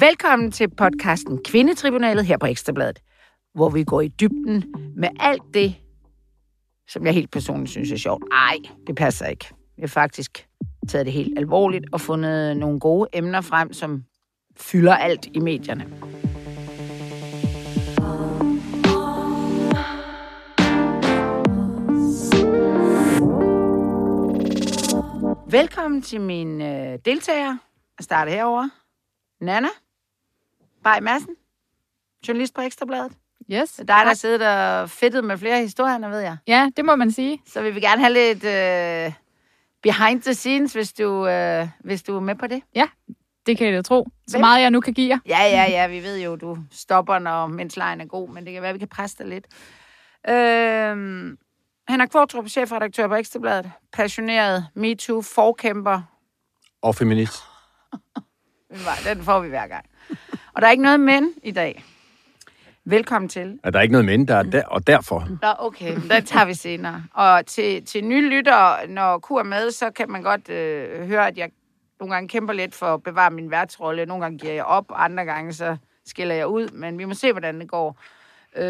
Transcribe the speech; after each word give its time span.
Velkommen 0.00 0.52
til 0.52 0.70
podcasten 0.70 1.44
Kvindetribunalet 1.44 2.26
her 2.26 2.36
på 2.36 2.46
Ekstrabladet, 2.46 3.02
hvor 3.54 3.68
vi 3.68 3.84
går 3.84 4.00
i 4.00 4.08
dybden 4.08 4.64
med 4.96 5.08
alt 5.20 5.42
det, 5.54 5.74
som 6.88 7.06
jeg 7.06 7.14
helt 7.14 7.30
personligt 7.30 7.70
synes 7.70 7.92
er 7.92 7.96
sjovt. 7.96 8.24
Ej, 8.32 8.56
det 8.86 8.96
passer 8.96 9.26
ikke. 9.26 9.46
Jeg 9.78 9.82
har 9.82 9.88
faktisk 9.88 10.48
taget 10.88 11.06
det 11.06 11.12
helt 11.14 11.38
alvorligt 11.38 11.84
og 11.92 12.00
fundet 12.00 12.56
nogle 12.56 12.80
gode 12.80 13.08
emner 13.12 13.40
frem, 13.40 13.72
som 13.72 14.04
fylder 14.56 14.94
alt 14.94 15.26
i 15.34 15.40
medierne. 15.40 15.84
Velkommen 25.50 26.02
til 26.02 26.20
mine 26.20 26.64
øh, 26.64 26.70
deltager. 26.70 26.98
deltagere. 27.04 27.58
Jeg 27.98 28.04
starter 28.04 28.32
herover. 28.32 28.81
Nana 29.42 29.68
Bay 30.84 30.98
Madsen, 31.02 31.36
journalist 32.28 32.54
på 32.54 32.60
Ekstrabladet. 32.60 33.12
Yes. 33.52 33.72
Det 33.72 33.80
er 33.80 33.84
dig, 33.96 34.06
der 34.06 34.14
siddet 34.14 34.42
og 34.48 34.90
fedtet 34.90 35.24
med 35.24 35.38
flere 35.38 35.60
historier, 35.60 36.08
ved 36.08 36.20
jeg. 36.20 36.36
Ja, 36.46 36.70
det 36.76 36.84
må 36.84 36.96
man 36.96 37.10
sige. 37.10 37.42
Så 37.46 37.62
vi 37.62 37.70
vil 37.70 37.82
gerne 37.82 38.00
have 38.00 38.12
lidt 38.12 38.44
øh, 38.44 39.12
behind 39.82 40.22
the 40.22 40.34
scenes, 40.34 40.72
hvis 40.72 40.92
du, 40.92 41.26
øh, 41.26 41.68
hvis 41.80 42.02
du 42.02 42.16
er 42.16 42.20
med 42.20 42.34
på 42.34 42.46
det. 42.46 42.62
Ja, 42.74 42.88
det 43.46 43.58
kan 43.58 43.66
jeg 43.66 43.76
da 43.76 43.82
tro. 43.82 44.08
Så 44.26 44.32
Hvem? 44.36 44.40
meget 44.40 44.62
jeg 44.62 44.70
nu 44.70 44.80
kan 44.80 44.94
give 44.94 45.08
jer. 45.08 45.18
Ja, 45.26 45.42
ja, 45.42 45.70
ja, 45.70 45.86
vi 45.86 46.02
ved 46.02 46.20
jo, 46.20 46.36
du 46.36 46.58
stopper, 46.70 47.18
når 47.18 47.46
mens 47.46 47.76
lejen 47.76 48.00
er 48.00 48.06
god, 48.06 48.28
men 48.28 48.44
det 48.44 48.52
kan 48.52 48.62
være, 48.62 48.72
vi 48.72 48.78
kan 48.78 48.88
presse 48.88 49.16
dig 49.18 49.26
lidt. 49.26 49.46
Øh, 50.28 50.96
Henrik 51.88 52.08
Kvartrup, 52.08 52.48
chefredaktør 52.48 53.08
på 53.08 53.14
Ekstrabladet, 53.14 53.70
passioneret 53.92 54.66
MeToo-forkæmper. 54.74 56.00
Og 56.82 56.94
feminist. 56.94 57.34
Den 59.04 59.22
får 59.22 59.40
vi 59.40 59.48
hver 59.48 59.66
gang. 59.66 59.84
Og 60.52 60.62
der 60.62 60.66
er 60.66 60.70
ikke 60.70 60.82
noget 60.82 61.00
men 61.00 61.34
i 61.42 61.50
dag. 61.50 61.84
Velkommen 62.84 63.28
til. 63.28 63.58
Er 63.62 63.70
der 63.70 63.80
ikke 63.80 63.92
noget 63.92 64.04
mænd, 64.04 64.28
der 64.28 64.36
er 64.36 64.42
der, 64.42 64.64
og 64.64 64.86
derfor? 64.86 65.28
Nå, 65.42 65.54
okay, 65.58 65.94
men 65.94 66.10
den 66.10 66.24
tager 66.24 66.44
vi 66.44 66.54
senere. 66.54 67.04
Og 67.14 67.46
til, 67.46 67.84
til 67.84 68.04
nye 68.04 68.28
lyttere, 68.28 68.86
når 68.86 69.18
Kur 69.18 69.38
er 69.38 69.44
med, 69.44 69.70
så 69.70 69.90
kan 69.90 70.10
man 70.10 70.22
godt 70.22 70.48
øh, 70.48 71.06
høre, 71.06 71.26
at 71.26 71.38
jeg 71.38 71.50
nogle 72.00 72.14
gange 72.14 72.28
kæmper 72.28 72.52
lidt 72.52 72.74
for 72.74 72.94
at 72.94 73.02
bevare 73.02 73.30
min 73.30 73.50
værtsrolle. 73.50 74.06
Nogle 74.06 74.24
gange 74.24 74.38
giver 74.38 74.52
jeg 74.52 74.64
op, 74.64 74.84
andre 74.94 75.24
gange 75.24 75.52
så 75.52 75.76
skiller 76.06 76.34
jeg 76.34 76.46
ud, 76.46 76.68
men 76.68 76.98
vi 76.98 77.04
må 77.04 77.14
se, 77.14 77.32
hvordan 77.32 77.60
det 77.60 77.68
går. 77.70 78.00
Øh, 78.56 78.64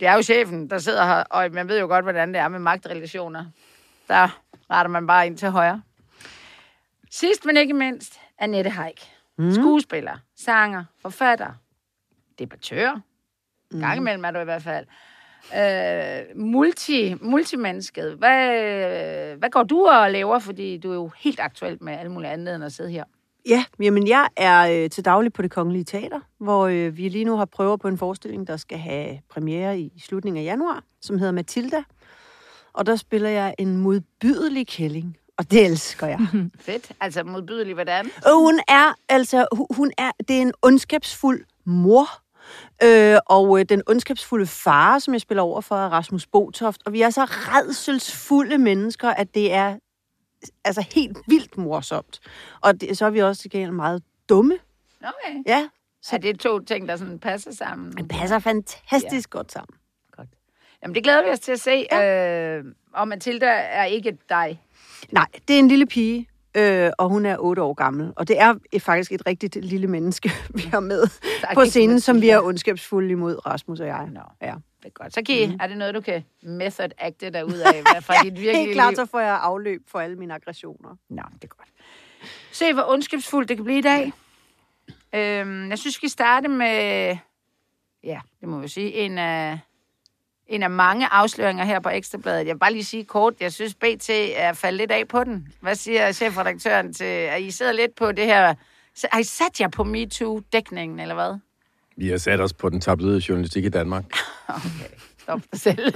det 0.00 0.02
er 0.02 0.14
jo 0.14 0.22
chefen, 0.22 0.70
der 0.70 0.78
sidder 0.78 1.04
her, 1.04 1.22
og 1.30 1.48
man 1.52 1.68
ved 1.68 1.80
jo 1.80 1.86
godt, 1.86 2.04
hvordan 2.04 2.28
det 2.28 2.38
er 2.40 2.48
med 2.48 2.58
magtrelationer. 2.58 3.44
Der 4.08 4.40
retter 4.70 4.90
man 4.90 5.06
bare 5.06 5.26
ind 5.26 5.38
til 5.38 5.50
højre. 5.50 5.82
Sidst, 7.10 7.44
men 7.44 7.56
ikke 7.56 7.74
mindst, 7.74 8.20
Annette 8.38 8.70
Haik. 8.70 9.09
Mm. 9.40 9.52
Skuespiller, 9.52 10.16
sanger, 10.36 10.84
forfatter, 10.98 11.52
debattør. 12.38 13.00
Mm. 13.72 13.80
Gang 13.80 13.96
imellem 13.96 14.24
er 14.24 14.30
du 14.30 14.38
i 14.38 14.44
hvert 14.44 14.62
fald. 14.62 14.86
Øh, 15.56 16.40
multi, 16.40 17.14
multimennesket. 17.20 18.14
Hvad, 18.14 19.36
hvad 19.36 19.50
går 19.50 19.62
du 19.62 19.86
og 19.86 20.10
laver? 20.10 20.38
Fordi 20.38 20.78
du 20.78 20.90
er 20.90 20.94
jo 20.94 21.10
helt 21.18 21.40
aktuelt 21.40 21.82
med 21.82 21.92
alle 21.92 22.12
mulige 22.12 22.30
andet 22.30 22.54
end 22.54 22.64
at 22.64 22.72
sidde 22.72 22.90
her. 22.90 23.04
Ja, 23.48 23.64
jamen 23.80 24.08
jeg 24.08 24.28
er 24.36 24.82
øh, 24.84 24.90
til 24.90 25.04
daglig 25.04 25.32
på 25.32 25.42
det 25.42 25.50
Kongelige 25.50 25.84
Teater, 25.84 26.20
hvor 26.38 26.66
øh, 26.66 26.96
vi 26.96 27.08
lige 27.08 27.24
nu 27.24 27.36
har 27.36 27.44
prøver 27.44 27.76
på 27.76 27.88
en 27.88 27.98
forestilling, 27.98 28.46
der 28.46 28.56
skal 28.56 28.78
have 28.78 29.20
premiere 29.28 29.80
i 29.80 29.92
slutningen 29.98 30.40
af 30.40 30.44
januar, 30.44 30.84
som 31.00 31.18
hedder 31.18 31.32
Matilda. 31.32 31.82
Og 32.72 32.86
der 32.86 32.96
spiller 32.96 33.28
jeg 33.28 33.54
en 33.58 33.76
modbydelig 33.76 34.66
kælling, 34.66 35.16
og 35.40 35.50
det 35.50 35.64
elsker 35.66 36.06
jeg. 36.06 36.18
Fedt. 36.60 36.92
Altså 37.00 37.24
modbydelig, 37.24 37.74
hvordan? 37.74 38.10
Og 38.26 38.38
hun 38.38 38.60
er, 38.68 38.94
altså, 39.08 39.46
hu- 39.56 39.66
hun 39.70 39.92
er, 39.98 40.10
det 40.28 40.36
er 40.36 40.40
en 40.42 40.52
ondskabsfuld 40.62 41.44
mor, 41.64 42.06
øh, 42.84 43.18
og 43.26 43.58
øh, 43.60 43.64
den 43.68 43.82
ondskabsfulde 43.86 44.46
far, 44.46 44.98
som 44.98 45.14
jeg 45.14 45.20
spiller 45.20 45.42
over 45.42 45.60
for, 45.60 45.76
er 45.76 45.88
Rasmus 45.88 46.26
Botoft. 46.26 46.80
Og 46.86 46.92
vi 46.92 47.02
er 47.02 47.10
så 47.10 47.24
redselsfulde 47.24 48.58
mennesker, 48.58 49.08
at 49.10 49.34
det 49.34 49.52
er 49.52 49.76
altså 50.64 50.84
helt 50.94 51.18
vildt 51.26 51.58
morsomt. 51.58 52.20
Og 52.60 52.80
det, 52.80 52.98
så 52.98 53.06
er 53.06 53.10
vi 53.10 53.22
også 53.22 53.42
til 53.42 53.50
gengæld 53.50 53.72
meget 53.72 54.02
dumme. 54.28 54.58
Okay. 55.02 55.42
Ja, 55.46 55.68
Så 56.02 56.16
er 56.16 56.20
det 56.20 56.40
to 56.40 56.58
ting, 56.58 56.88
der 56.88 56.96
sådan 56.96 57.18
passer 57.18 57.52
sammen? 57.52 57.92
det 57.92 58.08
passer 58.08 58.38
fantastisk 58.38 59.34
ja. 59.34 59.38
godt 59.38 59.52
sammen. 59.52 59.78
Godt. 60.16 60.28
Jamen, 60.82 60.94
det 60.94 61.02
glæder 61.02 61.22
vi 61.24 61.28
os 61.30 61.40
til 61.40 61.52
at 61.52 61.60
se. 61.60 61.86
Ja. 61.92 62.56
Øh, 62.58 62.64
og 62.92 63.08
Mathilda 63.08 63.46
er 63.46 63.84
ikke 63.84 64.18
dig. 64.28 64.60
Nej, 65.10 65.26
det 65.48 65.54
er 65.54 65.58
en 65.58 65.68
lille 65.68 65.86
pige, 65.86 66.28
øh, 66.56 66.90
og 66.98 67.08
hun 67.08 67.26
er 67.26 67.36
otte 67.38 67.62
år 67.62 67.74
gammel. 67.74 68.12
Og 68.16 68.28
det 68.28 68.40
er 68.40 68.54
faktisk 68.78 69.12
et 69.12 69.22
rigtigt 69.26 69.56
lille 69.64 69.86
menneske, 69.86 70.30
vi 70.54 70.62
har 70.62 70.80
med 70.80 71.06
på 71.54 71.64
scenen, 71.64 72.00
som 72.00 72.20
vi 72.20 72.28
er 72.28 72.40
ondskabsfulde 72.40 73.10
imod, 73.10 73.46
Rasmus 73.46 73.80
og 73.80 73.86
jeg. 73.86 74.08
Nå. 74.12 74.20
Ja. 74.42 74.54
Det 74.82 74.86
er 74.86 74.90
godt. 74.90 75.14
Så 75.14 75.22
kan 75.26 75.34
I, 75.34 75.46
mm. 75.46 75.58
er 75.60 75.66
det 75.66 75.76
noget, 75.76 75.94
du 75.94 76.00
kan 76.00 76.24
method 76.42 76.88
acte 76.98 77.30
dig 77.30 77.46
ud 77.46 77.58
af? 77.58 77.82
Hvad 77.92 78.02
fra 78.02 78.14
dit 78.24 78.32
virkelige 78.32 78.56
Helt 78.56 78.72
klart, 78.72 78.92
liv? 78.92 78.96
så 78.96 79.06
får 79.06 79.20
jeg 79.20 79.38
afløb 79.42 79.82
for 79.88 80.00
alle 80.00 80.16
mine 80.16 80.34
aggressioner. 80.34 80.96
Nå, 81.08 81.22
det 81.34 81.44
er 81.44 81.48
godt. 81.48 81.68
Se, 82.52 82.72
hvor 82.72 82.84
ondskabsfuldt 82.88 83.48
det 83.48 83.56
kan 83.56 83.64
blive 83.64 83.78
i 83.78 83.82
dag. 83.82 84.12
Øhm, 85.14 85.70
jeg 85.70 85.78
synes, 85.78 85.84
vi 85.84 85.90
skal 85.92 86.10
starte 86.10 86.48
med, 86.48 87.16
ja, 88.04 88.20
det 88.40 88.48
må 88.48 88.58
vi 88.58 88.68
sige, 88.68 88.92
en 88.92 89.18
af, 89.18 89.58
en 90.50 90.62
af 90.62 90.70
mange 90.70 91.06
afsløringer 91.06 91.64
her 91.64 91.80
på 91.80 91.88
Ekstrabladet. 91.88 92.46
Jeg 92.46 92.54
vil 92.54 92.58
bare 92.58 92.72
lige 92.72 92.84
sige 92.84 93.04
kort, 93.04 93.34
jeg 93.40 93.52
synes, 93.52 93.74
BT 93.74 94.10
er 94.34 94.52
faldet 94.52 94.78
lidt 94.78 94.90
af 94.90 95.08
på 95.08 95.24
den. 95.24 95.48
Hvad 95.60 95.74
siger 95.74 96.12
chefredaktøren 96.12 96.94
til, 96.94 97.04
at 97.04 97.42
I 97.42 97.50
sidder 97.50 97.72
lidt 97.72 97.94
på 97.94 98.12
det 98.12 98.26
her... 98.26 98.54
Har 99.12 99.18
I 99.18 99.22
sat 99.22 99.60
jer 99.60 99.68
på 99.68 99.84
MeToo-dækningen, 99.84 101.00
eller 101.00 101.14
hvad? 101.14 101.38
Vi 101.96 102.08
har 102.08 102.18
sat 102.18 102.40
os 102.40 102.52
på 102.52 102.68
den 102.68 102.80
tabloide 102.80 103.22
journalistik 103.28 103.64
i 103.64 103.68
Danmark. 103.68 104.04
Okay, 104.48 104.96
stop 105.18 105.40
dig 105.52 105.60
selv. 105.60 105.94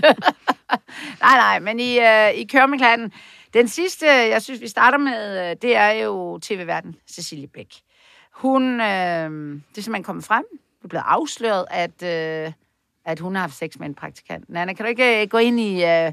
nej, 1.24 1.36
nej, 1.36 1.58
men 1.58 1.80
I, 1.80 1.98
øh, 1.98 2.30
I 2.34 2.44
kører 2.44 2.66
med 2.66 2.78
klatten. 2.78 3.12
Den 3.54 3.68
sidste, 3.68 4.06
jeg 4.06 4.42
synes, 4.42 4.60
vi 4.60 4.68
starter 4.68 4.98
med, 4.98 5.50
øh, 5.50 5.56
det 5.62 5.76
er 5.76 5.90
jo 5.90 6.38
tv-verden, 6.38 6.96
Cecilie 7.10 7.46
Bæk. 7.46 7.74
Hun, 8.32 8.80
øh, 8.80 8.86
det 8.86 9.78
er 9.78 9.82
simpelthen 9.82 10.02
kommet 10.02 10.24
frem, 10.24 10.44
det 10.78 10.84
er 10.84 10.88
blevet 10.88 11.04
afsløret, 11.06 11.64
at, 11.70 12.02
øh, 12.02 12.52
at 13.04 13.20
hun 13.20 13.34
har 13.34 13.40
haft 13.40 13.54
sex 13.54 13.78
med 13.78 13.86
en 13.86 13.94
praktikant. 13.94 14.48
Nana, 14.48 14.72
kan 14.72 14.84
du 14.84 14.88
ikke 14.88 15.22
øh, 15.22 15.28
gå 15.28 15.38
ind 15.38 15.60
i, 15.60 15.84
øh, 15.84 16.12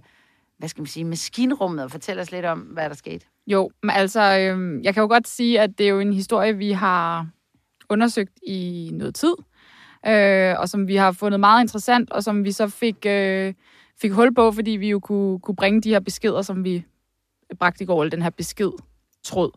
hvad 0.57 0.69
skal 0.69 0.81
man 0.81 0.87
sige, 0.87 1.05
maskinrummet 1.05 1.83
og 1.83 1.91
fortælle 1.91 2.21
os 2.21 2.31
lidt 2.31 2.45
om, 2.45 2.59
hvad 2.59 2.89
der 2.89 2.95
skete? 2.95 3.25
Jo, 3.47 3.71
men 3.83 3.89
altså, 3.89 4.37
øhm, 4.39 4.81
jeg 4.81 4.93
kan 4.93 5.01
jo 5.01 5.07
godt 5.07 5.27
sige, 5.27 5.59
at 5.59 5.77
det 5.77 5.85
er 5.85 5.89
jo 5.89 5.99
en 5.99 6.13
historie, 6.13 6.57
vi 6.57 6.71
har 6.71 7.27
undersøgt 7.89 8.39
i 8.47 8.89
noget 8.93 9.15
tid, 9.15 9.33
øh, 10.07 10.55
og 10.59 10.69
som 10.69 10.87
vi 10.87 10.95
har 10.95 11.11
fundet 11.11 11.39
meget 11.39 11.63
interessant, 11.63 12.11
og 12.11 12.23
som 12.23 12.43
vi 12.43 12.51
så 12.51 12.67
fik, 12.67 13.05
øh, 13.05 13.53
fik 14.01 14.11
hul 14.11 14.33
på, 14.33 14.51
fordi 14.51 14.71
vi 14.71 14.89
jo 14.89 14.99
kunne, 14.99 15.39
kunne 15.39 15.55
bringe 15.55 15.81
de 15.81 15.89
her 15.89 15.99
beskeder, 15.99 16.41
som 16.41 16.63
vi 16.63 16.85
bragte 17.59 17.83
i 17.83 17.87
går, 17.87 18.01
eller 18.01 18.09
den 18.09 18.21
her 18.21 18.29
besked-tråd. 18.29 19.51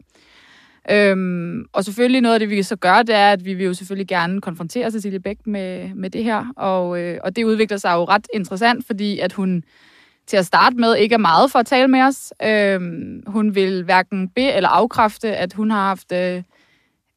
Øhm, 0.91 1.65
og 1.73 1.85
selvfølgelig 1.85 2.21
noget 2.21 2.35
af 2.35 2.41
det, 2.41 2.51
vi 2.51 2.63
så 2.63 2.77
gør, 2.77 3.03
det 3.03 3.15
er, 3.15 3.33
at 3.33 3.45
vi 3.45 3.55
vil 3.55 3.67
jo 3.67 3.75
selvfølgelig 3.75 4.09
gerne 4.09 4.41
konfrontere 4.41 4.91
Cecilie 4.91 5.21
Bæk 5.21 5.47
med, 5.47 5.95
med 5.95 6.11
det 6.11 6.25
her, 6.25 6.53
og, 6.57 7.01
øh, 7.01 7.19
og 7.25 7.37
det 7.37 7.45
udvikler 7.45 7.77
sig 7.77 7.93
jo 7.95 8.05
ret 8.05 8.27
interessant, 8.35 8.87
fordi 8.87 9.19
at 9.19 9.33
hun 9.33 9.65
til 10.27 10.37
at 10.37 10.47
starte 10.47 10.77
med 10.77 10.97
ikke 10.97 11.15
er 11.15 11.19
meget 11.19 11.51
for 11.51 11.59
at 11.59 11.67
tale 11.67 11.89
med 11.89 12.01
os. 12.03 12.33
Øhm, 12.45 13.23
hun 13.27 13.55
vil 13.55 13.83
hverken 13.83 14.29
be- 14.29 14.53
eller 14.53 14.69
afkræfte, 14.69 15.37
at 15.37 15.53
hun 15.53 15.71
har 15.71 15.87
haft 15.87 16.13
øh, 16.13 16.43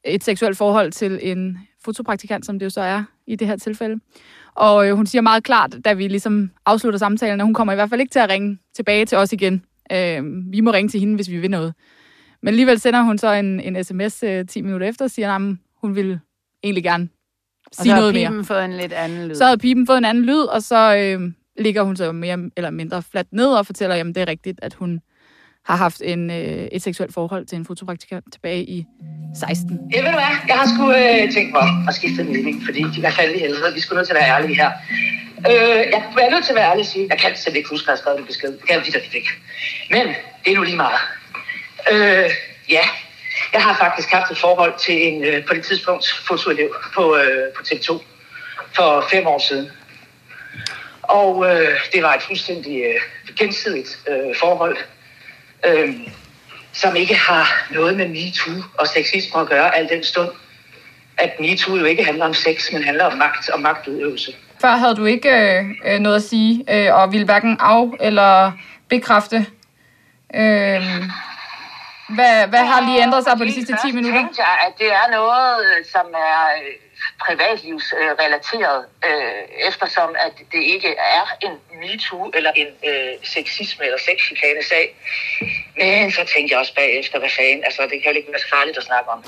et 0.05 0.23
seksuelt 0.23 0.57
forhold 0.57 0.91
til 0.91 1.19
en 1.21 1.57
fotopraktikant, 1.85 2.45
som 2.45 2.59
det 2.59 2.65
jo 2.65 2.69
så 2.69 2.81
er 2.81 3.03
i 3.27 3.35
det 3.35 3.47
her 3.47 3.55
tilfælde. 3.55 3.99
Og 4.55 4.87
øh, 4.87 4.95
hun 4.95 5.05
siger 5.05 5.21
meget 5.21 5.43
klart, 5.43 5.75
da 5.85 5.93
vi 5.93 6.07
ligesom 6.07 6.51
afslutter 6.65 6.99
samtalen, 6.99 7.41
at 7.41 7.45
hun 7.45 7.53
kommer 7.53 7.73
i 7.73 7.75
hvert 7.75 7.89
fald 7.89 8.01
ikke 8.01 8.11
til 8.11 8.19
at 8.19 8.29
ringe 8.29 8.57
tilbage 8.75 9.05
til 9.05 9.17
os 9.17 9.33
igen. 9.33 9.63
Øh, 9.91 10.23
vi 10.51 10.61
må 10.61 10.71
ringe 10.71 10.89
til 10.89 10.99
hende, 10.99 11.15
hvis 11.15 11.29
vi 11.29 11.37
vil 11.37 11.51
noget. 11.51 11.73
Men 12.41 12.47
alligevel 12.47 12.79
sender 12.79 13.01
hun 13.01 13.17
så 13.17 13.31
en, 13.31 13.59
en 13.59 13.83
sms 13.83 14.23
øh, 14.23 14.45
10 14.47 14.61
minutter 14.61 14.87
efter 14.87 15.05
og 15.05 15.11
siger, 15.11 15.35
at 15.35 15.41
hun 15.81 15.95
vil 15.95 16.19
egentlig 16.63 16.83
gerne 16.83 17.09
Og 17.67 17.75
sige 17.75 17.85
så 17.85 17.91
har 17.91 17.99
noget 17.99 18.13
mere. 18.13 18.29
piben 18.29 18.45
fået 18.45 18.65
en 18.65 18.73
lidt 18.77 18.93
anden 18.93 19.27
lyd. 19.27 19.35
Så 19.35 19.45
havde 19.45 19.57
pipen 19.57 19.87
fået 19.87 19.97
en 19.97 20.05
anden 20.05 20.25
lyd, 20.25 20.41
og 20.41 20.63
så 20.63 20.95
øh, 20.97 21.31
ligger 21.59 21.83
hun 21.83 21.95
så 21.95 22.11
mere 22.11 22.37
eller 22.57 22.69
mindre 22.69 23.03
fladt 23.11 23.27
ned 23.31 23.47
og 23.47 23.65
fortæller, 23.65 23.95
jamen 23.95 24.15
det 24.15 24.21
er 24.21 24.27
rigtigt, 24.27 24.59
at 24.61 24.73
hun 24.73 24.99
har 25.65 25.75
haft 25.75 26.01
en, 26.05 26.29
øh, 26.31 26.67
et 26.71 26.81
seksuelt 26.81 27.13
forhold 27.13 27.45
til 27.45 27.55
en 27.55 27.65
fotopraktikant 27.65 28.25
tilbage 28.33 28.63
i 28.63 28.85
16. 29.39 29.79
Ja, 29.93 29.99
ved 30.01 30.11
du 30.11 30.19
hvad? 30.21 30.33
Jeg 30.47 30.55
har 30.61 30.67
sgu 30.73 30.83
øh, 30.91 31.33
tænkt 31.33 31.51
mig 31.51 31.67
at 31.87 31.93
skifte 31.95 32.23
mening, 32.23 32.55
fordi 32.65 32.81
de 32.95 33.01
kan 33.01 33.11
falde 33.11 33.35
i 33.35 33.39
helvede. 33.39 33.73
Vi 33.73 33.79
skulle 33.79 33.97
nødt 33.97 34.07
til 34.07 34.15
at 34.15 34.19
være 34.21 34.29
ærlige 34.35 34.55
her. 34.61 34.71
Øh, 35.49 35.83
jeg 35.93 36.27
er 36.27 36.31
nødt 36.31 36.45
til 36.45 36.53
at 36.53 36.59
være 36.59 36.69
ærlig 36.71 36.81
og 36.81 36.91
sige, 36.93 37.07
jeg 37.09 37.19
kan 37.19 37.31
slet 37.35 37.55
ikke 37.55 37.69
huske, 37.69 37.83
at 37.83 37.87
jeg 37.87 37.93
har 37.93 38.01
skrevet 38.03 38.19
en 38.19 38.25
besked. 38.25 38.51
Det 38.51 38.65
kan 38.67 38.75
jeg 38.75 38.95
jo 38.95 38.99
ikke. 39.19 39.31
Men 39.91 40.05
det 40.43 40.49
er 40.51 40.55
nu 40.57 40.63
lige 40.63 40.81
meget. 40.85 40.99
Øh, 41.91 42.29
ja, 42.69 42.83
jeg 43.53 43.63
har 43.63 43.77
faktisk 43.77 44.09
haft 44.09 44.31
et 44.31 44.37
forhold 44.37 44.73
til 44.79 45.07
en, 45.07 45.23
øh, 45.23 45.45
på 45.45 45.53
det 45.53 45.65
tidspunkt, 45.65 46.07
fotoelev 46.27 46.75
på, 46.93 47.15
øh, 47.17 47.53
på 47.57 47.63
TV2 47.67 48.03
for 48.75 49.07
fem 49.11 49.27
år 49.27 49.39
siden. 49.49 49.71
Og 51.01 51.45
øh, 51.45 51.79
det 51.93 52.03
var 52.03 52.13
et 52.13 52.21
fuldstændig 52.21 52.83
øh, 52.83 53.01
gensidigt 53.35 53.99
øh, 54.09 54.35
forhold, 54.39 54.77
øh, 55.65 55.93
som 56.73 56.95
ikke 56.95 57.15
har 57.15 57.67
noget 57.71 57.97
med 57.97 58.07
MeToo 58.07 58.63
og 58.79 58.87
sexisme 58.87 59.39
at 59.41 59.47
gøre, 59.47 59.75
al 59.77 59.89
den 59.89 60.03
stund, 60.03 60.29
at 61.17 61.39
MeToo 61.39 61.75
jo 61.75 61.85
ikke 61.85 62.03
handler 62.03 62.25
om 62.25 62.33
sex, 62.33 62.71
men 62.73 62.83
handler 62.83 63.05
om 63.05 63.17
magt 63.17 63.49
og 63.49 63.61
magtudøvelse. 63.61 64.35
Før 64.61 64.69
havde 64.69 64.95
du 64.95 65.05
ikke 65.05 65.29
øh, 65.29 65.65
øh, 65.85 65.99
noget 65.99 66.15
at 66.15 66.23
sige, 66.23 66.63
øh, 66.69 66.93
og 66.95 67.11
ville 67.11 67.25
hverken 67.25 67.57
af- 67.59 67.97
eller 67.99 68.51
bekræfte. 68.89 69.45
Øh, 70.35 71.03
hvad, 72.15 72.47
hvad 72.47 72.63
har 72.71 72.79
lige 72.87 73.01
ændret 73.03 73.23
sig 73.23 73.37
på 73.37 73.45
de 73.45 73.53
sidste 73.53 73.73
10 73.83 73.91
minutter? 73.91 74.27
jeg, 74.37 74.55
at 74.67 74.73
det 74.79 74.89
er 75.01 75.07
noget, 75.11 75.65
øh, 75.65 75.85
som 75.85 76.05
er 76.31 76.39
øh, 76.57 76.73
privatlivsrelateret, 77.25 78.85
øh, 79.09 79.67
eftersom 79.69 80.09
at 80.25 80.33
det 80.51 80.63
ikke 80.75 80.91
er 81.17 81.23
en 81.45 81.53
MeToo 81.79 82.31
eller 82.37 82.51
en 82.51 82.67
øh, 82.89 83.13
sexisme 83.23 83.85
eller 83.85 83.97
sexchikane 83.97 84.63
sag. 84.63 84.85
Men 85.77 86.11
så 86.11 86.23
tænkte 86.33 86.51
jeg 86.51 86.59
også 86.59 86.75
bagefter, 86.75 87.19
hvad 87.19 87.29
fanden, 87.29 87.63
altså 87.63 87.81
det 87.81 88.01
kan 88.01 88.11
jo 88.11 88.17
ikke 88.17 88.31
være 88.31 88.39
så 88.39 88.49
farligt 88.49 88.77
at 88.77 88.83
snakke 88.83 89.09
om. 89.09 89.23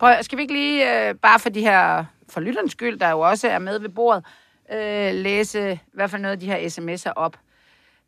Prøv, 0.00 0.22
skal 0.22 0.38
vi 0.38 0.42
ikke 0.42 0.54
lige, 0.54 1.08
øh, 1.08 1.14
bare 1.22 1.38
for 1.38 1.48
de 1.48 1.60
her, 1.60 2.04
for 2.32 2.40
lytterens 2.40 2.72
skyld, 2.72 2.98
der 2.98 3.10
jo 3.10 3.20
også 3.20 3.48
er 3.48 3.58
med 3.58 3.78
ved 3.78 3.88
bordet, 3.88 4.24
øh, 4.72 5.14
læse 5.14 5.72
i 5.72 5.94
hvert 5.94 6.10
fald 6.10 6.22
noget 6.22 6.32
af 6.32 6.40
de 6.40 6.46
her 6.46 6.58
sms'er 6.58 7.12
op. 7.16 7.36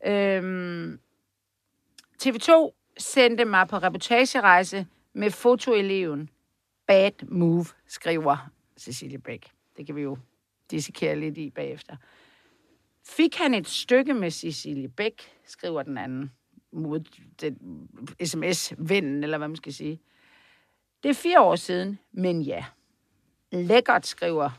Øhm, 0.07 0.99
TV2 2.23 2.76
sendte 2.99 3.45
mig 3.45 3.69
på 3.69 3.77
reportagerejse 3.77 4.87
med 5.13 5.31
fotoeleven. 5.31 6.31
Bad 6.87 7.27
move, 7.29 7.67
skriver 7.87 8.51
Cecilie 8.79 9.19
Bæk. 9.19 9.51
Det 9.77 9.87
kan 9.87 9.97
vi 9.97 10.03
jo 10.03 10.19
dissekere 10.71 11.17
lidt 11.17 11.39
i 11.39 11.51
bagefter. 11.51 11.97
Fik 13.05 13.37
han 13.37 13.55
et 13.55 13.69
stykke 13.69 14.15
med 14.15 14.31
Cecilie 14.31 14.89
Bæk, 14.89 15.23
skriver 15.45 15.83
den 15.83 15.99
anden 15.99 16.33
mod 16.73 17.01
den 17.41 17.89
sms-vennen, 18.25 19.23
eller 19.23 19.39
hvad 19.39 19.49
man 19.49 19.57
skal 19.57 19.75
sige. 19.75 20.01
Det 21.03 21.09
er 21.09 21.15
fire 21.15 21.41
år 21.41 21.57
siden, 21.57 21.99
men 22.13 22.43
ja. 22.43 22.65
Lækkert, 23.53 24.07
skriver 24.07 24.51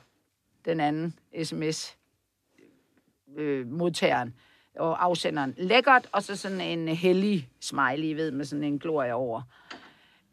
den 0.65 0.79
anden 0.79 1.19
sms-modtageren 1.43 4.27
øh, 4.27 4.33
og 4.79 5.05
afsenderen. 5.05 5.53
Lækkert, 5.57 6.07
og 6.11 6.23
så 6.23 6.35
sådan 6.35 6.61
en 6.61 6.87
hellig 6.87 7.49
smiley, 7.61 8.15
ved, 8.15 8.31
med 8.31 8.45
sådan 8.45 8.63
en 8.63 8.79
glorie 8.79 9.13
over. 9.13 9.41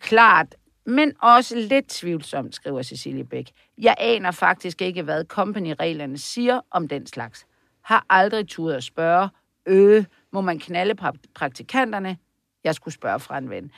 Klart, 0.00 0.54
men 0.86 1.12
også 1.22 1.56
lidt 1.56 1.88
tvivlsomt, 1.88 2.54
skriver 2.54 2.82
Cecilie 2.82 3.24
Bæk. 3.24 3.50
Jeg 3.78 3.94
aner 3.98 4.30
faktisk 4.30 4.82
ikke, 4.82 5.02
hvad 5.02 5.24
company-reglerne 5.24 6.18
siger 6.18 6.60
om 6.70 6.88
den 6.88 7.06
slags. 7.06 7.46
Har 7.82 8.06
aldrig 8.10 8.48
turet 8.48 8.74
at 8.74 8.84
spørge. 8.84 9.28
Øh, 9.66 10.04
må 10.32 10.40
man 10.40 10.58
knalde 10.58 10.94
pra- 11.02 11.32
praktikanterne? 11.34 12.16
Jeg 12.64 12.74
skulle 12.74 12.94
spørge 12.94 13.20
fra 13.20 13.38
en 13.38 13.50
ven. 13.50 13.70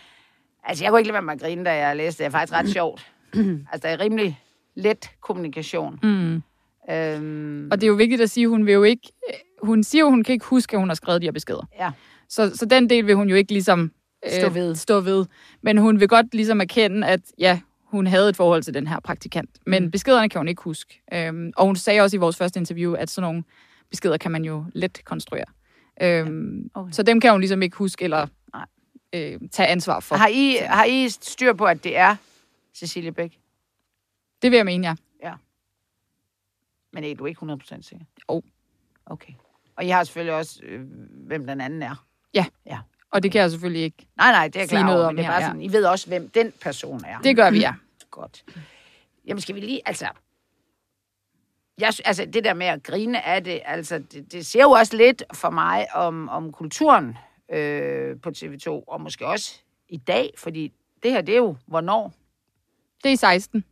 Altså, 0.65 0.85
jeg 0.85 0.91
kunne 0.91 1.01
ikke 1.01 1.09
lade 1.09 1.15
være 1.15 1.23
med 1.23 1.33
at 1.35 1.41
grine, 1.41 1.65
da 1.65 1.75
jeg 1.75 1.97
læste 1.97 2.25
det. 2.25 2.31
Det 2.31 2.35
er 2.35 2.39
faktisk 2.39 2.53
ret 2.53 2.69
sjovt. 2.69 3.13
altså, 3.73 3.89
det 3.89 3.91
er 3.91 4.01
rimelig 4.01 4.41
let 4.75 5.11
kommunikation. 5.21 5.99
Mm. 6.03 6.43
Øhm, 6.91 7.69
Og 7.73 7.81
det 7.81 7.87
er 7.87 7.89
jo 7.89 7.95
vigtigt 7.95 8.21
at 8.21 8.31
sige, 8.31 8.45
at 8.45 8.51
hun 8.51 8.67
vil 8.67 8.73
jo 8.75 8.83
ikke... 8.83 9.13
Hun 9.63 9.83
siger 9.85 10.03
jo, 10.03 10.11
hun 10.11 10.23
kan 10.25 10.33
ikke 10.33 10.47
huske, 10.47 10.77
at 10.77 10.81
hun 10.81 10.89
har 10.89 10.95
skrevet 10.95 11.23
de 11.23 11.27
her 11.27 11.33
beskeder. 11.33 11.67
ja. 11.79 11.91
Så, 12.29 12.57
så 12.57 12.67
den 12.67 12.91
del 12.91 13.07
vil 13.07 13.15
hun 13.15 13.29
jo 13.29 13.37
ikke 13.37 13.53
ligesom 13.53 13.93
øh, 14.27 14.33
Stå 14.33 14.49
ved. 14.49 14.75
stå 14.75 15.01
ved. 15.01 15.27
Men 15.63 15.79
hun 15.79 16.01
vil 16.01 16.09
godt 16.09 16.35
ligesom 16.35 16.61
erkende, 16.61 17.07
at 17.07 17.21
ja, 17.39 17.61
hun 17.85 18.07
havde 18.07 18.29
et 18.29 18.37
forhold 18.37 18.63
til 18.63 18.75
den 18.75 18.87
her 18.87 19.01
praktikant. 19.01 19.51
Men 19.67 19.85
Mm. 19.85 19.91
beskederne 19.91 20.29
kan 20.29 20.39
hun 20.39 20.49
ikke 20.49 20.63
huske. 20.63 21.03
Øhm, 21.15 21.53
og 21.57 21.67
hun 21.67 21.77
sagde 21.77 22.01
også 22.01 22.17
i 22.17 22.19
vores 22.19 22.37
første 22.37 22.61
interview, 22.61 22.95
at 22.95 23.11
sådan 23.11 23.29
nogle 23.29 23.45
beskeder 23.91 24.17
kan 24.17 24.31
man 24.31 24.45
jo 24.45 24.65
let 24.75 25.01
konstruere. 25.05 25.45
Øhm, 26.03 26.71
okay. 26.75 26.93
Så 26.93 27.03
dem 27.03 27.21
kan 27.21 27.31
hun 27.33 27.41
ligesom 27.41 27.63
ikke 27.63 27.77
huske 27.77 28.05
eller 28.05 28.27
Nej. 28.53 28.67
øh, 29.15 29.41
tage 29.53 29.67
ansvar 29.69 30.01
for. 30.01 30.17
Har 30.17 30.29
I, 30.29 30.57
har 30.61 30.85
I 30.85 31.09
styr 31.09 31.53
på, 31.53 31.65
at 31.65 31.85
det 31.85 31.97
er 31.97 32.17
Cecilie 32.75 33.13
Bæk? 33.13 33.39
Det 34.43 34.51
vil 34.51 34.57
jeg 34.57 34.65
mene, 34.67 34.87
ja. 34.87 34.95
Men 36.97 37.05
er 37.05 37.15
du 37.15 37.27
ikke 37.27 37.41
100% 37.43 37.83
sikker? 37.83 38.05
Jo. 38.31 38.43
Okay. 39.07 39.33
Og 39.77 39.85
I 39.85 39.89
har 39.89 40.05
selvfølgelig 40.05 40.35
også, 40.35 40.61
øh, 40.63 40.81
hvem 41.27 41.47
den 41.47 41.61
anden 41.61 41.83
er. 41.83 42.05
Og 43.11 43.23
det 43.23 43.33
kan 43.33 43.41
jeg 43.41 43.51
selvfølgelig 43.51 43.83
ikke. 43.83 44.07
Nej, 44.17 44.33
nej, 44.33 44.49
det 44.49 44.57
er 44.57 44.61
jeg 44.61 44.69
Sige 44.69 44.79
klar 44.79 44.87
noget 44.87 45.01
over, 45.01 45.09
om 45.09 45.15
men 45.15 45.19
det 45.19 45.29
er 45.29 45.33
her, 45.33 45.39
bare 45.39 45.43
ja. 45.43 45.49
sådan, 45.49 45.63
I 45.63 45.73
ved 45.73 45.85
også, 45.85 46.09
hvem 46.09 46.29
den 46.29 46.53
person 46.63 47.05
er. 47.05 47.19
Det 47.19 47.37
gør 47.37 47.51
vi, 47.51 47.59
ja. 47.59 47.75
Godt. 48.11 48.45
Jamen, 49.27 49.41
skal 49.41 49.55
vi 49.55 49.61
lige, 49.61 49.81
altså... 49.87 50.09
Jeg, 51.79 51.93
altså, 52.05 52.25
det 52.25 52.45
der 52.45 52.55
med 52.55 52.67
at 52.67 52.83
grine 52.83 53.27
af 53.27 53.45
det, 53.45 53.61
altså, 53.65 53.99
det, 53.99 54.33
det 54.33 54.47
ser 54.47 54.63
jo 54.63 54.71
også 54.71 54.97
lidt 54.97 55.23
for 55.35 55.51
mig 55.51 55.87
om, 55.95 56.29
om 56.29 56.53
kulturen 56.53 57.19
øh, 57.53 58.21
på 58.21 58.31
TV2, 58.31 58.69
og 58.69 59.01
måske 59.01 59.27
også 59.27 59.61
i 59.89 59.97
dag, 59.97 60.35
fordi 60.39 60.73
det 61.03 61.11
her, 61.11 61.21
det 61.21 61.33
er 61.33 61.37
jo, 61.39 61.57
hvornår? 61.67 62.13
Det 63.03 63.09
er 63.09 63.13
i 63.13 63.17
16. 63.17 63.65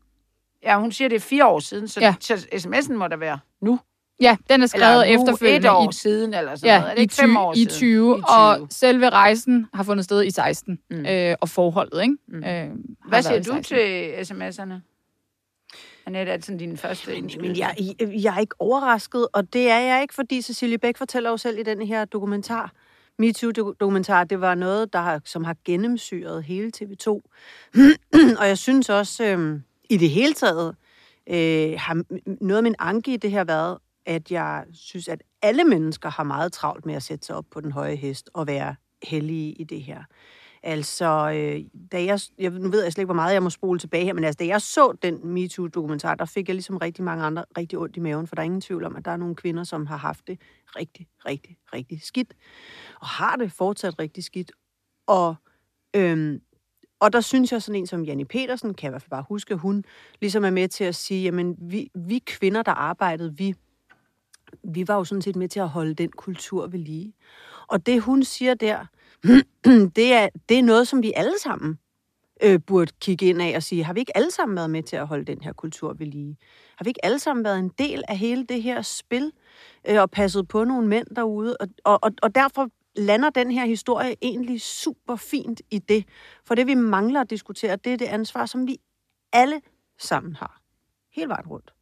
Ja, 0.64 0.78
hun 0.81 0.93
siger, 0.93 1.08
det 1.08 1.16
er 1.16 1.20
fire 1.20 1.46
år 1.46 1.58
siden, 1.61 1.88
så, 1.88 2.00
Ja. 2.00 2.06
ja. 2.31 2.37
så 2.37 2.46
sms'en 2.52 2.93
må 2.93 3.08
der 3.08 3.16
være 3.16 3.38
nu. 3.61 3.81
Ja, 4.20 4.37
den 4.50 4.62
er 4.62 4.66
skrevet 4.66 5.02
Eller 5.08 5.19
nu 5.19 5.22
efterfølgende 5.22 5.69
et 5.69 5.72
år 5.72 5.90
i 5.90 5.93
siden, 5.93 6.34
eller 6.34 6.56
sådan 6.56 6.81
noget. 6.81 6.90
Er 6.90 6.94
det 6.94 6.99
i, 7.00 7.02
ikke 7.02 7.14
fem 7.14 7.28
20, 7.31 7.38
år 7.40 7.52
i 7.52 7.56
siden? 7.56 7.70
20, 7.70 8.19
I 8.19 8.22
20. 8.22 8.28
og 8.28 8.66
selve 8.70 9.11
rejsen 9.11 9.66
har 9.75 9.82
fundet 9.82 10.05
sted 10.05 10.25
i 10.25 10.31
16, 10.31 10.78
mm. 10.90 11.06
Øh, 11.06 11.37
og 11.40 11.49
forholdet, 11.49 12.02
ikke? 12.02 12.16
Mm. 12.28 12.44
Øh, 12.44 12.70
Hvad 13.08 13.22
siger 13.22 13.38
du 13.38 13.52
16. 13.52 13.62
til 13.62 14.12
sms'erne? 14.12 14.75
Annette, 16.06 16.32
er 16.32 16.37
det 16.37 16.44
sådan 16.46 16.58
din 16.58 16.76
første 16.76 17.16
indspil? 17.16 17.43
Men 17.43 17.58
jeg, 17.58 17.75
jeg 18.00 18.34
er 18.37 18.40
ikke 18.40 18.55
overrasket, 18.58 19.28
og 19.32 19.52
det 19.52 19.70
er 19.70 19.78
jeg 19.78 20.02
ikke, 20.02 20.14
fordi 20.14 20.43
Cecilie 20.43 20.78
Bæk 20.78 20.96
fortæller 20.96 21.31
jo 21.31 21.37
selv 21.37 21.58
i 21.58 21.62
den 21.62 21.82
her 21.87 22.05
dokumentar, 22.05 22.72
MeToo-dokumentar, 23.19 24.25
det 24.25 24.40
var 24.40 24.55
noget, 24.55 24.93
der 24.93 24.99
har, 24.99 25.20
som 25.25 25.44
har 25.44 25.56
gennemsyret 25.64 26.44
hele 26.44 26.72
TV2. 26.76 27.08
og 28.40 28.49
jeg 28.49 28.58
synes 28.58 28.88
også, 28.90 29.25
øh, 29.25 29.61
i 29.90 29.96
det 29.96 30.10
hele 30.10 30.34
taget, 30.34 30.76
øh, 31.26 31.75
har 31.78 32.02
noget 32.40 32.56
af 32.56 32.62
min 32.62 32.75
anke 32.78 33.14
i 33.14 33.16
det 33.16 33.31
her 33.31 33.44
været, 33.44 33.78
at 34.06 34.31
jeg 34.31 34.64
synes, 34.72 35.08
at 35.08 35.22
alle 35.42 35.64
mennesker 35.64 36.10
har 36.10 36.22
meget 36.22 36.52
travlt 36.52 36.86
med 36.86 36.94
at 36.94 37.02
sætte 37.02 37.26
sig 37.26 37.36
op 37.36 37.44
på 37.50 37.60
den 37.60 37.72
høje 37.72 37.94
hest 37.94 38.31
og 38.34 38.46
være 38.46 38.75
heldige 39.02 39.52
i 39.52 39.64
det 39.64 39.82
her. 39.82 40.02
Altså, 40.62 41.31
øh, 41.31 41.60
da 41.92 42.04
jeg, 42.04 42.20
jeg, 42.38 42.50
nu 42.50 42.70
ved 42.70 42.82
jeg 42.82 42.92
slet 42.92 43.02
ikke, 43.02 43.06
hvor 43.06 43.14
meget 43.14 43.34
jeg 43.34 43.42
må 43.42 43.50
spole 43.50 43.78
tilbage 43.78 44.04
her, 44.04 44.12
men 44.12 44.25
altså, 44.25 44.36
da 44.38 44.46
jeg 44.46 44.62
så 44.62 44.96
den 45.02 45.20
MeToo-dokumentar, 45.25 46.14
der 46.14 46.25
fik 46.25 46.48
jeg 46.48 46.54
ligesom 46.54 46.76
rigtig 46.76 47.04
mange 47.04 47.25
andre 47.25 47.44
rigtig 47.58 47.78
ondt 47.78 47.96
i 47.96 48.00
maven, 48.00 48.26
for 48.26 48.34
der 48.34 48.42
er 48.42 48.44
ingen 48.44 48.60
tvivl 48.60 48.84
om, 48.84 48.96
at 48.96 49.04
der 49.04 49.10
er 49.10 49.16
nogle 49.16 49.34
kvinder, 49.34 49.64
som 49.64 49.87
har 49.87 49.96
haft 49.96 50.26
det 50.26 50.40
rigtig, 50.76 51.06
rigtig, 51.26 51.56
rigtig 51.75 52.02
skidt, 52.02 52.34
og 53.00 53.06
har 53.06 53.37
det 53.37 53.52
fortsat 53.52 53.98
rigtig 53.98 54.25
skidt. 54.25 54.52
Og, 55.06 55.34
øhm, 55.96 56.40
og 57.04 57.12
der 57.12 57.20
synes 57.20 57.52
jeg 57.52 57.62
sådan 57.62 57.80
en 57.80 57.86
som 57.86 58.04
Janne 58.04 58.24
Petersen, 58.24 58.74
kan 58.74 58.84
jeg 58.84 58.90
i 58.90 58.92
hvert 58.92 59.02
fald 59.02 59.10
bare 59.10 59.24
huske, 59.28 59.54
hun 59.54 59.84
ligesom 60.20 60.44
er 60.44 60.50
med 60.50 60.68
til 60.68 60.84
at 60.84 60.94
sige, 60.94 61.23
jamen 61.23 61.56
vi, 61.58 61.90
vi 61.94 62.18
kvinder, 62.18 62.62
der 62.62 62.73
arbejdede, 62.73 63.37
vi, 63.37 63.54
vi 64.64 64.88
var 64.88 64.94
jo 64.94 65.04
sådan 65.04 65.23
set 65.23 65.37
med 65.37 65.49
til 65.49 65.61
at 65.61 65.68
holde 65.68 65.94
den 65.94 66.11
kultur 66.11 66.66
ved 66.66 66.78
lige. 66.78 67.12
Og 67.68 67.87
det 67.87 68.02
hun 68.02 68.25
siger 68.25 68.54
der, 68.54 68.87
det 69.96 70.12
er, 70.12 70.28
det 70.49 70.58
er 70.58 70.62
noget, 70.62 70.88
som 70.88 71.02
vi 71.02 71.12
alle 71.16 71.38
sammen 71.42 71.78
øh, 72.42 72.61
burde 72.66 72.92
kigge 73.00 73.26
ind 73.26 73.42
af 73.42 73.52
og 73.56 73.62
sige, 73.62 73.84
har 73.84 73.92
vi 73.92 74.00
ikke 74.00 74.16
alle 74.16 74.30
sammen 74.30 74.56
været 74.56 74.70
med 74.70 74.82
til 74.82 74.96
at 74.96 75.06
holde 75.06 75.25
den 75.25 75.40
her 75.42 75.52
kultur 75.52 75.92
ved 75.92 76.06
lige? 76.06 76.37
Har 76.76 76.84
vi 76.84 76.90
ikke 76.90 77.04
alle 77.04 77.18
sammen 77.18 77.44
været 77.44 77.58
en 77.58 77.70
del 77.78 78.02
af 78.08 78.18
hele 78.18 78.44
det 78.44 78.62
her 78.62 78.82
spil 78.82 79.32
øh, 79.88 80.00
og 80.00 80.11
passet 80.11 80.49
på 80.49 80.64
nogle 80.64 80.88
mænd 80.88 81.06
derude? 81.16 81.56
Og, 81.61 81.68
og, 81.84 81.99
og, 82.02 82.11
og 82.23 82.34
derfor 82.34 82.68
lander 82.96 83.30
den 83.30 83.50
her 83.50 83.64
historie 83.64 84.16
egentlig 84.22 84.60
super 84.60 85.16
fint 85.16 85.62
i 85.70 85.78
det. 85.78 86.04
For 86.44 86.54
det, 86.54 86.66
vi 86.66 86.74
mangler 86.74 87.20
at 87.20 87.30
diskutere, 87.30 87.76
det 87.76 87.92
er 87.92 87.96
det 87.96 88.06
ansvar, 88.06 88.46
som 88.46 88.66
vi 88.66 88.78
alle 89.32 89.60
sammen 89.98 90.36
har. 90.36 90.60
Hele 91.12 91.28
vejen 91.28 91.46
rundt. 91.46 91.74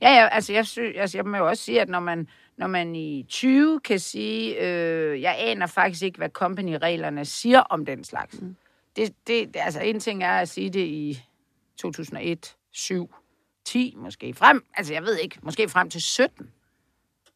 Ja, 0.00 0.10
ja, 0.10 0.28
altså 0.28 0.52
jeg, 0.52 0.66
sy, 0.66 0.78
altså 0.78 1.18
jeg 1.18 1.24
må 1.24 1.36
jo 1.36 1.48
også 1.48 1.62
sige, 1.64 1.80
at 1.80 1.88
når 1.88 2.00
man, 2.00 2.28
når 2.56 2.66
man 2.66 2.94
i 2.94 3.26
20 3.28 3.80
kan 3.80 3.98
sige, 3.98 4.60
øh, 4.60 5.20
jeg 5.20 5.36
aner 5.38 5.66
faktisk 5.66 6.02
ikke, 6.02 6.18
hvad 6.18 6.28
company-reglerne 6.28 7.24
siger 7.24 7.60
om 7.60 7.84
den 7.84 8.04
slags. 8.04 8.40
Mm. 8.40 8.56
Det, 8.96 9.14
det, 9.26 9.56
altså 9.56 9.80
en 9.80 10.00
ting 10.00 10.24
er 10.24 10.32
at 10.32 10.48
sige 10.48 10.70
det 10.70 10.86
i 10.86 11.22
2001, 11.76 12.56
7, 12.70 13.14
10 13.64 13.94
måske 13.96 14.34
frem. 14.34 14.64
Altså 14.74 14.92
jeg 14.92 15.02
ved 15.02 15.16
ikke, 15.16 15.38
måske 15.42 15.68
frem 15.68 15.90
til 15.90 16.02
17. 16.02 16.50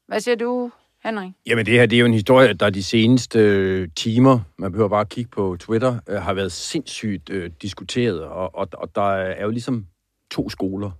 Hvad 0.06 0.20
siger 0.20 0.37
du, 0.37 0.70
Henrik? 1.05 1.33
Jamen 1.47 1.67
det 1.67 1.75
her, 1.75 1.87
det 1.87 1.97
er 1.97 2.00
jo 2.00 2.07
en 2.07 2.12
historie, 2.15 2.53
der 2.53 2.71
de 2.71 2.83
seneste 2.83 3.38
øh, 3.38 3.88
timer, 3.97 4.41
man 4.59 4.73
behøver 4.73 4.88
bare 4.88 5.00
at 5.00 5.09
kigge 5.09 5.31
på 5.31 5.57
Twitter, 5.61 5.99
øh, 6.09 6.23
har 6.23 6.35
været 6.35 6.53
sindssygt 6.53 7.31
øh, 7.31 7.50
diskuteret, 7.62 8.23
og, 8.23 8.55
og, 8.55 8.69
og 8.73 8.95
der 8.95 9.11
er 9.12 9.45
jo 9.45 9.50
ligesom 9.50 9.87
to 10.31 10.49
skoler. 10.49 10.91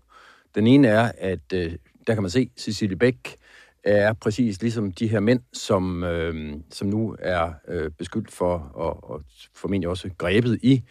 Den 0.55 0.67
ene 0.67 0.89
er, 0.89 1.13
at 1.19 1.53
øh, 1.55 1.73
der 2.07 2.15
kan 2.15 2.23
man 2.23 2.31
se, 2.31 2.51
Cecilie 2.59 2.97
Bæk 2.97 3.37
er 3.85 4.13
præcis 4.13 4.63
ligesom 4.63 4.93
de 4.93 5.09
her 5.09 5.21
mænd, 5.21 5.41
som, 5.53 6.05
øh, 6.05 6.55
som 6.71 6.89
nu 6.89 7.17
er 7.19 7.53
øh, 7.69 7.91
beskyldt 7.91 8.33
for, 8.33 8.59
og, 8.75 9.11
og 9.11 9.23
formentlig 9.55 9.89
også 9.89 10.11
grebet 10.19 10.59
i 10.63 10.83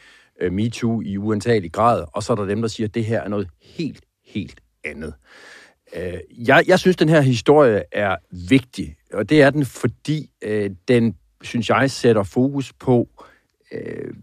øh, 0.41 0.53
MeToo 0.53 1.01
i 1.01 1.17
uantagelig 1.17 1.71
grad, 1.71 2.05
og 2.13 2.23
så 2.23 2.33
er 2.33 2.37
der 2.37 2.45
dem, 2.45 2.61
der 2.61 2.67
siger, 2.67 2.87
at 2.87 2.95
det 2.95 3.05
her 3.05 3.21
er 3.21 3.27
noget 3.27 3.47
helt, 3.61 4.03
helt 4.25 4.61
andet. 4.83 5.13
Øh, 5.95 6.19
jeg, 6.47 6.63
jeg 6.67 6.79
synes, 6.79 6.95
den 6.95 7.09
her 7.09 7.21
historie 7.21 7.83
er 7.91 8.15
vigtig, 8.49 8.95
og 9.13 9.29
det 9.29 9.41
er 9.41 9.49
den, 9.49 9.65
fordi 9.65 10.29
øh, 10.41 10.71
den, 10.87 11.15
synes 11.41 11.69
jeg, 11.69 11.91
sætter 11.91 12.23
fokus 12.23 12.73
på, 12.73 13.09
øh, 13.71 14.13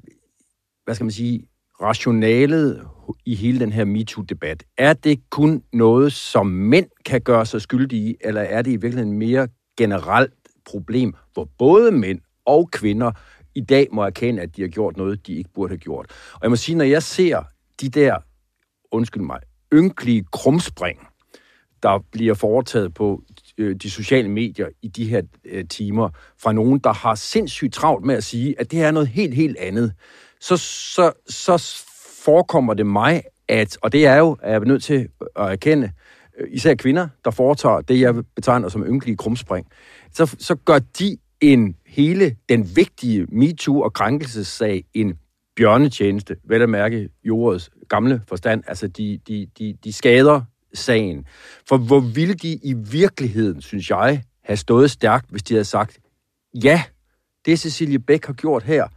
hvad 0.85 0.95
skal 0.95 1.04
man 1.04 1.12
sige, 1.12 1.47
rationalet 1.83 2.87
i 3.26 3.35
hele 3.35 3.61
den 3.61 3.73
her 3.73 3.85
MeToo-debat? 3.85 4.64
Er 4.78 4.92
det 4.92 5.31
kun 5.31 5.62
noget, 5.73 6.12
som 6.12 6.47
mænd 6.47 6.87
kan 7.04 7.21
gøre 7.21 7.47
sig 7.47 7.62
skyldige 7.62 8.11
i, 8.11 8.16
eller 8.21 8.40
er 8.40 8.62
det 8.62 8.71
i 8.71 8.76
virkeligheden 8.76 9.19
mere 9.19 9.49
generelt 9.76 10.33
problem, 10.64 11.14
hvor 11.33 11.49
både 11.59 11.92
mænd 11.92 12.21
og 12.45 12.71
kvinder 12.71 13.12
i 13.54 13.61
dag 13.61 13.88
må 13.92 14.02
erkende, 14.02 14.42
at 14.42 14.57
de 14.57 14.62
har 14.62 14.69
gjort 14.69 14.97
noget, 14.97 15.26
de 15.26 15.35
ikke 15.35 15.50
burde 15.54 15.71
have 15.71 15.78
gjort. 15.78 16.07
Og 16.35 16.40
jeg 16.42 16.50
må 16.50 16.57
sige, 16.57 16.76
når 16.76 16.85
jeg 16.85 17.02
ser 17.02 17.42
de 17.81 17.88
der, 17.88 18.16
undskyld 18.92 19.23
mig, 19.23 19.40
ynkelige 19.75 20.25
krumspring, 20.33 21.09
der 21.83 22.05
bliver 22.12 22.35
foretaget 22.35 22.95
på 22.95 23.23
øh, 23.59 23.77
de 23.77 23.91
sociale 23.91 24.29
medier 24.29 24.67
i 24.83 24.89
de 24.89 25.05
her 25.05 25.23
øh, 25.45 25.65
timer, 25.69 26.09
fra 26.39 26.53
nogen, 26.53 26.79
der 26.79 26.93
har 26.93 27.15
sindssygt 27.15 27.75
travlt 27.75 28.05
med 28.05 28.15
at 28.15 28.25
sige, 28.25 28.61
at 28.61 28.71
det 28.71 28.79
her 28.79 28.87
er 28.87 28.91
noget 28.91 29.09
helt, 29.09 29.35
helt 29.35 29.57
andet, 29.57 29.93
så, 30.41 30.57
så, 30.57 31.12
så 31.29 31.85
forekommer 32.25 32.75
det 32.75 32.87
mig, 32.87 33.23
at, 33.49 33.79
og 33.83 33.93
det 33.93 34.07
er 34.07 34.17
jo, 34.17 34.37
at 34.43 34.53
jeg 34.53 34.61
nødt 34.61 34.83
til 34.83 35.09
at 35.37 35.53
erkende, 35.53 35.91
øh, 36.39 36.49
især 36.51 36.75
kvinder, 36.75 37.09
der 37.25 37.31
foretager 37.31 37.81
det, 37.81 38.01
jeg 38.01 38.15
betegner 38.35 38.69
som 38.69 38.87
ynkelige 38.87 39.17
krumspring, 39.17 39.67
så, 40.12 40.37
så 40.39 40.55
gør 40.55 40.79
de 40.79 41.19
en 41.41 41.77
hele 41.87 42.37
den 42.49 42.77
vigtige 42.77 43.27
MeToo- 43.33 43.83
og 43.83 43.93
krænkelsessag 43.93 44.85
en 44.95 45.19
bjørnetjeneste, 45.57 46.37
vel 46.45 46.62
at 46.62 46.69
mærke 46.69 47.09
jordets 47.25 47.71
gamle 47.89 48.21
forstand. 48.29 48.62
Altså, 48.67 48.87
de, 48.87 49.19
de, 49.29 49.47
de, 49.59 49.77
de 49.85 49.93
skader 49.93 50.41
sagen. 50.75 51.26
For 51.69 51.76
hvor 51.76 52.00
ville 52.00 52.35
de 52.35 52.52
i 52.52 52.75
virkeligheden, 52.91 53.62
synes 53.62 53.91
jeg, 53.91 54.23
have 54.45 54.57
stået 54.57 54.91
stærkt, 54.91 55.31
hvis 55.31 55.43
de 55.43 55.55
havde 55.55 55.64
sagt, 55.64 55.99
ja, 56.64 56.83
det 57.45 57.59
Cecilie 57.59 57.99
Bæk 57.99 58.26
har 58.26 58.33
gjort 58.33 58.62
her, 58.62 58.88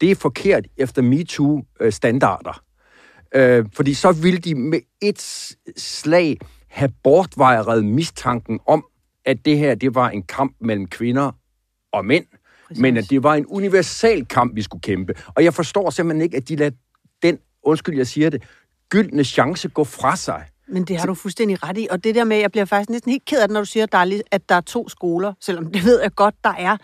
det 0.00 0.10
er 0.10 0.14
forkert 0.14 0.66
efter 0.76 1.02
MeToo-standarder. 1.02 2.62
Øh, 3.34 3.66
fordi 3.72 3.94
så 3.94 4.12
ville 4.12 4.38
de 4.38 4.54
med 4.54 4.80
et 5.02 5.20
slag 5.76 6.38
have 6.68 6.92
bortvejret 7.02 7.84
mistanken 7.84 8.60
om, 8.66 8.84
at 9.24 9.44
det 9.44 9.58
her 9.58 9.74
det 9.74 9.94
var 9.94 10.10
en 10.10 10.22
kamp 10.22 10.56
mellem 10.60 10.86
kvinder 10.86 11.32
og 11.92 12.04
mænd, 12.04 12.24
Præcis. 12.68 12.80
men 12.82 12.96
at 12.96 13.10
det 13.10 13.22
var 13.22 13.34
en 13.34 13.46
universal 13.46 14.26
kamp, 14.26 14.56
vi 14.56 14.62
skulle 14.62 14.82
kæmpe. 14.82 15.14
Og 15.26 15.44
jeg 15.44 15.54
forstår 15.54 15.90
simpelthen 15.90 16.22
ikke, 16.22 16.36
at 16.36 16.48
de 16.48 16.56
lader 16.56 16.76
den, 17.22 17.38
undskyld, 17.62 17.96
jeg 17.96 18.06
siger 18.06 18.30
det, 18.30 18.42
gyldne 18.88 19.24
chance 19.24 19.68
gå 19.68 19.84
fra 19.84 20.16
sig. 20.16 20.46
Men 20.70 20.84
det 20.84 20.96
har 20.96 21.06
du 21.06 21.14
fuldstændig 21.14 21.62
ret 21.62 21.78
i. 21.78 21.86
Og 21.90 22.04
det 22.04 22.14
der 22.14 22.24
med, 22.24 22.36
jeg 22.36 22.50
bliver 22.50 22.64
faktisk 22.64 22.90
næsten 22.90 23.10
helt 23.10 23.24
ked 23.24 23.40
af 23.40 23.48
det, 23.48 23.52
når 23.54 23.60
du 23.60 23.66
siger, 23.66 23.84
at 23.84 23.92
der 23.92 23.98
er, 23.98 24.20
at 24.30 24.48
der 24.48 24.54
er 24.54 24.60
to 24.60 24.88
skoler, 24.88 25.32
selvom 25.40 25.66
det 25.74 25.84
ved 25.84 26.00
jeg 26.02 26.14
godt, 26.14 26.34
der 26.44 26.54
er. 26.58 26.76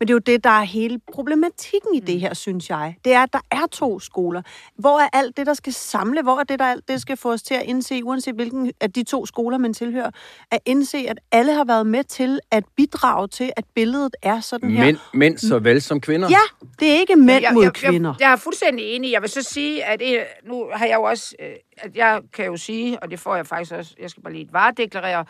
Men 0.00 0.08
det 0.08 0.12
er 0.12 0.14
jo 0.14 0.18
det, 0.18 0.44
der 0.44 0.50
er 0.50 0.62
hele 0.62 1.00
problematikken 1.12 1.94
i 1.94 2.00
det 2.00 2.14
mm. 2.14 2.20
her, 2.20 2.34
synes 2.34 2.70
jeg. 2.70 2.96
Det 3.04 3.12
er, 3.12 3.22
at 3.22 3.32
der 3.32 3.40
er 3.50 3.66
to 3.72 4.00
skoler. 4.00 4.42
Hvor 4.78 5.00
er 5.00 5.08
alt 5.12 5.36
det, 5.36 5.46
der 5.46 5.54
skal 5.54 5.72
samle? 5.72 6.22
Hvor 6.22 6.38
er 6.40 6.44
det, 6.44 6.58
der 6.58 6.64
alt 6.64 6.88
det 6.88 7.00
skal 7.00 7.16
få 7.16 7.32
os 7.32 7.42
til 7.42 7.54
at 7.54 7.62
indse, 7.62 8.04
uanset 8.04 8.34
hvilken 8.34 8.72
af 8.80 8.92
de 8.92 9.02
to 9.02 9.26
skoler, 9.26 9.58
man 9.58 9.74
tilhører, 9.74 10.10
at 10.50 10.58
indse, 10.66 10.98
at 11.08 11.20
alle 11.32 11.52
har 11.52 11.64
været 11.64 11.86
med 11.86 12.04
til 12.04 12.40
at 12.50 12.64
bidrage 12.76 13.28
til, 13.28 13.52
at 13.56 13.64
billedet 13.74 14.16
er 14.22 14.40
sådan 14.40 14.70
her. 14.70 14.84
Mænd, 14.84 14.98
mænd 15.14 15.38
såvel 15.38 15.82
som 15.82 16.00
kvinder? 16.00 16.28
Ja, 16.30 16.66
det 16.80 16.90
er 16.90 17.00
ikke 17.00 17.16
mænd 17.16 17.42
jeg, 17.42 17.54
mod 17.54 17.62
jeg, 17.62 17.72
kvinder. 17.72 18.10
Jeg, 18.10 18.20
jeg 18.20 18.32
er 18.32 18.36
fuldstændig 18.36 18.84
enig. 18.84 19.12
Jeg 19.12 19.22
vil 19.22 19.30
så 19.30 19.42
sige, 19.42 19.84
at 19.84 20.00
det, 20.00 20.24
nu 20.46 20.68
har 20.72 20.86
jeg 20.86 20.94
jo 20.94 21.02
også, 21.02 21.34
øh, 21.40 21.48
at 21.76 21.96
jeg 21.96 22.20
kan 22.32 22.44
jo 22.44 22.56
sige, 22.56 23.02
og 23.02 23.10
det 23.10 23.20
får 23.20 23.36
jeg 23.36 23.46
faktisk 23.46 23.72
også, 23.72 23.94
jeg 24.00 24.10
skal 24.10 24.22
bare 24.22 24.32
lige 24.32 24.48
varedeklarere, 24.52 25.24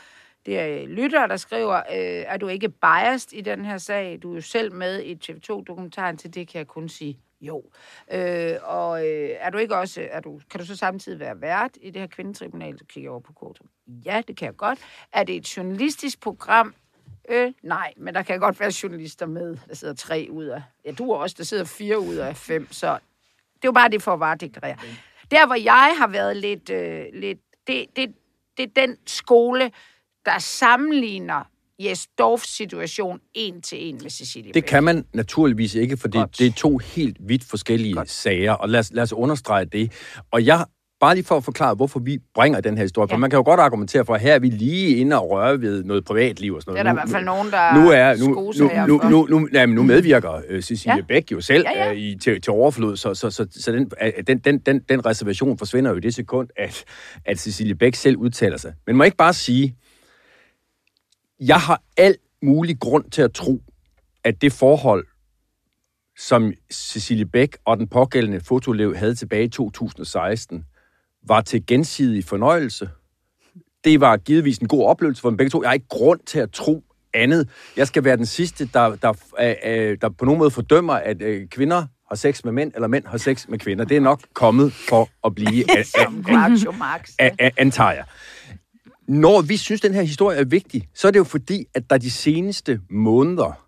det 0.46 0.60
er 0.60 0.82
øh, 0.82 0.88
lytter, 0.88 1.26
der 1.26 1.36
skriver, 1.36 1.76
øh, 1.76 2.24
er 2.26 2.36
du 2.36 2.48
ikke 2.48 2.68
biased 2.68 3.32
i 3.32 3.40
den 3.40 3.64
her 3.64 3.78
sag? 3.78 4.18
Du 4.22 4.30
er 4.30 4.34
jo 4.34 4.40
selv 4.40 4.72
med 4.72 5.02
i 5.02 5.14
TV2-dokumentaren, 5.14 6.16
til 6.16 6.34
det 6.34 6.48
kan 6.48 6.58
jeg 6.58 6.66
kun 6.66 6.88
sige 6.88 7.18
jo. 7.40 7.62
Øh, 8.12 8.56
og 8.62 9.06
øh, 9.06 9.30
er 9.38 9.50
du 9.50 9.58
ikke 9.58 9.76
også, 9.76 10.00
øh, 10.00 10.06
er 10.10 10.20
du, 10.20 10.40
kan 10.50 10.60
du 10.60 10.66
så 10.66 10.76
samtidig 10.76 11.20
være 11.20 11.40
vært 11.40 11.70
i 11.80 11.90
det 11.90 12.00
her 12.00 12.06
kvindetribunal, 12.06 12.76
du 12.76 12.84
kigger 12.84 13.10
over 13.10 13.20
på 13.20 13.32
kortet? 13.32 13.66
Ja, 13.86 14.22
det 14.28 14.36
kan 14.36 14.46
jeg 14.46 14.56
godt. 14.56 14.78
Er 15.12 15.24
det 15.24 15.36
et 15.36 15.56
journalistisk 15.56 16.20
program? 16.20 16.74
Øh, 17.28 17.52
nej, 17.62 17.92
men 17.96 18.14
der 18.14 18.22
kan 18.22 18.40
godt 18.40 18.60
være 18.60 18.72
journalister 18.82 19.26
med. 19.26 19.56
Der 19.68 19.74
sidder 19.74 19.94
tre 19.94 20.28
ud 20.30 20.44
af... 20.44 20.62
Ja, 20.84 20.92
du 20.92 21.10
er 21.10 21.16
også, 21.16 21.34
der 21.38 21.44
sidder 21.44 21.64
fire 21.64 22.00
ud 22.00 22.14
af 22.14 22.36
fem, 22.36 22.72
så 22.72 22.98
det 23.54 23.64
er 23.64 23.68
jo 23.68 23.72
bare 23.72 23.88
det 23.88 24.02
for 24.02 24.12
at 24.12 24.20
varedeklarere. 24.20 24.76
Der, 25.30 25.46
hvor 25.46 25.54
jeg 25.54 25.94
har 25.98 26.06
været 26.06 26.36
lidt... 26.36 26.70
Øh, 26.70 27.04
lidt 27.12 27.38
det, 27.66 27.86
det, 27.96 28.14
det 28.56 28.62
er 28.62 28.86
den 28.86 28.96
skole, 29.06 29.70
der 30.24 30.38
sammenligner 30.38 31.48
Jes 31.78 32.06
Dorfs 32.18 32.56
situation 32.56 33.20
en 33.34 33.62
til 33.62 33.88
en 33.88 33.98
med 34.02 34.10
Cecilie 34.10 34.52
Det 34.52 34.64
kan 34.64 34.84
man 34.84 35.04
naturligvis 35.14 35.74
ikke, 35.74 35.96
for 35.96 36.08
det, 36.08 36.38
det 36.38 36.46
er 36.46 36.52
to 36.52 36.78
helt 36.78 37.16
vidt 37.20 37.44
forskellige 37.44 37.94
Godt. 37.94 38.10
sager, 38.10 38.52
og 38.52 38.68
lad 38.68 38.80
os, 38.80 38.92
lad 38.92 39.02
os 39.02 39.12
understrege 39.12 39.64
det. 39.64 39.92
Og 40.30 40.46
jeg, 40.46 40.64
bare 41.00 41.14
lige 41.14 41.24
for 41.24 41.36
at 41.36 41.44
forklare, 41.44 41.74
hvorfor 41.74 42.00
vi 42.00 42.18
bringer 42.34 42.60
den 42.60 42.76
her 42.76 42.84
historie, 42.84 43.06
ja. 43.10 43.14
for 43.14 43.18
man 43.18 43.30
kan 43.30 43.36
jo 43.36 43.42
godt 43.42 43.60
argumentere 43.60 44.04
for, 44.04 44.14
at 44.14 44.20
her 44.20 44.34
er 44.34 44.38
vi 44.38 44.48
lige 44.48 44.96
inde 44.96 45.20
og 45.20 45.30
røre 45.30 45.60
ved 45.60 45.84
noget 45.84 46.04
privatliv 46.04 46.54
og 46.54 46.62
sådan 46.62 46.74
noget. 46.74 46.84
Det 46.84 46.90
er 46.90 46.94
der 46.94 47.02
i 47.02 47.04
hvert 47.04 47.12
fald 47.12 47.24
nogen, 47.24 47.50
der 47.50 47.74
nu 47.74 47.90
er, 47.90 48.16
nu, 48.18 48.52
nu, 48.86 48.86
nu, 48.86 49.10
nu, 49.10 49.40
nu, 49.40 49.48
nej, 49.52 49.66
nu 49.66 49.82
medvirker 49.82 50.40
uh, 50.54 50.60
Cecilie 50.60 50.96
ja. 50.96 51.02
Bæk 51.08 51.32
jo 51.32 51.40
selv 51.40 51.64
Ja, 51.74 51.84
ja. 51.84 51.90
Uh, 51.90 51.96
i, 51.96 52.18
til, 52.18 52.40
til 52.40 52.50
overflod, 52.50 52.96
så, 52.96 53.14
så, 53.14 53.30
så, 53.30 53.46
så 53.50 53.72
den, 53.72 53.90
uh, 54.02 54.24
den, 54.26 54.38
den, 54.38 54.58
den, 54.58 54.80
den 54.88 55.06
reservation 55.06 55.58
forsvinder 55.58 55.90
jo 55.90 55.96
i 55.96 56.00
det 56.00 56.14
sekund, 56.14 56.48
at, 56.56 56.84
at 57.24 57.38
Cecilie 57.38 57.74
Bæk 57.74 57.94
selv 57.94 58.16
udtaler 58.16 58.56
sig. 58.56 58.72
Men 58.86 58.96
må 58.96 59.02
jeg 59.02 59.06
ikke 59.06 59.16
bare 59.16 59.32
sige, 59.32 59.76
jeg 61.46 61.60
har 61.60 61.82
al 61.96 62.16
mulig 62.42 62.80
grund 62.80 63.10
til 63.10 63.22
at 63.22 63.32
tro, 63.32 63.62
at 64.24 64.42
det 64.42 64.52
forhold, 64.52 65.06
som 66.18 66.52
Cecilie 66.72 67.26
Bæk 67.26 67.56
og 67.64 67.76
den 67.76 67.88
pågældende 67.88 68.40
fotolev 68.40 68.96
havde 68.96 69.14
tilbage 69.14 69.44
i 69.44 69.48
2016, 69.48 70.64
var 71.26 71.40
til 71.40 71.66
gensidig 71.66 72.24
fornøjelse. 72.24 72.88
Det 73.84 74.00
var 74.00 74.16
givetvis 74.16 74.58
en 74.58 74.68
god 74.68 74.84
oplevelse 74.86 75.22
for 75.22 75.30
dem 75.30 75.36
begge 75.36 75.50
to. 75.50 75.62
Jeg 75.62 75.68
har 75.68 75.74
ikke 75.74 75.88
grund 75.88 76.20
til 76.26 76.38
at 76.38 76.50
tro 76.52 76.84
andet. 77.14 77.48
Jeg 77.76 77.86
skal 77.86 78.04
være 78.04 78.16
den 78.16 78.26
sidste, 78.26 78.68
der, 78.74 78.96
der, 78.96 79.12
der, 79.38 79.96
der 80.00 80.08
på 80.08 80.24
nogen 80.24 80.38
måde 80.38 80.50
fordømmer, 80.50 80.94
at 80.94 81.22
øh, 81.22 81.48
kvinder 81.48 81.86
har 82.08 82.16
sex 82.16 82.44
med 82.44 82.52
mænd, 82.52 82.72
eller 82.74 82.88
mænd 82.88 83.06
har 83.06 83.18
sex 83.18 83.48
med 83.48 83.58
kvinder. 83.58 83.84
Det 83.84 83.96
er 83.96 84.00
nok 84.00 84.20
kommet 84.34 84.72
for 84.72 85.08
at 85.24 85.34
blive, 85.34 85.64
antager 87.56 87.92
jeg. 87.92 88.04
Når 89.08 89.42
vi 89.42 89.56
synes, 89.56 89.80
den 89.80 89.94
her 89.94 90.02
historie 90.02 90.38
er 90.38 90.44
vigtig, 90.44 90.88
så 90.94 91.06
er 91.08 91.12
det 91.12 91.18
jo 91.18 91.24
fordi, 91.24 91.64
at 91.74 91.90
der 91.90 91.98
de 91.98 92.10
seneste 92.10 92.80
måneder 92.90 93.66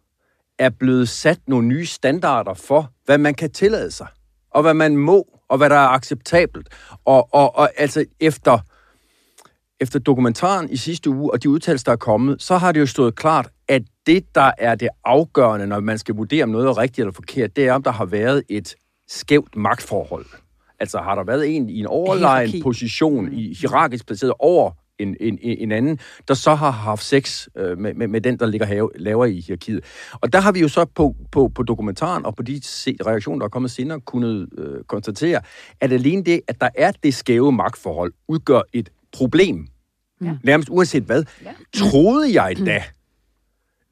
er 0.59 0.71
blevet 0.71 1.09
sat 1.09 1.41
nogle 1.47 1.69
nye 1.69 1.87
standarder 1.87 2.55
for, 2.55 2.91
hvad 3.05 3.19
man 3.19 3.35
kan 3.35 3.51
tillade 3.51 3.91
sig, 3.91 4.07
og 4.51 4.63
hvad 4.63 4.75
man 4.75 4.97
må, 4.97 5.29
og 5.49 5.59
hvad 5.59 5.71
der 5.71 5.77
er 5.77 5.89
acceptabelt. 5.89 6.69
Og, 7.05 7.35
og, 7.35 7.57
og 7.57 7.71
altså 7.77 8.05
efter, 8.21 8.59
efter 9.81 9.99
dokumentaren 9.99 10.71
i 10.71 10.77
sidste 10.77 11.11
uge, 11.11 11.33
og 11.33 11.43
de 11.43 11.51
udtalelser, 11.51 11.85
der 11.85 11.93
er 11.93 11.97
kommet, 11.97 12.43
så 12.43 12.57
har 12.57 12.73
det 12.73 12.81
jo 12.81 12.87
stået 12.87 13.15
klart, 13.15 13.49
at 13.69 13.83
det, 14.07 14.35
der 14.35 14.51
er 14.59 14.75
det 14.75 14.89
afgørende, 15.05 15.67
når 15.67 15.81
man 15.81 15.99
skal 15.99 16.15
vurdere, 16.15 16.43
om 16.43 16.49
noget 16.49 16.67
er 16.67 16.79
rigtigt 16.79 16.99
eller 16.99 17.13
forkert, 17.13 17.57
det 17.57 17.67
er, 17.67 17.73
om 17.73 17.83
der 17.83 17.91
har 17.91 18.05
været 18.05 18.43
et 18.49 18.75
skævt 19.09 19.57
magtforhold. 19.57 20.27
Altså 20.81 20.99
har 20.99 21.15
der 21.15 21.25
været 21.25 21.57
en 21.57 21.69
i 21.69 21.81
en 21.81 21.87
overlegen 21.87 22.63
position, 22.63 23.33
i 23.33 23.55
hierarkisk 23.55 24.07
placeret 24.07 24.33
over 24.39 24.71
en, 24.99 25.17
en, 25.21 25.39
en 25.43 25.73
anden, 25.73 25.99
der 26.29 26.35
så 26.35 26.55
har 26.55 26.71
haft 26.71 27.05
sex 27.05 27.49
øh, 27.57 27.79
med, 27.79 27.95
med, 27.95 28.09
med 28.09 28.21
den, 28.21 28.39
der 28.39 28.47
ligger 28.47 28.67
have, 28.67 28.91
lavere 28.95 29.31
i 29.33 29.41
hierarkiet. 29.41 29.85
Og 30.13 30.33
der 30.33 30.41
har 30.41 30.53
vi 30.53 30.61
jo 30.61 30.69
så 30.69 30.85
på, 30.85 31.17
på, 31.33 31.49
på 31.49 31.63
dokumentaren 31.63 32.27
og 32.27 32.37
på 32.37 32.43
de 32.43 32.61
se, 32.63 32.97
reaktioner, 33.07 33.39
der 33.39 33.45
er 33.45 33.49
kommet 33.49 33.71
senere, 33.71 34.01
kunnet 34.01 34.49
øh, 34.59 34.85
konstatere, 34.85 35.41
at 35.81 35.93
alene 35.93 36.25
det, 36.25 36.41
at 36.49 36.61
der 36.61 36.69
er 36.75 36.93
det 37.03 37.15
skæve 37.15 37.53
magtforhold, 37.53 38.13
udgør 38.29 38.61
et 38.73 38.91
problem. 39.13 39.67
Ja. 40.25 40.37
Nærmest 40.45 40.69
uanset 40.69 41.03
hvad. 41.03 41.25
Ja. 41.45 41.53
Troede 41.75 42.43
jeg 42.43 42.57
da, 42.67 42.83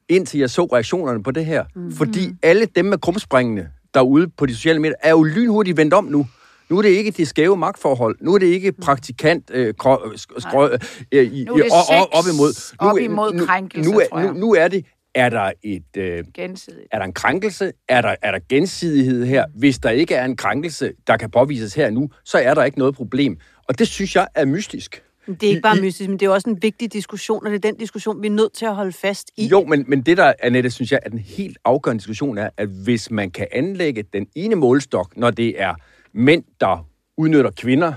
indtil 0.09 0.39
jeg 0.39 0.49
så 0.49 0.65
reaktionerne 0.65 1.23
på 1.23 1.31
det 1.31 1.45
her. 1.45 1.65
Mm. 1.75 1.91
Fordi 1.91 2.29
alle 2.43 2.65
dem 2.65 2.85
med 2.85 2.97
krumspringene 2.97 3.69
derude 3.93 4.27
på 4.27 4.45
de 4.45 4.55
sociale 4.55 4.79
medier, 4.79 4.95
er 5.01 5.11
jo 5.11 5.23
lynhurtigt 5.23 5.77
vendt 5.77 5.93
om 5.93 6.05
nu. 6.05 6.27
Nu 6.69 6.77
er 6.77 6.81
det 6.81 6.89
ikke 6.89 7.11
det 7.11 7.27
skæve 7.27 7.57
magtforhold. 7.57 8.17
Nu 8.21 8.33
er 8.33 8.39
det 8.39 8.45
ikke 8.45 8.71
praktikant 8.71 9.51
øh, 9.53 9.73
krø, 9.79 9.95
skrø, 10.37 10.77
øh, 11.11 11.33
i, 11.33 11.43
Nu 11.43 11.53
er 11.53 11.57
det 11.57 11.71
op 12.11 12.23
imod. 12.33 12.75
op 12.79 12.97
imod 12.97 13.33
nu, 13.33 13.45
krænkelser, 13.45 13.91
nu, 13.91 13.99
tror 14.09 14.17
er, 14.17 14.23
jeg. 14.23 14.33
nu, 14.33 14.39
nu 14.39 14.53
er 14.53 14.67
det, 14.67 14.85
er 15.15 15.29
der 15.29 15.51
et... 15.63 15.97
Øh, 15.97 16.23
Gensidigt. 16.33 16.87
er 16.91 16.97
der 16.97 17.05
en 17.05 17.13
krænkelse? 17.13 17.71
Er 17.89 18.01
der, 18.01 18.15
er 18.21 18.31
der 18.31 18.39
gensidighed 18.49 19.25
her? 19.25 19.45
Hvis 19.55 19.79
der 19.79 19.89
ikke 19.89 20.15
er 20.15 20.25
en 20.25 20.35
krænkelse, 20.35 20.93
der 21.07 21.17
kan 21.17 21.31
påvises 21.31 21.73
her 21.73 21.89
nu, 21.89 22.09
så 22.25 22.37
er 22.37 22.53
der 22.53 22.63
ikke 22.63 22.77
noget 22.79 22.95
problem. 22.95 23.37
Og 23.67 23.79
det 23.79 23.87
synes 23.87 24.15
jeg 24.15 24.27
er 24.35 24.45
mystisk. 24.45 25.01
Det 25.27 25.43
er 25.43 25.47
ikke 25.47 25.61
bare 25.61 25.81
mystisk, 25.81 26.09
men 26.09 26.19
det 26.19 26.25
er 26.25 26.29
også 26.29 26.49
en 26.49 26.61
vigtig 26.61 26.93
diskussion, 26.93 27.45
og 27.45 27.51
det 27.51 27.65
er 27.65 27.71
den 27.71 27.75
diskussion, 27.75 28.21
vi 28.21 28.27
er 28.27 28.31
nødt 28.31 28.53
til 28.53 28.65
at 28.65 28.75
holde 28.75 28.91
fast 28.91 29.31
i. 29.37 29.47
Jo, 29.47 29.63
men, 29.65 29.85
men 29.87 30.01
det 30.01 30.17
der, 30.17 30.33
Annette, 30.39 30.69
synes 30.71 30.91
jeg, 30.91 30.99
er 31.05 31.09
den 31.09 31.19
helt 31.19 31.57
afgørende 31.65 31.99
diskussion 31.99 32.37
er, 32.37 32.49
at 32.57 32.67
hvis 32.67 33.11
man 33.11 33.31
kan 33.31 33.47
anlægge 33.51 34.03
den 34.13 34.27
ene 34.35 34.55
målstok, 34.55 35.17
når 35.17 35.31
det 35.31 35.61
er 35.61 35.73
mænd, 36.15 36.43
der 36.59 36.87
udnytter 37.17 37.51
kvinder, 37.51 37.93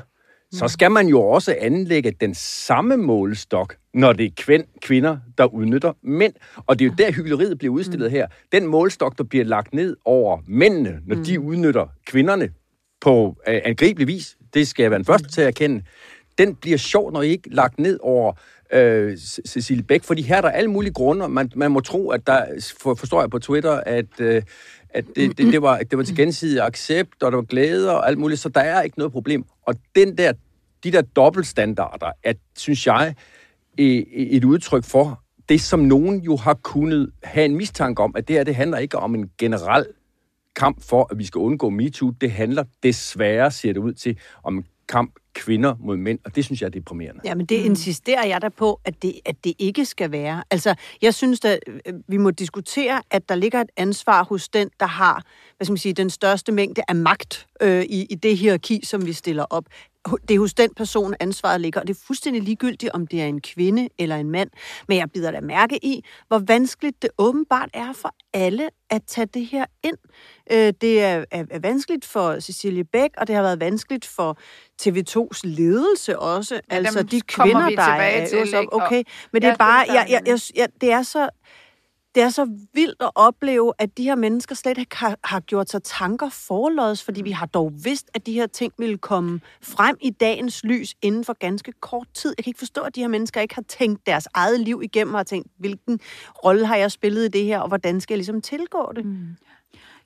så 0.53 0.69
skal 0.69 0.91
man 0.91 1.07
jo 1.07 1.21
også 1.21 1.57
anlægge 1.61 2.11
den 2.21 2.35
samme 2.35 2.97
målestok, 2.97 3.77
når 3.95 4.13
det 4.13 4.27
er 4.27 4.31
kvind, 4.37 4.65
kvinder, 4.83 5.19
der 5.39 5.45
udnytter 5.45 5.93
mænd. 6.03 6.33
Og 6.67 6.79
det 6.79 6.85
er 6.85 6.89
jo 6.89 6.95
der, 6.99 7.13
hyggeleriet 7.13 7.59
bliver 7.59 7.75
udstillet 7.75 8.11
her. 8.11 8.27
Den 8.53 8.67
målestok, 8.67 9.19
der 9.19 9.25
bliver 9.25 9.45
lagt 9.45 9.75
ned 9.75 9.97
over 10.05 10.39
mændene, 10.47 11.01
når 11.07 11.17
de 11.17 11.41
udnytter 11.41 11.87
kvinderne, 12.07 12.49
på 13.01 13.37
øh, 13.49 13.61
angribelig 13.65 14.07
vis, 14.09 14.37
det 14.55 14.69
skal 14.69 14.83
jeg 14.83 14.91
være 14.91 14.99
den 14.99 15.05
første 15.05 15.29
til 15.29 15.41
at 15.41 15.47
erkende, 15.47 15.83
den 16.39 16.55
bliver 16.55 16.79
sjov, 16.79 17.13
når 17.13 17.23
I 17.23 17.29
ikke 17.29 17.55
lagt 17.55 17.79
ned 17.79 17.99
over 18.03 18.33
øh, 18.73 19.17
Cecilie 19.47 19.83
Bæk, 19.83 20.05
fordi 20.05 20.23
her 20.23 20.37
er 20.37 20.41
der 20.41 20.49
alle 20.49 20.71
mulige 20.71 20.93
grunde. 20.93 21.29
Man, 21.29 21.51
man 21.57 21.71
må 21.71 21.81
tro, 21.81 22.11
at 22.11 22.27
der, 22.27 22.45
for, 22.81 22.95
forstår 22.95 23.21
jeg 23.21 23.31
på 23.31 23.39
Twitter, 23.39 23.73
at, 23.73 24.21
øh, 24.21 24.43
at 24.91 25.05
det, 25.17 25.39
det, 25.39 25.53
det, 25.53 25.63
var, 25.63 25.79
det 25.79 25.99
var 25.99 26.05
til 26.05 26.17
gensidig 26.17 26.67
accept, 26.67 27.23
og 27.23 27.33
der 27.33 27.37
var 27.37 27.45
glæde 27.45 27.97
og 27.97 28.09
alt 28.09 28.19
muligt, 28.19 28.41
så 28.41 28.49
der 28.49 28.61
er 28.61 28.83
ikke 28.83 28.99
noget 28.99 29.13
problem. 29.13 29.45
Og 29.63 29.75
den 29.95 30.19
der, 30.19 30.33
de 30.85 30.93
der 30.93 31.03
dobbeltstandarder, 31.03 32.11
at, 32.23 32.37
synes 32.57 32.87
jeg, 32.87 33.15
et 33.79 34.45
udtryk 34.45 34.85
for 34.85 35.23
det, 35.49 35.61
som 35.61 35.81
nogen 35.81 36.21
jo 36.21 36.37
har 36.37 36.55
kunnet 36.55 37.11
have 37.23 37.45
en 37.45 37.57
mistanke 37.57 38.03
om, 38.03 38.13
at 38.17 38.29
det 38.29 38.37
her, 38.37 38.45
det 38.45 38.55
handler 38.55 38.79
ikke 38.79 38.99
om 38.99 39.15
en 39.15 39.31
generel 39.39 39.87
kamp 40.57 40.83
for, 40.83 41.09
at 41.11 41.19
vi 41.19 41.25
skal 41.25 41.39
undgå 41.39 41.71
MeToo. 41.71 42.11
Det 42.11 42.31
handler 42.31 42.65
desværre, 42.83 43.51
ser 43.51 43.73
det 43.73 43.81
ud 43.81 43.93
til, 43.93 44.19
om 44.43 44.57
en 44.57 44.65
kamp 44.89 45.15
kvinder 45.39 45.75
mod 45.81 45.97
mænd, 45.97 46.19
og 46.25 46.37
det 46.37 46.45
synes 46.45 46.61
jeg 46.61 46.67
er 46.67 46.71
deprimerende. 46.71 47.21
Ja, 47.25 47.35
men 47.35 47.47
det 47.47 47.57
insisterer 47.57 48.27
jeg 48.27 48.43
da 48.43 48.49
på, 48.49 48.81
at 48.85 49.03
det, 49.03 49.21
at 49.27 49.45
det 49.45 49.53
ikke 49.59 49.85
skal 49.85 50.13
være. 50.13 50.45
Altså, 50.51 50.75
jeg 51.03 51.15
synes, 51.15 51.45
at 51.45 51.59
vi 52.09 52.17
må 52.17 52.31
diskutere, 52.31 53.03
at 53.11 53.29
der 53.29 53.35
ligger 53.35 53.61
et 53.61 53.71
ansvar 53.77 54.25
hos 54.25 54.49
den, 54.49 54.71
der 54.81 54.87
har 54.87 55.23
hvad 55.59 55.65
skal 55.65 55.73
man 55.73 55.79
sige, 55.79 55.93
den 55.93 56.11
største 56.11 56.53
mængde 56.53 56.83
af 56.89 56.97
magt 56.97 57.47
øh, 57.61 57.83
i, 57.83 58.07
i 58.11 58.15
det 58.15 58.39
hierarki, 58.39 58.81
som 58.85 59.07
vi 59.07 59.13
stiller 59.13 59.45
op. 59.51 59.65
Det 60.29 60.35
er 60.35 60.39
hos 60.39 60.55
den 60.55 60.75
person, 60.75 61.15
ansvaret 61.21 61.61
ligger, 61.61 61.81
og 61.81 61.87
det 61.89 61.95
er 61.95 62.01
fuldstændig 62.07 62.43
ligegyldigt, 62.43 62.93
om 62.93 63.07
det 63.07 63.23
er 63.23 63.27
en 63.27 63.41
kvinde 63.41 63.89
eller 63.99 64.17
en 64.17 64.31
mand. 64.31 64.51
Men 64.89 64.99
jeg 64.99 65.11
bider 65.11 65.31
da 65.31 65.41
mærke 65.41 65.85
i, 65.85 66.05
hvor 66.29 66.39
vanskeligt 66.39 67.03
det 67.03 67.11
åbenbart 67.19 67.71
er 67.75 67.93
for 67.93 68.15
alle 68.35 68.69
at 68.91 69.03
tage 69.07 69.27
det 69.27 69.47
her 69.47 69.65
ind. 69.83 69.97
Øh, 70.53 70.73
det 70.81 71.03
er, 71.03 71.25
er, 71.31 71.45
er 71.51 71.59
vanskeligt 71.59 72.05
for 72.05 72.41
Cecilie 72.41 72.85
Bæk, 72.85 73.11
og 73.19 73.27
det 73.27 73.35
har 73.35 73.43
været 73.43 73.61
vanskeligt 73.61 74.07
for 74.07 74.39
TV2's 75.35 75.41
ledelse 75.45 76.19
også. 76.19 76.55
Ja, 76.71 76.77
altså 76.77 77.03
de 77.03 77.21
kvinder, 77.21 77.69
vi 77.69 77.75
der 77.77 77.83
er 77.83 78.27
til, 78.27 78.37
øverst 78.39 78.55
op. 78.55 78.61
ikke? 78.63 78.73
Og- 78.73 78.83
Okay, 78.87 79.03
men 79.33 79.43
det 79.43 79.49
er 79.49 79.57
bare, 79.57 79.85
det 79.85 79.91
er 79.91 79.95
jeg, 79.95 80.07
jeg, 80.11 80.23
jeg, 80.27 80.39
jeg, 80.57 80.69
det 80.81 80.93
er 80.93 81.03
så 81.03 81.29
det 82.15 82.23
er 82.23 82.29
så 82.29 82.49
vildt 82.75 83.03
at 83.03 83.11
opleve, 83.15 83.73
at 83.79 83.99
de 83.99 84.05
her 84.05 84.15
mennesker 84.15 84.55
slet 84.55 84.79
ikke 84.79 84.97
har, 84.97 85.19
har 85.25 85.41
gjort 85.41 85.71
sig 85.71 85.83
tanker 85.83 86.29
forlods, 86.29 87.05
fordi 87.05 87.23
vi 87.23 87.31
har 87.31 87.47
dog 87.47 87.73
vidst, 87.85 88.11
at 88.15 88.27
de 88.27 88.33
her 88.33 88.47
ting 88.47 88.73
ville 88.79 88.99
komme 88.99 89.41
frem 89.63 89.97
i 90.01 90.11
dagens 90.11 90.65
lys 90.65 90.95
inden 91.03 91.25
for 91.25 91.33
ganske 91.39 91.73
kort 91.81 92.07
tid. 92.15 92.35
Jeg 92.39 92.45
kan 92.45 92.51
ikke 92.51 92.59
forstå, 92.59 92.81
at 92.81 92.95
de 92.95 93.01
her 93.01 93.09
mennesker 93.09 93.41
ikke 93.41 93.55
har 93.55 93.63
tænkt 93.69 94.07
deres 94.07 94.29
eget 94.35 94.61
liv 94.61 94.81
igennem 94.85 95.15
og 95.15 95.19
har 95.19 95.25
tænkt, 95.25 95.49
hvilken 95.59 96.01
rolle 96.45 96.67
har 96.67 96.77
jeg 96.77 96.93
spillet 96.93 97.25
i 97.25 97.29
det 97.29 97.45
her, 97.45 97.59
og 97.59 97.69
hvordan 97.69 98.01
skal 98.01 98.15
jeg 98.15 98.19
ligesom 98.19 98.41
tilgå 98.41 98.93
det? 98.97 99.05
Mm. 99.05 99.27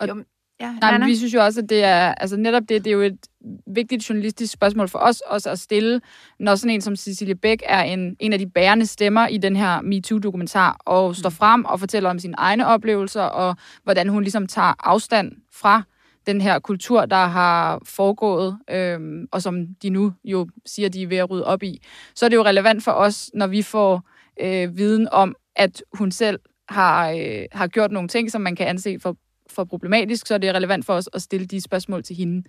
Jo, 0.08 0.24
ja, 0.62 0.72
Nej, 0.80 0.98
men 0.98 1.08
vi 1.08 1.16
synes 1.16 1.34
jo 1.34 1.44
også, 1.44 1.60
at 1.60 1.68
det 1.68 1.84
er, 1.84 2.14
altså 2.14 2.36
netop 2.36 2.62
det, 2.68 2.84
det 2.84 2.90
er 2.90 2.94
jo 2.94 3.00
et 3.00 3.18
vigtigt 3.66 4.08
journalistisk 4.08 4.52
spørgsmål 4.52 4.88
for 4.88 4.98
os 4.98 5.20
også 5.20 5.50
at 5.50 5.58
stille, 5.58 6.00
når 6.38 6.54
sådan 6.54 6.74
en 6.74 6.80
som 6.80 6.96
Cecilie 6.96 7.34
Bæk 7.34 7.62
er 7.66 7.82
en, 7.82 8.16
en 8.20 8.32
af 8.32 8.38
de 8.38 8.46
bærende 8.46 8.86
stemmer 8.86 9.26
i 9.26 9.38
den 9.38 9.56
her 9.56 9.80
MeToo-dokumentar, 9.80 10.76
og 10.84 11.16
står 11.16 11.30
frem 11.30 11.64
og 11.64 11.80
fortæller 11.80 12.10
om 12.10 12.18
sine 12.18 12.34
egne 12.38 12.66
oplevelser, 12.66 13.22
og 13.22 13.56
hvordan 13.84 14.08
hun 14.08 14.22
ligesom 14.22 14.46
tager 14.46 14.74
afstand 14.78 15.32
fra 15.52 15.82
den 16.26 16.40
her 16.40 16.58
kultur, 16.58 17.06
der 17.06 17.26
har 17.26 17.82
foregået, 17.84 18.58
øhm, 18.70 19.26
og 19.32 19.42
som 19.42 19.66
de 19.82 19.90
nu 19.90 20.12
jo 20.24 20.48
siger, 20.66 20.88
de 20.88 21.02
er 21.02 21.06
ved 21.06 21.16
at 21.16 21.30
rydde 21.30 21.44
op 21.44 21.62
i. 21.62 21.82
Så 22.14 22.24
er 22.24 22.28
det 22.28 22.36
jo 22.36 22.44
relevant 22.44 22.84
for 22.84 22.92
os, 22.92 23.30
når 23.34 23.46
vi 23.46 23.62
får 23.62 24.08
øh, 24.40 24.76
viden 24.76 25.08
om, 25.12 25.36
at 25.56 25.82
hun 25.92 26.10
selv 26.10 26.40
har, 26.68 27.10
øh, 27.10 27.44
har 27.52 27.66
gjort 27.66 27.92
nogle 27.92 28.08
ting, 28.08 28.30
som 28.30 28.40
man 28.40 28.56
kan 28.56 28.66
anse 28.66 28.98
for 29.00 29.16
for 29.54 29.64
problematisk, 29.64 30.26
så 30.26 30.34
er 30.34 30.38
det 30.38 30.54
relevant 30.54 30.86
for 30.86 30.94
os 30.94 31.08
at 31.12 31.22
stille 31.22 31.46
de 31.46 31.60
spørgsmål 31.60 32.02
til 32.04 32.16
hende, 32.16 32.42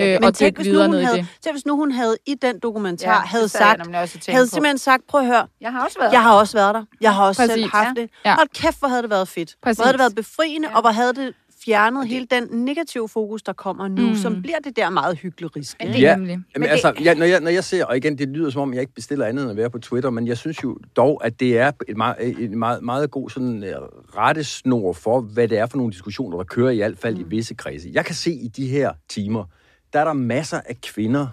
øh, 0.00 0.06
Men 0.08 0.24
og 0.24 0.34
tænk 0.34 0.56
hvis, 0.56 0.66
nu 0.66 0.70
videre 0.72 0.86
hun 0.86 0.94
ned 0.94 1.00
i 1.00 1.04
havde, 1.04 1.18
det. 1.18 1.26
tænk, 1.44 1.54
hvis 1.54 1.66
nu 1.66 1.76
hun 1.76 1.92
havde 1.92 2.16
i 2.26 2.34
den 2.34 2.58
dokumentar 2.58 3.12
Ja, 3.12 3.18
havde 3.18 3.42
jeg 3.42 3.50
sagt, 3.50 3.82
tænkte 3.84 4.32
havde 4.32 4.46
på. 4.46 4.50
simpelthen 4.50 4.78
sagt, 4.78 5.06
prøv 5.08 5.20
at 5.20 5.26
høre, 5.26 5.46
Jeg 5.60 5.72
har 5.72 5.84
også 5.84 5.98
været 5.98 6.12
Jeg 6.12 6.22
har 6.22 6.34
også 6.34 6.56
været 6.56 6.74
der. 6.74 6.84
Jeg 7.00 7.14
har 7.14 7.24
også 7.26 7.42
Præcis, 7.42 7.54
selv 7.54 7.70
haft 7.70 7.96
ja. 7.98 8.02
det. 8.02 8.10
Ja. 8.24 8.34
Hold 8.34 8.48
kæft, 8.54 8.78
hvor 8.78 8.88
havde 8.88 9.02
det 9.02 9.10
været 9.10 9.28
fedt. 9.28 9.54
Præcis. 9.62 9.76
Hvor 9.78 9.84
havde 9.84 9.92
det 9.92 9.98
været 10.00 10.14
befriende, 10.14 10.68
Ja. 10.68 10.74
og 10.74 10.80
hvor 10.80 10.90
havde 10.90 11.12
det 11.14 11.34
fjernet 11.64 12.08
hele 12.08 12.26
den 12.30 12.48
negative 12.64 13.08
fokus, 13.08 13.42
der 13.42 13.52
kommer 13.52 13.88
nu, 13.88 14.08
Mm. 14.08 14.14
som 14.14 14.42
bliver 14.42 14.58
det 14.64 14.76
der 14.76 14.90
meget 14.90 15.18
hyggelig 15.18 15.50
Det 15.54 15.74
Ja. 15.80 16.16
nemlig. 16.16 16.30
Jamen, 16.30 16.44
Men 16.56 16.64
altså, 16.64 16.92
jeg, 17.00 17.14
når, 17.14 17.26
jeg, 17.26 17.40
når 17.40 17.50
jeg 17.50 17.64
ser, 17.64 17.84
og 17.84 17.96
igen, 17.96 18.18
det 18.18 18.28
lyder 18.28 18.50
som 18.50 18.62
om, 18.62 18.72
jeg 18.74 18.80
ikke 18.80 18.94
bestiller 18.94 19.26
andet 19.26 19.42
end 19.42 19.50
at 19.50 19.56
være 19.56 19.70
på 19.70 19.78
Twitter, 19.78 20.10
men 20.10 20.26
jeg 20.26 20.38
synes 20.38 20.62
jo 20.64 20.78
dog, 20.96 21.24
at 21.24 21.40
det 21.40 21.58
er 21.58 21.72
et 21.88 21.96
meget, 21.96 22.16
et 22.42 22.50
meget, 22.50 22.82
meget 22.82 23.10
god 23.10 23.30
sådan, 23.30 23.62
uh, 23.62 23.70
rettesnor 24.16 24.92
for, 24.92 25.20
hvad 25.20 25.48
det 25.48 25.58
er 25.58 25.66
for 25.66 25.76
nogle 25.76 25.92
diskussioner, 25.92 26.36
der 26.36 26.44
kører 26.44 26.70
i 26.70 26.76
hvert 26.76 26.98
fald 26.98 27.14
mm. 27.14 27.20
i 27.20 27.24
visse 27.24 27.54
kredse. 27.54 27.90
Jeg 27.92 28.04
kan 28.04 28.14
se 28.14 28.32
i 28.32 28.48
de 28.48 28.66
her 28.66 28.92
timer, 29.08 29.44
der 29.92 30.00
er 30.00 30.04
der 30.04 30.12
masser 30.12 30.60
af 30.66 30.80
kvinder, 30.80 31.26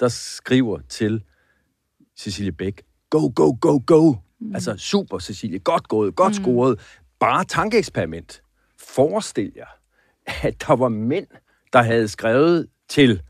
der 0.00 0.08
skriver 0.08 0.78
til 0.88 1.22
Cecilie 2.18 2.52
Bæk, 2.52 2.82
go, 3.10 3.32
go, 3.34 3.56
go, 3.60 3.80
go. 3.86 4.12
Mm. 4.40 4.54
Altså, 4.54 4.76
super, 4.76 5.18
Cecilie, 5.18 5.58
godt 5.58 5.88
gået, 5.88 6.14
godt 6.16 6.38
mm. 6.38 6.44
scoret. 6.44 6.80
Bare 7.20 7.44
tankeeksperiment. 7.44 8.42
Forestil 8.88 9.52
jer, 9.56 9.66
at 10.48 10.54
der 10.66 10.76
var 10.76 10.88
mænd, 10.88 11.26
der 11.72 11.82
havde 11.82 12.08
skrevet 12.08 12.66
til 12.88 13.22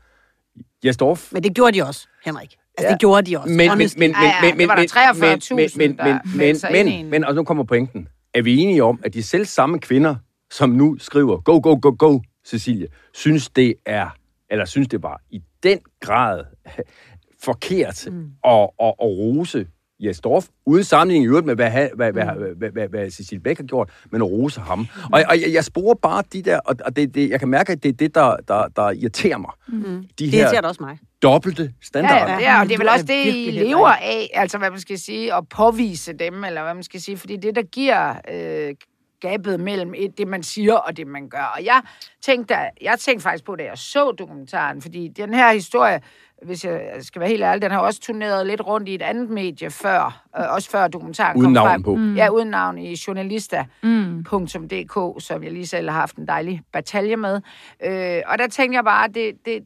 Jesdorf, 0.85 1.33
Men 1.33 1.43
det 1.43 1.55
gjorde 1.55 1.77
de 1.79 1.83
også, 1.83 2.07
Henrik. 2.25 2.55
Altså, 2.77 2.87
Ja. 2.87 2.91
det 2.91 2.99
gjorde 2.99 3.31
de 3.31 3.37
også. 3.39 3.49
men, 3.53 3.77
men, 3.77 3.89
men, 3.97 4.11
ja, 4.11 4.41
men, 4.41 4.49
det 4.49 4.57
men, 4.57 4.67
var 4.67 4.75
der 4.75 5.13
men, 5.13 5.39
43.000, 5.41 5.55
men, 5.55 5.69
men, 5.89 5.97
der 5.97 6.19
men, 6.25 6.37
men, 6.37 6.57
men, 6.71 6.87
en- 6.87 7.09
men, 7.09 7.23
og 7.23 7.35
nu 7.35 7.43
kommer 7.43 7.63
pointen. 7.63 8.07
Er 8.33 8.41
vi 8.41 8.57
enige 8.57 8.83
om, 8.83 8.99
at 9.03 9.13
de 9.13 9.23
selv 9.23 9.45
samme 9.45 9.79
kvinder, 9.79 10.15
som 10.51 10.69
nu 10.69 10.97
skriver, 10.99 11.41
go, 11.41 11.59
go, 11.63 11.79
go, 11.81 11.95
go, 11.99 12.19
Cecilie, 12.47 12.87
synes 13.13 13.49
det 13.49 13.73
er, 13.85 14.09
eller 14.49 14.65
synes 14.65 14.87
det 14.87 15.03
var 15.03 15.21
i 15.29 15.41
den 15.63 15.79
grad 16.01 16.43
forkert 17.45 18.07
mm. 18.11 18.31
at, 18.45 18.51
at, 18.79 18.87
at 18.87 18.95
rose 19.01 19.67
Jes 19.99 20.19
Dorf, 20.21 20.47
uden 20.65 20.83
sammenligning 20.83 21.25
i 21.25 21.27
øvrigt 21.27 21.45
med, 21.45 21.55
hvad, 21.55 21.71
hvad, 21.71 21.89
hvad, 21.95 22.11
hvad, 22.11 22.55
hvad, 22.57 22.69
hvad, 22.69 22.87
hvad 22.87 23.09
Cecilie 23.09 23.41
Bæk 23.43 23.57
har 23.57 23.63
gjort, 23.63 23.89
men 24.11 24.21
at 24.21 24.27
rose 24.27 24.61
ham. 24.61 24.79
Mm. 24.79 24.85
Og, 25.13 25.23
og 25.29 25.41
jeg, 25.41 25.53
jeg 25.53 25.63
sporer 25.65 25.95
bare 25.95 26.23
de 26.33 26.41
der, 26.41 26.59
og, 26.59 26.95
det, 26.95 27.15
det, 27.15 27.29
jeg 27.29 27.39
kan 27.39 27.49
mærke, 27.49 27.71
at 27.71 27.83
det 27.83 27.89
er 27.89 27.93
det, 27.93 28.15
der, 28.15 28.35
der, 28.47 28.67
der 28.67 28.91
irriterer 28.91 29.37
mig. 29.37 29.51
Mm. 29.67 29.83
De 29.83 30.07
det 30.17 30.31
her 30.31 30.41
irriterer 30.41 30.67
også 30.67 30.83
mig. 30.83 30.97
dobbelte 31.21 31.73
standarder. 31.81 32.33
Ja, 32.33 32.33
ja, 32.33 32.37
det 32.37 32.47
er, 32.47 32.59
og 32.59 32.67
det 32.67 32.73
er 32.73 32.77
vel 32.77 32.89
også 32.89 33.05
det, 33.05 33.25
I 33.25 33.51
lever 33.51 33.87
af, 33.87 34.29
altså 34.33 34.57
hvad 34.57 34.69
man 34.69 34.79
skal 34.79 34.99
sige, 34.99 35.33
at 35.33 35.49
påvise 35.49 36.13
dem, 36.13 36.43
eller 36.43 36.63
hvad 36.63 36.73
man 36.73 36.83
skal 36.83 37.01
sige, 37.01 37.17
fordi 37.17 37.35
det, 37.35 37.55
der 37.55 37.63
giver 37.63 38.15
øh, 38.31 38.75
gabet 39.21 39.59
mellem 39.59 39.93
et, 39.97 40.17
det, 40.17 40.27
man 40.27 40.43
siger, 40.43 40.73
og 40.73 40.97
det, 40.97 41.07
man 41.07 41.29
gør. 41.29 41.53
Og 41.57 41.65
jeg 41.65 41.81
tænkte, 42.21 42.55
jeg 42.81 42.95
tænkte 42.99 43.23
faktisk 43.23 43.45
på, 43.45 43.55
da 43.55 43.63
jeg 43.63 43.77
så 43.77 44.11
dokumentaren, 44.11 44.81
fordi 44.81 45.07
den 45.07 45.33
her 45.33 45.53
historie, 45.53 46.01
hvis 46.43 46.65
jeg 46.65 46.91
skal 47.01 47.19
være 47.19 47.29
helt 47.29 47.43
ærlig, 47.43 47.61
den 47.61 47.71
har 47.71 47.79
også 47.79 47.99
turneret 48.01 48.47
lidt 48.47 48.61
rundt 48.61 48.89
i 48.89 48.95
et 48.95 49.01
andet 49.01 49.29
medie 49.29 49.69
før, 49.69 50.23
øh, 50.39 50.43
også 50.53 50.69
før 50.69 50.87
dokumentaren 50.87 51.37
Uden 51.37 51.45
kom 51.45 51.51
navn 51.53 51.69
frem. 51.69 51.83
på. 51.83 51.95
Mm. 51.95 52.15
Ja, 52.15 52.29
uden 52.29 52.47
navn 52.47 52.77
i 52.77 52.95
journalista.dk, 53.07 54.95
Mm. 54.95 55.19
som 55.19 55.43
jeg 55.43 55.51
lige 55.51 55.67
selv 55.67 55.89
har 55.89 55.99
haft 55.99 56.15
en 56.15 56.27
dejlig 56.27 56.61
batalje 56.73 57.15
med. 57.17 57.41
Øh, 57.83 58.21
og 58.27 58.37
der 58.37 58.47
tænkte 58.47 58.75
jeg 58.75 58.83
bare, 58.83 59.07
det, 59.07 59.45
det, 59.45 59.63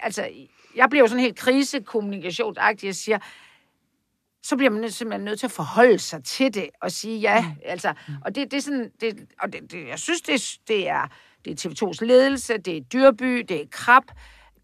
altså, 0.00 0.28
jeg 0.76 0.90
bliver 0.90 1.02
jo 1.02 1.06
sådan 1.06 1.22
helt 1.24 1.36
krisekommunikationsagtig, 1.38 2.86
jeg 2.86 2.94
siger, 2.94 3.18
så 4.42 4.56
bliver 4.56 4.70
man 4.70 4.80
nødt- 4.80 4.94
simpelthen 4.94 5.24
nødt 5.24 5.38
til 5.40 5.46
at 5.46 5.50
forholde 5.52 5.98
sig 5.98 6.24
til 6.24 6.54
det 6.54 6.66
og 6.82 6.90
sige 6.90 7.18
ja. 7.18 7.40
Mm. 7.42 7.48
Altså, 7.64 7.92
og 8.24 8.34
det, 8.34 8.50
det 8.50 8.56
er 8.56 8.60
sådan, 8.60 8.90
det, 9.00 9.26
og 9.42 9.52
det, 9.52 9.72
det, 9.72 9.88
jeg 9.88 9.98
synes, 9.98 10.20
det, 10.22 10.34
er- 10.34 10.58
det 10.68 10.88
er, 10.88 11.08
det 11.44 11.64
er 11.64 11.68
TV2's 11.70 12.04
ledelse, 12.06 12.58
det 12.58 12.76
er 12.76 12.80
Dyrby, 12.80 13.44
det 13.48 13.60
er 13.60 13.64
Krab, 13.70 14.02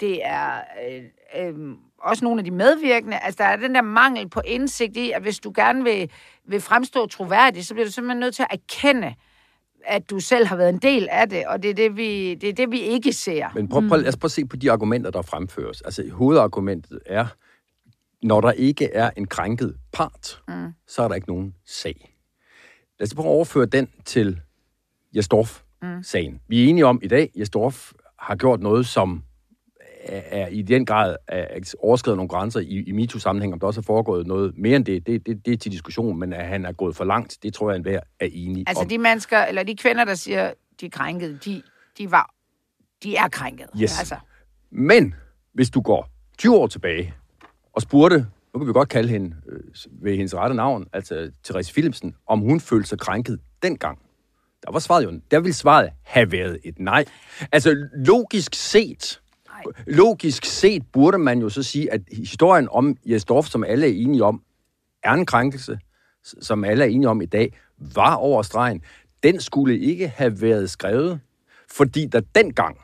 det 0.01 0.21
er 0.27 0.55
øh, 0.91 1.03
øh, 1.39 1.55
også 1.99 2.25
nogle 2.25 2.41
af 2.41 2.45
de 2.45 2.51
medvirkende. 2.51 3.19
Altså, 3.19 3.39
der 3.39 3.49
er 3.49 3.57
den 3.57 3.75
der 3.75 3.83
mangel 3.83 4.29
på 4.29 4.41
indsigt 4.45 4.97
i, 4.97 5.11
at 5.11 5.23
hvis 5.23 5.39
du 5.39 5.53
gerne 5.55 5.85
vil, 5.85 6.11
vil 6.49 6.61
fremstå 6.61 7.07
troværdig, 7.07 7.67
så 7.67 7.75
bliver 7.75 7.87
du 7.87 7.93
simpelthen 7.93 8.21
nødt 8.21 8.35
til 8.35 8.43
at 8.51 8.61
erkende, 8.61 9.15
at 9.87 10.11
du 10.11 10.21
selv 10.21 10.47
har 10.47 10.57
været 10.57 10.69
en 10.69 10.79
del 10.79 11.09
af 11.11 11.29
det, 11.29 11.47
og 11.47 11.63
det 11.63 11.71
er 11.71 11.75
det, 11.75 11.97
vi, 11.97 12.35
det, 12.35 12.49
er 12.49 12.53
det, 12.53 12.71
vi 12.71 12.81
ikke 12.81 13.13
ser. 13.13 13.49
Men 13.55 13.69
prøv, 13.69 13.89
prøv, 13.89 13.99
lad 13.99 14.09
os 14.09 14.17
prøve 14.17 14.29
at 14.29 14.33
se 14.33 14.45
på 14.45 14.57
de 14.57 14.73
argumenter, 14.73 15.11
der 15.11 15.23
fremføres. 15.23 15.81
Altså, 15.81 16.11
hovedargumentet 16.13 16.99
er, 17.07 17.27
når 18.23 18.41
der 18.41 18.53
ikke 18.53 18.93
er 18.93 19.11
en 19.17 19.27
krænket 19.27 19.77
part, 19.93 20.43
mm. 20.49 20.73
så 20.87 21.03
er 21.03 21.09
der 21.09 21.15
ikke 21.15 21.29
nogen 21.29 21.55
sag. 21.67 22.17
Lad 22.99 23.07
os 23.07 23.15
prøve 23.15 23.27
at 23.27 23.31
overføre 23.31 23.67
den 23.67 23.89
til 24.05 24.41
Jesdorf-sagen. 25.17 26.33
Mm. 26.33 26.41
Vi 26.49 26.65
er 26.65 26.69
enige 26.69 26.87
om 26.87 27.01
i 27.03 27.09
dag, 27.09 27.31
at 27.35 27.41
Jesdorf 27.41 27.93
har 28.19 28.37
gjort 28.37 28.61
noget, 28.61 28.87
som 28.87 29.23
er, 30.05 30.47
i 30.47 30.63
den 30.63 30.87
grad 30.87 31.17
er, 31.29 31.37
er 31.39 31.75
overskrevet 31.79 32.17
nogle 32.17 32.29
grænser 32.29 32.61
i, 32.61 32.85
i 32.87 32.93
MeToo-sammenhæng. 32.93 33.53
Om 33.53 33.61
der 33.61 33.67
også 33.67 33.81
er 33.81 33.83
foregået 33.83 34.27
noget 34.27 34.59
mere 34.59 34.77
end 34.77 34.85
det, 34.85 35.07
det, 35.07 35.27
det, 35.27 35.47
det 35.47 35.53
er 35.53 35.57
til 35.57 35.73
diskussion, 35.73 36.19
men 36.19 36.33
at 36.33 36.47
han 36.47 36.65
er 36.67 36.73
gået 36.73 36.97
for 36.97 37.05
langt, 37.05 37.39
det 37.43 37.55
tror 37.55 37.71
jeg, 37.71 37.77
enhver 37.77 38.01
er 38.21 38.29
enig 38.33 38.65
Altså, 38.67 38.83
om. 38.83 38.89
de 38.89 38.99
mennesker, 38.99 39.39
eller 39.39 39.63
de 39.63 39.77
kvinder, 39.77 40.05
der 40.05 40.15
siger, 40.15 40.53
de 40.81 40.87
er 40.87 40.91
krænkede, 40.91 41.39
de, 41.45 41.63
de, 41.99 42.11
var, 42.11 42.35
de 43.03 43.17
er 43.17 43.29
krænket. 43.29 43.67
Yes. 43.83 43.99
Altså, 43.99 44.17
Men 44.71 45.15
hvis 45.53 45.71
du 45.71 45.81
går 45.81 46.09
20 46.39 46.57
år 46.57 46.67
tilbage 46.67 47.15
og 47.73 47.83
spurgte, 47.83 48.27
nu 48.55 48.59
kan 48.61 48.69
vi 48.69 48.73
godt 48.73 48.89
kalde 48.89 49.09
hende 49.09 49.37
øh, 49.49 49.61
ved 50.03 50.17
hendes 50.17 50.35
rette 50.35 50.57
navn, 50.57 50.87
altså 50.93 51.31
Therese 51.45 51.73
Philipsen, 51.73 52.15
om 52.27 52.39
hun 52.41 52.61
følte 52.61 52.89
sig 52.89 52.99
krænket 52.99 53.39
dengang, 53.63 53.99
der 54.67 54.73
var 54.73 54.79
svaret 54.79 55.05
jo, 55.05 55.21
der 55.31 55.41
ville 55.41 55.55
svaret 55.55 55.91
have 56.05 56.33
været 56.33 56.59
et 56.65 56.79
nej. 56.79 57.05
Altså 57.53 57.87
logisk 58.07 58.55
set, 58.55 59.21
logisk 59.87 60.45
set 60.45 60.83
burde 60.93 61.19
man 61.19 61.41
jo 61.41 61.49
så 61.49 61.63
sige, 61.63 61.93
at 61.93 62.01
historien 62.13 62.69
om 62.71 62.97
Jes 63.07 63.25
Dorf, 63.25 63.47
som 63.47 63.65
alle 63.65 63.87
er 63.87 64.05
enige 64.05 64.25
om, 64.25 64.43
er 65.03 65.13
en 65.13 65.27
krænkelse, 65.27 65.79
som 66.23 66.65
alle 66.65 66.85
er 66.85 66.89
enige 66.89 67.09
om 67.09 67.23
i 67.23 67.27
dag, 67.27 67.59
var 67.95 68.15
over 68.15 68.43
stregen. 68.43 68.83
Den 69.23 69.41
skulle 69.41 69.79
ikke 69.79 70.09
have 70.09 70.41
været 70.41 70.71
skrevet, 70.71 71.21
fordi 71.71 72.07
der 72.07 72.21
dengang 72.35 72.77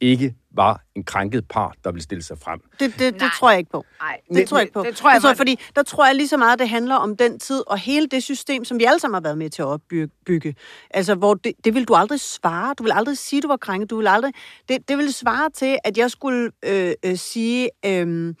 ikke 0.00 0.34
var 0.54 0.80
en 0.94 1.04
krænket 1.04 1.48
par, 1.48 1.74
der 1.84 1.92
ville 1.92 2.02
stille 2.02 2.22
sig 2.22 2.38
frem. 2.38 2.60
Det, 2.80 2.94
det, 2.98 3.14
det 3.14 3.30
tror 3.38 3.50
jeg 3.50 3.58
ikke 3.58 3.70
på. 3.70 3.84
Nej, 4.02 4.20
Det 4.34 4.48
tror 4.48 4.58
jeg 4.58 4.62
ikke 4.62 4.72
på. 4.72 4.80
Det 4.80 4.88
det 4.88 4.96
tror 4.96 5.10
jeg, 5.12 5.20
man- 5.24 5.36
fordi 5.36 5.58
der 5.76 5.82
tror 5.82 6.06
jeg 6.06 6.14
lige 6.14 6.28
så 6.28 6.36
meget, 6.36 6.58
det 6.58 6.68
handler 6.68 6.94
om 6.96 7.16
den 7.16 7.38
tid 7.38 7.62
og 7.66 7.78
hele 7.78 8.06
det 8.06 8.22
system, 8.22 8.64
som 8.64 8.78
vi 8.78 8.84
alle 8.84 9.00
sammen 9.00 9.14
har 9.14 9.20
været 9.20 9.38
med 9.38 9.50
til 9.50 9.62
at 9.62 9.66
opbygge. 9.66 10.54
Altså, 10.90 11.14
hvor 11.14 11.34
det, 11.34 11.52
det 11.64 11.74
vil 11.74 11.84
du 11.84 11.94
aldrig 11.94 12.20
svare. 12.20 12.74
Du 12.78 12.82
vil 12.82 12.92
aldrig 12.92 13.18
sige, 13.18 13.42
du 13.42 13.48
var 13.48 13.56
krænket. 13.56 13.90
Du 13.90 13.96
vil 13.96 14.06
aldrig... 14.06 14.32
Det, 14.68 14.88
det 14.88 14.98
vil 14.98 15.12
svare 15.12 15.50
til, 15.50 15.78
at 15.84 15.98
jeg 15.98 16.10
skulle 16.10 16.50
øh, 16.64 16.94
øh, 17.04 17.16
sige... 17.16 17.70
Øh, 17.86 18.34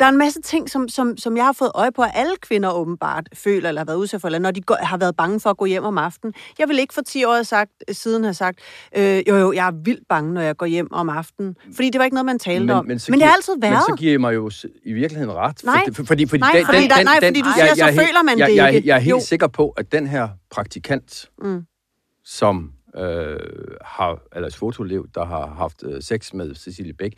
der 0.00 0.06
er 0.06 0.08
en 0.08 0.16
masse 0.18 0.40
ting, 0.42 0.70
som, 0.70 0.88
som, 0.88 1.16
som 1.16 1.36
jeg 1.36 1.44
har 1.44 1.52
fået 1.52 1.70
øje 1.74 1.92
på, 1.92 2.02
at 2.02 2.10
alle 2.14 2.32
kvinder 2.40 2.70
åbenbart 2.72 3.28
føler 3.34 3.68
eller 3.68 3.80
har 3.80 3.84
været 3.86 3.96
udsat 3.96 4.20
for, 4.20 4.28
eller 4.28 4.38
når 4.38 4.50
de 4.50 4.60
går, 4.60 4.76
har 4.82 4.96
været 4.96 5.16
bange 5.16 5.40
for 5.40 5.50
at 5.50 5.56
gå 5.56 5.64
hjem 5.64 5.84
om 5.84 5.98
aftenen. 5.98 6.34
Jeg 6.58 6.68
vil 6.68 6.78
ikke 6.78 6.94
for 6.94 7.02
10 7.02 7.24
år 7.24 7.42
sagt, 7.42 7.70
siden 7.92 8.24
have 8.24 8.34
sagt, 8.34 8.58
øh, 8.96 9.22
jo 9.28 9.36
jo, 9.36 9.52
jeg 9.52 9.66
er 9.66 9.72
vildt 9.84 10.08
bange, 10.08 10.34
når 10.34 10.40
jeg 10.40 10.56
går 10.56 10.66
hjem 10.66 10.92
om 10.92 11.08
aftenen. 11.08 11.56
Fordi 11.74 11.90
det 11.90 11.98
var 11.98 12.04
ikke 12.04 12.14
noget, 12.14 12.26
man 12.26 12.38
talte 12.38 12.72
om. 12.72 12.86
Men, 12.86 12.98
så 12.98 13.12
men 13.12 13.20
det 13.20 13.26
har 13.28 13.34
altid 13.34 13.52
været. 13.60 13.72
Men 13.72 13.80
så 13.88 13.94
giver 13.98 14.12
jeg 14.12 14.20
mig 14.20 14.34
jo 14.34 14.50
i 14.84 14.92
virkeligheden 14.92 15.34
ret. 15.36 15.64
Nej. 15.64 15.84
For, 15.92 16.04
fordi, 16.04 16.26
fordi, 16.26 16.40
Nej, 16.40 16.62
fordi 16.64 16.88
der- 16.88 17.04
nej, 17.04 17.18
fordi 17.22 17.40
du 17.40 17.48
siger, 17.56 17.66
så 17.66 17.74
jeg 17.76 17.88
er 17.88 17.92
helt- 17.92 18.02
føler 18.08 18.22
man 18.22 18.38
jeg, 18.38 18.48
det 18.48 18.56
jeg, 18.56 18.74
ikke. 18.74 18.88
Jeg 18.88 18.94
er 18.96 19.00
helt 19.00 19.10
Jo. 19.10 19.20
sikker 19.20 19.46
på, 19.46 19.70
at 19.70 19.92
den 19.92 20.06
her 20.06 20.28
praktikant, 20.50 21.30
Mm. 21.44 21.62
som 22.24 22.70
øh, 22.96 23.36
har, 23.84 24.18
eller 24.36 24.50
fotolev, 24.58 25.06
der 25.14 25.24
har 25.24 25.46
haft 25.46 25.82
øh, 25.86 26.02
sex 26.02 26.32
med 26.32 26.54
Cecilie 26.54 26.92
Bæk, 26.94 27.12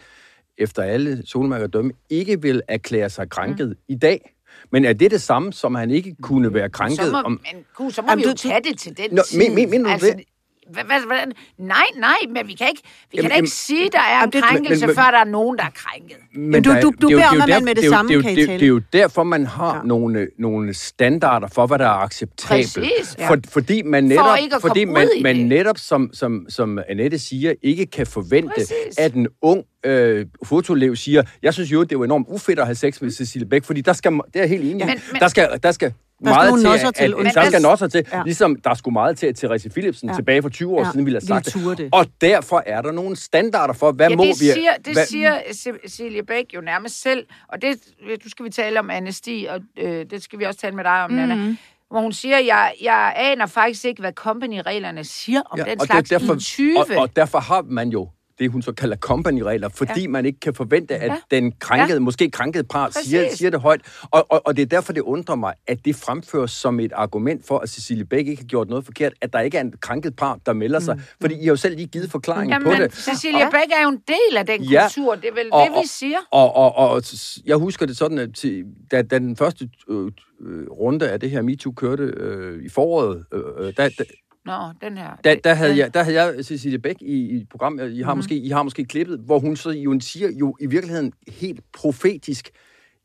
efter 0.59 0.83
alle 0.83 1.23
solmærker 1.27 1.67
dømme, 1.67 1.93
ikke 2.11 2.43
vil 2.43 2.63
erklære 2.69 3.11
sig 3.11 3.31
krænket 3.31 3.69
mm. 3.69 3.75
i 3.89 3.95
dag. 3.95 4.31
Men 4.73 4.85
er 4.85 4.93
det 4.93 5.11
det 5.11 5.23
samme, 5.23 5.53
som 5.53 5.75
han 5.75 5.91
ikke 5.91 6.17
kunne 6.23 6.55
være 6.55 6.69
krænket 6.71 6.99
Så 7.07 7.11
må, 7.13 7.19
om? 7.19 7.41
men, 7.53 7.65
gud, 7.77 7.91
så 7.91 8.03
må 8.03 8.09
Jamen, 8.11 8.19
vi 8.19 8.25
jo 8.29 8.31
du- 8.33 8.37
tage 8.37 8.61
det 8.71 8.79
til 8.79 8.97
den 8.97 9.09
Nå, 9.15 9.23
tid. 9.23 9.39
men- 9.55 9.71
men- 9.71 9.85
du 9.85 9.91
altså, 9.91 10.07
det? 10.17 10.25
Hvad, 10.73 10.85
hvad, 10.85 11.01
hvordan? 11.07 11.33
Nej, 11.59 11.85
nej, 11.97 12.17
men 12.31 12.49
vi 12.49 12.53
kan 12.53 12.69
ikke, 12.69 12.83
vi 13.11 13.17
Jamen, 13.17 13.23
kan 13.23 13.31
da 13.31 13.35
ikke 13.35 13.37
jamen, 13.37 13.47
sige, 13.47 13.91
der 13.93 13.99
er 13.99 14.15
en 14.15 14.21
jamen, 14.21 14.33
det- 14.33 14.43
krænkelse, 14.45 14.87
men- 14.87 14.89
men- 14.89 14.97
før 15.05 15.11
der 15.11 15.19
er 15.19 15.25
nogen, 15.25 15.59
der 15.59 15.65
er 15.65 15.71
krænket. 15.75 16.17
Men 16.37 16.63
du- 16.63 16.71
du- 16.83 16.93
du 17.03 17.07
er 17.07 17.11
beder 17.11 17.23
er 17.25 17.29
om, 17.29 17.41
at 17.43 17.49
man 17.49 17.65
med 17.65 17.75
det 17.75 17.85
samme 17.91 18.23
kan 18.23 18.37
det 18.37 18.43
er. 18.43 18.47
Det 18.47 18.63
er 18.63 18.67
jo 18.67 18.81
derfor, 18.93 19.23
man 19.23 19.47
har 19.47 19.69
Ja. 19.69 19.77
ja. 19.77 19.83
nogle, 19.85 20.29
nogle 20.39 20.75
standarder 20.75 21.49
for, 21.49 21.67
hvad 21.67 21.79
der 21.79 21.85
er 21.85 21.89
acceptabelt. 22.05 22.75
Præcis, 22.75 23.17
ja. 23.19 23.29
For, 23.29 23.39
fordi 23.49 23.83
man 23.83 24.05
netop, 24.05 24.27
at 24.55 24.61
fordi 24.61 24.85
man, 24.85 25.09
man 25.23 25.37
netop 25.37 25.79
som, 25.79 26.11
som, 26.13 26.47
som 26.49 26.79
Annette 26.89 27.19
siger, 27.19 27.55
ikke 27.63 27.87
kan 27.87 28.07
forvente, 28.07 28.53
Præcis. 28.57 28.99
at 28.99 29.15
en 29.15 29.29
ung 29.43 29.65
øh, 29.87 30.27
fotolev 30.45 30.97
siger, 30.97 31.23
jeg 31.43 31.55
synes 31.55 31.73
jo, 31.73 31.83
det 31.83 31.93
er 31.93 32.03
enormt 32.05 32.27
ufedt 32.31 32.59
at 32.59 32.67
have 32.67 32.75
sex 32.75 33.01
med 33.01 33.11
Cecilie 33.11 33.49
Bæk, 33.49 33.65
fordi 33.65 33.81
der 33.81 33.93
skal, 33.93 34.13
det 34.13 34.21
er 34.35 34.41
jeg 34.41 34.49
helt 34.49 34.63
enig 34.65 34.73
i. 34.73 34.75
Men- 34.75 34.87
men- 35.13 35.21
der 35.21 35.29
skal, 35.29 35.49
der 35.63 35.73
skal 35.73 35.93
meget 36.25 36.61
til, 36.61 36.67
at, 36.87 36.95
til, 36.95 37.15
at, 37.29 37.35
der 37.35 37.45
skal 37.51 37.63
nosser 37.63 37.87
til, 37.89 38.05
Ja. 38.13 38.17
ja. 38.19 38.23
ligesom 38.25 38.57
der 38.65 38.75
skulle 38.75 38.93
meget 38.93 39.19
til, 39.19 39.27
at 39.27 39.37
Therese 39.37 39.69
Philipsen 39.71 40.09
Ja. 40.09 40.13
ja. 40.13 40.17
tilbage 40.19 40.43
for 40.43 40.49
20 40.49 40.71
år 40.73 40.81
Ja. 40.81 40.87
ja. 40.87 40.93
siden 40.93 41.07
ville 41.07 41.21
have 41.21 41.27
sagt 41.43 41.55
det. 41.55 41.79
det. 41.79 41.89
Og 41.93 42.07
derfor 42.21 42.63
er 42.67 42.83
der 42.83 42.93
nogle 42.93 43.17
standarder 43.17 43.75
for, 43.75 43.93
hvad 43.93 44.09
Ja, 44.09 44.17
må 44.17 44.23
det 44.23 44.29
vi... 44.31 44.35
siger, 44.47 44.73
det 44.85 44.93
hvad, 44.93 45.07
siger 45.07 45.35
Cecilie 45.53 46.24
Bæk 46.27 46.55
jo 46.55 46.61
nærmest 46.61 47.03
selv, 47.03 47.27
og 47.49 47.63
det, 47.63 47.79
du 48.25 48.31
skal 48.31 48.45
vi 48.45 48.51
tale 48.51 48.79
om 48.79 48.91
amnesti, 48.91 49.47
og 49.51 49.61
øh, 49.79 50.07
det 50.11 50.23
skal 50.23 50.39
vi 50.39 50.45
også 50.45 50.61
tale 50.61 50.77
med 50.77 50.85
dig 50.85 51.05
om, 51.05 51.11
mm. 51.11 51.17
Nana. 51.17 51.57
Hvor 51.91 52.01
hun 52.01 52.13
siger, 52.13 52.39
jeg, 52.39 52.75
jeg 52.83 53.13
aner 53.17 53.47
faktisk 53.47 53.85
ikke, 53.85 54.01
hvad 54.01 54.13
company-reglerne 54.13 55.05
siger 55.05 55.43
om 55.51 55.59
ja, 55.59 55.65
den 55.65 55.81
og 55.81 55.87
slags 55.87 56.09
det 56.09 56.15
er 56.15 56.19
derfor, 56.19 56.35
i 56.35 56.39
20. 56.39 56.79
Og, 56.79 56.87
og 56.97 57.17
derfor 57.17 57.39
har 57.39 57.63
man 57.63 57.89
jo 57.89 58.09
det, 58.39 58.51
hun 58.51 58.63
så 58.63 58.73
kalder 58.73 58.97
company-regler, 58.97 59.69
fordi 59.69 60.01
ja. 60.03 60.09
man 60.09 60.27
ikke 60.27 60.41
kan 60.41 60.55
forvente, 60.55 60.95
at 60.97 61.11
Ja. 61.11 61.37
den 61.37 61.53
krænkede, 61.53 61.93
Ja. 61.97 62.01
måske 62.01 62.31
krænkede 62.31 62.65
par 62.65 62.91
siger, 63.05 63.23
Præcis. 63.25 63.39
siger 63.39 63.51
det 63.51 63.61
højt. 63.61 63.81
Og, 64.11 64.27
og, 64.33 64.43
og 64.47 64.57
det 64.57 64.63
er 64.63 64.67
derfor, 64.67 64.93
det 64.93 65.01
undrer 65.01 65.35
mig, 65.37 65.55
at 65.67 65.85
det 65.85 65.97
fremføres 65.97 66.51
som 66.51 66.81
et 66.81 66.93
argument 66.95 67.47
for, 67.47 67.59
at 67.59 67.69
Cecilie 67.71 68.05
Bæk 68.05 68.27
ikke 68.29 68.43
har 68.43 68.47
gjort 68.47 68.69
noget 68.69 68.85
forkert, 68.85 69.13
at 69.21 69.33
der 69.33 69.41
ikke 69.41 69.57
er 69.57 69.61
en 69.61 69.73
krænket 69.81 70.17
par, 70.17 70.39
der 70.47 70.53
melder 70.53 70.81
sig. 70.81 71.01
Fordi 71.21 71.35
I 71.35 71.39
har 71.45 71.47
jo 71.53 71.57
selv 71.57 71.77
lige 71.77 71.87
givet 71.87 72.11
forklaringen 72.11 72.63
på 72.63 72.71
Jamen, 72.71 72.83
det. 72.83 72.95
Cecilia 72.95 73.51
Bæk 73.51 73.71
er 73.79 73.83
jo 73.83 73.89
en 73.89 74.01
del 74.09 74.37
af 74.37 74.47
den 74.47 74.63
Ja. 74.63 74.83
kultur, 74.83 75.15
det 75.15 75.25
er 75.29 75.35
vel 75.35 75.49
Og- 75.53 75.67
det, 75.67 75.83
vi 75.83 75.89
siger. 75.89 76.19
Og, 76.31 76.57
og, 76.57 76.77
og, 76.77 76.91
og 76.91 77.03
jeg 77.47 77.57
husker 77.57 77.87
det 77.87 77.97
sådan, 77.97 78.19
at 78.19 78.45
da, 78.91 79.03
da 79.03 79.19
den 79.19 79.37
første 79.37 79.69
øh, 79.91 80.11
øh, 80.41 80.67
runde 80.71 81.11
af 81.11 81.21
det 81.21 81.31
her 81.31 81.43
MeToo 81.43 81.73
kørte 81.73 82.03
øh, 82.17 82.65
i 82.65 82.69
foråret, 82.69 83.25
øh, 83.33 83.41
øh, 83.59 83.73
da, 83.77 83.89
da, 83.99 84.05
Nå, 84.47 84.53
den 84.83 84.99
her. 84.99 85.11
der, 85.25 85.35
der, 85.45 85.55
havde 85.55 85.79
jeg, 85.79 85.95
der 85.95 86.03
havde 86.03 86.23
jeg 86.23 86.45
Cecilie 86.45 86.79
Bæk 86.79 86.97
i, 87.01 87.13
i 87.13 87.37
et 87.37 87.49
program, 87.49 87.79
I 87.79 87.81
har, 87.81 87.89
mm-hmm. 87.89 88.19
måske, 88.19 88.37
I 88.37 88.49
har 88.49 88.63
måske 88.63 88.85
klippet, 88.85 89.19
hvor 89.19 89.39
hun 89.39 89.57
så 89.57 89.71
jo 89.71 90.01
siger 90.01 90.29
jo 90.31 90.57
i 90.61 90.67
virkeligheden 90.67 91.13
helt 91.29 91.61
profetisk, 91.73 92.51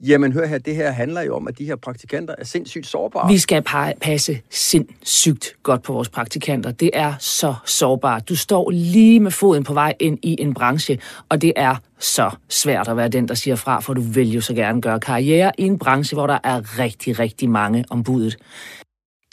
jamen 0.04 0.34
hør 0.34 0.46
her, 0.46 0.58
det 0.58 0.76
her 0.76 0.92
handler 0.92 1.22
jo 1.22 1.36
om, 1.36 1.48
at 1.48 1.58
de 1.58 1.66
her 1.66 1.76
praktikanter 1.76 2.36
er 2.38 2.44
sindssygt 2.44 2.88
sårbare. 2.88 3.32
Vi 3.32 3.38
skal 3.38 3.64
pa- 3.70 3.98
passe 4.02 4.42
sindssygt 4.50 5.56
godt 5.64 5.84
på 5.84 5.94
vores 5.94 6.10
praktikanter. 6.10 6.72
Det 6.72 6.90
er 6.94 7.14
så 7.20 7.56
sårbart. 7.66 8.30
Du 8.30 8.36
står 8.36 8.70
lige 8.70 9.20
med 9.20 9.32
foden 9.32 9.64
på 9.64 9.74
vej 9.74 9.94
ind 10.00 10.20
i 10.24 10.36
en 10.40 10.54
branche, 10.54 11.00
og 11.30 11.42
det 11.42 11.54
er 11.56 11.76
så 12.00 12.32
svært 12.50 12.88
at 12.88 12.98
være 12.98 13.10
den, 13.10 13.28
der 13.28 13.34
siger 13.34 13.56
fra, 13.56 13.80
for 13.80 13.94
du 13.94 14.02
vil 14.02 14.32
jo 14.32 14.42
så 14.42 14.54
gerne 14.54 14.82
gøre 14.82 15.00
karriere 15.00 15.52
i 15.58 15.64
en 15.64 15.80
branche, 15.80 16.16
hvor 16.16 16.28
der 16.28 16.38
er 16.44 16.80
rigtig, 16.80 17.20
rigtig 17.20 17.50
mange 17.50 17.86
om 17.90 18.04
budet. 18.04 18.38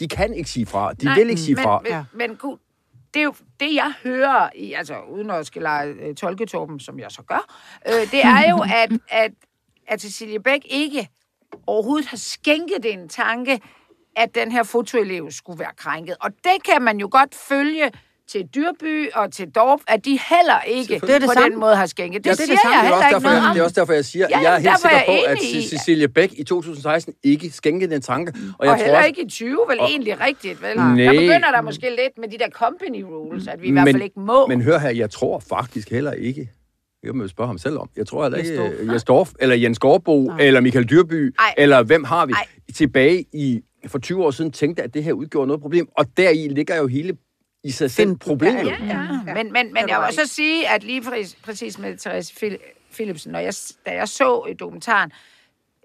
De 0.01 0.09
kan 0.09 0.35
ikke 0.35 0.51
sige 0.51 0.67
fra, 0.67 0.93
de 0.93 1.05
Nej, 1.05 1.15
vil 1.15 1.31
ikke 1.31 1.41
sige 1.43 1.55
men, 1.55 1.65
fra. 1.65 1.81
Men, 1.81 1.93
Ja. 1.93 2.05
men 2.15 2.37
gud, 2.37 2.57
det 3.15 3.21
er 3.21 3.25
jo 3.25 3.35
det, 3.61 3.75
jeg 3.75 3.93
hører, 4.03 4.49
i, 4.55 4.73
altså 4.73 5.01
uden 5.01 5.31
at 5.31 5.47
skal 5.47 5.63
lege 5.63 5.89
øh, 5.89 6.15
tolketorben, 6.15 6.81
som 6.81 6.99
jeg 6.99 7.11
så 7.11 7.23
gør, 7.23 7.55
øh, 7.89 8.11
det 8.11 8.25
er 8.25 8.51
jo, 8.51 8.65
at, 8.83 8.93
at, 9.09 9.33
at 9.89 10.01
Cecilie 10.01 10.41
Bæk 10.41 10.61
ikke 10.65 11.09
overhovedet 11.67 12.07
har 12.09 12.17
skænket 12.17 12.93
en 12.93 13.09
tanke, 13.09 13.61
at 14.17 14.35
den 14.35 14.53
her 14.53 14.63
fotoelev 14.63 15.31
skulle 15.31 15.59
være 15.59 15.73
krænket. 15.77 16.17
Og 16.21 16.31
det 16.45 16.63
kan 16.65 16.83
man 16.83 16.99
jo 17.01 17.09
godt 17.11 17.35
følge 17.35 17.93
til 18.33 18.43
Dyrby 18.55 19.09
og 19.15 19.33
til 19.33 19.51
Dorf, 19.51 19.81
at 19.89 20.05
de 20.05 20.11
heller 20.11 20.61
ikke 20.67 20.95
Det 20.95 21.03
det 21.09 21.23
på 21.23 21.33
samme. 21.35 21.51
den 21.51 21.61
måde 21.61 21.77
har 21.77 21.87
skænket. 21.87 22.25
Det, 22.25 22.27
Ja, 22.27 22.31
det 22.31 22.39
siger 22.39 22.57
samme. 22.63 22.77
jeg 22.77 22.85
det 22.85 22.91
er 22.91 22.95
heller 22.95 22.97
også 22.97 23.07
ikke 23.07 23.15
derfor, 23.15 23.29
noget 23.29 23.37
jeg, 23.43 23.49
om. 23.49 23.55
det 23.55 23.61
er 23.61 23.65
også 23.65 23.81
derfor, 23.81 23.93
jeg 23.93 24.05
siger, 24.05 24.27
Ja, 24.31 24.37
at 24.39 24.43
jeg 24.45 24.55
er 24.55 24.59
helt 24.59 24.69
er 24.71 24.77
sikker 24.77 24.99
på, 25.07 25.31
at 25.33 25.39
i- 25.43 25.69
Cecilie 25.69 26.09
Bæk 26.09 26.33
i 26.39 26.45
2016 26.45 27.15
ikke 27.25 27.51
skænkede 27.51 27.91
den 27.95 28.03
tanke. 28.03 28.33
Og, 28.37 28.55
Og, 28.59 28.67
jeg 28.67 28.73
og 28.73 28.79
tror 28.79 28.85
heller 28.85 28.99
også, 28.99 29.09
ikke 29.09 29.23
i 29.23 29.29
20, 29.29 29.59
vel 29.69 29.81
og- 29.81 29.87
egentlig 29.91 30.21
rigtigt, 30.21 30.63
vel? 30.63 30.77
Nej. 30.77 31.05
Der 31.05 31.11
begynder 31.13 31.51
der 31.55 31.63
måske 31.63 31.81
lidt 31.91 32.19
med 32.19 32.29
de 32.29 32.39
der 32.39 32.49
company 32.51 33.03
rules, 33.03 33.47
at 33.49 33.63
vi 33.63 33.69
i 33.69 33.73
hvert 33.73 33.89
fald 33.93 34.03
ikke 34.03 34.21
må. 34.21 34.47
Men 34.47 34.61
hør 34.63 34.79
her, 34.79 34.91
jeg 34.91 35.11
tror 35.11 35.39
faktisk 35.49 35.91
heller 35.91 36.13
ikke, 36.13 36.41
det 36.41 37.09
kan 37.09 37.15
man 37.17 37.25
jo 37.27 37.29
spørge 37.29 37.47
ham 37.49 37.59
selv 37.59 37.79
om, 37.79 37.89
jeg 37.97 38.07
tror 38.07 38.23
heller 38.23 38.39
Jens 38.39 38.49
ikke, 38.51 38.63
øh, 38.63 38.89
Jens 38.89 39.05
Dorf, 39.05 39.31
eller 39.41 39.57
Jens 39.57 39.79
Gårdbo, 39.79 40.31
eller 40.41 40.61
Michael 40.61 40.91
Dyrby, 40.91 41.35
Ej. 41.39 41.55
eller 41.59 41.83
hvem 41.83 42.05
har 42.05 42.27
vi 42.27 42.33
Ej. 42.33 42.47
tilbage 42.75 43.25
i 43.33 43.61
for 43.87 43.99
20 43.99 44.25
år 44.25 44.31
siden 44.31 44.53
tænkte, 44.53 44.83
at 44.83 44.95
det 44.95 45.05
her 45.05 45.13
udgjorde 45.13 45.47
noget 45.47 45.61
problem, 45.63 45.89
og 45.99 46.07
deri 46.17 46.49
ligger 46.49 46.77
jo 46.77 46.87
hele 46.87 47.17
i 47.67 47.71
sig 47.71 47.91
selv 47.91 48.17
problemet. 48.17 48.67
Ja, 48.67 48.77
Ja, 48.87 49.35
men, 49.35 49.53
men, 49.53 49.73
men 49.73 49.83
du 49.83 49.89
jeg 49.89 50.05
vil 50.07 50.15
så 50.27 50.35
sige, 50.35 50.69
at 50.69 50.83
lige 50.85 51.03
præcis, 51.45 51.79
med 51.79 51.97
Therese 51.99 52.33
Phil- 52.35 52.91
Philipsen, 52.95 53.33
når 53.33 53.39
jeg, 53.39 53.55
da 53.87 53.95
jeg 53.95 54.09
så 54.09 54.47
i 54.51 54.55
dokumentaren, 54.55 55.13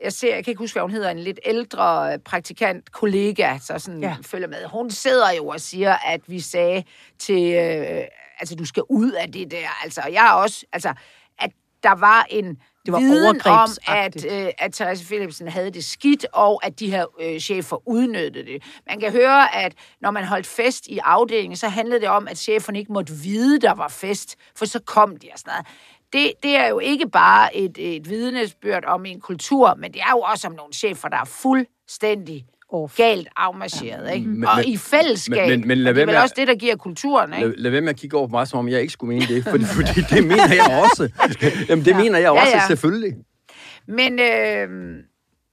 jeg 0.03 0.13
ser, 0.13 0.35
jeg 0.35 0.43
kan 0.45 0.51
ikke 0.51 0.59
huske, 0.59 0.75
hvad 0.75 0.81
hun 0.81 0.91
hedder, 0.91 1.09
en 1.09 1.19
lidt 1.19 1.39
ældre 1.45 2.13
øh, 2.13 2.19
praktikant, 2.19 2.91
kollega, 2.91 3.57
så 3.57 3.79
sådan 3.79 3.99
Ja. 4.01 4.07
ja. 4.09 4.15
følger 4.21 4.47
med. 4.47 4.65
Hun 4.65 4.91
sidder 4.91 5.31
jo 5.31 5.47
og 5.47 5.61
siger, 5.61 5.95
at 6.07 6.21
vi 6.27 6.39
sagde 6.39 6.83
til, 7.19 7.53
øh, 7.53 8.01
altså 8.39 8.55
du 8.55 8.65
skal 8.65 8.83
ud 8.89 9.11
af 9.11 9.31
det 9.31 9.51
der. 9.51 9.83
Altså, 9.83 10.01
jeg 10.11 10.21
har 10.21 10.33
også, 10.35 10.65
altså, 10.73 10.93
at 11.39 11.51
der 11.83 11.95
var 11.95 12.27
en 12.29 12.57
Det 12.85 12.93
var 12.93 12.99
viden 12.99 13.41
om, 13.45 13.69
at, 13.87 14.25
øh, 14.25 14.47
at 14.57 14.73
Therese 14.73 15.05
Philipsen 15.05 15.47
havde 15.47 15.71
det 15.71 15.85
skidt, 15.85 16.25
og 16.33 16.65
at 16.65 16.79
de 16.79 16.91
her 16.91 17.05
øh, 17.21 17.39
chefer 17.39 17.87
udnyttede 17.89 18.45
det. 18.45 18.63
Man 18.89 18.99
kan 18.99 19.11
høre, 19.11 19.55
at 19.55 19.73
når 20.01 20.11
man 20.11 20.23
holdt 20.23 20.47
fest 20.47 20.87
i 20.87 20.99
afdelingen, 21.03 21.57
så 21.57 21.67
handlede 21.67 22.01
det 22.01 22.09
om, 22.09 22.27
at 22.27 22.37
cheferne 22.37 22.79
ikke 22.79 22.93
måtte 22.93 23.13
vide, 23.13 23.59
der 23.59 23.73
var 23.73 23.87
fest, 23.87 24.35
for 24.55 24.65
så 24.65 24.79
kom 24.79 25.17
de 25.17 25.29
og 25.33 25.39
sådan 25.39 25.51
noget. 25.53 25.67
Det, 26.13 26.33
det 26.43 26.55
er 26.55 26.67
jo 26.67 26.79
ikke 26.79 27.09
bare 27.09 27.55
et, 27.55 27.95
et 27.95 28.09
vidnesbyrd 28.09 28.85
om 28.85 29.05
en 29.05 29.21
kultur, 29.21 29.75
men 29.77 29.93
det 29.93 30.01
er 30.01 30.11
jo 30.11 30.19
også 30.19 30.47
om 30.47 30.53
nogle 30.53 30.73
chefer, 30.73 31.09
der 31.09 31.17
er 31.17 31.25
fuldstændig 31.25 32.45
Off. 32.71 32.95
galt 32.97 33.27
afmarcheret, 33.35 34.13
ikke? 34.15 34.27
Men- 34.27 34.45
og 34.47 34.55
men- 34.55 34.65
i 34.65 34.77
fællesskab. 34.77 35.47
men- 35.49 35.59
men- 35.59 35.67
men 35.67 35.77
lad 35.77 35.91
Og 35.91 35.95
det 35.95 36.01
er 36.01 36.05
vel 36.05 36.13
med 36.13 36.21
også 36.21 36.33
det, 36.37 36.47
der 36.47 36.55
giver 36.55 36.75
kulturen, 36.75 37.33
ikke? 37.33 37.47
Lad, 37.47 37.55
lad 37.57 37.71
være 37.71 37.81
med 37.81 37.89
at 37.89 37.95
kigge 37.95 38.17
over 38.17 38.27
på 38.27 38.31
mig, 38.31 38.47
som 38.47 38.59
om 38.59 38.69
jeg 38.69 38.81
ikke 38.81 38.93
skulle 38.93 39.13
mene 39.19 39.35
det, 39.35 39.43
fordi, 39.43 39.63
fordi 39.65 40.01
det 40.09 40.23
mener 40.27 40.53
jeg 40.55 40.81
også. 40.83 41.09
Jamen, 41.69 41.85
det 41.85 41.95
mener 41.95 42.17
jeg 42.19 42.25
Ja, 42.33 42.41
også, 42.41 42.57
ja. 42.57 42.67
selvfølgelig. 42.67 43.13
Men 43.87 44.19
øh, 44.19 44.67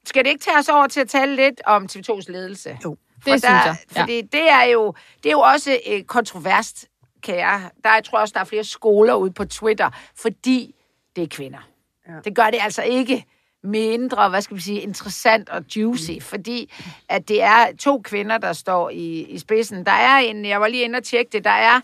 skal 0.06 0.24
det 0.24 0.30
ikke 0.30 0.44
tage 0.44 0.58
os 0.58 0.68
over 0.68 0.86
til 0.86 1.00
at 1.00 1.08
tale 1.08 1.36
lidt 1.36 1.60
om 1.66 1.88
TV2's 1.92 2.24
ledelse? 2.32 2.78
Jo. 2.84 2.90
Det 2.90 3.22
For 3.22 3.30
synes 3.30 3.42
der, 3.42 3.50
jeg, 3.50 3.76
ja. 3.96 4.00
Fordi 4.00 4.20
det 4.22 4.50
er 4.50 4.62
jo, 4.62 4.94
det 5.22 5.26
er 5.28 5.32
jo 5.32 5.40
også 5.40 5.78
øh, 5.90 6.02
kontroverst, 6.02 6.86
kan 7.22 7.36
jeg. 7.36 7.70
Der 7.84 7.94
jeg 7.94 8.04
tror 8.04 8.18
også, 8.18 8.32
der 8.34 8.40
er 8.40 8.44
flere 8.44 8.64
skoler 8.64 9.14
ude 9.14 9.30
på 9.32 9.44
Twitter, 9.44 9.90
fordi 10.16 10.74
det 11.16 11.22
er 11.24 11.28
kvinder. 11.30 11.68
Ja. 12.08 12.12
Det 12.24 12.36
gør 12.36 12.44
det 12.44 12.58
altså 12.62 12.82
ikke 12.82 13.24
mindre, 13.62 14.28
hvad 14.28 14.42
skal 14.42 14.56
vi 14.56 14.62
sige, 14.62 14.80
interessant 14.80 15.48
og 15.48 15.64
juicy, 15.76 16.12
mm. 16.12 16.20
fordi 16.20 16.72
at 17.08 17.28
det 17.28 17.42
er 17.42 17.76
to 17.78 18.00
kvinder, 18.00 18.38
der 18.38 18.52
står 18.52 18.90
i, 18.90 19.22
i 19.22 19.38
spidsen. 19.38 19.86
Der 19.86 19.92
er 19.92 20.18
en, 20.18 20.44
jeg 20.44 20.60
var 20.60 20.68
lige 20.68 20.84
inde 20.84 20.96
og 20.96 21.04
tjekke 21.04 21.30
det, 21.32 21.44
der 21.44 21.50
er 21.50 21.80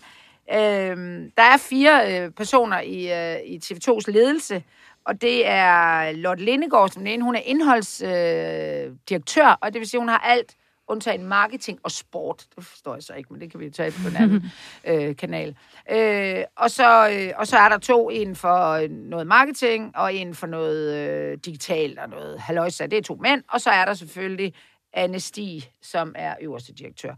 Øh, 0.53 0.97
der 1.37 1.43
er 1.43 1.57
fire 1.57 2.21
øh, 2.21 2.31
personer 2.31 2.79
i, 2.79 3.11
øh, 3.13 3.39
i 3.45 3.59
TV2's 3.65 4.11
ledelse, 4.11 4.63
og 5.05 5.21
det 5.21 5.47
er 5.47 6.11
Lotte 6.11 6.43
Lindegård, 6.43 6.89
som 6.89 6.99
den 6.99 7.07
ene. 7.07 7.23
Hun 7.23 7.35
er 7.35 7.41
indholdsdirektør, 7.45 8.87
øh, 8.87 8.95
direktør, 9.09 9.57
og 9.61 9.73
det 9.73 9.79
vil 9.79 9.89
sige, 9.89 9.99
hun 9.99 10.09
har 10.09 10.17
alt 10.17 10.55
undtagen 10.87 11.23
marketing 11.23 11.79
og 11.83 11.91
sport. 11.91 12.45
Det 12.55 12.65
forstår 12.65 12.93
jeg 12.93 13.03
så 13.03 13.13
ikke, 13.13 13.33
men 13.33 13.41
det 13.41 13.51
kan 13.51 13.59
vi 13.59 13.65
jo 13.65 13.71
tage 13.71 13.91
på 13.91 14.07
en 14.07 14.15
anden 14.15 14.51
øh, 15.09 15.15
kanal. 15.15 15.55
Øh, 15.91 16.43
og, 16.55 16.71
så, 16.71 17.09
øh, 17.09 17.31
og 17.35 17.47
så 17.47 17.57
er 17.57 17.69
der 17.69 17.77
to, 17.77 18.09
en 18.09 18.35
for 18.35 18.69
øh, 18.71 18.89
noget 18.89 19.27
marketing, 19.27 19.97
og 19.97 20.13
en 20.13 20.35
for 20.35 20.47
noget 20.47 20.95
øh, 20.95 21.37
digitalt 21.45 21.99
og 21.99 22.09
noget 22.09 22.39
halvøjsa. 22.39 22.85
Det 22.85 22.97
er 22.97 23.01
to 23.01 23.15
mænd, 23.15 23.43
og 23.49 23.61
så 23.61 23.69
er 23.69 23.85
der 23.85 23.93
selvfølgelig 23.93 24.53
Anne 24.93 25.19
Stig, 25.19 25.69
som 25.81 26.13
er 26.17 26.35
øverste 26.41 26.73
direktør. 26.73 27.13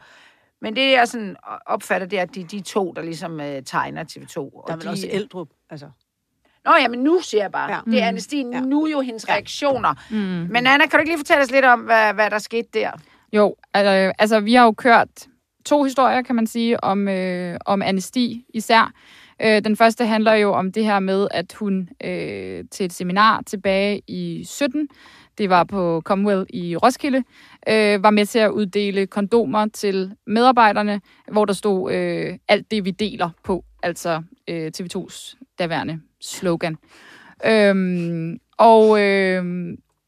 Men 0.62 0.76
det 0.76 0.92
jeg 0.92 1.08
sådan 1.08 1.36
opfatter, 1.66 2.08
det 2.08 2.20
er, 2.20 2.24
at 2.24 2.36
de, 2.36 2.44
de 2.44 2.62
to, 2.62 2.92
der 2.96 3.02
ligesom 3.02 3.42
øh, 3.42 3.64
tegner 3.64 4.04
TV2. 4.04 4.36
Der 4.36 4.50
og 4.54 4.70
er 4.72 4.76
vel 4.76 4.86
de, 4.86 4.90
også 4.90 5.08
Eldrup, 5.12 5.48
altså. 5.70 5.90
Nå 6.66 6.72
ja, 6.82 6.88
men 6.88 7.00
nu 7.00 7.20
siger 7.22 7.44
jeg 7.44 7.52
bare. 7.52 7.72
Ja. 7.72 7.76
Ja. 7.86 7.92
Det 7.92 8.02
er 8.04 8.08
Anne 8.08 8.22
Stig, 8.22 8.46
Ja. 8.52 8.60
nu 8.60 8.88
jo 8.88 9.02
hendes 9.02 9.30
reaktioner. 9.30 9.94
Mm. 10.12 10.16
Men 10.52 10.56
Anna, 10.68 10.78
kan 10.78 10.90
du 10.92 10.98
ikke 10.98 11.10
lige 11.10 11.18
fortælle 11.20 11.44
os 11.44 11.52
lidt 11.52 11.66
om, 11.66 11.80
hvad, 11.80 12.14
hvad 12.14 12.30
der 12.30 12.40
skete 12.40 12.70
der? 12.74 12.92
Jo, 13.34 13.56
altså, 13.74 14.13
altså 14.20 14.40
vi 14.40 14.54
har 14.54 14.66
jo 14.66 14.72
kørt 14.72 15.28
to 15.66 15.84
historier, 15.84 16.22
kan 16.22 16.36
man 16.36 16.48
sige, 16.48 16.84
om, 16.84 17.08
øh, 17.08 17.58
om 17.66 17.82
Anesti 17.82 18.46
især. 18.54 18.94
Øh, 19.42 19.63
den 19.63 19.76
første 19.76 20.06
handler 20.06 20.34
jo 20.34 20.54
om 20.54 20.72
det 20.72 20.86
her 20.86 21.00
med, 21.00 21.28
at 21.32 21.54
hun 21.54 21.90
øh, 22.04 22.63
til 22.72 22.86
et 22.86 22.94
seminar 22.94 23.42
tilbage 23.46 24.02
i 24.08 24.44
17, 24.46 24.88
det 25.38 25.50
var 25.50 25.63
på 25.63 26.02
Commonwealth 26.06 26.46
i 26.50 26.76
Roskilde, 26.76 27.24
øh, 27.70 28.04
var 28.04 28.10
med 28.10 28.26
til 28.26 28.40
at 28.40 28.50
uddele 28.50 29.08
kondomer 29.08 29.68
til 29.74 30.12
medarbejderne, 30.28 31.02
hvor 31.32 31.46
der 31.46 31.54
stod 31.54 31.94
øh, 31.94 32.38
alt 32.48 32.72
det, 32.72 32.86
vi 32.86 32.92
deler 32.92 33.30
på, 33.44 33.63
altså 33.84 34.24
øh, 34.48 34.72
TV2's 34.78 35.36
daværende 35.60 36.00
slogan. 36.22 36.78
Øhm, 37.46 38.40
og 38.58 39.02
øh, 39.02 39.44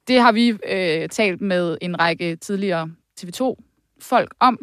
det 0.07 0.21
har 0.21 0.31
vi 0.31 0.49
øh, 0.49 1.09
talt 1.09 1.41
med 1.41 1.77
en 1.81 1.99
række 1.99 2.35
tidligere 2.35 2.89
TV2-folk 3.19 4.33
om, 4.39 4.59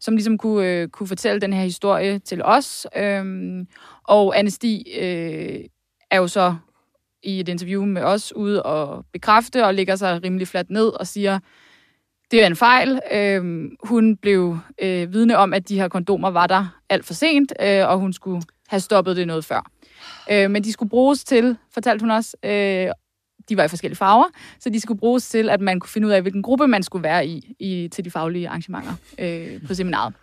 som 0.00 0.14
ligesom 0.14 0.38
kunne, 0.38 0.66
øh, 0.66 0.88
kunne 0.88 1.06
fortælle 1.06 1.40
den 1.40 1.52
her 1.52 1.62
historie 1.62 2.18
til 2.18 2.42
os. 2.44 2.86
Øhm, 2.96 3.66
og 4.04 4.38
Anne 4.38 4.50
Stig 4.50 4.84
øh, 5.00 5.60
er 6.10 6.18
jo 6.18 6.26
så 6.26 6.56
i 7.22 7.40
et 7.40 7.48
interview 7.48 7.84
med 7.84 8.02
os 8.02 8.36
ude 8.36 8.62
og 8.62 9.04
bekræfte 9.12 9.66
og 9.66 9.74
ligger 9.74 9.96
sig 9.96 10.22
rimelig 10.24 10.48
fladt 10.48 10.70
ned 10.70 10.88
og 10.88 11.06
siger, 11.06 11.38
det 12.30 12.42
er 12.42 12.46
en 12.46 12.56
fejl. 12.56 13.00
Øhm, 13.12 13.76
hun 13.82 14.16
blev 14.16 14.58
øh, 14.82 15.12
vidne 15.12 15.36
om, 15.36 15.54
at 15.54 15.68
de 15.68 15.80
her 15.80 15.88
kondomer 15.88 16.30
var 16.30 16.46
der 16.46 16.80
alt 16.88 17.04
for 17.04 17.14
sent, 17.14 17.52
øh, 17.62 17.88
og 17.88 17.98
hun 17.98 18.12
skulle 18.12 18.42
have 18.68 18.80
stoppet 18.80 19.16
det 19.16 19.26
noget 19.26 19.44
før. 19.44 19.70
Øh, 20.30 20.50
men 20.50 20.64
de 20.64 20.72
skulle 20.72 20.90
bruges 20.90 21.24
til, 21.24 21.56
fortalte 21.70 22.02
hun 22.02 22.10
også, 22.10 22.36
øh, 22.44 22.90
de 23.48 23.56
var 23.56 23.64
i 23.64 23.68
forskellige 23.68 23.96
farver, 23.96 24.24
så 24.60 24.70
de 24.70 24.80
skulle 24.80 24.98
bruges 25.00 25.28
til, 25.28 25.48
at 25.50 25.60
man 25.60 25.80
kunne 25.80 25.90
finde 25.90 26.08
ud 26.08 26.12
af, 26.12 26.22
hvilken 26.22 26.42
gruppe 26.42 26.66
man 26.66 26.82
skulle 26.82 27.02
være 27.02 27.26
i, 27.26 27.54
i 27.58 27.88
til 27.92 28.04
de 28.04 28.10
faglige 28.10 28.48
arrangementer 28.48 28.92
øh, 29.18 29.66
på 29.66 29.74
seminaret. 29.74 30.14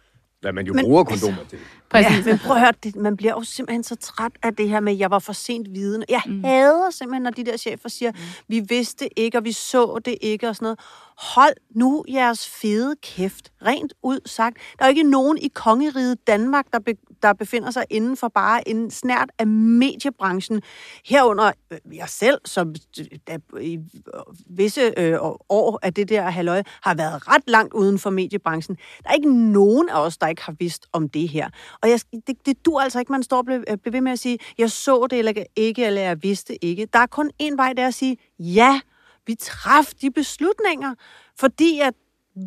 Hvad 0.42 0.54
man 0.54 0.66
jo 0.68 0.74
Men- 0.74 0.86
bruger 0.86 1.04
kondomer 1.04 1.44
til. 1.50 1.60
Præcis. 1.90 2.26
Ja, 2.26 2.32
men 2.32 2.40
prøv 2.40 2.56
at 2.56 2.62
høre, 2.62 2.74
det, 2.84 2.96
man 2.96 3.18
bliver 3.18 3.34
jo 3.34 3.44
simpelthen 3.44 3.84
så 3.84 3.96
træt 3.96 4.32
af 4.44 4.56
det 4.56 4.70
her 4.70 4.80
med, 4.80 4.94
at 4.94 5.00
jeg 5.00 5.12
var 5.12 5.20
for 5.20 5.34
sent 5.34 5.74
vidende. 5.74 6.06
Jeg 6.10 6.22
mm. 6.26 6.44
hader 6.44 6.90
simpelthen, 6.90 7.24
når 7.24 7.32
de 7.32 7.46
der 7.46 7.58
chefer 7.58 7.90
siger, 7.90 8.12
mm. 8.12 8.18
vi 8.48 8.60
vidste 8.60 9.20
ikke, 9.20 9.38
og 9.38 9.44
vi 9.44 9.52
så 9.52 10.00
det 10.06 10.18
ikke, 10.22 10.50
og 10.50 10.56
sådan 10.56 10.66
noget. 10.66 10.80
Hold 11.18 11.54
nu 11.76 12.04
jeres 12.10 12.48
fede 12.48 12.96
kæft, 13.02 13.52
rent 13.66 13.94
ud 14.04 14.20
sagt. 14.26 14.58
Der 14.80 14.86
er 14.86 14.90
jo 14.90 14.90
ikke 14.90 15.10
nogen 15.10 15.38
i 15.38 15.48
kongeriget 15.48 16.28
Danmark, 16.28 16.66
der, 16.74 16.80
be, 16.80 16.94
der 17.22 17.34
befinder 17.34 17.72
sig 17.72 17.86
inden 17.90 18.18
for 18.18 18.28
bare 18.28 18.70
en 18.70 18.92
snært 18.92 19.30
af 19.40 19.48
mediebranchen. 19.48 20.62
Herunder 21.06 21.52
øh, 21.72 21.78
jeg 21.94 22.10
selv, 22.10 22.38
som 22.46 22.76
øh, 23.00 23.06
der 23.28 23.60
i 23.60 23.74
øh, 23.76 24.58
visse 24.58 24.94
øh, 24.98 25.18
år 25.50 25.80
af 25.84 25.94
det 25.94 26.10
der 26.10 26.30
halløj, 26.30 26.64
har 26.82 26.96
været 26.96 27.28
ret 27.28 27.44
langt 27.48 27.74
uden 27.74 28.00
for 28.00 28.10
mediebranchen. 28.10 28.78
Der 29.04 29.10
er 29.10 29.14
ikke 29.14 29.52
nogen 29.52 29.90
af 29.90 30.06
os, 30.06 30.18
der 30.18 30.28
ikke 30.28 30.42
har 30.42 30.56
vidst 30.60 30.88
om 30.94 31.10
det 31.10 31.30
her. 31.30 31.50
Og 31.82 31.90
jeg, 31.90 32.00
det, 32.28 32.46
det 32.46 32.66
dur 32.66 32.82
altså 32.82 33.00
ikke, 33.00 33.12
man 33.12 33.24
står 33.24 33.38
og 33.38 33.46
bliver 33.46 33.64
øh, 33.86 33.94
ved 33.94 34.02
med 34.02 34.12
at 34.12 34.20
sige, 34.20 34.40
jeg 34.58 34.72
så 34.72 35.08
det 35.10 35.20
eller 35.20 35.44
ikke, 35.56 35.86
eller 35.86 36.02
jeg 36.02 36.24
vidste 36.24 36.66
ikke. 36.66 36.88
Der 36.94 37.00
er 37.00 37.06
kun 37.06 37.32
en 37.40 37.58
vej, 37.58 37.74
der 37.74 37.88
at 37.88 37.94
sige, 37.94 38.18
ja, 38.40 38.82
vi 39.28 39.36
traf 39.36 39.86
de 40.02 40.12
beslutninger, 40.12 40.94
fordi 41.40 41.80
at 41.80 41.94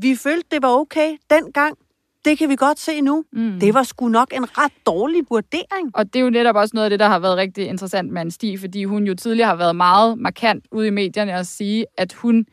vi 0.02 0.16
følte, 0.16 0.46
det 0.50 0.62
var 0.62 0.68
okay 0.68 1.16
dengang. 1.30 1.76
Det 2.24 2.38
kan 2.38 2.48
vi 2.48 2.56
godt 2.56 2.78
se 2.80 3.00
nu. 3.00 3.24
Mm. 3.32 3.60
Det 3.60 3.74
var 3.74 3.82
sgu 3.82 4.08
nok 4.08 4.28
en 4.34 4.58
ret 4.58 4.72
dårlig 4.86 5.22
vurdering. 5.30 5.90
Og 5.94 6.06
det 6.06 6.16
er 6.16 6.20
jo 6.24 6.30
netop 6.30 6.56
også 6.56 6.70
noget 6.74 6.84
af 6.84 6.90
det, 6.90 7.00
der 7.00 7.08
har 7.08 7.18
været 7.18 7.36
rigtig 7.36 7.66
interessant 7.66 8.12
med 8.12 8.20
Anne 8.20 8.30
Stig, 8.30 8.60
fordi 8.60 8.84
hun 8.84 9.04
jo 9.06 9.14
tidligere 9.14 9.48
har 9.48 9.56
været 9.56 9.76
meget 9.76 10.18
markant 10.18 10.64
ude 10.72 10.86
i 10.86 10.90
medierne 10.90 11.34
at 11.34 11.46
sige, 11.46 11.86
at 11.96 12.12
hun 12.12 12.46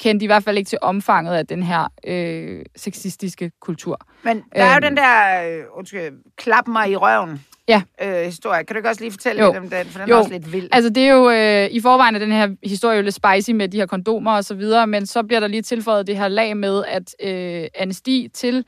kendte 0.00 0.24
i 0.24 0.26
hvert 0.26 0.44
fald 0.44 0.58
ikke 0.58 0.68
til 0.68 0.78
omfanget 0.82 1.34
af 1.34 1.46
den 1.46 1.62
her 1.62 1.88
øh, 2.06 2.64
sexistiske 2.76 3.50
kultur. 3.60 4.00
Men 4.24 4.36
der 4.36 4.64
er 4.64 4.70
jo 4.70 4.76
Øhm. 4.76 4.82
den 4.82 4.96
der, 4.96 5.48
øh, 5.58 5.64
undskyld, 5.74 6.34
klap 6.36 6.68
mig 6.68 6.90
i 6.90 6.96
røven 6.96 7.44
Ja. 7.70 7.82
øh, 8.20 8.24
historie. 8.24 8.64
Kan 8.64 8.74
du 8.74 8.78
ikke 8.78 8.88
også 8.88 9.00
lige 9.00 9.10
fortælle 9.10 9.42
Jo. 9.44 9.48
lidt 9.52 9.58
om 9.64 9.70
den? 9.70 9.86
For 9.86 9.98
den 9.98 10.08
Jo. 10.08 10.14
er 10.14 10.18
også 10.18 10.30
lidt 10.30 10.52
vild. 10.52 10.68
Altså 10.72 10.90
det 10.90 11.02
er 11.02 11.12
jo, 11.14 11.30
øh, 11.30 11.70
i 11.70 11.80
forvejen 11.80 12.14
er 12.14 12.18
den 12.18 12.32
her 12.32 12.48
historie 12.64 12.96
jo 12.96 13.02
lidt 13.02 13.14
spicy 13.14 13.50
med 13.50 13.68
de 13.68 13.76
her 13.76 13.86
kondomer 13.86 14.32
og 14.32 14.44
så 14.44 14.54
videre, 14.54 14.86
men 14.86 15.06
så 15.06 15.22
bliver 15.22 15.40
der 15.40 15.46
lige 15.46 15.62
tilføjet 15.62 16.06
det 16.06 16.16
her 16.16 16.28
lag 16.28 16.56
med, 16.56 16.84
at 16.88 17.14
øh, 17.22 17.66
Anne 17.74 17.94
Stig 17.94 18.32
til 18.32 18.64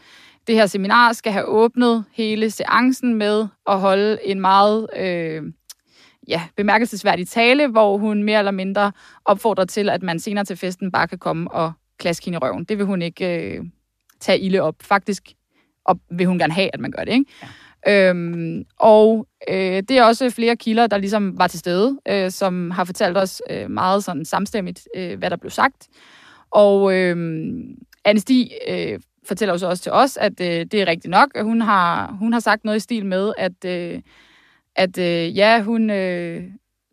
det 0.47 0.55
her 0.55 0.67
seminar 0.67 1.13
skal 1.13 1.33
have 1.33 1.45
åbnet 1.45 2.05
hele 2.13 2.51
seancen 2.51 3.15
med 3.15 3.47
at 3.67 3.81
holde 3.81 4.19
en 4.25 4.41
meget 4.41 4.87
øh, 4.97 5.43
ja, 6.29 6.43
bemærkelsesværdig 6.57 7.29
tale, 7.29 7.67
hvor 7.69 7.99
hun 7.99 8.23
mere 8.23 8.39
eller 8.39 8.51
mindre 8.51 8.93
opfordrer 9.25 9.65
til, 9.65 9.89
at 9.89 10.03
man 10.03 10.21
senere 10.21 10.45
til 10.45 10.57
festen 10.57 10.93
bare 10.93 11.09
kan 11.09 11.19
komme 11.19 11.51
og 11.51 11.73
klaske 11.99 12.25
hende 12.25 12.37
i 12.37 12.39
røven. 12.39 12.65
Det 12.65 12.79
vil 12.79 12.87
hun 12.87 13.03
ikke 13.03 13.55
øh, 13.57 13.65
tage 14.21 14.39
ilde 14.41 14.61
op. 14.61 14.75
Faktisk 14.83 15.23
op, 15.85 15.97
vil 16.11 16.27
hun 16.27 16.39
gerne 16.39 16.53
have, 16.53 16.71
at 16.75 16.81
man 16.81 16.91
gør 16.91 17.05
det. 17.05 17.13
Ikke? 17.13 17.25
Ja. 17.43 17.49
Øhm, 17.89 18.65
og 18.79 19.27
øh, 19.49 19.83
det 19.89 19.91
er 19.91 20.05
også 20.05 20.31
flere 20.31 20.57
kilder, 20.57 20.87
der 20.87 20.99
ligesom 20.99 21.39
var 21.39 21.47
til 21.47 21.59
stede, 21.59 21.99
øh, 22.09 22.31
som 22.31 22.71
har 22.71 22.85
fortalt 22.85 23.17
os 23.17 23.43
øh, 23.51 23.71
meget 23.71 24.05
sådan 24.05 24.25
samstemmigt, 24.25 24.89
øh, 24.97 25.19
hvad 25.19 25.31
der 25.31 25.37
blev 25.37 25.51
sagt. 25.51 25.89
Og 26.51 26.95
øh, 26.95 27.17
Anne 28.05 28.21
Stig 28.21 28.51
øh, 28.69 29.01
fortæller 29.29 29.55
jo 29.55 29.59
så 29.59 29.69
også 29.69 29.83
til 29.83 29.93
os, 29.93 30.17
at 30.17 30.41
øh, 30.41 30.47
det 30.47 30.75
er 30.75 30.87
rigtigt 30.87 31.11
nok. 31.11 31.41
Hun 31.41 31.61
har, 31.61 32.17
hun 32.19 32.33
har 32.33 32.41
sagt 32.41 32.65
noget 32.65 32.77
i 32.77 32.81
stil 32.81 33.07
med, 33.07 33.33
at, 33.39 33.65
øh, 33.65 34.01
at 34.77 34.99
øh, 34.99 35.37
ja, 35.37 35.63
hun... 35.63 35.91
Øh, 35.91 36.43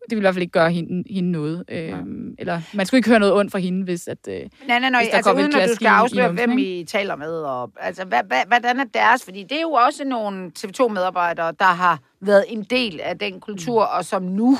det 0.09 0.15
vil 0.15 0.17
i 0.17 0.19
hvert 0.23 0.33
fald 0.33 0.41
ikke 0.41 0.51
gøre 0.51 0.71
hende, 0.71 1.03
hende 1.13 1.31
noget. 1.31 1.63
Øh, 1.69 1.93
eller 2.39 2.61
man 2.73 2.85
skulle 2.85 2.97
ikke 2.99 3.09
høre 3.09 3.19
noget 3.19 3.33
ondt 3.35 3.51
fra 3.51 3.59
hende, 3.59 3.83
hvis 3.83 4.07
at... 4.07 4.17
Øh, 4.29 4.33
Nej, 4.33 4.79
nej, 4.79 4.89
nej, 4.89 5.01
hvis 5.01 5.09
der 5.09 5.15
altså 5.15 5.31
kom 5.31 5.39
uden 5.39 5.55
at 5.55 5.69
du 5.69 5.75
skal 5.75 5.85
i- 5.85 5.87
i 5.87 5.93
afsløre, 5.93 6.27
numsen, 6.27 6.49
hvem? 6.49 6.57
I 6.59 6.83
taler 6.87 7.15
med. 7.15 7.31
Og, 7.31 7.71
altså, 7.79 8.05
hvad, 8.05 8.19
hvad, 8.27 8.41
hvordan 8.47 8.79
er 8.79 8.83
deres? 8.93 9.23
Fordi 9.23 9.43
det 9.43 9.57
er 9.57 9.61
jo 9.61 9.71
også 9.71 10.03
nogle 10.05 10.51
TV2-medarbejdere, 10.59 11.51
der 11.59 11.65
har 11.65 11.99
været 12.21 12.45
en 12.47 12.63
del 12.63 12.99
af 13.03 13.19
den 13.19 13.39
kultur, 13.39 13.83
Mm. 13.83 13.97
og 13.97 14.05
som 14.05 14.23
nu 14.23 14.57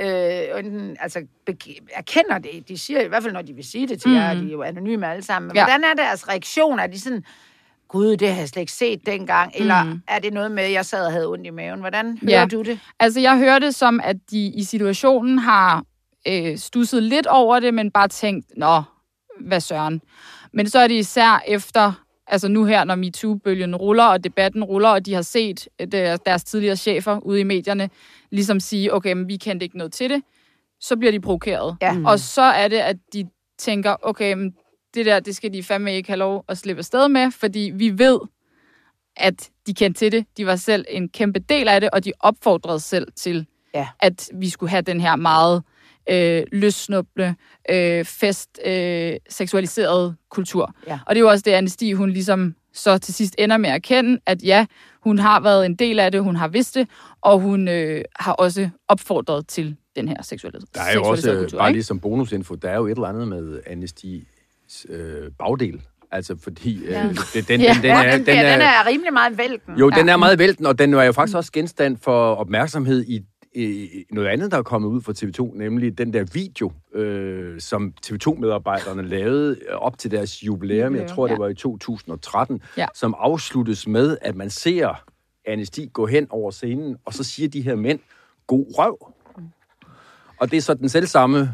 øh, 0.00 0.58
enten, 0.58 0.96
altså, 1.00 1.26
erkender 1.94 2.38
det. 2.38 2.68
De 2.68 2.78
siger 2.78 3.00
i 3.00 3.08
hvert 3.08 3.22
fald, 3.22 3.32
når 3.32 3.42
de 3.42 3.52
vil 3.52 3.64
sige 3.64 3.88
det 3.88 4.00
til 4.02 4.10
mm. 4.10 4.16
jer, 4.16 4.34
de 4.34 4.46
er 4.48 4.52
jo 4.52 4.62
anonyme 4.62 5.06
alle 5.06 5.22
sammen. 5.22 5.46
Men 5.48 5.56
ja. 5.56 5.64
hvordan 5.64 5.84
er 5.84 5.94
deres 5.96 6.28
reaktion? 6.28 6.78
Er 6.78 6.86
de 6.86 7.00
sådan, 7.00 7.24
gud, 7.92 8.16
det 8.16 8.28
har 8.28 8.38
jeg 8.38 8.48
slet 8.48 8.60
ikke 8.60 8.72
set 8.72 9.06
dengang? 9.06 9.52
Eller 9.54 9.84
Mm. 9.84 10.02
er 10.08 10.18
det 10.18 10.32
noget 10.32 10.50
med, 10.50 10.62
at 10.62 10.72
jeg 10.72 10.86
sad 10.86 11.06
og 11.06 11.12
havde 11.12 11.26
ondt 11.28 11.46
i 11.46 11.50
maven? 11.50 11.80
Hvordan 11.80 12.18
hører 12.22 12.40
Ja. 12.40 12.46
du 12.46 12.62
det? 12.62 12.78
Altså, 13.00 13.20
jeg 13.20 13.38
hører 13.38 13.58
det 13.58 13.74
som, 13.74 14.00
at 14.04 14.16
de 14.30 14.46
i 14.46 14.64
situationen 14.64 15.38
har 15.38 15.84
øh, 16.28 16.58
stusset 16.58 17.02
lidt 17.02 17.26
over 17.26 17.60
det, 17.60 17.74
men 17.74 17.90
bare 17.90 18.08
tænkt, 18.08 18.46
nå, 18.56 18.82
hvad 19.40 19.60
søren. 19.60 20.00
Men 20.52 20.68
så 20.68 20.78
er 20.78 20.88
det 20.88 20.94
især 20.94 21.42
efter, 21.46 21.92
altså 22.26 22.48
nu 22.48 22.64
her, 22.64 22.84
når 22.84 22.94
MeToo-bølgen 22.94 23.76
ruller, 23.76 24.04
og 24.04 24.24
debatten 24.24 24.64
ruller, 24.64 24.88
og 24.88 25.06
de 25.06 25.14
har 25.14 25.22
set 25.22 25.68
øh, 25.80 25.86
deres, 25.92 26.20
deres 26.20 26.44
tidligere 26.44 26.76
chefer 26.76 27.18
ude 27.18 27.40
i 27.40 27.44
medierne, 27.44 27.90
ligesom 28.30 28.60
sige, 28.60 28.94
okay, 28.94 29.12
men 29.12 29.28
vi 29.28 29.36
kendte 29.36 29.64
ikke 29.64 29.78
noget 29.78 29.92
til 29.92 30.10
det, 30.10 30.22
så 30.80 30.96
bliver 30.96 31.12
de 31.12 31.20
provokeret. 31.20 31.76
Ja. 31.82 31.96
Og 32.06 32.18
så 32.18 32.42
er 32.42 32.68
det, 32.68 32.76
at 32.78 32.96
de 33.12 33.28
tænker, 33.58 33.96
okay, 34.02 34.32
men 34.34 34.54
det 34.94 35.06
der, 35.06 35.20
det 35.20 35.36
skal 35.36 35.52
de 35.52 35.62
fandme 35.62 35.94
ikke 35.94 36.08
have 36.08 36.18
lov 36.18 36.44
at 36.48 36.58
slippe 36.58 36.78
afsted 36.78 37.08
med, 37.08 37.30
fordi 37.30 37.70
vi 37.74 37.98
ved, 37.98 38.18
at 39.16 39.50
de 39.66 39.74
kendte 39.74 39.98
til 39.98 40.12
det. 40.12 40.26
De 40.36 40.46
var 40.46 40.56
selv 40.56 40.84
en 40.88 41.08
kæmpe 41.08 41.38
del 41.38 41.68
af 41.68 41.80
det, 41.80 41.90
og 41.92 42.04
de 42.04 42.12
opfordrede 42.20 42.80
selv 42.80 43.08
til, 43.16 43.46
Ja. 43.74 43.88
at 44.00 44.30
vi 44.34 44.48
skulle 44.48 44.70
have 44.70 44.82
den 44.82 45.00
her 45.00 45.16
meget 45.16 45.62
øh, 46.10 46.42
løssnuble, 46.52 47.36
øh, 47.70 48.04
fest, 48.04 48.60
øh, 48.66 49.12
seksualiserede 49.28 50.14
kultur. 50.30 50.74
Ja. 50.86 50.98
Og 51.06 51.14
det 51.14 51.20
er 51.20 51.24
jo 51.24 51.28
også 51.30 51.42
det, 51.42 51.50
Anne 51.50 51.68
Stig, 51.68 51.94
hun 51.94 52.10
ligesom 52.10 52.54
så 52.72 52.98
til 52.98 53.14
sidst 53.14 53.34
ender 53.38 53.56
med 53.56 53.70
at 53.70 53.74
erkende, 53.74 54.20
at 54.26 54.42
ja, 54.42 54.66
hun 55.02 55.18
har 55.18 55.40
været 55.40 55.66
en 55.66 55.74
del 55.74 56.00
af 56.00 56.12
det, 56.12 56.22
hun 56.22 56.36
har 56.36 56.48
vidst 56.48 56.74
det, 56.74 56.88
og 57.20 57.40
hun 57.40 57.68
øh, 57.68 58.04
har 58.16 58.32
også 58.32 58.68
opfordret 58.88 59.46
til 59.46 59.76
den 59.96 60.08
her 60.08 60.22
seksuelle, 60.22 60.60
Der 60.74 60.80
er 60.80 60.94
jo 60.94 61.02
også, 61.04 61.36
kultur. 61.36 61.58
bare 61.58 61.68
ikke? 61.68 61.76
lige 61.76 61.84
som 61.84 62.00
bonusinfo, 62.00 62.54
der 62.54 62.70
er 62.70 62.76
jo 62.76 62.86
et 62.86 62.90
eller 62.90 63.08
andet 63.08 63.28
med 63.28 63.60
Amnesty's 63.66 64.39
øh, 64.88 65.30
bagdel. 65.38 65.82
Altså, 66.12 66.36
fordi 66.42 66.84
Ja. 66.84 67.04
øh, 67.04 67.16
det, 67.34 67.48
den, 67.48 67.60
Ja. 67.60 67.66
den, 67.74 67.76
den, 67.76 67.84
ja, 67.84 68.04
er, 68.04 68.16
den, 68.16 68.26
den, 68.26 68.36
er, 68.38 68.52
den 68.52 68.60
er 68.60 68.86
rimelig 68.88 69.12
meget 69.12 69.38
vælten. 69.38 69.76
Jo, 69.78 69.90
den 69.90 70.08
er 70.08 70.16
meget 70.16 70.38
vælten, 70.38 70.66
og 70.66 70.78
den 70.78 70.94
er 70.94 71.02
jo 71.04 71.12
faktisk 71.12 71.36
også 71.36 71.52
genstand 71.52 71.96
for 71.96 72.34
opmærksomhed 72.34 73.04
i, 73.04 73.20
i 73.54 73.88
noget 74.12 74.28
andet, 74.28 74.50
der 74.52 74.58
er 74.58 74.62
kommet 74.62 74.88
ud 74.88 75.00
fra 75.02 75.12
TV2, 75.12 75.58
nemlig 75.58 75.98
den 75.98 76.12
der 76.12 76.24
video, 76.32 76.72
øh, 76.94 77.60
som 77.60 77.94
TV2-medarbejderne 78.06 79.02
lavede 79.02 79.56
øh, 79.70 79.76
op 79.76 79.98
til 79.98 80.10
deres 80.10 80.42
jubilæum, 80.46 80.94
jeg 80.96 81.06
tror, 81.08 81.26
det 81.28 81.38
var 81.38 81.48
i 81.48 81.54
2013, 81.54 82.62
Ja. 82.76 82.86
som 82.94 83.14
afsluttes 83.18 83.86
med, 83.88 84.16
at 84.22 84.36
man 84.36 84.50
ser 84.50 85.02
Anne 85.46 85.66
Stig 85.66 85.90
gå 85.92 86.06
hen 86.06 86.26
over 86.30 86.50
scenen, 86.50 86.96
og 87.04 87.14
så 87.14 87.24
siger 87.24 87.48
de 87.48 87.60
her 87.62 87.74
mænd, 87.74 87.98
god 88.46 88.66
røv. 88.78 89.14
Og 90.40 90.50
det 90.50 90.56
er 90.56 90.60
så 90.60 90.74
den 90.74 90.88
selv 90.88 91.06
samme 91.06 91.52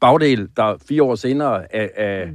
bagdel, 0.00 0.48
der 0.56 0.76
fire 0.88 1.02
år 1.02 1.14
senere 1.14 1.74
er, 1.74 1.88
er, 1.96 2.28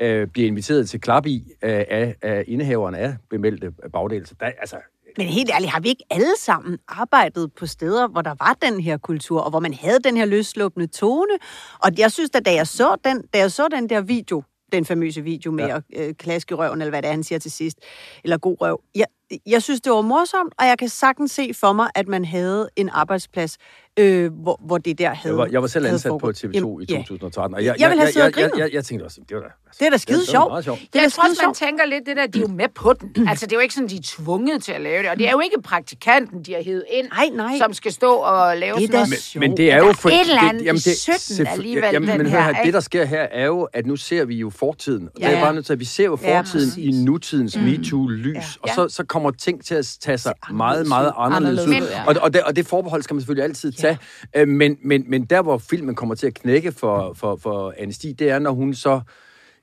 er, 0.00 0.26
bliver 0.26 0.48
inviteret 0.48 0.88
til 0.88 1.00
klap 1.00 1.26
i 1.26 1.44
af, 1.62 1.86
af, 1.90 2.14
af 2.22 2.44
indehaveren 2.46 2.94
af 2.94 3.16
bemeldte 3.30 3.72
bagdel. 3.92 4.26
Så 4.26 4.34
der, 4.40 4.46
altså, 4.46 4.76
Men 5.18 5.26
helt 5.26 5.50
ærligt, 5.54 5.70
har 5.72 5.80
vi 5.80 5.88
ikke 5.88 6.04
alle 6.10 6.34
sammen 6.38 6.78
arbejdet 6.88 7.52
på 7.52 7.66
steder, 7.66 8.08
hvor 8.08 8.22
der 8.22 8.34
var 8.38 8.56
den 8.62 8.80
her 8.80 8.96
kultur, 8.96 9.40
og 9.40 9.50
hvor 9.50 9.60
man 9.60 9.74
havde 9.74 9.98
den 10.04 10.16
her 10.16 10.24
løsslåbende 10.24 10.86
tone? 10.86 11.32
Og 11.78 11.90
jeg 11.98 12.12
synes, 12.12 12.30
at 12.34 12.46
da 12.46 12.54
jeg 12.54 12.66
så 12.66 12.96
den, 13.04 13.22
da 13.34 13.38
jeg 13.38 13.52
så 13.52 13.68
den 13.68 13.88
der 13.88 14.00
video, 14.00 14.42
den 14.72 14.84
famøse 14.84 15.22
video 15.22 15.50
med 15.52 15.66
Ja. 15.66 15.76
at 15.76 15.82
øh, 16.08 16.14
klaske 16.14 16.54
røven, 16.54 16.80
eller 16.80 16.90
hvad 16.90 17.02
det 17.02 17.08
er, 17.08 17.12
han 17.12 17.22
siger 17.24 17.38
til 17.38 17.50
sidst, 17.50 17.78
eller 18.24 18.38
god 18.38 18.56
røv. 18.60 18.80
Jeg, 18.94 19.06
jeg 19.46 19.62
synes, 19.62 19.80
det 19.80 19.92
var 19.92 20.00
morsomt, 20.02 20.54
og 20.58 20.66
jeg 20.66 20.78
kan 20.78 20.88
sagtens 20.88 21.30
se 21.30 21.50
for 21.54 21.72
mig, 21.72 21.90
at 21.94 22.08
man 22.08 22.24
havde 22.24 22.68
en 22.76 22.88
arbejdsplads, 22.88 23.56
øh, 24.00 24.32
hvor, 24.42 24.60
hvor 24.66 24.78
det 24.78 24.98
der 24.98 25.14
havde 25.14 25.34
Jeg 25.34 25.36
var, 25.38 25.46
jeg 25.52 25.62
var 25.62 25.68
selv 25.68 25.86
ansat 25.86 26.08
på 26.10 26.18
foregået. 26.18 26.36
TV2 26.44 26.54
Jamen, 26.54 26.82
i 26.82 26.86
ja. 26.92 26.98
2013, 26.98 27.54
og 27.54 27.64
jeg, 27.64 27.74
Jeg 27.80 27.90
jeg, 27.90 27.96
jeg, 27.98 28.06
og 28.16 28.22
jeg, 28.24 28.32
grinet. 28.32 28.52
jeg, 28.58 28.70
jeg 28.72 28.84
tænkte 28.84 29.04
også, 29.04 29.20
det 29.28 29.36
var 29.36 29.42
da... 29.42 29.48
Altså, 29.66 29.78
Det 29.80 29.86
er 29.86 29.90
da 29.90 29.96
skide 29.96 30.20
det 30.20 30.26
var 30.34 30.46
sjovt. 30.50 30.64
sjovt. 30.64 30.80
Det 30.92 30.98
er 30.98 31.02
Jeg 31.02 31.12
tror 31.12 31.22
også, 31.24 31.34
skide 31.34 31.46
man 31.46 31.54
tænker 31.54 31.84
lidt 31.86 32.06
det 32.06 32.16
der, 32.16 32.26
de 32.26 32.38
er 32.38 32.42
jo 32.42 32.48
med 32.48 32.68
på 32.74 32.92
den. 33.00 33.28
Altså, 33.30 33.46
det 33.46 33.52
er 33.52 33.56
jo 33.56 33.60
ikke 33.60 33.74
sådan, 33.74 33.88
de 33.88 33.96
er 33.96 34.00
tvunget 34.04 34.62
til 34.62 34.72
at 34.72 34.80
lave 34.80 35.02
det. 35.02 35.10
Og 35.10 35.16
det 35.18 35.26
er 35.26 35.30
jo 35.30 35.40
ikke 35.40 35.62
praktikanten, 35.64 36.42
de 36.42 36.52
har 36.54 36.62
hævet 36.62 36.84
ind, 36.92 37.06
Nej, 37.08 37.28
nej. 37.34 37.58
som 37.58 37.72
skal 37.72 37.92
stå 37.92 38.10
og 38.12 38.56
lave 38.56 38.76
Det 38.76 38.82
sådan 38.82 38.92
da 38.92 39.06
noget. 39.06 39.30
Men, 39.34 39.40
men 39.40 39.56
det 39.56 39.72
er 39.72 39.76
jo 39.78 39.92
for, 39.92 40.08
et 40.08 40.20
eller 40.20 40.42
andet 40.48 40.64
jamen, 40.64 40.76
i 40.76 40.80
17 40.80 41.14
selvfø- 41.46 41.50
alligevel, 41.52 41.84
jamen, 41.92 42.08
den 42.08 42.18
men 42.18 42.26
hør 42.30 42.40
her, 42.40 42.64
det 42.64 42.74
der 42.74 42.80
sker 42.80 43.04
her 43.04 43.22
er 43.32 43.46
jo, 43.46 43.62
at 43.72 43.86
nu 43.86 43.96
ser 43.96 44.24
vi 44.24 44.34
jo 44.36 44.50
fortiden. 44.50 45.08
Ja, 45.20 45.26
det 45.26 45.32
Ja. 45.32 45.38
er 45.38 45.44
bare 45.44 45.54
nødt 45.54 45.66
til, 45.66 45.72
at 45.72 45.80
vi 45.80 45.84
ser 45.84 46.04
jo 46.04 46.18
Ja, 46.22 46.38
fortiden 46.40 46.68
præcis. 46.70 47.00
i 47.00 47.04
nutidens 47.04 47.56
mm. 47.56 47.62
MeToo-lys, 47.64 48.34
Ja. 48.34 48.40
og 48.62 48.68
Ja. 48.68 48.74
så, 48.74 48.88
så 48.88 49.04
kommer 49.04 49.30
ting 49.30 49.64
til 49.64 49.74
at 49.74 49.96
tage 50.00 50.18
sig 50.18 50.32
meget, 50.52 50.88
meget 50.88 51.12
anderledes 51.16 51.66
ud. 51.66 51.72
Ja. 51.74 52.04
Og, 52.06 52.16
og, 52.22 52.32
det, 52.34 52.42
og 52.42 52.56
det 52.56 52.66
forbehold 52.66 53.02
skal 53.02 53.14
man 53.14 53.20
selvfølgelig 53.20 53.44
altid 53.44 53.72
tage. 53.72 53.89
Øh, 54.36 54.48
Men, 54.48 54.76
men, 54.82 55.04
men 55.08 55.24
der, 55.24 55.42
hvor 55.42 55.58
filmen 55.58 55.94
kommer 55.94 56.14
til 56.14 56.26
at 56.26 56.34
knække 56.34 56.72
for, 56.72 57.12
for, 57.16 57.36
for 57.42 57.74
Anne 57.78 57.92
Stig, 57.92 58.18
det 58.18 58.30
er, 58.30 58.38
når 58.38 58.50
hun 58.50 58.74
så 58.74 59.00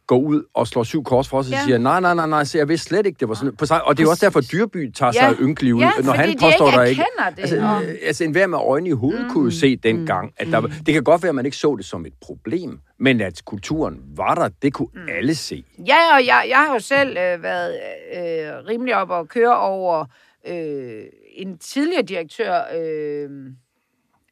går 0.07 0.17
ud 0.19 0.43
og 0.53 0.67
slår 0.67 0.83
syv 0.83 1.03
kors 1.03 1.27
for 1.29 1.37
os 1.37 1.47
og 1.47 1.51
Ja. 1.51 1.59
siger, 1.65 1.77
nej, 1.77 1.99
nej, 1.99 2.13
nej, 2.13 2.27
nej, 2.27 2.43
så 2.43 2.57
jeg 2.57 2.69
vidste 2.69 2.87
slet 2.87 3.05
ikke, 3.05 3.17
det 3.19 3.29
var 3.29 3.33
sådan. 3.35 3.55
På 3.55 3.65
sig. 3.65 3.83
Og 3.83 3.97
det 3.97 4.03
er 4.05 4.09
også 4.09 4.25
derfor, 4.25 4.39
at 4.39 4.51
Dyrby 4.51 4.91
tager 4.91 5.11
Ja. 5.15 5.29
sig 5.29 5.37
ynkelig 5.41 5.75
ud, 5.75 5.81
Ja, 5.81 5.91
når 6.03 6.11
han 6.13 6.35
påstår, 6.41 6.71
der 6.71 6.83
ikke... 6.83 7.03
det, 7.35 7.39
Altså, 7.41 7.55
og- 7.61 7.83
øh, 7.83 7.95
altså 8.03 8.23
enhver 8.23 8.47
med 8.47 8.57
øjne 8.57 8.89
i 8.89 8.91
hovedet 8.91 9.23
mm. 9.23 9.29
kunne 9.29 9.43
jo 9.45 9.51
se 9.51 9.75
dengang, 9.75 10.33
at 10.37 10.47
der, 10.47 10.57
var- 10.57 10.71
det 10.85 10.93
kan 10.93 11.03
godt 11.03 11.23
være, 11.23 11.29
at 11.29 11.35
man 11.35 11.45
ikke 11.45 11.57
så 11.57 11.75
det 11.75 11.85
som 11.85 12.05
et 12.05 12.13
problem, 12.21 12.79
men 12.99 13.21
at 13.21 13.41
kulturen 13.45 13.99
var 14.15 14.35
der, 14.35 14.49
det 14.61 14.73
kunne 14.73 14.87
mm. 14.93 15.07
alle 15.17 15.35
se. 15.35 15.63
Ja, 15.87 15.97
og 16.15 16.25
jeg, 16.25 16.45
jeg 16.49 16.57
har 16.57 16.73
jo 16.73 16.79
selv 16.79 17.09
øh, 17.17 17.43
været 17.43 17.73
øh, 18.17 18.67
rimelig 18.69 18.95
op 18.95 19.09
og 19.09 19.27
køre 19.27 19.57
over 19.59 20.05
øh, 20.47 21.01
en 21.35 21.57
tidligere 21.57 22.01
direktør, 22.01 22.61
øh, 22.79 23.29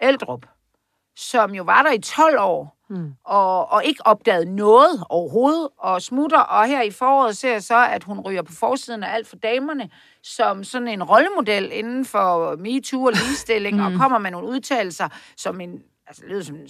Eldrup, 0.08 0.46
som 1.16 1.56
jo 1.56 1.64
var 1.64 1.84
der 1.84 1.92
i 1.92 2.00
12 2.00 2.40
år, 2.40 2.78
mm. 2.90 3.14
og, 3.26 3.72
og 3.72 3.86
ikke 3.86 4.08
opdagede 4.08 4.56
noget 4.56 5.04
overhovedet, 5.10 5.70
og 5.78 6.02
smutter, 6.02 6.40
og 6.40 6.68
her 6.68 6.82
i 6.82 6.92
foråret 6.92 7.38
ser 7.38 7.52
jeg 7.52 7.64
så, 7.64 7.88
at 7.88 8.04
hun 8.04 8.20
ryger 8.20 8.42
på 8.42 8.54
forsiden 8.54 9.04
af 9.04 9.16
alt 9.16 9.28
for 9.28 9.36
damerne, 9.36 9.90
som 10.24 10.64
sådan 10.64 10.88
en 10.88 11.04
rollemodel 11.04 11.70
inden 11.74 12.06
for 12.06 12.56
MeToo 12.56 13.06
og 13.06 13.12
ligestilling, 13.12 13.84
og 13.84 13.92
kommer 13.98 14.18
med 14.18 14.32
nogle 14.32 14.48
udtalelser, 14.48 15.10
som 15.38 15.62
en 15.62 15.84
altså, 16.08 16.22
det 16.22 16.30
lyder 16.30 16.44
som 16.44 16.56
en 16.56 16.66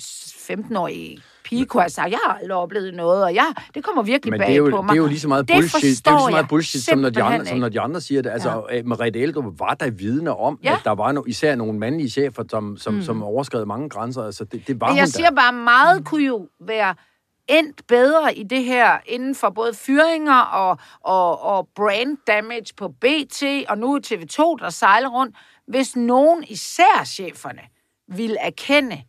15-årig 0.66 1.20
pige 1.46 1.66
kunne 1.66 1.82
have 1.82 1.90
sagt, 1.90 2.12
jeg 2.12 2.20
har 2.26 2.34
aldrig 2.34 2.58
oplevet 2.58 2.94
noget, 2.94 3.24
og 3.24 3.34
ja, 3.34 3.46
det 3.76 3.84
kommer 3.84 4.04
virkelig 4.04 4.32
Men 4.32 4.40
bag 4.40 4.48
det 4.48 4.54
er, 4.54 4.58
jo, 4.58 4.70
på 4.70 4.78
det 4.78 4.86
mig. 4.86 4.92
er 4.94 4.98
jo 4.98 5.08
lige 5.08 5.20
så 5.20 5.28
meget 5.28 5.48
Det 5.48 5.56
bullshit, 5.56 6.06
det 6.06 6.08
er 6.08 6.12
jo 6.12 6.18
lige 6.18 6.24
så 6.26 6.30
meget 6.32 6.42
jeg 6.42 6.48
bullshit 6.50 6.82
som, 6.84 7.00
når 7.00 7.10
de 7.10 7.22
andre, 7.24 7.32
simpelthen 7.32 7.56
som 7.56 7.60
når 7.60 7.70
de 7.70 7.80
andre 7.80 8.02
siger 8.02 8.22
det. 8.22 8.30
Altså, 8.30 8.64
ja. 8.72 8.84
Merete 8.84 9.20
Eldrup 9.20 9.60
var 9.60 9.74
der 9.74 9.90
vidne 9.90 10.36
om, 10.36 10.60
Ja. 10.64 10.74
at 10.74 10.80
der 10.84 10.92
var 10.92 11.12
no, 11.12 11.24
især 11.28 11.56
nogle 11.56 11.80
mandlige 11.80 12.10
chefer, 12.10 12.44
som, 12.50 12.78
som, 12.78 12.94
mm. 12.94 13.02
som 13.02 13.24
overskred 13.24 13.66
mange 13.66 13.90
grænser. 13.90 14.24
Altså, 14.24 14.44
det, 14.46 14.68
det 14.68 14.82
var 14.82 14.88
Men 14.88 14.92
hun 14.94 14.98
jeg 14.98 15.06
der. 15.08 15.12
siger 15.12 15.32
bare, 15.32 15.54
meget 15.54 16.06
kunne 16.06 16.26
jo 16.26 16.48
være 16.60 16.96
endt 17.48 17.88
bedre 17.88 18.36
i 18.36 18.44
det 18.44 18.64
her, 18.64 18.98
inden 19.06 19.36
for 19.36 19.50
både 19.50 19.74
fyringer 19.74 20.40
og, 20.40 20.78
og, 21.02 21.42
og 21.44 21.68
brand 21.76 22.18
damage 22.28 22.74
på 22.78 22.88
BT, 22.88 23.44
og 23.70 23.78
nu 23.78 24.00
TV2, 24.08 24.38
der 24.60 24.70
sejler 24.70 25.10
rundt, 25.10 25.36
hvis 25.68 25.96
nogen, 25.96 26.44
især 26.48 27.04
cheferne, 27.06 27.62
vil 28.08 28.38
erkende, 28.42 29.02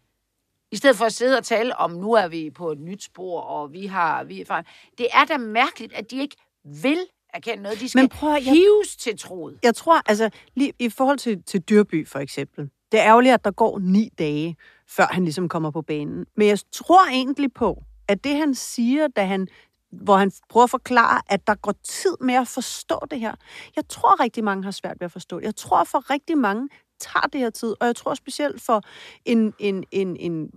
i 0.76 0.78
stedet 0.78 0.96
for 0.96 1.04
at 1.04 1.12
sidde 1.12 1.38
og 1.38 1.44
tale 1.44 1.76
om, 1.76 1.90
nu 1.90 2.12
er 2.12 2.28
vi 2.28 2.50
på 2.50 2.72
et 2.72 2.78
nyt 2.80 3.02
spor, 3.02 3.40
og 3.40 3.72
vi 3.72 3.86
har... 3.86 4.24
Vi 4.24 4.40
er 4.40 4.62
det 4.98 5.06
er 5.12 5.24
da 5.24 5.36
mærkeligt, 5.38 5.92
at 5.92 6.10
de 6.10 6.20
ikke 6.20 6.36
vil 6.64 6.98
erkende 7.34 7.62
noget. 7.62 7.80
De 7.80 7.88
skal 7.88 7.98
Men 8.02 8.08
prøv 8.08 8.30
at- 8.34 8.44
jeg- 8.46 8.52
hives 8.54 8.96
til 8.98 9.18
troet. 9.18 9.58
jeg 9.62 9.74
tror, 9.74 10.00
altså, 10.06 10.30
lige 10.54 10.72
i 10.78 10.88
forhold 10.90 11.18
til, 11.18 11.42
til 11.42 11.60
Dyrby 11.60 12.08
for 12.08 12.18
eksempel, 12.18 12.70
det 12.92 13.00
er 13.00 13.06
ærgerligt, 13.06 13.34
at 13.34 13.44
der 13.44 13.50
går 13.50 13.78
ni 13.78 14.08
dage, 14.18 14.56
før 14.88 15.06
han 15.10 15.24
ligesom 15.24 15.48
kommer 15.48 15.70
på 15.70 15.82
banen. 15.82 16.26
Men 16.36 16.48
jeg 16.48 16.58
tror 16.72 17.06
egentlig 17.10 17.52
på, 17.52 17.82
at 18.08 18.24
det 18.24 18.36
han 18.36 18.54
siger, 18.54 19.08
da 19.08 19.24
han 19.24 19.48
hvor 19.92 20.16
han 20.16 20.32
prøver 20.48 20.64
at 20.64 20.70
forklare, 20.70 21.20
at 21.26 21.46
der 21.46 21.54
går 21.54 21.74
tid 21.84 22.16
med 22.20 22.34
at 22.34 22.48
forstå 22.48 22.98
det 23.10 23.20
her. 23.20 23.34
Jeg 23.76 23.88
tror 23.88 24.20
rigtig 24.20 24.44
mange 24.44 24.64
har 24.64 24.70
svært 24.70 24.96
ved 25.00 25.04
at 25.04 25.12
forstå 25.12 25.38
det. 25.38 25.44
Jeg 25.44 25.56
tror 25.56 25.84
for 25.84 26.10
rigtig 26.10 26.38
mange 26.38 26.68
tager 27.00 27.26
det 27.32 27.40
her 27.40 27.50
tid, 27.50 27.74
og 27.80 27.86
jeg 27.86 27.96
tror 27.96 28.14
specielt 28.14 28.62
for 28.62 28.82
en, 29.24 29.54
en, 29.58 29.84
en, 29.92 30.16
en 30.16 30.50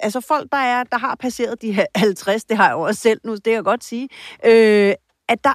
altså 0.00 0.20
folk, 0.20 0.52
der, 0.52 0.58
er, 0.58 0.84
der 0.84 0.98
har 0.98 1.14
passeret 1.14 1.62
de 1.62 1.72
her 1.72 1.86
50, 1.96 2.44
det 2.44 2.56
har 2.56 2.66
jeg 2.66 2.72
jo 2.74 2.80
også 2.80 3.00
selv 3.00 3.20
nu, 3.24 3.34
det 3.34 3.44
kan 3.44 3.52
jeg 3.52 3.64
godt 3.64 3.84
sige, 3.84 4.08
øh, 4.44 4.94
at 5.28 5.44
der, 5.44 5.54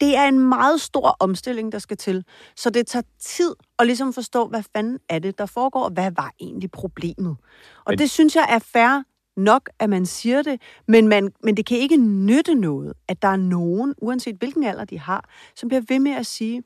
det 0.00 0.16
er 0.16 0.24
en 0.28 0.38
meget 0.38 0.80
stor 0.80 1.16
omstilling, 1.20 1.72
der 1.72 1.78
skal 1.78 1.96
til. 1.96 2.24
Så 2.56 2.70
det 2.70 2.86
tager 2.86 3.02
tid 3.20 3.54
at 3.78 3.86
ligesom 3.86 4.12
forstå, 4.12 4.46
hvad 4.48 4.62
fanden 4.76 4.98
er 5.08 5.18
det, 5.18 5.38
der 5.38 5.46
foregår, 5.46 5.84
og 5.84 5.90
hvad 5.90 6.10
var 6.16 6.32
egentlig 6.40 6.70
problemet. 6.70 7.36
Og 7.84 7.90
Men- 7.92 7.98
det 7.98 8.10
synes 8.10 8.36
jeg 8.36 8.46
er 8.50 8.58
fair 8.58 9.02
nok, 9.36 9.70
at 9.78 9.90
man 9.90 10.06
siger 10.06 10.42
det, 10.42 10.60
men, 10.88 11.08
man, 11.08 11.32
men 11.42 11.56
det 11.56 11.66
kan 11.66 11.78
ikke 11.78 11.96
nytte 11.96 12.54
noget, 12.54 12.92
at 13.08 13.22
der 13.22 13.28
er 13.28 13.36
nogen, 13.36 13.94
uanset 13.98 14.36
hvilken 14.36 14.64
alder 14.64 14.84
de 14.84 14.98
har, 14.98 15.24
som 15.56 15.68
bliver 15.68 15.82
ved 15.88 15.98
med 15.98 16.12
at 16.12 16.26
sige, 16.26 16.62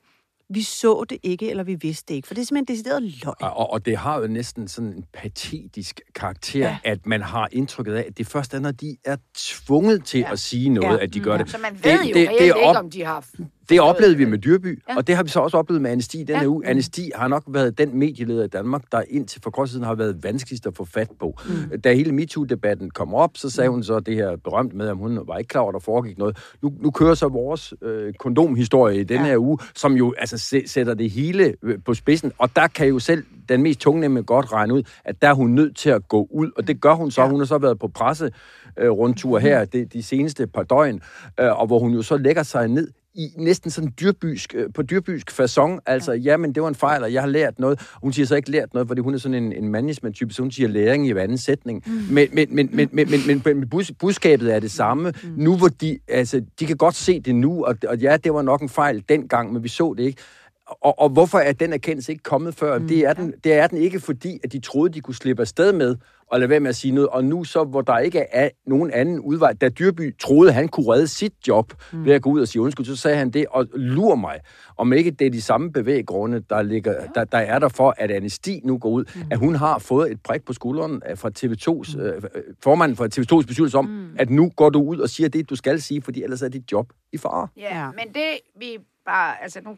vi 0.53 0.61
så 0.63 1.05
det 1.09 1.17
ikke, 1.23 1.49
eller 1.49 1.63
vi 1.63 1.75
vidste 1.75 2.05
det 2.07 2.15
ikke. 2.15 2.27
For 2.27 2.33
det 2.33 2.41
er 2.41 2.45
simpelthen 2.45 2.75
decideret 2.75 3.03
løgn. 3.03 3.35
Og, 3.41 3.71
og 3.71 3.85
det 3.85 3.97
har 3.97 4.19
jo 4.19 4.27
næsten 4.27 4.67
sådan 4.67 4.89
en 4.93 5.05
patetisk 5.13 6.01
karakter, 6.15 6.59
ja. 6.59 6.77
Ja. 6.85 6.91
at 6.91 7.05
man 7.05 7.21
har 7.21 7.47
indtrykket 7.51 7.93
af, 7.93 8.05
at 8.07 8.17
det 8.17 8.27
først 8.27 8.53
er, 8.53 8.59
når 8.59 8.71
de 8.71 8.97
er 9.05 9.17
tvunget 9.37 10.05
til 10.05 10.19
ja. 10.19 10.31
at 10.31 10.39
sige 10.39 10.69
noget, 10.69 10.97
Ja. 10.97 11.03
at 11.03 11.13
de 11.13 11.19
gør 11.19 11.37
det. 11.37 11.49
Så 11.49 11.57
man 11.57 11.79
ved 11.83 11.91
det, 11.91 12.09
jo 12.09 12.13
det, 12.13 12.29
det 12.39 12.47
er 12.47 12.53
op, 12.53 12.59
ikke, 12.59 12.79
om 12.79 12.91
de 12.91 13.03
har... 13.05 13.25
Det 13.69 13.81
oplevede 13.81 14.17
vi 14.17 14.25
med 14.25 14.37
Dyrby, 14.37 14.81
ja. 14.89 14.95
Og 14.97 15.07
det 15.07 15.15
har 15.15 15.23
vi 15.23 15.29
så 15.29 15.39
også 15.39 15.57
oplevet 15.57 15.81
med 15.81 15.91
Anesti 15.91 16.23
denne 16.23 16.39
Ja. 16.41 16.47
uge. 16.47 16.67
Anesti 16.67 17.11
har 17.15 17.27
nok 17.27 17.43
været 17.47 17.77
den 17.77 17.99
medieleder 17.99 18.43
i 18.43 18.47
Danmark, 18.47 18.81
der 18.91 19.01
indtil 19.09 19.41
for 19.41 19.49
kort 19.49 19.69
siden 19.69 19.83
har 19.85 19.95
været 19.95 20.23
vanskeligst 20.23 20.67
at 20.67 20.75
få 20.75 20.85
fat 20.85 21.09
på. 21.19 21.37
Mm. 21.71 21.81
Da 21.81 21.93
hele 21.93 22.11
MeToo-debatten 22.11 22.89
kom 22.89 23.13
op, 23.13 23.31
så 23.35 23.49
sagde 23.49 23.69
hun 23.69 23.83
så 23.83 23.99
det 23.99 24.15
her 24.15 24.35
berømt 24.43 24.73
med, 24.73 24.87
at 24.87 24.95
hun 24.95 25.19
var 25.27 25.37
ikke 25.37 25.47
klar 25.47 25.61
over, 25.61 25.69
at 25.69 25.73
der 25.73 25.79
foregik 25.79 26.17
noget. 26.17 26.37
Nu, 26.61 26.73
nu 26.81 26.91
kører 26.91 27.13
så 27.13 27.27
vores 27.27 27.73
øh, 27.81 28.13
kondomhistorie 28.13 28.99
i 28.99 29.03
denne 29.03 29.23
ja. 29.25 29.29
her 29.29 29.37
uge, 29.37 29.57
som 29.75 29.93
jo 29.93 30.13
altså 30.17 30.35
sæ- 30.35 30.67
sætter 30.67 30.93
det 30.93 31.09
hele 31.09 31.53
øh, 31.63 31.77
på 31.85 31.93
spidsen, 31.93 32.31
og 32.37 32.55
der 32.55 32.67
kan 32.67 32.87
jo 32.87 32.99
selv 32.99 33.23
den 33.49 33.63
mest 33.63 33.79
tungnemme 33.79 34.21
godt 34.21 34.53
regne 34.53 34.73
ud, 34.73 34.83
at 35.05 35.21
der 35.21 35.27
er 35.29 35.33
hun 35.33 35.49
nødt 35.49 35.77
til 35.77 35.89
at 35.89 36.07
gå 36.07 36.27
ud, 36.31 36.51
og 36.57 36.67
det 36.67 36.81
gør 36.81 36.93
hun 36.93 37.11
så. 37.11 37.21
Ja. 37.21 37.27
Hun 37.29 37.39
har 37.39 37.45
så 37.45 37.57
været 37.57 37.79
på 37.79 37.87
presse 37.87 38.31
øh, 38.77 38.89
rundtur 38.89 39.39
her 39.39 39.65
de, 39.65 39.85
de 39.85 40.03
seneste 40.03 40.47
par 40.47 40.63
døgn, 40.63 41.01
øh, 41.39 41.59
og 41.59 41.67
hvor 41.67 41.79
hun 41.79 41.93
jo 41.93 42.01
så 42.01 42.17
lægger 42.17 42.43
sig 42.43 42.67
ned 42.67 42.87
i 43.19 43.33
næsten 43.37 43.71
sådan 43.71 43.93
dyrbysk, 43.99 44.55
øh, 44.55 44.69
på 44.73 44.81
dyrbysk 44.81 45.31
façon. 45.31 45.79
Altså, 45.85 46.13
ja, 46.13 46.37
men 46.37 46.55
det 46.55 46.63
var 46.63 46.69
en 46.69 46.75
fejl, 46.75 47.03
og 47.03 47.13
jeg 47.13 47.21
har 47.21 47.27
lært 47.29 47.59
noget. 47.59 47.81
Hun 48.03 48.13
siger 48.13 48.25
så 48.25 48.35
ikke 48.35 48.51
lært 48.51 48.73
noget, 48.73 48.87
fordi 48.87 49.01
hun 49.01 49.13
er 49.13 49.17
sådan 49.17 49.43
en, 49.43 49.53
en 49.53 49.69
management-type, 49.69 50.33
så 50.33 50.41
hun 50.41 50.51
siger 50.51 50.69
læring 50.69 51.07
i 51.07 51.11
hver 51.11 51.23
anden 51.23 51.37
sætning. 51.37 51.83
Mm. 51.85 51.91
Men, 51.91 52.27
men, 52.33 52.55
men, 52.55 52.69
men, 52.73 52.89
men, 52.91 53.09
men, 53.11 53.19
men, 53.27 53.41
men 53.45 53.69
bus, 53.69 53.91
budskabet 53.99 54.55
er 54.55 54.59
det 54.59 54.71
samme. 54.71 55.13
Mm. 55.23 55.29
Nu 55.35 55.57
hvor 55.57 55.67
de, 55.67 55.99
altså, 56.07 56.41
de 56.59 56.65
kan 56.65 56.77
godt 56.77 56.95
se 56.95 57.19
det 57.19 57.35
nu, 57.35 57.65
og, 57.65 57.75
og 57.87 57.97
ja, 57.97 58.17
det 58.17 58.33
var 58.33 58.41
nok 58.41 58.61
en 58.61 58.69
fejl 58.69 59.03
dengang, 59.09 59.53
men 59.53 59.63
vi 59.63 59.69
så 59.69 59.93
det 59.97 60.03
ikke. 60.03 60.21
Og, 60.69 60.99
og 60.99 61.09
hvorfor 61.09 61.39
er 61.39 61.53
den 61.53 61.73
erkendelse 61.73 62.11
ikke 62.11 62.23
kommet 62.23 62.55
før? 62.55 62.79
Mm, 62.79 62.87
det, 62.87 62.99
er 63.05 63.13
den, 63.13 63.33
det 63.43 63.53
er 63.53 63.67
den 63.67 63.77
ikke, 63.77 63.99
fordi 63.99 64.39
at 64.43 64.51
de 64.51 64.59
troede, 64.59 64.93
de 64.93 65.01
kunne 65.01 65.15
slippe 65.15 65.41
afsted 65.41 65.73
med 65.73 65.95
at 66.31 66.39
lade 66.39 66.49
være 66.49 66.59
med 66.59 66.69
at 66.69 66.75
sige 66.75 66.91
noget. 66.91 67.09
Og 67.09 67.25
nu 67.25 67.43
så, 67.43 67.63
hvor 67.63 67.81
der 67.81 67.97
ikke 67.97 68.19
er 68.19 68.49
nogen 68.67 68.91
anden 68.91 69.19
udvej, 69.19 69.53
da 69.53 69.69
Dyrby 69.69 70.17
troede, 70.17 70.51
han 70.51 70.67
kunne 70.67 70.93
redde 70.93 71.07
sit 71.07 71.33
job 71.47 71.73
mm. 71.93 72.05
ved 72.05 72.13
at 72.13 72.21
gå 72.21 72.29
ud 72.29 72.41
og 72.41 72.47
sige 72.47 72.61
undskyld, 72.61 72.85
så 72.85 72.95
sagde 72.95 73.17
han 73.17 73.29
det, 73.29 73.45
og 73.49 73.67
lur 73.73 74.15
mig, 74.15 74.39
om 74.77 74.93
ikke 74.93 75.11
det 75.11 75.27
er 75.27 75.31
de 75.31 75.41
samme 75.41 75.71
bevæggrunde, 75.71 76.43
der, 76.49 76.61
ligger, 76.61 76.91
ja. 76.91 77.07
der, 77.15 77.23
der 77.23 77.37
er 77.37 77.59
der 77.59 77.69
for, 77.69 77.93
at 77.97 78.11
Anne 78.11 78.29
Stig 78.29 78.61
nu 78.63 78.77
går 78.77 78.89
ud, 78.89 79.05
mm. 79.15 79.21
at 79.31 79.37
hun 79.37 79.55
har 79.55 79.79
fået 79.79 80.11
et 80.11 80.21
prik 80.23 80.45
på 80.45 80.53
skulderen 80.53 81.01
øh, 81.09 81.17
fra 81.17 81.29
TV2's, 81.39 81.97
mm. 81.97 82.03
øh, 82.03 82.21
formanden 82.63 82.97
for 82.97 83.05
TV2's 83.05 83.45
bestyrelse 83.47 83.77
om, 83.77 83.85
mm. 83.85 84.15
at 84.19 84.29
nu 84.29 84.51
går 84.55 84.69
du 84.69 84.81
ud 84.81 84.99
og 84.99 85.09
siger 85.09 85.29
det, 85.29 85.49
du 85.49 85.55
skal 85.55 85.81
sige, 85.81 86.01
fordi 86.01 86.23
ellers 86.23 86.41
er 86.41 86.49
dit 86.49 86.71
job 86.71 86.93
i 87.13 87.17
fare. 87.17 87.47
Ja, 87.57 87.79
ja. 87.79 87.91
men 87.91 88.13
det 88.13 88.39
vi 88.59 88.77
bare, 89.05 89.43
altså 89.43 89.61
nu 89.65 89.77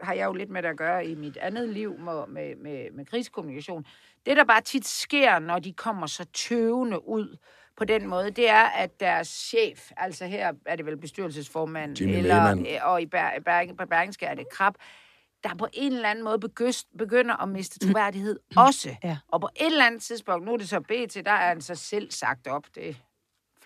har 0.00 0.12
jeg 0.14 0.24
jo 0.26 0.32
lidt 0.32 0.50
med 0.50 0.64
at 0.64 0.76
gøre 0.76 1.06
i 1.06 1.14
mit 1.14 1.36
andet 1.36 1.68
liv 1.68 1.98
med, 1.98 2.26
med, 2.26 2.56
med, 2.56 2.90
med 2.92 3.04
krigskommunikation. 3.06 3.86
Det, 4.26 4.36
der 4.36 4.44
bare 4.44 4.60
tit 4.60 4.86
sker, 4.86 5.38
når 5.38 5.58
de 5.58 5.72
kommer 5.72 6.06
så 6.06 6.24
tøvende 6.24 7.08
ud 7.08 7.36
på 7.76 7.84
den 7.84 8.06
måde, 8.06 8.30
det 8.30 8.48
er, 8.50 8.64
at 8.64 9.00
deres 9.00 9.28
chef, 9.28 9.90
altså 9.96 10.26
her 10.26 10.52
er 10.66 10.76
det 10.76 10.86
vel 10.86 10.96
bestyrelsesformand, 10.96 12.00
Jimmy 12.00 12.14
eller, 12.14 12.34
Lehmann. 12.34 12.66
øh, 12.66 12.78
og 12.82 13.02
i 13.02 13.06
Ber- 13.06 13.40
Bergen, 13.44 13.76
på 13.76 13.86
Bergenske 13.86 14.26
er 14.26 14.34
det 14.34 14.44
Krab, 14.52 14.74
der 15.44 15.54
på 15.54 15.66
en 15.72 15.92
eller 15.92 16.08
anden 16.08 16.24
måde 16.24 16.38
begyst, 16.38 16.88
begynder 16.98 17.42
at 17.42 17.48
miste 17.48 17.78
troværdighed 17.78 18.38
også. 18.56 18.96
Ja. 19.04 19.18
Og 19.28 19.40
på 19.40 19.48
et 19.56 19.66
eller 19.66 19.86
andet 19.86 20.02
tidspunkt, 20.02 20.44
nu 20.46 20.52
er 20.52 20.56
det 20.56 20.68
så 20.68 20.80
BT, 20.80 21.14
der 21.26 21.32
er 21.32 21.48
han 21.48 21.60
så 21.60 21.74
selv 21.74 22.10
sagt 22.10 22.46
op, 22.46 22.64
det 22.74 22.96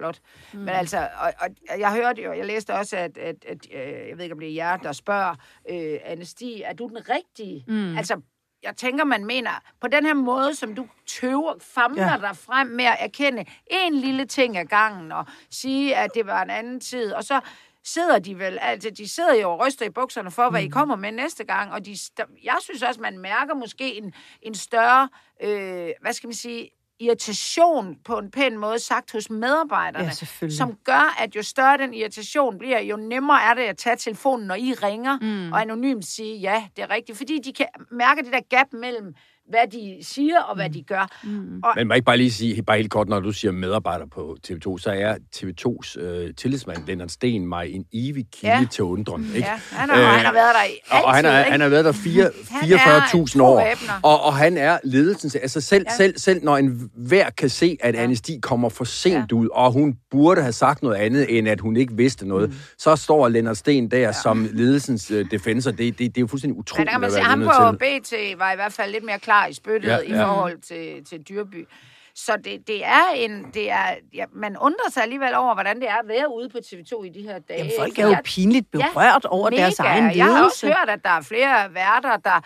flot. 0.00 0.20
Mm. 0.52 0.58
Men 0.58 0.68
altså, 0.68 1.08
og, 1.18 1.32
og 1.70 1.80
jeg 1.80 1.92
hørte 1.92 2.22
jo, 2.22 2.32
jeg 2.32 2.46
læste 2.46 2.74
også, 2.74 2.96
at, 2.96 3.18
at, 3.18 3.44
at 3.48 3.58
øh, 3.74 4.08
jeg 4.08 4.16
ved 4.16 4.24
ikke, 4.24 4.34
om 4.34 4.40
det 4.40 4.48
er 4.48 4.54
jer, 4.54 4.76
der 4.76 4.92
spørger, 4.92 5.34
øh, 5.70 5.98
Anne 6.04 6.24
Stig, 6.24 6.62
er 6.64 6.72
du 6.72 6.88
den 6.88 6.98
rigtige? 7.10 7.64
Mm. 7.68 7.96
Altså, 7.96 8.20
jeg 8.62 8.76
tænker, 8.76 9.04
man 9.04 9.24
mener, 9.24 9.50
på 9.80 9.88
den 9.88 10.06
her 10.06 10.14
måde, 10.14 10.54
som 10.54 10.74
du 10.74 10.86
tøver, 11.06 11.54
famler 11.60 12.10
ja. 12.10 12.16
Dig 12.16 12.36
frem 12.36 12.66
med 12.66 12.84
at 12.84 12.96
erkende 13.00 13.44
en 13.66 13.94
lille 13.94 14.24
ting 14.24 14.56
ad 14.56 14.64
gangen, 14.64 15.12
og 15.12 15.26
sige, 15.50 15.96
at 15.96 16.10
det 16.14 16.26
var 16.26 16.42
en 16.42 16.50
anden 16.50 16.80
tid, 16.80 17.12
og 17.12 17.24
så 17.24 17.40
sidder 17.84 18.18
de 18.18 18.38
vel, 18.38 18.58
altså 18.60 18.90
de 18.90 19.08
sidder 19.08 19.34
jo 19.34 19.50
og 19.50 19.66
ryster 19.66 19.86
i 19.86 19.90
bukserne 19.90 20.30
for, 20.30 20.50
hvad 20.50 20.60
mm. 20.60 20.66
I 20.66 20.68
kommer 20.68 20.96
med 20.96 21.12
næste 21.12 21.44
gang, 21.44 21.72
og 21.72 21.86
de, 21.86 21.96
jeg 22.44 22.56
synes 22.60 22.82
også, 22.82 23.00
man 23.00 23.18
mærker 23.18 23.54
måske 23.54 23.94
en, 23.94 24.14
en 24.42 24.54
større, 24.54 25.08
øh, 25.42 25.90
hvad 26.00 26.12
skal 26.12 26.26
man 26.26 26.34
sige, 26.34 26.70
irritation 27.00 27.96
på 28.04 28.18
en 28.18 28.30
pæn 28.30 28.58
måde 28.58 28.78
sagt 28.78 29.12
hos 29.12 29.30
medarbejderne, 29.30 30.04
Ja, 30.04 30.48
som 30.50 30.78
gør, 30.84 31.16
at 31.22 31.36
jo 31.36 31.42
større 31.42 31.78
den 31.78 31.94
irritation 31.94 32.58
bliver, 32.58 32.80
jo 32.80 32.96
nemmere 32.96 33.42
er 33.42 33.54
det 33.54 33.62
at 33.62 33.76
tage 33.76 33.96
telefonen, 33.96 34.46
når 34.46 34.54
I 34.54 34.72
ringer, 34.72 35.18
mm. 35.20 35.52
og 35.52 35.60
anonymt 35.60 36.04
sige, 36.04 36.36
ja, 36.36 36.64
det 36.76 36.82
er 36.82 36.90
rigtigt. 36.90 37.18
Fordi 37.18 37.38
de 37.38 37.52
kan 37.52 37.66
mærke 37.90 38.22
det 38.22 38.32
der 38.32 38.40
gap 38.56 38.66
mellem, 38.72 39.14
hvad 39.50 39.66
de 39.72 39.98
siger 40.02 40.40
og 40.40 40.54
hvad 40.56 40.70
de 40.70 40.82
gør. 40.82 41.08
Mm. 41.24 41.60
Og, 41.64 41.72
Men 41.76 41.86
må 41.86 41.92
jeg 41.94 41.96
ikke 41.96 42.04
bare 42.04 42.16
lige 42.16 42.32
sige, 42.32 42.62
bare 42.62 42.76
helt 42.76 42.90
kort, 42.90 43.08
når 43.08 43.20
du 43.20 43.32
siger 43.32 43.52
medarbejder 43.52 44.06
på 44.06 44.36
TV2, 44.46 44.78
så 44.78 44.90
er 44.90 45.14
TV2's 45.36 46.00
øh, 46.00 46.34
tillidsmand, 46.36 46.78
Lennart 46.86 47.10
Sten, 47.12 47.46
mig 47.48 47.70
en 47.74 47.84
evig 47.92 48.26
kilde 48.32 48.54
Ja. 48.56 48.64
til 48.70 48.84
undren. 48.84 49.24
Ikke? 49.34 49.38
ja, 49.48 49.60
han 49.72 49.90
har, 49.90 49.96
øh, 50.00 50.04
han 50.06 50.24
har 50.24 50.32
været 50.32 50.54
der 50.54 50.64
i 50.64 50.78
altid, 50.90 51.04
og, 51.06 51.14
han, 51.14 51.24
er, 51.24 51.38
ikke? 51.38 51.50
han 51.50 51.60
har 51.60 51.68
været 51.68 51.84
der 51.84 51.92
fire- 51.92 52.30
Han 52.50 52.72
er 52.72 53.00
44.000 53.00 53.38
to 53.38 53.44
år. 53.44 53.60
æbner. 53.60 54.00
Og, 54.02 54.22
og 54.24 54.36
han 54.36 54.56
er 54.56 54.78
ledelsen. 54.84 55.30
Altså 55.42 55.60
selv, 55.60 55.84
Ja. 55.90 55.96
selv, 55.96 56.18
selv 56.18 56.44
når 56.44 56.56
en 56.56 56.90
hver 56.96 57.30
kan 57.30 57.48
se, 57.48 57.76
at 57.80 57.94
Ja. 57.94 58.02
Anne 58.02 58.16
Stig 58.16 58.42
kommer 58.42 58.68
for 58.68 58.84
sent 58.84 59.32
ja. 59.32 59.36
ud, 59.36 59.48
og 59.52 59.72
hun 59.72 59.94
burde 60.10 60.40
have 60.42 60.52
sagt 60.52 60.82
noget 60.82 60.96
andet, 60.96 61.38
end 61.38 61.48
at 61.48 61.60
hun 61.60 61.76
ikke 61.76 61.96
vidste 61.96 62.28
noget, 62.28 62.48
mm. 62.50 62.54
så 62.78 62.96
står 62.96 63.28
Lennart 63.28 63.56
Sten 63.56 63.90
der 63.90 63.98
ja. 63.98 64.12
som 64.12 64.48
ledelsens 64.52 65.10
uh, 65.10 65.20
defensor. 65.30 65.70
Det, 65.70 65.78
det, 65.78 65.98
det 65.98 66.16
er 66.16 66.20
jo 66.20 66.26
fuldstændig 66.26 66.54
Men 66.54 66.60
utroligt, 66.60 66.86
der 66.86 66.92
kan 66.92 67.00
man 67.00 67.10
sige, 67.10 67.22
ham 67.24 67.40
på 67.42 67.84
til. 67.84 68.32
BT 68.34 68.38
var 68.40 68.52
i 68.52 68.56
hvert 68.56 68.72
fald 68.72 68.92
lidt 68.92 69.04
mere 69.04 69.18
klar 69.18 69.39
i 69.46 69.52
spyttet 69.52 69.88
Ja, 69.88 69.98
i 69.98 70.12
ja. 70.12 70.24
forhold 70.24 70.58
til, 70.58 71.04
til 71.04 71.22
Dyrby. 71.22 71.68
Så 72.14 72.36
det, 72.44 72.66
det 72.66 72.84
er 72.84 73.04
en... 73.16 73.50
Det 73.54 73.70
er, 73.70 73.94
ja, 74.14 74.24
man 74.32 74.56
undrer 74.56 74.90
sig 74.90 75.02
alligevel 75.02 75.34
over, 75.34 75.54
hvordan 75.54 75.80
det 75.80 75.88
er 75.88 75.94
at 75.96 76.08
være 76.08 76.34
ude 76.34 76.48
på 76.48 76.58
TV2 76.66 77.02
i 77.02 77.08
de 77.08 77.22
her 77.22 77.38
dage. 77.38 77.58
Jamen, 77.58 77.72
folk 77.78 77.98
er 77.98 78.06
jo 78.06 78.16
pinligt 78.24 78.70
berørt 78.70 79.24
over 79.24 79.50
deres 79.50 79.78
mega. 79.78 79.90
egen 79.90 80.02
ledelse. 80.02 80.18
Jeg 80.24 80.36
har 80.36 80.44
også 80.44 80.66
hørt, 80.66 80.88
at 80.88 81.04
der 81.04 81.10
er 81.10 81.20
flere 81.20 81.74
værter, 81.74 82.16
der 82.16 82.40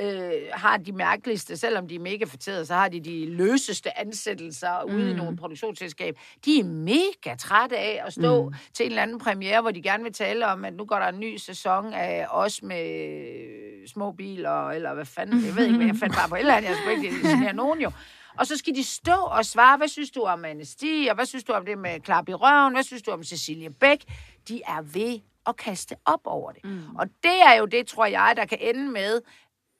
øh, 0.00 0.32
har 0.52 0.76
de 0.76 0.92
mærkeligste, 0.92 1.56
selvom 1.56 1.88
de 1.88 1.94
er 1.94 1.98
mega 1.98 2.24
fortæret, 2.24 2.66
så 2.66 2.74
har 2.74 2.88
de 2.88 3.00
de 3.00 3.26
løseste 3.26 3.98
ansættelser 3.98 4.86
mm. 4.86 4.94
ude 4.94 5.10
i 5.10 5.14
nogle 5.14 5.36
produktionsselskab. 5.36 6.18
De 6.44 6.60
er 6.60 6.64
mega 6.64 7.36
trætte 7.38 7.78
af 7.78 8.02
at 8.06 8.12
stå 8.12 8.48
mm. 8.48 8.54
til 8.74 8.86
en 8.86 8.92
eller 8.92 9.02
anden 9.02 9.18
premiere, 9.18 9.60
hvor 9.60 9.70
de 9.70 9.82
gerne 9.82 10.02
vil 10.02 10.12
tale 10.12 10.46
om, 10.46 10.64
at 10.64 10.74
nu 10.74 10.84
går 10.84 10.96
der 10.96 11.08
en 11.08 11.20
ny 11.20 11.36
sæson 11.36 11.92
af 11.92 12.26
os 12.30 12.62
med 12.62 13.88
små 13.88 14.12
biler, 14.12 14.68
eller 14.68 14.94
hvad 14.94 15.04
fanden, 15.04 15.46
jeg 15.46 15.56
ved 15.56 15.66
ikke, 15.66 15.78
men 15.78 15.88
jeg 15.88 15.96
fandt 15.96 16.14
bare 16.14 16.28
på 16.28 16.34
et 16.34 16.40
eller 16.40 16.54
andet, 16.54 16.68
jeg 16.68 16.76
skulle 16.76 17.06
ikke 17.06 17.28
genere 17.28 17.52
nogen 17.52 17.80
jo. 17.80 17.92
Og 18.38 18.46
så 18.46 18.56
skal 18.56 18.74
de 18.74 18.84
stå 18.84 19.12
og 19.12 19.44
svare, 19.44 19.76
hvad 19.76 19.88
synes 19.88 20.10
du 20.10 20.22
om 20.22 20.44
Anne 20.44 20.64
Stig, 20.64 21.10
og 21.10 21.14
hvad 21.14 21.26
synes 21.26 21.44
du 21.44 21.52
om 21.52 21.64
det 21.64 21.78
med 21.78 22.00
Klap 22.00 22.28
i 22.28 22.34
røven, 22.34 22.72
hvad 22.74 22.82
synes 22.82 23.02
du 23.02 23.10
om 23.10 23.24
Cecilie 23.24 23.70
Bæk? 23.70 24.04
De 24.48 24.62
er 24.66 24.82
ved 24.82 25.20
at 25.46 25.56
kaste 25.56 25.96
op 26.04 26.20
over 26.24 26.52
det. 26.52 26.64
Mm. 26.64 26.96
Og 26.98 27.06
det 27.22 27.42
er 27.46 27.54
jo 27.58 27.66
det, 27.66 27.86
tror 27.86 28.06
jeg, 28.06 28.34
der 28.36 28.44
kan 28.44 28.58
ende 28.60 28.90
med, 28.90 29.20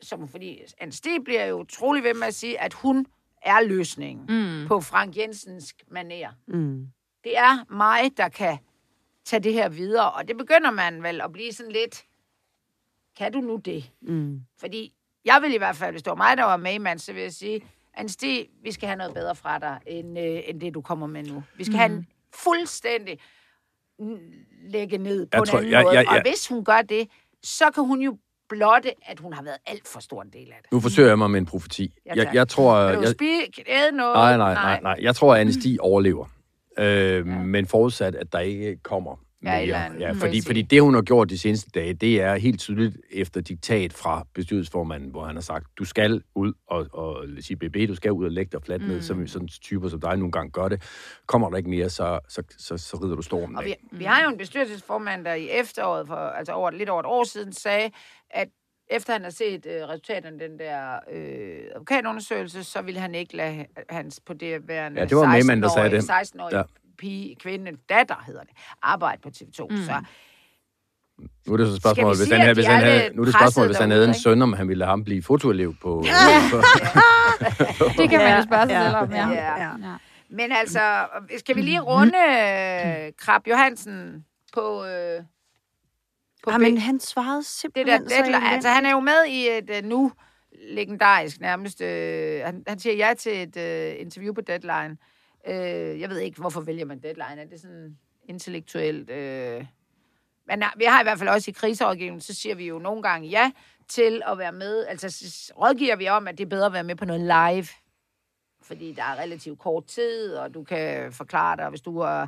som 0.03 0.29
fordi 0.29 0.63
Anne 0.79 0.93
Stig 0.93 1.25
bliver 1.25 1.45
jo 1.45 1.65
trolig 1.65 2.03
ved 2.05 2.15
med 2.15 2.27
at 2.27 2.35
sige, 2.35 2.61
at 2.61 2.73
hun 2.75 3.07
er 3.43 3.61
løsningen 3.61 4.27
mm. 4.29 4.69
på 4.69 4.81
Frank 4.81 5.17
Jensens 5.17 5.75
maner. 5.91 6.31
Mm. 6.47 6.87
Det 7.25 7.39
er 7.39 7.73
mig, 7.75 8.17
der 8.17 8.29
kan 8.29 8.59
tage 9.25 9.41
det 9.43 9.53
her 9.53 9.69
videre, 9.69 10.11
og 10.13 10.29
det 10.29 10.37
begynder 10.37 10.71
man 10.71 11.03
vel 11.03 11.21
at 11.21 11.33
blive 11.33 11.53
sådan 11.53 11.73
lidt, 11.73 12.05
kan 13.17 13.33
du 13.33 13.41
nu 13.41 13.57
det? 13.57 13.91
Mm. 14.03 14.41
Fordi 14.61 14.93
jeg 15.25 15.39
vil 15.43 15.55
i 15.55 15.59
hvert 15.59 15.77
fald, 15.77 15.91
hvis 15.93 16.03
det 16.03 16.11
var 16.11 16.17
mig, 16.17 16.37
der 16.37 16.45
var 16.45 16.57
med 16.57 16.75
i 16.75 16.79
mand, 16.79 16.99
så 16.99 17.13
vil 17.13 17.23
jeg 17.23 17.33
sige, 17.33 17.61
Anne 17.95 18.09
Stig, 18.09 18.49
vi 18.63 18.73
skal 18.73 18.87
have 18.89 18.97
noget 18.99 19.15
bedre 19.15 19.35
fra 19.37 19.59
dig, 19.59 19.81
end, 19.87 20.19
øh, 20.19 20.41
end 20.47 20.61
det, 20.61 20.75
du 20.75 20.81
kommer 20.81 21.07
med 21.07 21.23
nu. 21.25 21.43
Vi 21.57 21.65
skal 21.65 21.73
mm. 21.73 21.79
have 21.79 21.93
en 21.93 22.07
fuldstændig 22.35 23.19
lægge 24.63 24.99
ned 24.99 25.27
på 25.27 25.31
Jeg 25.33 25.41
en 25.41 25.47
tror- 25.47 25.59
anden 25.59 25.73
jeg- 25.73 25.83
måde. 25.83 25.95
jeg- 25.95 26.09
Og 26.09 26.15
jeg- 26.15 26.23
hvis 26.23 26.49
hun 26.49 26.65
gør 26.65 26.83
det, 26.83 27.09
så 27.43 27.71
kan 27.71 27.85
hun 27.85 28.01
jo 28.01 28.19
blotte, 28.51 28.91
at 29.07 29.21
hun 29.21 29.33
har 29.33 29.43
været 29.43 29.57
alt 29.67 29.89
for 29.89 30.01
stor 30.01 30.23
en 30.23 30.29
del 30.33 30.49
af 30.49 30.59
det. 30.63 30.73
Nu 30.73 30.81
forsøger 30.81 31.09
jeg 31.09 31.19
mig 31.19 31.31
med 31.31 31.41
en 31.41 31.47
profeti. 31.47 31.95
Ja, 32.07 32.13
jeg, 32.17 32.31
jeg 32.35 32.49
tror... 32.49 32.79
Jeg, 32.79 33.15
noget? 33.93 34.15
nej, 34.15 34.37
nej, 34.37 34.55
nej, 34.55 34.81
nej. 34.83 34.97
Jeg 35.01 35.17
tror, 35.17 35.35
at 35.35 35.41
Anne 35.41 35.53
Stig 35.53 35.81
overlever. 35.81 36.27
Øh, 36.79 37.27
Men 37.27 37.67
forudsat, 37.67 38.15
at 38.15 38.33
der 38.33 38.39
ikke 38.39 38.77
kommer 38.83 39.17
Ja, 39.45 39.63
eller 39.63 39.79
mere. 39.79 39.93
Ja, 39.93 39.99
må 39.99 40.05
jeg 40.07 40.17
fordi, 40.17 40.43
fordi 40.47 40.63
det, 40.63 40.83
hun 40.83 40.95
har 40.95 41.03
gjort 41.03 41.31
de 41.31 41.39
seneste 41.39 41.71
dage, 41.71 41.95
det 41.95 42.21
er 42.23 42.35
helt 42.37 42.61
tydeligt 42.61 42.97
efter 43.11 43.41
diktat 43.41 43.93
fra 43.93 44.27
bestyrelsesformanden, 44.35 45.11
hvor 45.11 45.25
han 45.25 45.35
har 45.37 45.43
sagt, 45.43 45.67
du 45.79 45.85
skal 45.85 46.23
ud 46.35 46.53
og, 46.67 46.87
og 46.93 47.27
sige 47.41 47.57
BB, 47.57 47.77
du 47.89 47.95
skal 47.95 48.13
ud 48.13 48.25
og 48.25 48.31
lægge 48.31 48.51
dig 48.53 48.63
fladt 48.67 48.83
ned, 48.89 48.97
Mm. 48.97 49.03
som 49.03 49.27
sådan 49.27 49.49
typer 49.49 49.89
som 49.89 50.01
dig 50.01 50.17
nogle 50.17 50.33
gange 50.33 50.51
gør 50.51 50.69
det. 50.69 50.83
Kommer 51.27 51.51
der 51.51 51.57
ikke 51.57 51.71
mere, 51.71 51.89
så, 51.91 52.19
så, 52.29 52.43
så, 52.59 52.77
så 52.77 52.97
rider 52.97 53.17
du 53.17 53.23
stormen 53.23 53.57
Og 53.57 53.63
af. 53.65 53.67
vi, 53.93 53.99
vi 53.99 54.05
har 54.05 54.23
jo 54.25 54.29
en 54.31 54.39
bestyrelsesformand, 54.39 55.25
der 55.25 55.35
i 55.35 55.49
efteråret, 55.51 56.07
for, 56.07 56.15
altså 56.15 56.53
over, 56.53 56.71
lidt 56.71 56.89
over 56.89 57.01
et 57.01 57.07
år 57.07 57.25
siden, 57.25 57.53
sagde, 57.53 57.91
at 58.31 58.49
efter 58.91 59.13
han 59.13 59.23
har 59.23 59.31
set 59.31 59.67
øh, 59.67 59.89
resultaterne 59.89 60.43
af 60.43 60.49
den 60.49 60.59
der 60.59 60.99
øh, 61.13 61.59
advokatundersøgelse, 61.75 62.65
så 62.65 62.83
ville 62.83 63.01
han 63.01 63.15
ikke 63.15 63.37
lade 63.37 63.67
hans 63.89 64.21
på 64.27 64.33
det 64.35 64.69
værende 64.69 65.01
Ja, 65.01 65.07
det 65.07 65.17
var 65.17 65.27
Maymann, 65.27 65.63
der 65.63 65.69
sagde 65.69 65.89
16-årige 65.89 66.01
det. 66.03 66.11
16-årige 66.11 66.57
Ja. 66.59 66.63
Pige, 67.01 67.37
kvinde, 67.37 67.73
datter 67.89 68.23
hedder 68.27 68.41
det, 68.41 68.51
arbejde 68.83 69.21
på 69.23 69.29
TV2. 69.29 69.67
Mm. 69.71 69.77
Så 69.77 70.03
Nu 71.47 71.53
er 71.53 71.57
det 71.57 71.67
så 71.67 71.73
Skal 71.73 71.81
spørgsmålet, 71.81 72.19
vi 72.19 72.21
hvis 72.21 72.29
sige, 72.29 72.35
han, 72.35 72.41
havde, 72.41 72.55
hvis 72.55 72.67
han 72.67 72.81
havde, 72.81 73.11
nu 73.15 73.23
er 73.23 73.25
det 73.27 73.35
spørgsmålet, 73.35 73.69
hvis 73.69 73.79
han 73.79 73.91
havde 73.91 74.09
en 74.09 74.15
søn, 74.15 74.43
om 74.43 74.53
han 74.53 74.69
ville 74.69 74.79
lade 74.79 74.91
ham 74.91 75.05
blive 75.05 75.23
fotoelev 75.23 75.75
på... 75.83 76.05
Det 77.99 78.11
kan 78.11 78.19
man 78.19 78.37
jo 78.37 78.43
spørge 78.43 78.67
sig 78.67 78.75
Ja, 78.75 78.85
selv 78.85 78.97
om, 78.97 79.13
ja. 79.13 79.29
ja. 79.29 79.61
ja. 79.61 79.97
Men 80.29 80.53
altså, 80.53 81.07
skal 81.39 81.57
vi 81.57 81.63
lige 81.63 81.81
runde 81.81 82.19
øh, 82.19 83.13
Krab 83.19 83.47
Johansen 83.49 84.25
på... 84.53 84.85
Øh, 84.85 85.21
på 86.45 86.51
Ja, 86.51 86.59
B- 86.59 86.61
men 86.61 86.79
han 86.79 87.01
svarede 87.01 87.37
det 87.37 87.47
simpelthen 87.47 88.03
der 88.03 88.09
så 88.09 88.15
deadline, 88.15 88.51
altså 88.53 88.69
han 88.69 88.87
er 88.87 88.91
jo 88.91 89.01
med 89.01 89.27
i 89.29 89.49
et 89.49 89.71
uh, 89.83 89.89
nu 89.89 90.13
legendarisk 90.75 91.41
nærmest, 91.41 91.81
øh, 91.81 92.41
han, 92.45 92.65
han 92.67 92.79
siger 92.79 92.95
ja 92.95 93.15
til 93.19 93.43
et 93.43 93.57
øh, 93.57 94.01
interview 94.01 94.35
på 94.35 94.41
Deadline. 94.41 94.97
Øh, 95.47 96.01
jeg 96.01 96.11
ved 96.11 96.19
ikke, 96.19 96.41
hvorfor 96.41 96.61
vælger 96.61 96.85
man 96.85 96.99
Deadline? 96.99 97.43
Er 97.43 97.47
det 97.47 97.61
sådan 97.61 97.99
intellektuelt? 98.25 99.11
Øh... 99.11 99.67
Men 100.47 100.63
vi 100.77 100.85
har 100.85 101.01
i 101.01 101.05
hvert 101.05 101.19
fald 101.19 101.29
også 101.29 101.51
i 101.51 101.53
kriserådgivningen, 101.53 102.21
så 102.21 102.35
siger 102.35 102.55
vi 102.55 102.67
jo 102.67 102.79
nogle 102.79 103.03
gange 103.03 103.29
ja 103.29 103.53
til 103.89 104.23
at 104.27 104.39
være 104.39 104.53
med. 104.53 104.87
Altså 104.87 105.11
så 105.11 105.53
rådgiver 105.59 105.97
vi 105.97 106.09
om, 106.09 106.29
at 106.29 106.39
det 106.39 106.45
er 106.45 106.49
bedre 106.49 106.67
at 106.67 106.73
være 106.73 106.85
med 106.85 106.97
på 106.97 107.05
noget 107.05 107.21
live. 107.21 107.67
Fordi 108.63 108.93
der 108.93 109.03
er 109.03 109.17
relativt 109.21 109.59
kort 109.59 109.87
tid, 109.87 110.35
og 110.35 110.55
du 110.55 110.65
kan 110.65 111.13
forklare 111.13 111.57
dig, 111.57 111.69
hvis 111.69 111.81
du 111.81 112.01
har 112.01 112.23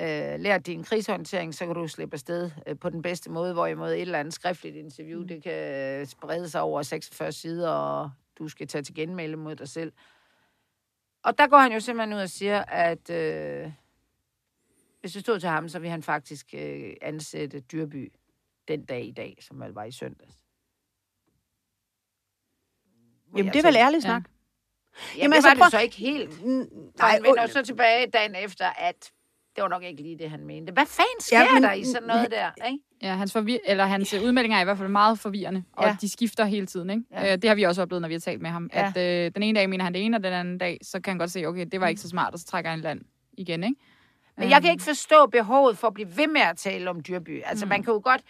øh, 0.00 0.40
lært 0.40 0.66
din 0.66 0.84
krisehåndtering, 0.84 1.54
så 1.54 1.66
kan 1.66 1.74
du 1.74 1.88
slippe 1.88 2.14
afsted 2.14 2.50
øh, 2.66 2.78
på 2.78 2.90
den 2.90 3.02
bedste 3.02 3.30
måde, 3.30 3.52
hvorimod 3.52 3.92
et 3.92 4.00
eller 4.00 4.18
andet 4.18 4.34
skriftligt 4.34 4.76
interview, 4.76 5.22
det 5.22 5.42
kan 5.42 6.06
sprede 6.06 6.48
sig 6.48 6.60
over 6.60 6.82
46 6.82 7.32
sider, 7.32 7.70
og 7.70 8.10
du 8.38 8.48
skal 8.48 8.66
tage 8.66 8.82
til 8.82 8.94
genmelde 8.94 9.36
mod 9.36 9.56
dig 9.56 9.68
selv. 9.68 9.92
Og 11.22 11.38
der 11.38 11.46
går 11.46 11.58
han 11.58 11.72
jo 11.72 11.80
simpelthen 11.80 12.16
ud 12.16 12.22
og 12.22 12.30
siger, 12.30 12.64
at 12.64 13.10
øh, 13.10 13.72
hvis 15.00 15.12
det 15.12 15.20
stod 15.22 15.40
til 15.40 15.48
ham, 15.48 15.68
så 15.68 15.78
vil 15.78 15.90
han 15.90 16.02
faktisk 16.02 16.46
øh, 16.54 16.92
ansætte 17.02 17.60
Dyrby 17.60 18.12
den 18.68 18.84
dag 18.84 19.04
i 19.04 19.12
dag, 19.12 19.38
som 19.40 19.60
vel 19.60 19.70
var 19.72 19.84
i 19.84 19.92
søndags. 19.92 20.44
Jamen, 23.36 23.52
det 23.52 23.58
er 23.58 23.68
vel 23.68 23.76
ærligt 23.76 24.02
snak. 24.02 24.22
Ja. 24.22 24.32
Jamen, 25.16 25.22
Jamen 25.22 25.30
det 25.30 25.36
altså, 25.36 25.58
var 25.58 25.64
det 25.64 25.72
så 25.72 25.80
ikke 25.80 25.96
helt. 25.96 26.44
Nej, 26.98 27.18
men 27.18 27.24
vender 27.24 27.46
så 27.46 27.62
tilbage 27.62 28.10
dagen 28.10 28.34
efter, 28.34 28.66
at 28.66 29.12
det 29.58 29.62
var 29.62 29.68
nok 29.76 29.82
ikke 29.84 30.02
lige 30.02 30.18
det, 30.18 30.30
han 30.30 30.44
mente. 30.46 30.72
Hvad 30.72 30.86
fanden 30.86 31.20
sker 31.20 31.38
Ja, 31.40 31.52
men- 31.54 31.62
der 31.62 31.72
i 31.72 31.84
sådan 31.84 32.08
noget 32.08 32.30
der? 32.30 32.66
Ikke? 32.66 32.78
Ja, 33.02 33.14
hans, 33.14 33.36
forvir- 33.36 33.60
eller 33.66 33.84
hans 33.84 34.14
ja. 34.14 34.20
udmeldinger 34.20 34.56
er 34.58 34.60
i 34.60 34.64
hvert 34.64 34.78
fald 34.78 34.88
meget 34.88 35.18
forvirrende, 35.18 35.62
og 35.72 35.84
Ja. 35.86 35.96
de 36.00 36.08
skifter 36.08 36.44
hele 36.44 36.66
tiden. 36.66 36.90
Ikke? 36.90 37.02
Ja. 37.12 37.32
Øh, 37.32 37.42
det 37.42 37.48
har 37.50 37.54
vi 37.54 37.62
også 37.62 37.82
oplevet, 37.82 38.00
når 38.02 38.08
vi 38.08 38.14
har 38.14 38.20
talt 38.20 38.42
med 38.42 38.50
ham. 38.50 38.70
Ja. 38.74 38.92
At 38.96 39.26
øh, 39.26 39.30
den 39.34 39.42
ene 39.42 39.58
dag 39.60 39.70
mener 39.70 39.84
han 39.84 39.94
det 39.94 40.04
ene, 40.04 40.16
og 40.16 40.22
den 40.22 40.32
anden 40.32 40.58
dag, 40.58 40.78
så 40.82 41.00
kan 41.00 41.10
han 41.10 41.18
godt 41.18 41.30
se, 41.30 41.46
okay, 41.46 41.66
det 41.72 41.80
var 41.80 41.88
ikke 41.88 42.00
så 42.00 42.08
smart, 42.08 42.32
og 42.32 42.38
så 42.38 42.46
trækker 42.46 42.70
han 42.70 42.80
land 42.80 43.00
igen. 43.32 43.64
Ikke? 43.64 43.76
Men 44.36 44.50
jeg 44.50 44.62
kan 44.62 44.70
ikke 44.70 44.84
forstå 44.84 45.26
behovet 45.26 45.78
for 45.78 45.86
at 45.86 45.94
blive 45.94 46.16
ved 46.16 46.26
med 46.26 46.40
at 46.40 46.56
tale 46.56 46.90
om 46.90 47.00
Dyrby. 47.02 47.42
Altså, 47.44 47.64
mm. 47.64 47.68
man 47.68 47.82
kan 47.82 47.92
jo 47.94 48.00
godt... 48.04 48.20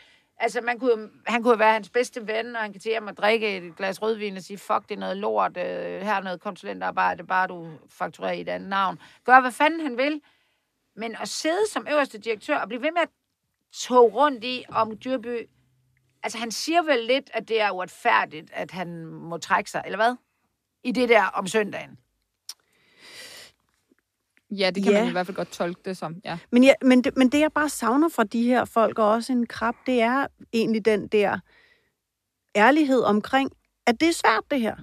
Altså, 0.40 0.60
man 0.60 0.78
kunne, 0.78 1.08
han 1.26 1.42
kunne 1.42 1.58
være 1.58 1.72
hans 1.72 1.90
bedste 1.90 2.26
ven, 2.26 2.56
og 2.56 2.62
han 2.62 2.72
kan 2.72 2.80
til 2.80 2.92
ham 2.94 3.08
at 3.08 3.18
drikke 3.18 3.56
et 3.56 3.76
glas 3.76 4.02
rødvin 4.02 4.36
og 4.36 4.42
sige, 4.42 4.58
fuck, 4.58 4.88
det 4.88 4.94
er 4.94 4.98
noget 4.98 5.16
lort, 5.16 5.56
øh, 5.56 5.62
her 6.02 6.14
er 6.14 6.22
noget 6.22 6.40
konsulentarbejde, 6.40 7.24
bare 7.24 7.46
du 7.46 7.68
fakturerer 7.90 8.32
i 8.32 8.40
et 8.40 8.48
andet 8.48 8.68
navn. 8.68 8.98
Gør, 9.24 9.40
hvad 9.40 9.52
fanden 9.52 9.80
han 9.80 9.96
vil. 9.96 10.20
Men 10.98 11.16
at 11.20 11.28
sidde 11.28 11.60
som 11.72 11.86
øverste 11.90 12.18
direktør 12.18 12.56
og 12.58 12.68
blive 12.68 12.82
ved 12.82 12.92
med 12.92 13.02
at 13.02 13.08
tog 13.72 14.14
rundt 14.14 14.44
i 14.44 14.64
om 14.68 14.98
Dyrby... 15.04 15.48
Altså, 16.22 16.38
han 16.38 16.50
siger 16.50 16.82
vel 16.82 17.04
lidt, 17.04 17.30
at 17.34 17.48
det 17.48 17.60
er 17.60 17.70
uretfærdigt, 17.70 18.50
at 18.52 18.70
han 18.70 19.06
må 19.06 19.38
trække 19.38 19.70
sig, 19.70 19.82
eller 19.84 19.98
hvad? 19.98 20.16
I 20.84 20.92
det 20.92 21.08
der 21.08 21.24
om 21.24 21.46
søndagen. 21.46 21.98
Ja, 24.50 24.70
det 24.70 24.82
kan 24.82 24.92
Ja. 24.92 24.98
man 25.00 25.08
i 25.08 25.12
hvert 25.12 25.26
fald 25.26 25.36
godt 25.36 25.50
tolke 25.52 25.80
det 25.84 25.96
som. 25.96 26.16
Ja. 26.24 26.38
Men, 26.50 26.64
ja, 26.64 26.74
men, 26.82 27.04
det, 27.04 27.16
men 27.16 27.28
det, 27.32 27.40
jeg 27.40 27.52
bare 27.52 27.68
savner 27.68 28.08
fra 28.08 28.24
de 28.24 28.42
her 28.42 28.64
folk, 28.64 28.98
og 28.98 29.08
også 29.10 29.32
en 29.32 29.46
krab, 29.46 29.74
det 29.86 30.00
er 30.00 30.26
egentlig 30.52 30.84
den 30.84 31.08
der 31.08 31.38
ærlighed 32.56 33.02
omkring, 33.02 33.50
at 33.86 34.00
det 34.00 34.08
er 34.08 34.12
svært, 34.12 34.44
det 34.50 34.60
her. 34.60 34.76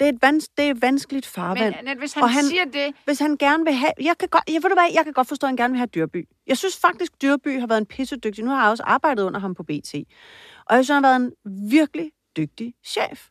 Det 0.00 0.08
er 0.08 0.12
et, 0.12 0.22
vans, 0.22 0.48
det 0.48 0.64
er 0.66 0.70
et 0.70 0.82
vanskeligt 0.82 1.26
farvand. 1.26 1.64
Men 1.64 1.74
Annette, 1.74 1.98
hvis 1.98 2.12
han, 2.12 2.22
Og 2.22 2.30
han 2.30 2.44
siger 2.44 2.64
det, 2.64 2.94
Hvis 3.04 3.18
han 3.18 3.36
gerne 3.36 3.64
vil 3.64 3.72
have... 3.72 3.92
Jeg 4.00 4.18
kan 4.18 4.28
godt, 4.28 4.44
jeg, 4.48 4.62
ved 4.62 4.70
du 4.70 4.74
hvad, 4.74 4.88
jeg 4.94 5.04
kan 5.04 5.12
godt 5.12 5.28
forstå, 5.28 5.46
at 5.46 5.48
han 5.48 5.56
gerne 5.56 5.72
vil 5.72 5.78
have 5.78 5.86
Dyrby. 5.86 6.28
Jeg 6.46 6.58
synes 6.58 6.76
faktisk, 6.76 7.22
Dyrby 7.22 7.60
har 7.60 7.66
været 7.66 7.78
en 7.78 7.86
pissedygtig... 7.86 8.44
Nu 8.44 8.50
har 8.50 8.62
jeg 8.62 8.70
også 8.70 8.82
arbejdet 8.82 9.22
under 9.22 9.40
ham 9.40 9.54
på 9.54 9.62
BT. 9.62 9.94
Og 10.66 10.76
jeg 10.76 10.84
synes, 10.84 10.94
han 10.96 11.04
har 11.04 11.10
været 11.10 11.32
en 11.44 11.70
virkelig 11.70 12.12
dygtig 12.36 12.74
chef. 12.84 13.28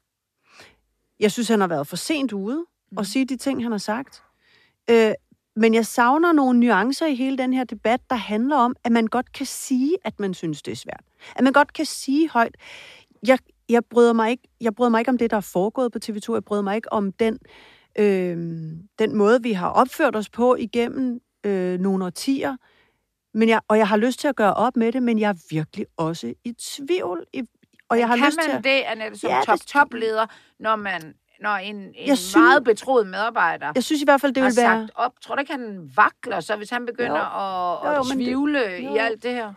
Jeg 1.19 1.31
synes, 1.31 1.47
han 1.47 1.59
har 1.59 1.67
været 1.67 1.87
for 1.87 1.95
sent 1.95 2.33
ude 2.33 2.65
og 2.97 3.05
sige 3.05 3.25
de 3.25 3.37
ting, 3.37 3.63
han 3.63 3.71
har 3.71 3.79
sagt. 3.79 4.23
Øh, 4.89 5.13
men 5.55 5.73
jeg 5.73 5.85
savner 5.85 6.31
nogle 6.31 6.59
nuancer 6.59 7.05
i 7.05 7.15
hele 7.15 7.37
den 7.37 7.53
her 7.53 7.63
debat, 7.63 8.01
der 8.09 8.15
handler 8.15 8.55
om, 8.55 8.75
at 8.83 8.91
man 8.91 9.07
godt 9.07 9.33
kan 9.33 9.45
sige, 9.45 9.97
at 10.03 10.19
man 10.19 10.33
synes, 10.33 10.61
det 10.61 10.71
er 10.71 10.75
svært. 10.75 11.03
At 11.35 11.43
man 11.43 11.53
godt 11.53 11.73
kan 11.73 11.85
sige 11.85 12.29
højt, 12.29 12.55
jeg, 13.27 13.39
jeg, 13.69 13.85
bryder 13.85 14.13
mig 14.13 14.31
ikke, 14.31 14.43
jeg 14.61 14.75
bryder 14.75 14.89
mig 14.89 14.99
ikke 14.99 15.09
om 15.09 15.17
det, 15.17 15.31
der 15.31 15.37
er 15.37 15.41
foregået 15.41 15.91
på 15.91 15.99
TV2. 16.05 16.33
Jeg 16.33 16.43
bryder 16.45 16.63
mig 16.63 16.75
ikke 16.75 16.93
om 16.93 17.11
den, 17.11 17.39
øh, 17.99 18.37
den 18.99 19.15
måde, 19.15 19.43
vi 19.43 19.51
har 19.53 19.69
opført 19.69 20.15
os 20.15 20.29
på 20.29 20.55
igennem 20.55 21.19
øh, 21.45 21.79
nogle 21.79 22.05
årtier. 22.05 22.55
Men 23.33 23.49
jeg, 23.49 23.61
og 23.67 23.77
jeg 23.77 23.87
har 23.87 23.97
lyst 23.97 24.19
til 24.19 24.27
at 24.27 24.35
gøre 24.35 24.53
op 24.53 24.75
med 24.75 24.91
det, 24.91 25.03
men 25.03 25.19
jeg 25.19 25.29
er 25.29 25.33
virkelig 25.51 25.85
også 25.97 26.33
i 26.43 26.53
tvivl. 26.53 27.25
I, 27.33 27.43
og 27.89 27.99
jeg 27.99 28.07
har 28.07 28.15
kan 28.15 28.25
lyst 28.25 28.37
man 28.37 28.43
til 28.45 28.51
at, 28.57 28.63
det, 28.63 28.69
Annette, 28.85 29.19
som 29.19 29.29
Ja, 29.29 29.37
det- 29.39 29.45
top-top-leder, 29.45 30.25
når 30.59 30.75
man 30.75 31.13
når 31.41 31.55
en, 31.55 31.75
en 31.75 31.93
Jeg 32.07 32.17
synes- 32.17 32.35
meget 32.35 32.63
betroet 32.63 33.07
medarbejder 33.07 33.71
Jeg 33.75 33.83
synes 33.83 34.01
i 34.01 34.05
hvert 34.05 34.21
fald, 34.21 34.33
det 34.33 34.43
vil 34.43 34.51
være... 34.57 34.79
sagt 34.87 34.91
op? 34.95 35.11
Tror 35.21 35.35
du 35.35 35.39
ikke, 35.39 35.51
han 35.51 35.91
vakler, 35.95 36.39
så 36.39 36.55
hvis 36.55 36.69
han 36.69 36.85
begynder 36.85 37.11
Jo. 37.17 37.89
at, 37.89 37.89
Jo, 37.89 37.91
at 37.91 37.97
jo, 37.97 38.03
det- 38.03 38.25
tvivle 38.25 38.59
jo. 38.59 38.93
i 38.93 38.97
alt 38.97 39.23
det 39.23 39.31
her? 39.33 39.53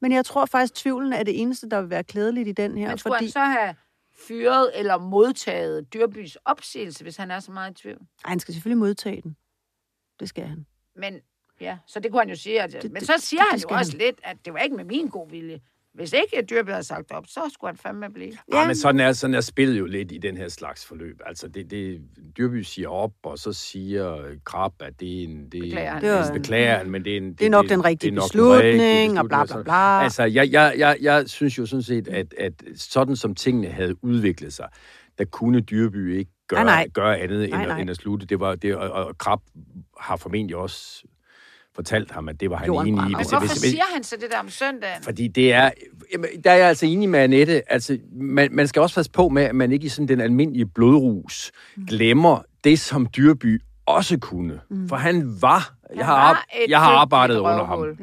Men 0.00 0.12
jeg 0.12 0.24
tror 0.24 0.46
faktisk, 0.46 0.74
tvivlen 0.74 1.12
er 1.12 1.22
det 1.22 1.40
eneste, 1.40 1.68
der 1.68 1.80
vil 1.80 1.90
være 1.90 2.04
klædeligt 2.04 2.48
i 2.48 2.52
den 2.52 2.78
her. 2.78 2.88
Men 2.88 2.98
skulle 2.98 3.14
fordi... 3.14 3.24
han 3.24 3.30
så 3.32 3.40
have 3.44 3.74
fyret 4.28 4.70
eller 4.74 4.98
modtaget 4.98 5.92
Dyrbys 5.94 6.36
opsigelse, 6.44 7.02
hvis 7.04 7.16
han 7.16 7.30
er 7.30 7.40
så 7.40 7.52
meget 7.52 7.70
i 7.70 7.74
tvivl? 7.74 7.98
Ej, 8.24 8.28
han 8.28 8.40
skal 8.40 8.54
selvfølgelig 8.54 8.78
modtage 8.78 9.22
den. 9.22 9.36
Det 10.20 10.28
skal 10.28 10.44
han. 10.46 10.66
Men 10.96 11.20
ja, 11.60 11.78
så 11.86 12.00
det 12.00 12.10
kunne 12.10 12.20
han 12.20 12.28
jo 12.28 12.36
sige. 12.36 12.62
At, 12.62 12.72
Det- 12.82 12.92
men 12.92 13.04
så 13.04 13.12
siger 13.18 13.42
det- 13.42 13.52
det 13.52 13.60
han 13.62 13.70
jo 13.70 13.76
også 13.78 13.92
han. 13.92 13.98
lidt, 14.00 14.20
at 14.22 14.36
det 14.44 14.52
var 14.52 14.58
ikke 14.58 14.76
med 14.76 14.84
min 14.84 15.08
god 15.08 15.30
vilje. 15.30 15.60
Hvis 15.98 16.12
ikke 16.12 16.38
at 16.38 16.50
Dyrby 16.50 16.68
havde 16.70 16.82
sagt 16.82 17.12
op, 17.12 17.24
så 17.26 17.40
skulle 17.54 17.68
han 17.70 17.76
fandme 17.78 18.06
blive. 18.14 18.32
Ja, 18.52 18.66
men 18.66 18.76
sådan 18.76 19.00
er, 19.00 19.12
sådan 19.12 19.34
er 19.34 19.40
spillet 19.40 19.78
jo 19.78 19.86
lidt 19.86 20.12
i 20.12 20.18
den 20.18 20.36
her 20.36 20.48
slags 20.48 20.86
forløb. 20.86 21.20
Altså, 21.26 21.48
det, 21.48 21.70
det, 21.70 22.00
Dyrby 22.38 22.62
siger 22.62 22.88
op, 22.88 23.12
og 23.22 23.38
så 23.38 23.52
siger 23.52 24.22
Krab, 24.44 24.72
at 24.80 25.00
det 25.00 25.20
er 25.20 25.24
en... 25.24 25.44
Det, 25.52 25.60
Beklager 25.62 25.90
han. 25.92 26.02
Det 26.02 26.24
det 26.24 26.32
beklager 26.32 26.76
han, 26.78 26.90
men 26.90 27.04
det 27.04 27.12
er 27.12 27.16
en... 27.16 27.32
Det 27.34 27.46
er 27.46 27.50
nok 27.50 27.68
den 27.68 27.84
rigtige 27.84 28.10
nok 28.10 28.22
den 28.22 28.28
beslutning, 28.28 28.80
rigtige 28.82 29.20
og 29.20 29.28
bla, 29.28 29.36
bla, 29.36 29.42
beslutning. 29.44 29.64
bla. 29.64 30.02
Altså, 30.02 30.22
jeg, 30.24 30.52
jeg, 30.52 30.74
jeg, 30.78 30.96
jeg 31.00 31.28
synes 31.28 31.58
jo 31.58 31.66
sådan 31.66 31.82
set, 31.82 32.08
at, 32.08 32.34
at 32.38 32.52
sådan 32.76 33.16
som 33.16 33.34
tingene 33.34 33.68
havde 33.68 34.04
udviklet 34.04 34.52
sig, 34.52 34.68
der 35.18 35.24
kunne 35.24 35.60
Dyrby 35.60 36.18
ikke 36.18 36.30
gøre, 36.48 36.64
Nej, 36.64 36.74
nej. 36.74 36.88
gøre 36.94 37.18
andet 37.18 37.44
end, 37.44 37.52
Nej, 37.52 37.62
at- 37.62 37.68
nej. 37.68 37.80
end 37.80 37.90
at 37.90 37.96
slutte. 37.96 38.26
Det 38.26 38.40
var, 38.40 38.54
det, 38.54 38.76
og, 38.76 38.90
og 38.90 39.18
Krab 39.18 39.38
har 40.00 40.16
formentlig 40.16 40.56
også 40.56 41.02
fortalt 41.78 42.10
ham, 42.10 42.28
at 42.28 42.40
det 42.40 42.50
var 42.50 42.56
han 42.56 42.66
Jorden 42.66 42.94
enig 42.98 43.10
i. 43.10 43.14
Hvis- 43.14 43.28
hvorfor 43.28 43.46
hvis- 43.46 43.52
hvis- 43.60 43.70
siger 43.70 43.84
han 43.94 44.02
så 44.04 44.16
det 44.20 44.30
der 44.30 44.38
om 44.38 44.48
søndagen? 44.48 45.02
fordi 45.02 45.28
det 45.28 45.52
er... 45.52 45.70
Jamen, 46.12 46.28
der 46.44 46.50
er 46.50 46.54
jeg 46.56 46.68
altså 46.68 46.86
enig 46.86 47.08
med 47.08 47.20
Annette. 47.20 47.72
Altså, 47.72 47.98
man, 48.20 48.48
man 48.52 48.68
skal 48.68 48.82
også 48.82 48.94
passe 48.94 49.10
på 49.10 49.28
med, 49.28 49.42
at 49.42 49.54
man 49.54 49.72
ikke 49.72 49.86
i 49.86 49.88
sådan 49.88 50.08
den 50.08 50.20
almindelige 50.20 50.66
blodrus 50.66 51.52
glemmer 51.88 52.38
det, 52.64 52.80
som 52.80 53.06
Dyrby 53.16 53.62
også 53.86 54.18
kunne. 54.18 54.60
Mm. 54.70 54.88
For 54.88 54.96
han 54.96 55.36
var... 55.42 55.74
Jeg 55.96 56.06
har, 56.06 56.14
var 56.28 56.44
jeg 56.68 56.78
har 56.80 56.90
arbejdet 56.92 57.38
under 57.38 57.64
ham. 57.64 57.78
røvhul. 57.78 57.96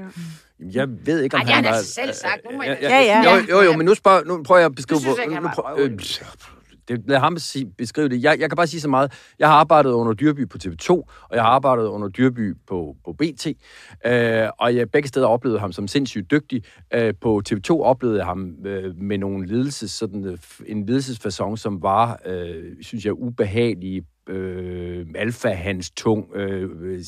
Jeg 0.73 0.87
ved 1.05 1.21
ikke, 1.21 1.35
om 1.35 1.41
Ej, 1.41 1.45
har 1.45 1.53
han 1.55 1.63
han 1.63 1.71
var... 1.71 1.77
altså 1.77 1.93
selv 1.93 2.13
sagt. 2.13 2.41
Nu 2.51 2.57
må 2.57 2.63
jeg 2.63 2.77
ja, 2.81 2.89
ja, 2.89 3.01
Ja, 3.01 3.21
ja. 3.21 3.35
Jo, 3.35 3.41
jo, 3.49 3.61
jo, 3.71 3.77
men 3.77 3.85
nu, 3.85 3.93
spørger, 3.95 4.23
nu 4.23 4.43
prøver 4.43 4.59
jeg 4.59 4.65
at 4.65 4.75
beskrive... 4.75 4.97
Du 4.97 5.01
synes 5.03 5.19
ikke, 5.23 5.33
han 5.33 5.43
var 5.43 5.53
prøver- 5.55 5.79
øh, 5.79 5.99
det, 6.87 7.03
lad 7.07 7.19
ham 7.19 7.37
sige, 7.37 7.65
beskrive 7.77 8.09
det. 8.09 8.23
Jeg, 8.23 8.39
jeg 8.39 8.49
kan 8.49 8.55
bare 8.55 8.67
sige 8.67 8.81
så 8.81 8.89
meget. 8.89 9.11
Jeg 9.39 9.47
har 9.47 9.55
arbejdet 9.55 9.91
under 9.91 10.13
Dyrby 10.13 10.49
på 10.49 10.57
TV2, 10.63 10.89
og 10.89 11.31
jeg 11.31 11.41
har 11.41 11.49
arbejdet 11.49 11.87
under 11.87 12.07
Dyrby 12.07 12.55
på, 12.67 12.95
på 13.05 13.13
BT. 13.13 13.47
Øh, 14.05 14.49
og 14.59 14.75
jeg 14.75 14.91
begge 14.91 15.07
steder 15.07 15.27
oplevede 15.27 15.59
ham 15.59 15.71
som 15.71 15.87
sindssygt 15.87 16.31
dygtig. 16.31 16.63
Øh, 16.93 17.13
på 17.21 17.41
TV2 17.49 17.69
oplevede 17.69 18.17
jeg 18.17 18.25
ham 18.25 18.55
øh, 18.65 18.97
med 18.97 19.17
nogle 19.17 19.47
ledelses, 19.47 19.91
sådan, 19.91 20.25
øh, 20.25 20.37
en 20.65 20.85
ledelsesfasong, 20.85 21.59
som 21.59 21.81
var, 21.81 22.19
øh, 22.25 22.75
synes 22.81 23.05
jeg, 23.05 23.13
ubehagelig, 23.13 24.03
øh, 24.29 25.05
alfa-hans 25.15 25.91
tung, 25.91 26.35
øh, 26.35 27.03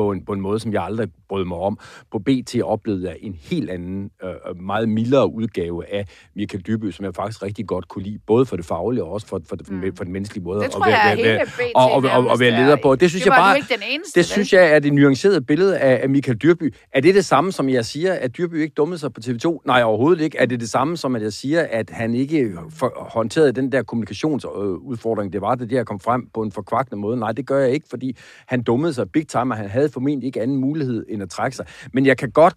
på 0.00 0.12
en, 0.12 0.24
på 0.24 0.32
en 0.32 0.40
måde, 0.40 0.58
som 0.60 0.72
jeg 0.72 0.82
aldrig 0.84 1.08
brød 1.28 1.44
mig 1.44 1.58
om. 1.58 1.78
På 2.12 2.18
BT 2.18 2.56
oplevede 2.64 3.08
jeg 3.08 3.16
en 3.20 3.34
helt 3.40 3.70
anden, 3.70 4.10
øh, 4.24 4.60
meget 4.62 4.88
mildere 4.88 5.32
udgave 5.34 5.92
af 5.94 6.04
Michael 6.36 6.64
Dyrby, 6.66 6.90
som 6.90 7.04
jeg 7.04 7.14
faktisk 7.14 7.42
rigtig 7.42 7.66
godt 7.66 7.88
kunne 7.88 8.04
lide, 8.04 8.18
både 8.26 8.46
for 8.46 8.56
det 8.56 8.64
faglige 8.64 9.04
og 9.04 9.12
også 9.12 9.26
for, 9.26 9.40
for, 9.48 9.56
for, 9.66 9.72
mm. 9.72 9.96
for 9.96 10.04
den 10.04 10.12
menneskelige 10.12 10.44
måde. 10.44 10.58
Det 10.60 10.64
at 10.66 10.72
være- 10.86 11.16
være- 11.16 11.36
være- 11.36 11.46
og, 11.74 11.90
og, 11.92 12.02
og, 12.12 12.26
og 12.26 12.40
være 12.40 12.50
leder 12.50 12.76
er 12.76 12.82
på. 12.82 12.94
Det 12.94 13.10
synes 13.10 13.22
Det 13.22 13.30
jeg 13.30 13.36
bare, 13.38 13.56
den 13.56 13.82
eneste, 13.90 14.18
det 14.20 14.24
synes 14.26 14.52
jeg 14.52 14.72
er 14.74 14.78
det 14.78 14.92
nuancerede 14.94 15.40
billede 15.40 15.78
af, 15.78 16.00
af 16.02 16.08
Michael 16.08 16.38
Dyrby. 16.38 16.74
Er 16.92 17.00
det 17.00 17.14
det 17.14 17.24
samme, 17.24 17.52
som 17.52 17.68
jeg 17.68 17.84
siger, 17.84 18.12
at 18.12 18.36
Dyrby 18.36 18.54
ikke 18.62 18.74
dummede 18.76 18.98
sig 18.98 19.12
på 19.12 19.20
TV2? 19.24 19.58
Nej, 19.66 19.82
overhovedet 19.82 20.20
ikke. 20.22 20.38
Er 20.38 20.46
det 20.46 20.60
det 20.60 20.68
samme, 20.70 20.96
som 20.96 21.16
at 21.16 21.22
jeg 21.22 21.32
siger, 21.32 21.66
at 21.70 21.90
han 21.90 22.14
ikke 22.14 22.52
håndterede 22.96 23.52
den 23.52 23.72
der 23.72 23.82
kommunikationsudfordring, 23.82 25.32
det 25.32 25.40
var 25.40 25.54
det, 25.54 25.70
der 25.70 25.84
kom 25.84 26.00
frem 26.00 26.28
på 26.34 26.42
en 26.42 26.52
forkvakende 26.52 26.96
måde? 27.00 27.16
Nej, 27.16 27.32
det 27.32 27.46
gør 27.46 27.58
jeg 27.60 27.70
ikke, 27.70 27.86
fordi 27.90 28.16
han 28.46 28.62
dummede 28.62 28.94
sig 28.94 29.10
big 29.10 29.28
time, 29.28 29.52
og 29.54 29.56
han 29.56 29.68
havde 29.68 29.88
formentlig 29.90 30.26
ikke 30.26 30.40
anden 30.42 30.56
mulighed 30.56 31.06
end 31.08 31.22
at 31.22 31.30
trække 31.30 31.56
sig. 31.56 31.66
Men 31.92 32.06
jeg 32.06 32.16
kan 32.18 32.30
godt 32.30 32.54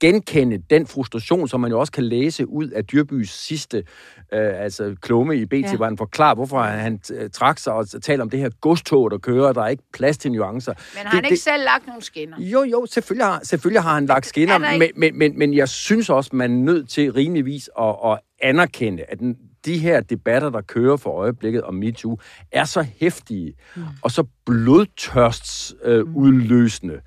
genkende 0.00 0.58
den 0.70 0.86
frustration, 0.86 1.48
som 1.48 1.60
man 1.60 1.70
jo 1.70 1.80
også 1.80 1.92
kan 1.92 2.04
læse 2.04 2.48
ud 2.48 2.68
af 2.68 2.84
Dyrbys 2.84 3.30
sidste 3.30 3.76
øh, 4.32 4.62
altså 4.62 4.94
klumme 5.00 5.36
i 5.36 5.46
BT, 5.46 5.52
Ja. 5.54 5.76
hvor 5.76 5.84
han 5.84 5.98
forklarer, 5.98 6.34
hvorfor 6.34 6.58
han, 6.62 6.78
han 6.78 7.00
øh, 7.14 7.30
trak 7.30 7.58
sig 7.58 7.72
og 7.72 7.86
taler 8.02 8.22
om 8.24 8.30
det 8.30 8.40
her 8.40 8.50
godstog, 8.60 9.10
der 9.10 9.18
kører, 9.18 9.52
der 9.52 9.62
er 9.62 9.68
ikke 9.68 9.82
plads 9.92 10.18
til 10.18 10.32
nuancer. 10.32 10.72
Men 10.94 11.06
har 11.06 11.16
han 11.16 11.24
ikke 11.24 11.36
selv 11.36 11.64
lagt 11.64 11.86
nogle 11.86 12.02
skinner? 12.02 12.36
Jo, 12.40 12.62
jo, 12.62 12.86
selvfølgelig 12.90 13.26
har, 13.26 13.40
selvfølgelig 13.44 13.82
har 13.82 13.94
han 13.94 14.06
lagt 14.06 14.26
skinner, 14.26 14.54
Er 14.54 14.58
der 14.58 14.72
men, 14.72 14.82
ikke- 14.82 15.00
men, 15.00 15.18
men, 15.18 15.38
men 15.38 15.54
jeg 15.54 15.68
synes 15.68 16.10
også, 16.10 16.30
man 16.36 16.50
er 16.52 16.56
nødt 16.56 16.88
til 16.88 17.12
rimeligvis 17.12 17.70
at, 17.80 17.94
at 18.04 18.18
anerkende, 18.42 19.02
at 19.08 19.18
den, 19.18 19.36
de 19.64 19.78
her 19.78 20.00
debatter, 20.00 20.50
der 20.50 20.60
kører 20.60 20.96
for 20.96 21.10
øjeblikket 21.10 21.62
om 21.62 21.74
MeToo, 21.74 22.18
er 22.52 22.64
så 22.64 22.86
hæftige 22.96 23.54
mm. 23.76 23.82
og 24.02 24.10
så 24.10 24.24
blodtørsts 24.46 25.74
øh, 25.84 26.04
udløsende, 26.16 27.00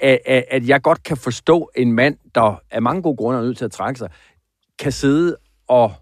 at, 0.00 0.68
jeg 0.68 0.82
godt 0.82 1.02
kan 1.02 1.16
forstå 1.16 1.70
en 1.76 1.92
mand, 1.92 2.16
der 2.34 2.60
af 2.70 2.82
mange 2.82 3.02
gode 3.02 3.16
grunde 3.16 3.38
er 3.40 3.42
nødt 3.44 3.58
til 3.58 3.64
at 3.64 3.72
trække 3.72 3.98
sig, 3.98 4.08
kan 4.78 4.92
sidde 4.92 5.36
og 5.68 5.92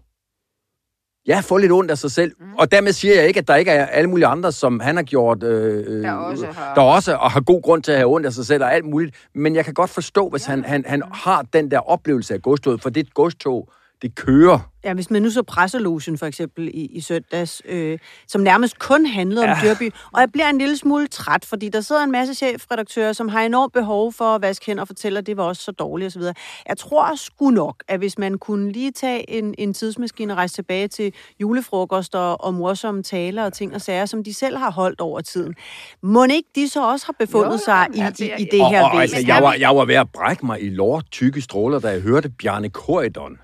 ja, 1.27 1.39
få 1.39 1.57
lidt 1.57 1.71
ondt 1.71 1.91
af 1.91 1.97
sig 1.97 2.11
selv. 2.11 2.31
Mm. 2.39 2.53
Og 2.55 2.71
dermed 2.71 2.91
siger 2.91 3.15
jeg 3.15 3.27
ikke, 3.27 3.39
at 3.39 3.47
der 3.47 3.55
ikke 3.55 3.71
er 3.71 3.85
alle 3.85 4.09
mulige 4.09 4.27
andre, 4.27 4.51
som 4.51 4.79
han 4.79 4.95
har 4.95 5.03
gjort, 5.03 5.43
øh, 5.43 6.03
Der 6.03 6.11
også 6.11 6.45
har- 6.51 6.73
der 6.73 6.81
også 6.81 7.15
og 7.15 7.31
har 7.31 7.41
god 7.41 7.61
grund 7.61 7.83
til 7.83 7.91
at 7.91 7.97
have 7.97 8.09
ondt 8.13 8.25
af 8.25 8.33
sig 8.33 8.45
selv 8.45 8.63
og 8.63 8.73
alt 8.73 8.85
muligt. 8.85 9.15
Men 9.35 9.55
jeg 9.55 9.65
kan 9.65 9.73
godt 9.73 9.89
forstå, 9.89 10.29
hvis 10.29 10.45
han, 10.45 10.63
han, 10.65 10.83
han 10.87 11.03
har 11.13 11.41
den 11.53 11.71
der 11.71 11.79
oplevelse 11.79 12.33
af 12.33 12.41
godstoget, 12.41 12.81
for 12.81 12.89
det 12.89 13.13
godstog, 13.13 13.69
det 14.01 14.15
kører. 14.15 14.59
Ja, 14.83 14.93
hvis 14.93 15.09
man 15.11 15.21
nu 15.21 15.29
så 15.29 15.43
presselogen 15.43 16.17
for 16.17 16.25
eksempel 16.25 16.67
i, 16.67 16.85
i 16.85 17.01
søndags, 17.01 17.61
øh, 17.65 17.99
som 18.27 18.41
nærmest 18.41 18.79
kun 18.79 19.05
handlede 19.05 19.43
om 19.43 19.49
ja. 19.49 19.57
Dyrby, 19.63 19.91
og 20.13 20.21
jeg 20.21 20.31
bliver 20.31 20.49
en 20.49 20.57
lille 20.57 20.77
smule 20.77 21.07
træt, 21.07 21.45
fordi 21.45 21.69
der 21.69 21.81
sidder 21.81 22.03
en 22.03 22.11
masse 22.11 22.33
chefredaktører, 22.33 23.13
som 23.13 23.27
har 23.29 23.41
enormt 23.41 23.73
behov 23.73 24.13
for 24.13 24.35
at 24.35 24.41
vaske 24.41 24.65
hænder 24.65 24.81
og 24.81 24.87
fortælle, 24.87 25.19
at 25.19 25.27
det 25.27 25.37
var 25.37 25.43
også 25.43 25.61
så 25.63 25.71
dårligt 25.71 26.07
osv. 26.07 26.21
Jeg 26.67 26.77
tror 26.77 27.15
sgu 27.15 27.49
nok, 27.49 27.83
at 27.87 27.99
hvis 27.99 28.17
man 28.17 28.37
kunne 28.37 28.71
lige 28.71 28.91
tage 28.91 29.29
en, 29.29 29.55
en 29.57 29.73
tidsmaskine 29.73 30.33
og 30.33 30.37
rejse 30.37 30.55
tilbage 30.55 30.87
til 30.87 31.13
julefrokoster 31.41 32.19
og 32.19 32.53
morsomme 32.53 33.03
taler 33.03 33.43
og 33.45 33.53
ting 33.53 33.75
og 33.75 33.81
sager, 33.81 34.05
som 34.05 34.23
de 34.23 34.33
selv 34.33 34.57
har 34.57 34.71
holdt 34.71 35.01
over 35.01 35.21
tiden, 35.21 35.55
må 36.03 36.23
ikke 36.23 36.49
de 36.55 36.69
så 36.69 36.83
også 36.91 37.05
har 37.05 37.15
befundet 37.19 37.51
Jo, 37.51 37.57
sig 37.65 37.87
i, 37.95 37.99
altså, 37.99 38.23
i, 38.23 38.29
jeg- 38.29 38.41
i 38.41 38.45
det 38.51 38.61
Og, 38.61 38.69
her 38.69 38.83
og 38.83 38.99
væsen? 38.99 39.17
altså, 39.17 39.33
jeg 39.33 39.43
var, 39.43 39.53
jeg 39.53 39.75
var 39.75 39.85
ved 39.85 39.95
at 39.95 40.07
brække 40.13 40.45
mig 40.45 40.63
i 40.63 40.69
lort 40.69 41.05
tykke 41.11 41.41
stråler, 41.41 41.79
da 41.79 41.87
jeg 41.89 42.01
hørte 42.01 42.29
Bjarne 42.29 42.69
Korydon 42.69 43.37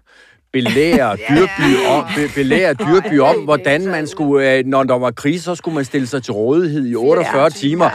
belære 0.53 1.15
Dyrby 1.29 1.85
om, 1.89 2.05
be, 2.15 2.29
belære 2.35 2.73
Dyrby 2.85 3.19
om, 3.19 3.35
hvordan 3.43 3.87
man 3.87 4.07
skulle, 4.07 4.53
øh, 4.57 4.65
når 4.65 4.83
der 4.83 4.97
var 4.97 5.11
krise, 5.11 5.43
så 5.43 5.55
skulle 5.55 5.75
man 5.75 5.85
stille 5.85 6.07
sig 6.07 6.23
til 6.23 6.33
rådighed 6.33 6.87
i 6.87 6.95
48 6.95 7.49
timer. 7.49 7.89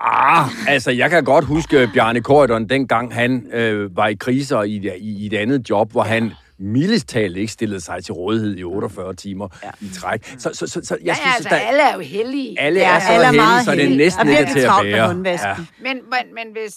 Ah, 0.00 0.48
altså, 0.68 0.90
jeg 0.90 1.10
kan 1.10 1.24
godt 1.24 1.44
huske 1.44 1.90
Bjarne 1.94 2.20
Korydon, 2.20 2.68
dengang 2.68 3.14
han 3.14 3.46
øh, 3.52 3.96
var 3.96 4.08
i 4.08 4.14
kriser 4.14 4.62
i, 4.62 4.70
i, 4.98 5.22
i 5.22 5.26
et 5.26 5.34
andet 5.34 5.70
job, 5.70 5.92
hvor 5.92 6.02
han 6.02 6.32
mildest 6.58 7.08
talt 7.08 7.36
ikke 7.36 7.52
stillede 7.52 7.80
sig 7.80 8.04
til 8.04 8.14
rådighed 8.14 8.56
i 8.56 8.64
48 8.64 9.14
timer 9.14 9.48
ja. 9.64 9.70
i 9.80 9.88
træk. 9.94 10.34
Så, 10.38 10.50
så, 10.52 10.66
så, 10.66 10.80
så 10.84 10.96
jeg 11.00 11.06
Ja, 11.06 11.14
synes, 11.14 11.36
altså, 11.36 11.48
at 11.48 11.60
der, 11.60 11.66
alle 11.68 11.82
er 11.82 11.94
jo 11.94 12.00
heldige. 12.00 12.60
alle 12.60 12.80
Ja, 12.80 12.94
er 12.96 13.00
så 13.00 13.06
alle 13.08 13.22
er 13.24 13.26
heldige, 13.26 13.40
meget 13.42 13.64
så 13.64 13.70
det 13.72 13.84
er 13.92 13.96
næsten 13.96 14.28
ikke 14.28 14.52
til 14.52 14.58
at 14.60 14.70
bære. 14.82 15.10
Ja. 15.26 15.54
Men, 15.82 15.94
men, 15.94 16.34
men 16.34 16.46
hvis... 16.52 16.74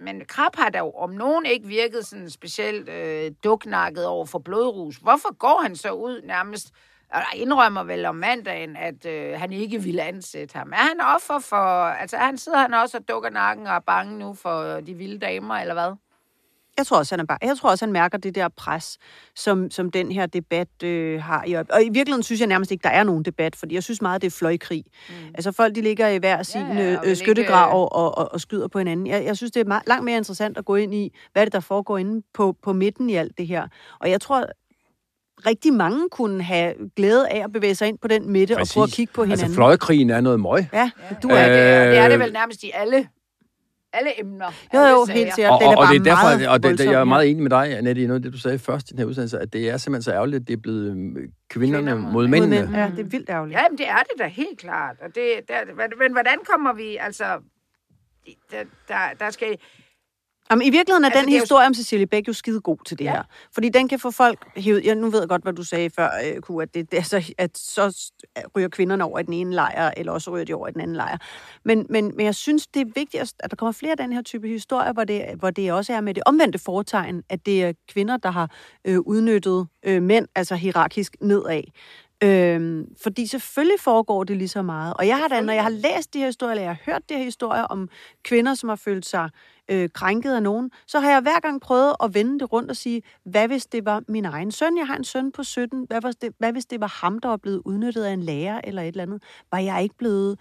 Men 0.00 0.24
Krab 0.24 0.56
har 0.56 0.68
da 0.68 0.82
om 0.82 1.10
nogen 1.10 1.46
ikke 1.46 1.66
virket 1.66 2.06
sådan 2.06 2.30
specielt 2.30 2.88
øh, 2.88 3.32
duknakket 3.44 4.06
over 4.06 4.26
for 4.26 4.38
blodrus. 4.38 4.96
Hvorfor 4.96 5.34
går 5.34 5.62
han 5.62 5.76
så 5.76 5.90
ud 5.90 6.22
nærmest 6.22 6.72
og 7.10 7.22
indrømmer 7.34 7.82
vel 7.82 8.06
om 8.06 8.14
mandagen, 8.14 8.76
at 8.76 9.06
øh, 9.06 9.38
han 9.40 9.52
ikke 9.52 9.82
ville 9.82 10.02
ansætte 10.02 10.58
ham? 10.58 10.72
Er 10.72 10.76
han 10.76 11.00
offer 11.00 11.38
for... 11.38 11.84
Altså, 11.84 12.16
er 12.16 12.24
han 12.24 12.38
sidder 12.38 12.58
han 12.58 12.74
også 12.74 12.98
og 12.98 13.08
dukker 13.08 13.30
nakken 13.30 13.66
og 13.66 13.74
er 13.74 13.80
bange 13.80 14.18
nu 14.18 14.34
for 14.34 14.80
de 14.80 14.94
vilde 14.94 15.18
damer, 15.18 15.54
eller 15.54 15.74
hvad? 15.74 15.92
Jeg 16.78 16.86
tror 16.86 16.98
også, 16.98 17.14
han 17.14 17.20
er 17.20 17.24
bare, 17.24 17.38
jeg 17.42 17.56
tror 17.56 17.70
også, 17.70 17.84
han 17.84 17.92
mærker 17.92 18.18
det 18.18 18.34
der 18.34 18.48
pres, 18.56 18.98
som, 19.36 19.70
som 19.70 19.90
den 19.90 20.12
her 20.12 20.26
debat 20.26 20.82
øh, 20.84 21.22
har 21.22 21.44
i. 21.44 21.52
Og 21.54 21.66
i 21.82 21.88
virkeligheden 21.88 22.22
synes 22.22 22.40
jeg 22.40 22.48
nærmest 22.48 22.70
ikke, 22.70 22.82
der 22.82 22.88
er 22.88 23.04
nogen 23.04 23.22
debat, 23.24 23.56
fordi 23.56 23.74
jeg 23.74 23.82
synes 23.82 24.02
meget, 24.02 24.22
det 24.22 24.26
er 24.26 24.36
fløjkrig. 24.38 24.84
Mm. 25.08 25.14
Altså 25.34 25.52
folk, 25.52 25.74
de 25.74 25.80
ligger 25.80 26.08
i 26.08 26.18
hver 26.18 26.42
sin 26.42 26.60
ja, 26.60 26.66
ja, 26.66 26.98
og 26.98 27.04
ja, 27.04 27.08
vil 27.08 27.16
skyttegrav 27.16 27.68
ikke- 27.68 27.74
og, 27.76 27.92
og, 27.92 28.18
og, 28.18 28.32
og 28.32 28.40
skyder 28.40 28.68
på 28.68 28.78
hinanden. 28.78 29.06
Jeg, 29.06 29.24
jeg 29.24 29.36
synes, 29.36 29.52
det 29.52 29.60
er 29.60 29.64
meget, 29.64 29.82
langt 29.86 30.04
mere 30.04 30.16
interessant 30.16 30.58
at 30.58 30.64
gå 30.64 30.74
ind 30.74 30.94
i, 30.94 31.12
hvad 31.32 31.42
er 31.42 31.44
det, 31.46 31.52
der 31.52 31.60
foregår 31.60 31.98
inde 31.98 32.22
på, 32.34 32.56
på 32.62 32.72
midten 32.72 33.10
i 33.10 33.14
alt 33.14 33.38
det 33.38 33.46
her. 33.46 33.68
Og 34.00 34.10
jeg 34.10 34.20
tror, 34.20 34.44
rigtig 35.46 35.72
mange 35.72 36.08
kunne 36.10 36.42
have 36.42 36.74
glæde 36.96 37.28
af 37.28 37.44
at 37.44 37.52
bevæge 37.52 37.74
sig 37.74 37.88
ind 37.88 37.98
på 37.98 38.08
den 38.08 38.30
midte 38.32 38.54
Præcis. 38.54 38.76
og 38.76 38.80
prøve 38.80 38.84
at 38.84 38.90
kigge 38.90 39.12
på 39.12 39.22
hinanden. 39.24 39.44
Altså, 39.44 39.54
fløjekrigen 39.54 40.10
er 40.10 40.20
noget 40.20 40.40
møg. 40.40 40.66
Ja, 40.72 40.90
du 41.22 41.28
er 41.28 41.34
er 41.34 41.48
det, 41.48 41.80
og 41.80 41.86
det 41.92 41.98
er 41.98 42.08
det 42.08 42.14
Øh, 42.14 42.20
vel 42.20 42.32
nærmest 42.32 42.62
i 42.62 42.70
alle, 42.74 43.08
alle 43.92 44.20
emner. 44.20 44.46
Jo, 44.74 44.78
alle 44.78 44.90
jo, 44.90 45.06
sager. 45.06 45.18
helt 45.18 45.34
sikkert. 45.34 45.52
Og, 45.52 45.58
og, 45.68 45.76
og 45.78 45.86
det 45.92 45.96
er 46.00 46.04
derfor, 46.04 46.22
meget 46.36 46.48
og 46.48 46.62
det, 46.62 46.78
det, 46.78 46.84
jeg 46.84 47.00
er 47.00 47.04
meget 47.04 47.30
enig 47.30 47.42
med 47.42 47.50
dig, 47.50 47.78
Annette, 47.78 48.02
i 48.02 48.06
noget 48.06 48.18
af 48.18 48.22
det, 48.22 48.32
du 48.32 48.38
sagde 48.38 48.58
først 48.58 48.90
i 48.90 48.92
den 48.92 48.98
her 48.98 49.06
udsendelse, 49.06 49.38
at 49.38 49.52
det 49.52 49.68
er 49.70 49.76
simpelthen 49.76 50.02
så 50.02 50.12
ærgerligt, 50.12 50.40
at 50.40 50.48
det 50.48 50.52
er 50.52 50.60
blevet 50.60 50.90
øhm, 50.90 51.16
kvinderne 51.50 51.90
Kvinder 51.92 52.10
mod 52.12 52.28
mændene. 52.28 52.60
mænd. 52.62 52.74
ja, 52.76 52.90
det 52.96 52.98
er 52.98 53.08
vildt 53.08 53.30
ærgerligt. 53.30 53.58
Ja, 53.58 53.62
men 53.70 53.78
det 53.78 53.88
er 53.88 53.96
det 53.98 54.18
da 54.18 54.26
helt 54.26 54.58
klart. 54.58 54.96
Og 55.02 55.08
det, 55.14 55.24
der, 55.48 55.54
men- 55.76 55.98
men 55.98 56.12
hvordan 56.12 56.38
kommer 56.52 56.72
vi, 56.72 56.96
altså... 57.00 57.24
Der, 58.50 58.64
der, 58.88 58.94
der 59.20 59.30
skal... 59.30 59.56
Jamen, 60.50 60.66
I 60.66 60.70
virkeligheden 60.70 61.04
er 61.04 61.06
Altså, 61.08 61.18
altså, 61.18 61.26
den 61.26 61.34
er 61.34 61.38
jo- 61.38 61.42
historie 61.42 61.66
om 61.66 61.74
Cecilie 61.74 62.06
Bæk 62.06 62.28
jo 62.28 62.32
skide 62.32 62.60
god 62.60 62.78
til 62.86 62.98
det 62.98 63.04
Ja. 63.04 63.12
her. 63.12 63.22
Fordi 63.54 63.68
den 63.68 63.88
kan 63.88 63.98
få 63.98 64.10
folk 64.10 64.46
hævet... 64.56 64.84
Jeg 64.84 64.94
nu 64.94 65.10
ved 65.10 65.20
jeg 65.20 65.28
godt, 65.28 65.42
hvad 65.42 65.52
du 65.52 65.62
sagde 65.64 65.90
før, 65.90 66.10
øh, 66.24 66.40
Ku, 66.40 66.58
at, 66.60 66.74
det, 66.74 66.90
det 66.90 66.98
er 66.98 67.02
så, 67.02 67.32
at 67.38 67.58
så 67.58 68.10
ryger 68.56 68.68
kvinderne 68.68 69.04
over 69.04 69.18
i 69.18 69.22
den 69.22 69.32
ene 69.32 69.54
lejr, 69.54 69.90
eller 69.96 70.12
også 70.12 70.30
ryger 70.30 70.44
de 70.44 70.54
over 70.54 70.68
i 70.68 70.72
den 70.72 70.80
anden 70.80 70.96
lejr. 70.96 71.16
Men, 71.64 71.86
men, 71.90 72.12
men 72.16 72.26
jeg 72.26 72.34
synes, 72.34 72.66
det 72.66 72.80
er 72.80 72.86
vigtigt, 72.94 73.22
at- 73.22 73.32
at 73.40 73.50
der 73.50 73.56
kommer 73.56 73.72
flere 73.72 73.90
af 73.92 73.96
den 73.98 74.12
her 74.12 74.22
type 74.22 74.48
historier, 74.48 74.92
hvor 74.92 75.04
det, 75.04 75.24
hvor 75.38 75.50
det 75.50 75.72
også 75.72 75.92
er 75.92 76.00
med 76.00 76.14
det 76.14 76.22
omvendte 76.26 76.58
foretegn, 76.58 77.22
at 77.28 77.46
det 77.46 77.64
er 77.64 77.72
kvinder, 77.92 78.16
der 78.16 78.30
har 78.30 78.50
øh, 78.84 78.98
udnyttet 79.00 79.66
øh, 79.82 80.02
mænd, 80.02 80.26
altså 80.34 80.54
hierarkisk 80.54 81.16
nedad. 81.20 81.62
Øhm, 82.24 82.84
fordi 83.02 83.26
selvfølgelig 83.26 83.80
foregår 83.80 84.24
det 84.24 84.36
lige 84.36 84.48
så 84.48 84.62
meget. 84.62 84.94
Og 84.98 85.06
jeg 85.06 85.16
har 85.18 85.28
da, 85.28 85.40
når 85.40 85.52
jeg 85.52 85.62
har 85.62 85.70
læst 85.70 86.14
de 86.14 86.18
her 86.18 86.26
historier, 86.26 86.50
eller 86.52 86.62
jeg 86.62 86.70
har 86.70 86.92
hørt 86.92 87.02
de 87.08 87.14
her 87.14 87.24
historier 87.24 87.62
om 87.62 87.88
kvinder, 88.24 88.54
som 88.54 88.68
har 88.68 88.76
følt 88.76 89.06
sig 89.06 89.30
øh, 89.68 89.88
krænket 89.94 90.34
af 90.34 90.42
nogen, 90.42 90.70
så 90.86 91.00
har 91.00 91.10
jeg 91.10 91.20
hver 91.20 91.40
gang 91.40 91.60
prøvet 91.60 91.94
at 92.02 92.14
vende 92.14 92.38
det 92.40 92.52
rundt 92.52 92.70
og 92.70 92.76
sige, 92.76 93.02
hvad 93.24 93.48
hvis 93.48 93.66
det 93.66 93.84
var 93.84 94.02
min 94.08 94.24
egen 94.24 94.50
søn? 94.52 94.78
Jeg 94.78 94.86
har 94.86 94.96
en 94.96 95.04
søn 95.04 95.32
på 95.32 95.42
17. 95.42 95.84
Hvad, 95.88 96.00
var 96.00 96.12
det, 96.20 96.32
hvad 96.38 96.52
hvis 96.52 96.66
det 96.66 96.80
var 96.80 96.86
ham, 97.02 97.18
der 97.18 97.28
var 97.28 97.36
blevet 97.36 97.62
udnyttet 97.64 98.04
af 98.04 98.12
en 98.12 98.22
lærer 98.22 98.60
eller 98.64 98.82
et 98.82 98.88
eller 98.88 99.02
andet? 99.02 99.22
Var 99.52 99.58
jeg 99.58 99.82
ikke 99.82 99.94
blevet 99.98 100.38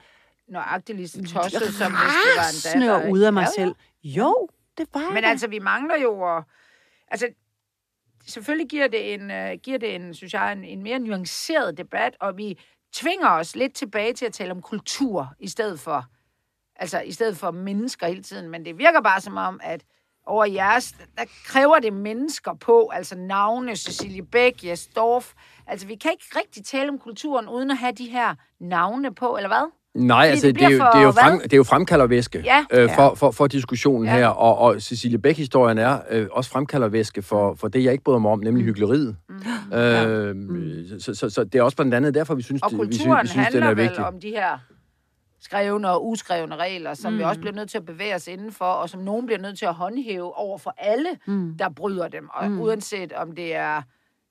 Nøjagtigt 0.47 0.95
lige 0.95 1.07
så 1.07 1.23
tosset, 1.23 1.61
som 1.61 1.91
hvis 1.91 2.01
det 2.25 2.37
var 2.37 2.71
en 2.73 2.81
datter. 2.81 2.93
og 2.95 3.01
ikke? 3.01 3.13
ude 3.13 3.27
af 3.27 3.33
mig 3.33 3.41
Ja, 3.57 3.61
selv? 3.63 3.75
Jo, 4.03 4.47
det 4.77 4.87
var 4.93 4.99
jeg 5.01 5.09
Men 5.13 5.23
da. 5.23 5.29
altså, 5.29 5.47
vi 5.47 5.59
mangler 5.59 5.95
jo... 6.01 6.37
at- 6.37 6.43
Altså, 7.11 7.27
selvfølgelig 8.27 8.69
giver 8.69 8.87
det 8.87 9.13
en, 9.13 9.21
uh, 9.21 9.59
giver 9.63 9.77
det 9.77 9.95
en 9.95 10.13
synes 10.13 10.33
jeg, 10.33 10.51
en, 10.51 10.63
en 10.63 10.83
mere 10.83 10.99
nuanceret 10.99 11.77
debat, 11.77 12.15
og 12.21 12.37
vi 12.37 12.59
tvinger 12.93 13.29
os 13.29 13.55
lidt 13.55 13.73
tilbage 13.73 14.13
til 14.13 14.25
at 14.25 14.33
tale 14.33 14.51
om 14.51 14.61
kultur, 14.61 15.33
i 15.39 15.47
stedet 15.47 15.79
for, 15.79 16.05
altså, 16.79 16.99
i 17.05 17.11
stedet 17.11 17.37
for 17.37 17.51
mennesker 17.51 18.07
hele 18.07 18.23
tiden. 18.23 18.49
Men 18.49 18.65
det 18.65 18.77
virker 18.77 19.01
bare 19.01 19.21
som 19.21 19.37
om, 19.37 19.59
at 19.63 19.81
over 20.25 20.45
jeres, 20.45 20.95
der 21.17 21.23
kræver 21.45 21.79
det 21.79 21.93
mennesker 21.93 22.53
på, 22.53 22.89
altså 22.93 23.15
navne, 23.17 23.75
Cecilie 23.75 24.21
Bæk, 24.25 24.63
Jes 24.63 24.87
Dorf. 24.95 25.33
Altså, 25.67 25.87
vi 25.87 25.95
kan 25.95 26.11
ikke 26.11 26.25
rigtig 26.35 26.65
tale 26.65 26.89
om 26.89 26.97
kulturen, 26.97 27.47
uden 27.49 27.71
at 27.71 27.77
have 27.77 27.91
de 27.91 28.05
her 28.05 28.35
navne 28.61 29.13
på, 29.13 29.35
eller 29.37 29.47
hvad? 29.49 29.71
Nej, 29.95 30.21
Fordi 30.25 30.31
altså, 30.31 30.47
det 30.47 30.55
det, 30.55 30.61
er 30.65 30.69
jo, 30.69 30.77
bliver 30.77 30.91
det, 30.91 30.99
er 30.99 31.03
jo 31.03 31.11
for 31.11 31.19
frem, 31.21 31.33
hvad? 31.37 31.43
det 31.43 31.53
er 31.53 31.57
jo 31.57 31.63
fremkaldervæske 31.63 32.39
Ja. 32.45 32.65
øh, 32.71 32.89
for, 32.95 33.15
for, 33.15 33.31
for 33.31 33.47
diskussionen 33.47 34.05
Ja. 34.07 34.17
her, 34.17 34.27
og, 34.27 34.57
og 34.57 34.81
Cecilie 34.81 35.17
Bæk-historien 35.17 35.77
er 35.77 35.99
øh, 36.09 36.27
også 36.31 36.49
fremkaldervæske 36.49 37.21
for, 37.21 37.55
for 37.55 37.67
det, 37.67 37.83
jeg 37.83 37.91
ikke 37.91 38.03
bryder 38.03 38.19
mig 38.19 38.31
om, 38.31 38.39
nemlig 38.39 38.65
hyggeleriet. 38.65 39.15
Mm. 39.29 39.35
Øh, 39.77 40.99
så, 41.01 41.13
så, 41.15 41.29
så 41.29 41.43
det 41.43 41.55
er 41.59 41.63
også 41.63 41.77
blandt 41.77 41.93
andet 41.93 42.13
derfor, 42.13 42.35
vi 42.35 42.41
synes, 42.41 42.61
Og 42.61 42.71
det, 42.71 42.79
vi 42.79 42.83
synes, 42.83 42.97
kulturen 42.97 43.23
vi 43.23 43.27
synes 43.27 43.47
den 43.47 43.53
handler 43.63 43.69
er 43.71 43.75
vel 43.75 43.83
vigtig. 43.83 44.05
om 44.05 44.19
de 44.19 44.29
her 44.29 44.57
skrevne 45.39 45.89
og 45.89 46.07
uskrevne 46.07 46.55
regler, 46.55 46.93
som 46.93 47.13
mm. 47.13 47.19
vi 47.19 47.23
også 47.23 47.39
bliver 47.39 47.53
nødt 47.53 47.69
til 47.69 47.77
at 47.77 47.85
bevæge 47.85 48.15
os 48.15 48.27
indenfor, 48.27 48.65
og 48.65 48.89
som 48.89 48.99
nogen 49.01 49.25
bliver 49.25 49.39
nødt 49.39 49.57
til 49.57 49.65
at 49.65 49.73
håndhæve 49.73 50.35
over 50.35 50.57
for 50.57 50.73
alle, 50.77 51.09
mm. 51.27 51.57
der 51.57 51.69
bryder 51.69 52.07
dem. 52.07 52.29
Og 52.33 52.51
mm. 52.51 52.61
uanset 52.61 53.13
om 53.13 53.35
det 53.35 53.55
er 53.55 53.81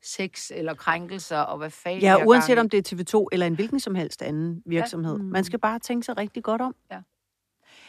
sex 0.03 0.51
eller 0.55 0.75
krænkelser, 0.75 1.39
og 1.39 1.59
hvad 1.59 1.71
fanden 1.71 2.01
Ja, 2.01 2.25
uanset 2.25 2.55
gang 2.57 2.61
om 2.61 2.69
det 2.71 2.93
er 2.93 2.97
TV2 2.97 3.27
eller 3.33 3.47
en 3.47 3.55
hvilken 3.55 3.81
som 3.81 3.95
helst 3.95 4.23
anden 4.23 4.63
virksomhed. 4.67 5.17
Ja. 5.17 5.23
Man 5.23 5.45
skal 5.45 5.59
bare 5.59 5.79
tænke 5.79 6.05
sig 6.05 6.17
rigtig 6.17 6.43
godt 6.43 6.61
om. 6.61 6.75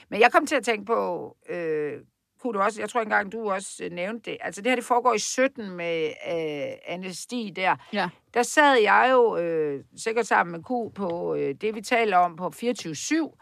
Men 0.10 0.22
jeg 0.22 0.32
kom 0.32 0.46
til 0.46 0.56
at 0.56 0.64
tænke 0.64 0.86
på, 0.86 1.36
øh, 1.50 1.94
kunne 2.42 2.54
du 2.54 2.60
også, 2.60 2.82
jeg 2.82 2.90
tror 2.90 3.02
engang, 3.02 3.32
du 3.32 3.52
også 3.52 3.84
øh, 3.84 3.92
nævnte 3.92 4.32
det, 4.32 4.38
altså 4.42 4.62
det 4.62 4.72
her, 4.72 4.76
det 4.76 4.86
foregår 4.86 5.14
i 5.14 5.20
17 5.20 5.70
med 5.70 6.06
øh, 6.08 6.78
Anne 6.86 7.14
Stig 7.14 7.56
der. 7.56 7.76
Ja. 7.94 8.10
Der 8.34 8.44
sad 8.44 8.82
jeg 8.82 9.10
jo 9.12 9.38
øh, 9.38 9.84
sikkert 9.98 10.28
sammen 10.28 10.52
med 10.52 10.64
Q 10.64 10.96
på 10.96 11.36
øh, 11.36 11.56
det, 11.62 11.76
vi 11.76 11.82
taler 11.82 12.18
om 12.18 12.36
på 12.36 12.52
24-7, 12.56 13.38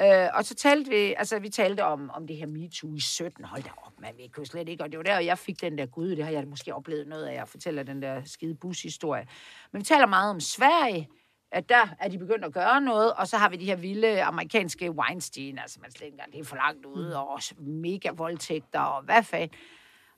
Øh, 0.00 0.28
og 0.34 0.44
så 0.44 0.54
talte 0.54 0.90
vi, 0.90 1.14
altså 1.16 1.38
vi 1.38 1.48
talte 1.48 1.84
om, 1.84 2.10
om 2.14 2.26
det 2.26 2.36
her 2.36 2.46
MeToo 2.46 2.94
i 2.94 3.00
17. 3.00 3.44
Hold 3.44 3.62
da 3.62 3.70
op, 3.86 3.92
man, 4.00 4.12
vi 4.16 4.28
kunne 4.28 4.46
slet 4.46 4.68
ikke. 4.68 4.84
Og 4.84 4.90
det 4.90 4.98
var 4.98 5.02
der, 5.02 5.18
jeg 5.18 5.38
fik 5.38 5.60
den 5.60 5.78
der 5.78 5.86
gud, 5.86 6.16
det 6.16 6.24
har 6.24 6.30
jeg 6.30 6.46
måske 6.46 6.74
oplevet 6.74 7.06
noget 7.06 7.26
af, 7.26 7.34
jeg 7.34 7.48
fortæller 7.48 7.82
den 7.82 8.02
der 8.02 8.24
skide 8.24 8.54
bushistorie. 8.54 9.26
Men 9.72 9.80
vi 9.80 9.84
taler 9.84 10.06
meget 10.06 10.30
om 10.30 10.40
Sverige, 10.40 11.08
at 11.52 11.68
der 11.68 11.88
er 12.00 12.08
de 12.08 12.18
begyndt 12.18 12.44
at 12.44 12.52
gøre 12.52 12.80
noget, 12.80 13.12
og 13.12 13.28
så 13.28 13.36
har 13.36 13.48
vi 13.48 13.56
de 13.56 13.64
her 13.64 13.76
vilde 13.76 14.22
amerikanske 14.22 14.90
Weinstein, 14.90 15.58
altså 15.58 15.78
man 15.80 15.90
slet 15.90 16.06
ikke 16.06 16.14
engang, 16.14 16.32
det 16.32 16.40
er 16.40 16.44
for 16.44 16.56
langt 16.56 16.86
ude, 16.86 17.18
og 17.18 17.28
også 17.28 17.54
mega 17.58 18.10
voldtægter, 18.10 18.80
og 18.80 19.02
hvad 19.02 19.22
fanden. 19.22 19.50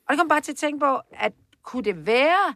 Og 0.08 0.12
det 0.12 0.18
kom 0.18 0.28
bare 0.28 0.40
til 0.40 0.52
at 0.52 0.56
tænke 0.56 0.80
på, 0.80 1.00
at 1.12 1.32
kunne 1.62 1.84
det 1.84 2.06
være, 2.06 2.54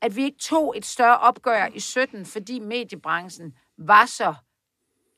at 0.00 0.16
vi 0.16 0.22
ikke 0.22 0.38
tog 0.38 0.74
et 0.76 0.84
større 0.84 1.18
opgør 1.18 1.68
i 1.74 1.80
17, 1.80 2.26
fordi 2.26 2.58
mediebranchen 2.60 3.54
var 3.76 4.06
så 4.06 4.34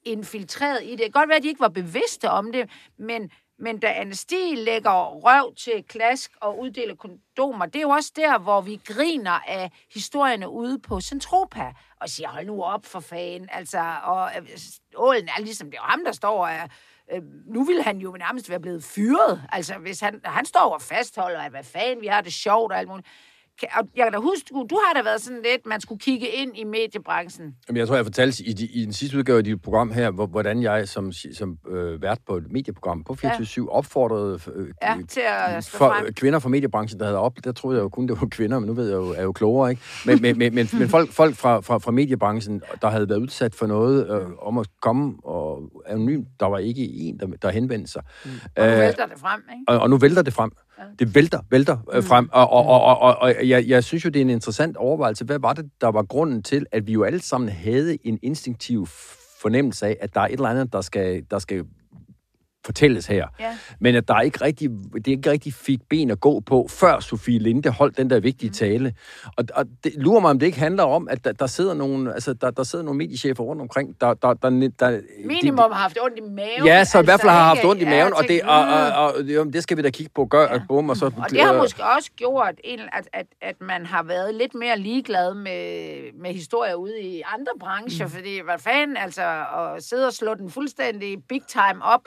infiltreret 0.02 0.82
i 0.82 0.90
det. 0.90 0.98
Det 0.98 1.04
kan 1.04 1.20
godt 1.20 1.28
være, 1.28 1.36
at 1.36 1.42
de 1.42 1.48
ikke 1.48 1.60
var 1.60 1.68
bevidste 1.68 2.30
om 2.30 2.52
det, 2.52 2.70
men, 2.96 3.30
men 3.60 3.78
da 3.78 3.86
Anne 3.86 4.14
Stig 4.14 4.58
lægger 4.58 5.14
røv 5.14 5.54
til 5.54 5.84
klask 5.88 6.32
og 6.40 6.58
uddeler 6.60 6.94
kondomer, 6.94 7.66
det 7.66 7.76
er 7.76 7.82
jo 7.82 7.88
også 7.88 8.12
der, 8.16 8.38
hvor 8.38 8.60
vi 8.60 8.80
griner 8.84 9.40
af 9.48 9.70
historierne 9.94 10.48
ude 10.48 10.78
på 10.78 11.00
Centropa 11.00 11.72
og 12.00 12.08
siger, 12.08 12.28
hold 12.28 12.46
nu 12.46 12.62
op 12.62 12.86
for 12.86 13.00
fanden. 13.00 13.48
Altså, 13.52 13.94
og 14.02 14.30
øh, 14.38 14.48
ålen 14.96 15.28
er 15.28 15.40
ligesom, 15.40 15.70
det 15.70 15.78
er 15.78 15.82
jo 15.82 15.90
ham, 15.90 16.04
der 16.04 16.12
står 16.12 16.46
og 16.46 16.68
øh, 17.12 17.22
nu 17.46 17.64
ville 17.64 17.82
han 17.82 17.98
jo 17.98 18.16
nærmest 18.18 18.50
være 18.50 18.60
blevet 18.60 18.84
fyret. 18.84 19.42
Altså, 19.52 19.74
hvis 19.74 20.00
han, 20.00 20.20
han 20.24 20.46
står 20.46 20.74
og 20.74 20.82
fastholder, 20.82 21.40
at 21.40 21.50
hvad 21.50 21.64
fanden, 21.64 22.00
vi 22.00 22.06
har 22.06 22.20
det 22.20 22.32
sjovt 22.32 22.72
og 22.72 22.78
alt 22.78 22.88
muligt. 22.88 23.08
Og 23.76 23.88
Jeg 23.96 24.04
kan 24.04 24.12
da 24.12 24.18
huske, 24.18 24.44
du, 24.50 24.66
du 24.70 24.78
har 24.86 24.94
da 25.02 25.08
været 25.08 25.20
sådan 25.20 25.42
lidt, 25.42 25.66
man 25.66 25.80
skulle 25.80 25.98
kigge 25.98 26.26
ind 26.28 26.58
i 26.58 26.64
mediebranchen. 26.64 27.54
Jamen, 27.68 27.78
jeg 27.78 27.88
tror, 27.88 27.96
jeg 27.96 28.04
fortalte 28.04 28.44
i, 28.44 28.52
de, 28.52 28.66
i 28.66 28.84
den 28.84 28.92
sidste 28.92 29.18
udgave 29.18 29.38
af 29.38 29.44
dit 29.44 29.62
program 29.62 29.92
her, 29.92 30.10
hvor, 30.10 30.26
hvordan 30.26 30.62
jeg 30.62 30.88
som, 30.88 31.12
som 31.12 31.58
øh, 31.70 32.02
vært 32.02 32.18
på 32.26 32.36
et 32.36 32.44
medieprogram 32.52 33.04
på 33.04 33.14
24 33.14 33.66
ja. 33.70 33.76
opfordrede 33.76 34.40
øh, 34.54 34.68
Ja, 34.82 34.96
til 35.08 35.22
at 35.26 35.64
stå 35.64 35.78
for, 35.78 35.88
frem. 35.88 36.12
kvinder 36.14 36.38
fra 36.38 36.48
mediebranchen, 36.48 37.00
der 37.00 37.06
havde 37.06 37.18
op. 37.18 37.32
Der 37.44 37.52
troede 37.52 37.76
jeg 37.78 37.82
jo 37.82 37.88
kun, 37.88 38.08
det 38.08 38.20
var 38.20 38.26
kvinder, 38.30 38.58
men 38.58 38.66
nu 38.66 38.72
ved 38.74 38.88
jeg 38.88 38.96
jo, 38.96 39.08
er 39.16 39.22
jo 39.22 39.32
klogere, 39.32 39.70
ikke? 39.70 39.82
Men, 40.06 40.22
men, 40.22 40.38
men, 40.38 40.54
men, 40.54 40.68
men 40.72 40.88
folk, 40.88 41.10
folk 41.12 41.34
fra, 41.34 41.60
fra, 41.60 41.78
fra 41.78 41.90
mediebranchen, 41.90 42.62
der 42.82 42.88
havde 42.90 43.08
været 43.08 43.18
udsat 43.18 43.54
for 43.54 43.66
noget 43.66 44.10
øh, 44.10 44.26
om 44.42 44.58
at 44.58 44.66
komme 44.82 45.14
og 45.24 45.70
anonymt, 45.86 46.28
der 46.40 46.46
var 46.46 46.58
ikke 46.58 46.82
en, 46.82 47.20
der, 47.20 47.26
der 47.26 47.50
henvendte 47.50 47.92
sig. 47.92 48.02
Og 48.56 48.66
nu 48.66 48.72
Øh, 48.72 48.78
vælter 48.78 49.06
det 49.06 49.18
frem, 49.18 49.40
ikke? 49.52 49.64
og, 49.68 49.78
og 49.80 49.90
nu 49.90 49.96
vælter 49.96 50.22
det 50.22 50.32
frem. 50.32 50.50
Det 50.98 51.14
vælter, 51.14 51.40
vælter 51.50 51.78
øh, 51.92 52.04
frem. 52.04 52.28
Og, 52.32 52.50
og, 52.50 52.66
og, 52.66 52.82
og, 52.82 53.00
og, 53.00 53.16
og 53.20 53.48
jeg, 53.48 53.68
jeg 53.68 53.84
synes 53.84 54.04
jo, 54.04 54.10
det 54.10 54.20
er 54.20 54.24
en 54.24 54.30
interessant 54.30 54.76
overvejelse. 54.76 55.24
Hvad 55.24 55.38
var 55.38 55.52
det, 55.52 55.70
der 55.80 55.88
var 55.88 56.02
grunden 56.02 56.42
til, 56.42 56.66
at 56.72 56.86
vi 56.86 56.92
jo 56.92 57.02
alle 57.02 57.20
sammen 57.20 57.48
havde 57.48 58.06
en 58.06 58.18
instinktiv 58.22 58.86
fornemmelse 59.42 59.86
af, 59.86 59.96
at 60.00 60.14
der 60.14 60.20
er 60.20 60.26
et 60.26 60.32
eller 60.32 60.48
andet, 60.48 60.72
der 60.72 60.80
skal, 60.80 61.24
der 61.30 61.38
skal 61.38 61.64
fortælles 62.70 63.06
her. 63.06 63.26
Ja. 63.40 63.58
Men 63.80 63.94
at 63.94 64.08
der 64.08 64.20
ikke 64.20 64.44
rigtig, 64.44 64.70
det 64.94 65.06
ikke 65.06 65.30
rigtig 65.30 65.54
fik 65.54 65.80
ben 65.90 66.10
at 66.10 66.20
gå 66.20 66.40
på, 66.40 66.66
før 66.70 67.00
Sofie 67.00 67.38
Linde 67.38 67.70
holdt 67.70 67.96
den 67.96 68.10
der 68.10 68.20
vigtige 68.20 68.50
tale. 68.50 68.94
Og, 69.36 69.44
og 69.54 69.64
det 69.84 69.92
lurer 69.96 70.20
mig, 70.20 70.30
om 70.30 70.38
det 70.38 70.46
ikke 70.46 70.58
handler 70.58 70.82
om, 70.82 71.08
at 71.10 71.24
der, 71.24 71.32
der 71.32 71.46
sidder 71.46 71.74
nogle, 71.74 72.14
altså, 72.14 72.32
der, 72.32 72.50
der 72.50 72.62
sidder 72.62 72.84
nogle 72.84 72.98
mediechefer 72.98 73.44
rundt 73.44 73.62
omkring, 73.62 74.00
der, 74.00 74.14
der, 74.14 74.34
der, 74.34 74.70
der 74.78 75.00
Minimum 75.24 75.72
har 75.72 75.82
haft 75.82 75.98
ondt 76.04 76.18
i 76.18 76.20
maven. 76.20 76.66
Ja, 76.66 76.84
så 76.84 77.00
i 77.00 77.04
hvert 77.04 77.20
fald 77.20 77.30
har 77.32 77.44
haft 77.44 77.64
ondt 77.64 77.82
i 77.82 77.84
maven, 77.84 78.12
og 78.12 78.24
det, 78.28 78.42
og, 78.42 78.58
og, 78.58 78.66
"Mm." 78.66 78.94
og, 78.96 79.14
og, 79.14 79.22
jo, 79.22 79.44
det 79.44 79.62
skal 79.62 79.76
vi 79.76 79.82
da 79.82 79.90
kigge 79.90 80.12
på, 80.14 80.24
gør, 80.24 80.42
ja. 80.42 80.60
bum, 80.68 80.90
og 80.90 80.96
så... 80.96 81.06
Og 81.06 81.30
det 81.30 81.40
har 81.40 81.52
måske 81.56 81.82
også 81.96 82.10
gjort, 82.16 82.54
at, 82.92 83.08
at, 83.12 83.26
at 83.42 83.56
man 83.60 83.86
har 83.86 84.02
været 84.02 84.34
lidt 84.34 84.54
mere 84.54 84.78
ligeglad 84.78 85.34
med, 85.34 86.00
med 86.22 86.32
historier 86.32 86.74
ude 86.74 87.00
i 87.00 87.22
andre 87.34 87.52
brancher, 87.60 88.06
mm. 88.06 88.12
fordi 88.12 88.40
hvad 88.44 88.58
fanden, 88.58 88.96
altså, 88.96 89.22
at 89.22 89.82
sidde 89.82 90.06
og 90.06 90.12
slå 90.12 90.34
den 90.34 90.50
fuldstændig 90.50 91.18
big 91.28 91.42
time 91.48 91.84
op 91.84 92.00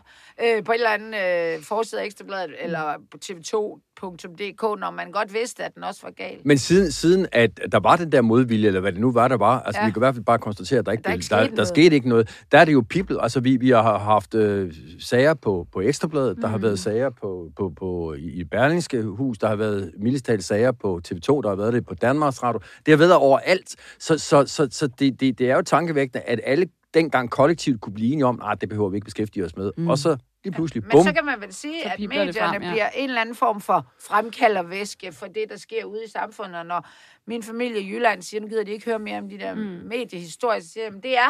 øh, 0.43 0.52
på 0.61 0.71
et 0.71 0.75
eller 0.75 0.89
andet 0.89 1.55
øh, 1.57 1.63
forside 1.63 2.01
af 2.01 2.05
Ekstrabladet, 2.05 2.49
mm. 2.49 2.55
eller 2.65 2.83
på 3.11 3.17
tv2.dk, 3.25 4.61
når 4.79 4.91
man 4.91 5.11
godt 5.11 5.33
vidste, 5.33 5.63
at 5.63 5.75
den 5.75 5.83
også 5.83 5.99
var 6.03 6.11
gal. 6.11 6.37
Men 6.45 6.57
siden, 6.57 6.91
siden 6.91 7.27
at 7.31 7.59
der 7.71 7.79
var 7.79 7.95
den 7.95 8.11
der 8.11 8.21
modvilje, 8.21 8.67
eller 8.67 8.79
hvad 8.79 8.91
det 8.91 9.01
nu 9.01 9.11
var, 9.11 9.27
der 9.27 9.37
var, 9.37 9.59
altså 9.61 9.81
Ja. 9.81 9.85
vi 9.87 9.91
kan 9.91 9.99
i 9.99 10.03
hvert 10.05 10.15
fald 10.15 10.25
bare 10.25 10.39
konstatere, 10.39 10.79
at 10.79 10.85
der 10.85 10.91
ikke, 10.91 11.03
der 11.03 11.11
ikke 11.13 11.25
der, 11.29 11.47
der, 11.55 11.63
skete 11.63 11.95
ikke 11.95 12.09
noget. 12.09 12.43
Der 12.51 12.57
er 12.59 12.65
det 12.65 12.73
jo 12.73 12.83
people, 12.89 13.21
altså 13.23 13.39
vi, 13.39 13.57
vi 13.57 13.69
har 13.69 13.97
haft 13.97 14.35
øh, 14.35 14.73
sager 14.99 15.33
på, 15.33 15.67
på 15.73 15.81
Ekstrabladet, 15.81 16.37
der 16.41 16.47
har 16.47 16.57
Mm. 16.57 16.63
været 16.63 16.79
sager 16.79 17.09
på, 17.09 17.49
på, 17.57 17.73
på, 17.79 18.13
i 18.13 18.29
i 18.33 18.43
Berlingske 18.43 19.01
Hus, 19.03 19.37
der 19.37 19.47
har 19.47 19.55
været 19.55 19.91
mildestalt 19.99 20.43
sager 20.43 20.71
på 20.71 21.01
TV2, 21.07 21.27
der 21.41 21.49
har 21.49 21.55
været 21.55 21.73
det 21.73 21.85
på 21.85 21.93
Danmarks 21.95 22.43
Radio. 22.43 22.59
Det 22.85 22.91
har 22.91 22.97
været 22.97 23.13
overalt, 23.15 23.75
så, 23.99 24.17
så, 24.17 24.45
så, 24.45 24.67
så 24.71 24.87
det, 24.87 25.19
det, 25.19 25.39
det 25.39 25.49
er 25.51 25.55
jo 25.55 25.61
tankevægtende, 25.61 26.23
at 26.25 26.39
alle 26.43 26.67
dengang 26.93 27.29
kollektivt 27.29 27.81
kunne 27.81 27.93
blive 27.93 28.11
enige 28.13 28.25
om, 28.25 28.41
at 28.51 28.61
det 28.61 28.69
behøver 28.69 28.89
vi 28.89 28.97
ikke 28.97 29.05
beskæftige 29.05 29.45
os 29.45 29.55
med. 29.55 29.71
Mm. 29.77 29.87
Og 29.87 29.97
så 29.97 30.17
lige 30.43 30.53
pludselig, 30.53 30.83
Men 30.83 30.91
bum, 30.91 31.03
så 31.03 31.13
kan 31.13 31.25
man 31.25 31.41
vel 31.41 31.53
sige, 31.53 31.91
at 31.91 31.99
medierne 31.99 32.33
frem, 32.33 32.63
ja. 32.63 32.71
bliver 32.71 32.89
en 32.89 33.09
eller 33.09 33.21
anden 33.21 33.35
form 33.35 33.61
for 33.61 33.93
fremkaldervæske 34.07 35.11
for 35.11 35.27
det, 35.27 35.49
der 35.49 35.57
sker 35.57 35.85
ude 35.85 36.03
i 36.03 36.09
samfundet. 36.09 36.55
Og 36.55 36.65
når 36.65 36.87
min 37.27 37.43
familie 37.43 37.81
i 37.81 37.89
Jylland 37.89 38.21
siger, 38.21 38.41
nu 38.41 38.47
gider 38.47 38.63
de 38.63 38.71
ikke 38.71 38.85
høre 38.85 38.99
mere 38.99 39.17
om 39.17 39.29
de 39.29 39.39
der 39.39 39.53
mm. 39.53 39.61
mediehistorier, 39.61 40.59
så 40.59 40.67
siger 40.67 40.83
jeg, 40.83 40.89
"Jamen, 40.91 41.03
det 41.03 41.17
er, 41.17 41.29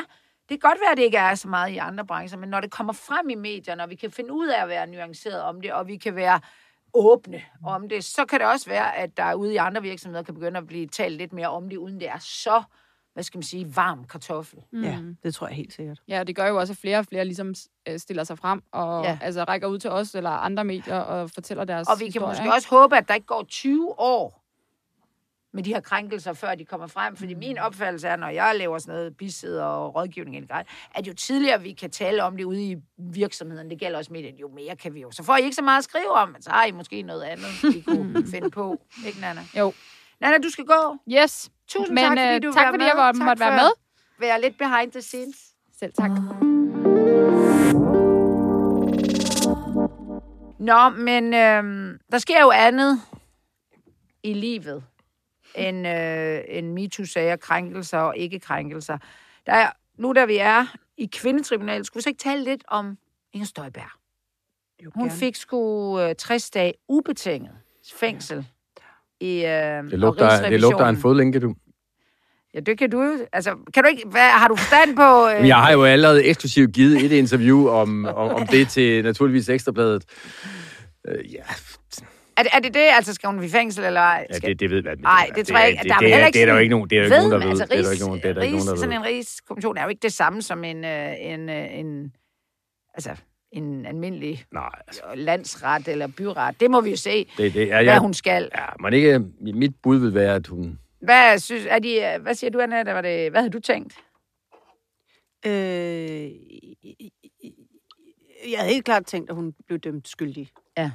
det 0.49 0.61
kan 0.61 0.70
godt 0.70 0.80
være, 0.82 0.91
at 0.91 0.97
det 0.97 1.03
ikke 1.03 1.18
er 1.18 1.36
så 1.36 1.47
meget 1.47 1.72
i 1.72 1.78
andre 1.78 2.05
brancher, 2.05 2.39
men 2.39 2.49
når 2.49 2.59
det 2.61 2.72
kommer 2.72 2.93
frem 2.93 3.30
i 3.30 3.36
medierne, 3.36 3.84
og 3.84 3.89
vi 3.89 3.95
kan 3.95 4.11
finde 4.11 4.34
ud 4.34 4.47
af 4.47 4.61
at 4.64 4.68
være 4.70 4.88
nuanceret 4.88 5.41
om 5.41 5.61
det, 5.61 5.74
og 5.74 5.88
vi 5.88 5.97
kan 5.97 6.16
være 6.16 6.39
åbne 6.93 7.41
om 7.66 7.89
det, 7.89 8.03
så 8.03 8.26
kan 8.26 8.39
det 8.39 8.47
også 8.47 8.70
være, 8.70 8.97
at 8.97 9.18
der 9.18 9.34
ude 9.34 9.53
i 9.53 9.57
andre 9.57 9.82
virksomheder 9.82 10.24
kan 10.24 10.34
begynde 10.34 10.57
at 10.57 10.68
blive 10.68 10.88
talt 10.88 11.18
lidt 11.18 11.34
mere 11.34 11.49
om 11.49 11.70
det, 11.70 11.78
uden 11.78 11.99
det 11.99 12.09
er 12.09 12.20
så, 12.20 12.64
hvad 13.14 13.24
skal 13.24 13.38
man 13.38 13.43
sige, 13.43 13.76
varm 13.76 14.03
kartoffel. 14.03 14.59
Mm. 14.72 14.84
Ja, 14.84 14.99
det 15.24 15.36
tror 15.36 15.47
jeg 15.47 15.55
helt 15.55 15.74
sikkert. 15.74 15.99
Ja, 16.07 16.20
og 16.20 16.28
det 16.28 16.36
gør 16.36 16.47
jo 16.47 16.57
også, 16.59 16.74
at 16.74 16.78
flere 16.78 16.97
og 16.99 17.05
flere 17.05 17.26
ligesom 17.26 17.53
øh, 17.89 17.99
stiller 17.99 18.24
sig 18.24 18.38
frem 18.38 18.61
og 18.72 19.03
Ja. 19.03 19.18
altså, 19.22 19.43
rækker 19.43 19.68
ud 19.68 19.80
til 19.80 19.89
os 19.89 20.16
eller 20.16 20.30
andre 20.30 20.64
medier 20.66 20.95
og 20.99 21.30
fortæller 21.30 21.64
deres 21.66 21.88
Og 21.88 21.99
vi 21.99 22.03
kan 22.05 22.07
historier, 22.07 22.28
måske 22.30 22.43
ikke? 22.43 22.53
også 22.53 22.70
håbe, 22.70 22.97
at 22.97 23.07
der 23.07 23.14
ikke 23.14 23.28
går 23.28 23.43
20 23.49 23.99
år 23.99 24.39
med 25.55 25.64
de 25.64 25.74
her 25.74 25.80
krænkelser, 25.82 26.34
før 26.34 26.55
de 26.55 26.66
kommer 26.66 26.88
frem. 26.88 27.16
Fordi 27.16 27.34
min 27.34 27.57
opfattelse 27.57 28.07
er, 28.07 28.16
når 28.16 28.28
jeg 28.30 28.55
laver 28.57 28.78
sådan 28.78 28.93
noget 28.93 29.18
bisid 29.18 29.57
og 29.57 29.95
rådgivning, 29.95 30.36
eller 30.36 30.47
grej, 30.47 30.64
at 30.95 31.07
jo 31.07 31.14
tidligere 31.14 31.61
vi 31.61 31.72
kan 31.74 31.91
tale 31.91 32.24
om 32.24 32.38
det 32.38 32.43
ude 32.43 32.64
i 32.72 32.78
virksomheden, 32.97 33.70
det 33.70 33.80
gælder 33.80 33.97
også 33.97 34.14
medierne, 34.14 34.38
jo 34.39 34.47
mere 34.47 34.76
kan 34.76 34.93
vi 34.93 35.01
jo. 35.01 35.11
Så 35.11 35.24
får 35.24 35.38
I 35.38 35.43
ikke 35.43 35.55
så 35.55 35.61
meget 35.61 35.78
at 35.78 35.84
skrive 35.84 36.09
om, 36.11 36.36
så 36.41 36.49
har 36.49 36.66
I 36.66 36.72
måske 36.72 37.01
noget 37.01 37.24
andet, 37.24 37.76
I 37.76 37.82
kunne 37.82 38.26
finde 38.34 38.49
på. 38.49 38.82
Ikke, 39.07 39.20
Nana? 39.22 39.41
Jo. 39.57 39.74
Nana, 40.24 40.38
du 40.38 40.49
skal 40.49 40.65
gå. 40.65 40.97
Yes. 41.11 41.51
Tusind 41.67 41.95
Men, 41.95 42.03
tak, 42.03 42.17
fordi 42.17 42.36
øh, 42.36 42.43
du 42.43 42.51
tak, 42.53 42.65
var 42.65 42.71
fordi 42.71 42.78
med. 42.78 42.86
jeg 42.86 42.97
var- 42.97 43.11
Tak 43.11 43.21
måtte 43.26 43.39
være 43.39 43.55
med. 43.55 43.71
Være 44.19 44.41
lidt 44.41 44.57
behind 44.57 44.91
the 44.91 45.01
scenes. 45.01 45.36
Selv 45.80 45.93
tak. 45.93 46.11
Nå, 50.59 50.89
men 50.89 51.34
øh, 51.34 51.99
der 52.11 52.17
sker 52.17 52.41
jo 52.41 52.51
andet 52.51 53.01
i 54.24 54.34
livet 54.34 54.84
end, 55.55 55.88
øh, 55.88 56.41
end 56.47 56.67
MeToo-sager, 56.74 57.36
krænkelser 57.36 57.97
og 57.97 58.17
ikke-krænkelser. 58.17 58.97
Der 59.45 59.53
er, 59.53 59.69
nu 59.97 60.13
da 60.13 60.26
vi 60.26 60.38
er 60.38 60.65
i 60.97 61.05
kvindetribunalet, 61.13 61.86
skulle 61.88 62.01
vi 62.01 62.03
så 62.03 62.09
ikke 62.09 62.19
tale 62.24 62.43
lidt 62.43 62.63
om 62.67 62.97
Inger 63.34 63.45
Støjberg? 63.45 63.89
Jo, 64.86 64.91
Hun 64.95 65.03
gerne. 65.07 65.19
fik 65.19 65.36
sgu 65.36 65.99
øh, 65.99 66.15
60 66.15 66.49
dage 66.49 66.74
ubetinget 66.88 67.51
fængsel. 67.93 68.47
I, 69.24 69.45
øh, 69.45 69.91
det 69.91 69.99
lugter, 69.99 70.49
det 70.49 70.61
lugter 70.61 70.86
en 70.86 70.97
fodlænke, 70.97 71.39
du. 71.39 71.55
Ja, 72.53 72.59
det 72.59 72.78
kan 72.78 72.89
du 72.89 73.01
jo. 73.01 73.11
Altså, 73.34 73.55
kan 73.74 73.84
du 73.84 73.89
ikke... 73.89 74.03
Hvad, 74.11 74.21
har 74.21 74.47
du 74.47 74.55
forstand 74.55 74.95
på... 74.95 75.28
Øh, 75.39 75.47
jeg 75.47 75.57
har 75.57 75.71
jo 75.71 75.84
allerede 75.84 76.24
eksklusivt 76.26 76.71
givet 76.74 77.05
et 77.05 77.11
interview 77.11 77.67
om, 77.69 78.05
om, 78.05 78.15
om 78.30 78.47
det 78.47 78.67
til 78.67 79.03
naturligvis 79.03 79.49
Ekstrabladet. 79.49 80.03
Øh, 81.07 81.34
ja, 81.34 81.39
er, 82.38 82.43
det, 82.43 82.51
er 82.53 82.59
det 82.59 82.74
det? 82.74 82.88
Altså, 82.97 83.13
skal 83.13 83.30
hun 83.30 83.43
i 83.43 83.49
fængsel, 83.49 83.84
eller 83.86 84.01
ej? 84.01 84.28
ja 84.30 84.36
Skal- 84.38 84.49
det, 84.49 84.59
det 84.59 84.69
ved 84.69 84.84
man. 84.84 84.97
Nej, 85.01 85.30
det 85.36 85.47
tror 85.47 85.57
jeg 85.57 85.69
ikke. 85.69 85.80
Det, 85.84 85.89
Der 85.89 85.95
er 85.95 85.99
det, 85.99 86.09
det, 86.09 86.26
ikke 86.28 86.34
det 86.34 86.41
er 86.41 86.45
der 86.45 86.53
jo 86.53 86.55
sådan- 86.55 86.61
ikke 86.63 86.71
nogen, 86.76 86.89
det 86.89 86.97
er 86.97 87.01
der 87.01 87.21
ikke 87.21 87.30
nogen, 87.30 87.32
der 87.32 87.38
ved. 87.39 87.49
altså, 87.49 87.65
Det 87.65 87.80
er 87.80 87.84
der 87.84 87.91
ikke 87.91 88.03
nogen, 88.05 88.21
det 88.21 88.30
er 88.30 88.34
der 88.34 88.41
ikke 88.41 88.55
nogen, 88.57 88.67
der 88.69 88.76
sådan 88.76 88.89
ved. 88.89 88.97
en 88.97 89.03
rigskommission 89.05 89.78
er 89.78 89.84
jo 89.84 89.89
ikke 89.89 90.01
det 90.01 90.13
samme 90.13 90.41
som 90.41 90.63
en, 90.63 90.86
øh, 90.86 91.13
en, 91.19 91.49
øh, 91.49 91.80
en, 91.80 92.11
altså, 92.93 93.09
en 93.54 93.86
almindelig 93.86 94.45
Nej, 94.51 94.70
altså, 94.88 95.01
landsret 95.16 95.88
eller 95.88 96.08
byret. 96.08 96.60
Det 96.60 96.72
må 96.72 96.82
vi 96.82 96.89
jo 96.89 96.97
se, 96.97 97.26
det, 97.38 97.54
det 97.54 97.68
hvad 97.68 97.84
jeg, 97.84 97.99
hun 97.99 98.14
skal. 98.14 98.49
ja, 98.58 98.66
men 98.80 98.93
ikke, 98.93 99.20
mit 99.39 99.76
bud 99.84 99.97
vil 99.97 100.14
være, 100.14 100.36
at 100.36 100.47
hun... 100.47 100.80
Hvad, 101.01 101.39
synes, 101.39 101.66
er 101.70 101.80
de, 101.80 101.95
øh, 102.01 102.22
hvad 102.22 102.36
siger 102.36 102.51
du, 102.51 102.60
Annette? 102.60 102.93
Var 102.93 103.01
det, 103.01 103.32
hvad 103.32 103.41
havde 103.41 103.54
du 103.54 103.60
tænkt? 103.60 103.93
Øh, 105.45 105.51
jeg 108.51 108.60
havde 108.60 108.74
helt 108.74 108.86
klart 108.86 109.06
tænkt, 109.06 109.30
at 109.30 109.36
hun 109.36 109.54
blev 109.68 109.80
dømt 109.80 110.08
skyldig. 110.08 110.49
Ja. 110.78 110.91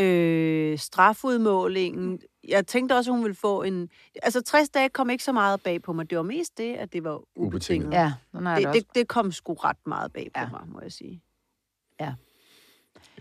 Øh, 0.00 0.78
strafudmålingen. 0.78 2.20
Jeg 2.48 2.66
tænkte 2.66 2.92
også, 2.92 3.10
at 3.10 3.14
hun 3.16 3.24
ville 3.24 3.34
få 3.34 3.62
en... 3.62 3.88
Altså, 4.22 4.40
60 4.42 4.68
dage 4.68 4.88
kom 4.88 5.10
ikke 5.10 5.24
så 5.24 5.32
meget 5.32 5.62
bag 5.62 5.82
på 5.82 5.92
mig. 5.92 6.10
Det 6.10 6.18
var 6.18 6.24
mest 6.24 6.58
det, 6.58 6.74
at 6.74 6.92
det 6.92 7.04
var 7.04 7.14
ubetinget. 7.36 7.86
Ubetinget. 7.86 7.92
Ja, 7.92 8.12
Det, 8.56 8.66
det, 8.66 8.74
det, 8.74 8.94
det 8.94 9.08
kom 9.08 9.32
sgu 9.32 9.54
ret 9.54 9.76
meget 9.86 10.12
bag 10.12 10.28
på 10.34 10.40
Ja. 10.40 10.44
ja. 10.44 10.48
mig, 10.50 10.60
må 10.68 10.80
jeg 10.82 10.92
sige. 10.92 11.22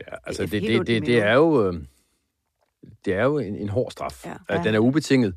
Ja, 0.08 0.16
altså, 0.26 0.46
Det 0.46 0.54
er 0.54 0.60
det, 0.62 0.70
det, 0.80 0.88
det, 0.88 1.06
det 1.06 1.18
er 1.20 1.34
jo... 1.34 1.68
øh, 1.68 1.74
Det 3.06 3.14
er 3.14 3.24
jo 3.24 3.38
en, 3.40 3.56
en 3.56 3.70
hård 3.70 3.92
straf. 3.92 4.26
Ja. 4.26 4.34
Ja. 4.50 4.64
Den 4.64 4.76
er 4.76 4.80
ubetinget. 4.80 5.34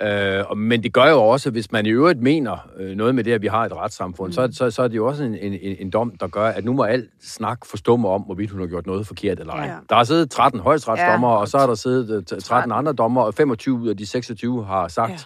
Øh, 0.00 0.56
men 0.56 0.82
det 0.82 0.92
gør 0.92 1.06
jo 1.10 1.22
også, 1.22 1.50
hvis 1.50 1.72
man 1.72 1.86
i 1.86 1.90
øvrigt 1.90 2.22
mener 2.22 2.70
øh, 2.76 2.96
noget 2.96 3.14
med 3.14 3.24
det, 3.24 3.32
at 3.32 3.42
vi 3.42 3.46
har 3.46 3.64
et 3.64 3.72
retssamfund, 3.72 4.28
mm. 4.28 4.32
så, 4.32 4.48
så, 4.52 4.70
så 4.70 4.82
er 4.82 4.88
det 4.88 4.96
jo 4.96 5.06
også 5.06 5.24
en, 5.24 5.34
en, 5.34 5.76
en 5.80 5.90
dom, 5.90 6.16
der 6.20 6.26
gør, 6.28 6.46
at 6.46 6.64
nu 6.64 6.72
må 6.72 6.82
alt 6.82 7.10
snak 7.22 7.66
forstumme 7.66 8.08
om, 8.08 8.22
hvorvidt 8.22 8.50
hun 8.50 8.60
har 8.60 8.66
gjort 8.66 8.86
noget 8.86 9.06
forkert 9.06 9.40
eller 9.40 9.52
ej. 9.52 9.66
Ja. 9.66 9.76
Der 9.88 9.94
har 9.96 10.04
siddet 10.04 10.30
13 10.30 10.60
højstretsdommer, 10.60 11.28
Ja. 11.28 11.34
ja. 11.34 11.40
og 11.40 11.48
så 11.48 11.58
har 11.58 11.66
der 11.66 11.74
siddet 11.74 12.32
øh, 12.32 12.40
13 12.40 12.72
andre 12.72 12.92
dommer, 12.92 13.22
og 13.22 13.34
25 13.34 13.74
ud 13.80 13.88
af 13.88 13.96
de 13.96 14.06
26 14.06 14.64
har 14.64 14.88
sagt... 14.88 15.10
Ja. 15.12 15.18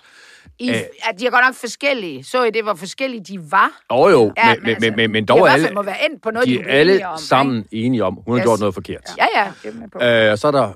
I, 0.59 0.69
at 0.71 1.21
de 1.21 1.27
er 1.27 1.31
godt 1.31 1.45
nok 1.47 1.55
forskellige. 1.55 2.25
Så 2.25 2.45
I 2.45 2.51
det, 2.51 2.63
hvor 2.63 2.75
forskellige 2.75 3.25
de 3.25 3.39
var? 3.51 3.71
Åh 3.91 4.13
jo, 4.13 4.33
Ja, 4.37 4.55
men, 4.55 4.63
men, 4.65 4.77
men, 4.81 4.97
men, 4.97 5.13
men 5.13 5.23
de 5.23 5.27
dog 5.27 5.41
hvert 5.41 5.53
alle, 5.53 5.71
må 5.75 5.83
være 5.83 6.11
endt 6.11 6.23
på 6.23 6.31
noget, 6.31 6.49
de, 6.49 6.55
de 6.55 6.61
er 6.61 6.65
alle 6.69 6.93
enige 6.93 7.09
om, 7.09 7.19
sammen 7.19 7.65
enige 7.73 8.05
om, 8.05 8.15
hun 8.27 8.33
har 8.35 8.39
Yes. 8.39 8.45
gjort 8.47 8.61
noget 8.61 8.75
forkert. 8.75 9.01
Ikke? 9.11 9.29
Ja, 9.37 9.43
ja, 9.45 9.53
det 9.63 9.83
er 9.83 9.89
på. 10.23 10.27
Øh, 10.27 10.33
og 10.33 10.39
så 10.39 10.47
er 10.47 10.53
der 10.53 10.73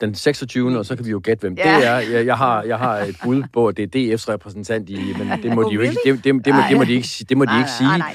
den 0.00 0.14
26. 0.14 0.78
og 0.78 0.86
så 0.86 0.96
kan 0.96 1.04
vi 1.04 1.10
jo 1.10 1.20
gætte, 1.24 1.40
hvem 1.40 1.54
Ja. 1.58 1.76
det 1.78 1.86
er. 1.86 1.98
Jeg, 1.98 2.26
jeg, 2.26 2.36
har, 2.36 2.62
jeg 2.62 2.78
har 2.78 2.96
et 2.96 3.16
bud 3.24 3.42
på, 3.52 3.68
at 3.68 3.76
det 3.76 3.96
er 3.96 4.16
DF's 4.16 4.32
repræsentant 4.32 4.90
i, 4.90 5.14
men 5.18 5.28
det 5.42 5.52
må 5.54 5.68
de 5.68 5.74
jo 5.74 5.80
ikke, 5.80 5.96
det, 6.04 6.24
det, 6.24 6.44
det, 6.44 6.54
må, 6.54 6.60
det 6.68 6.76
må 6.76 6.84
de 6.84 6.92
ikke, 6.92 7.08
sige- 7.08 7.26
det 7.28 7.36
må 7.36 7.44
de 7.44 7.58
ikke 7.58 7.70
sige, 7.70 7.98
nej, 7.98 8.14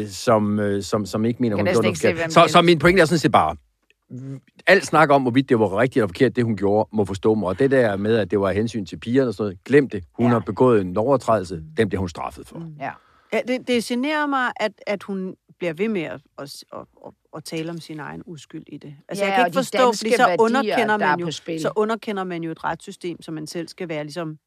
øh, 0.00 0.08
som, 0.08 0.60
øh, 0.60 0.82
som, 0.82 1.06
som 1.06 1.24
ikke 1.24 1.42
mener, 1.42 1.56
hun 1.56 1.66
har 1.66 1.72
gjort 1.74 1.84
noget 1.84 2.04
ikke 2.04 2.16
forkert. 2.18 2.32
Så, 2.32 2.44
så 2.52 2.62
min 2.62 2.78
pointe 2.78 3.00
er 3.00 3.04
sådan 3.04 3.18
set 3.18 3.32
bare, 3.32 3.56
alt 4.68 4.86
snak 4.86 5.10
om, 5.10 5.22
hvorvidt 5.22 5.48
det 5.48 5.58
var 5.60 5.78
rigtigt 5.78 5.96
eller 5.96 6.08
forkert, 6.08 6.36
det 6.36 6.44
hun 6.44 6.56
gjorde, 6.56 6.88
må 6.92 7.04
forstå 7.04 7.34
mig. 7.34 7.48
Og 7.48 7.58
det 7.58 7.70
der 7.70 7.96
med, 7.96 8.16
at 8.16 8.30
det 8.30 8.40
var 8.40 8.52
hensyn 8.52 8.86
til 8.86 8.96
pigerne 8.96 9.28
og 9.28 9.34
sådan 9.34 9.44
noget, 9.44 9.64
glem 9.64 9.88
det. 9.88 10.04
Hun 10.12 10.26
Ja. 10.26 10.32
har 10.32 10.40
begået 10.40 10.80
en 10.80 10.94
lovovertrædelse, 10.94 11.62
den 11.76 11.88
bliver 11.88 11.98
hun 12.00 12.08
straffet 12.08 12.48
for. 12.48 12.62
Ja. 12.80 12.90
Ja, 13.32 13.40
det, 13.48 13.68
det 13.68 13.84
generer 13.84 14.26
mig, 14.26 14.52
at, 14.56 14.72
at 14.86 15.02
hun 15.02 15.34
bliver 15.58 15.72
ved 15.72 15.88
med 15.88 16.02
at, 16.02 16.20
at, 16.38 16.64
at, 16.76 17.12
at, 17.36 17.44
tale 17.44 17.70
om 17.70 17.78
sin 17.80 18.00
egen 18.00 18.22
uskyld 18.26 18.64
i 18.66 18.76
det. 18.78 18.94
Altså, 19.08 19.24
Ja, 19.24 19.28
jeg 19.30 19.36
kan 19.36 19.42
og 19.42 19.48
ikke 19.48 19.56
forstå, 19.56 19.92
fordi 19.92 20.10
så 20.10 20.16
værdier, 20.18 20.36
underkender, 20.40 20.96
der 20.96 21.06
er 21.06 21.16
man 21.16 21.26
jo, 21.26 21.30
så 21.58 21.72
underkender 21.76 22.24
man 22.24 22.42
jo 22.42 22.50
et 22.50 22.64
retssystem, 22.64 23.22
som 23.22 23.34
man 23.34 23.46
selv 23.46 23.68
skal 23.68 23.88
være 23.88 24.04
ligesom... 24.04 24.38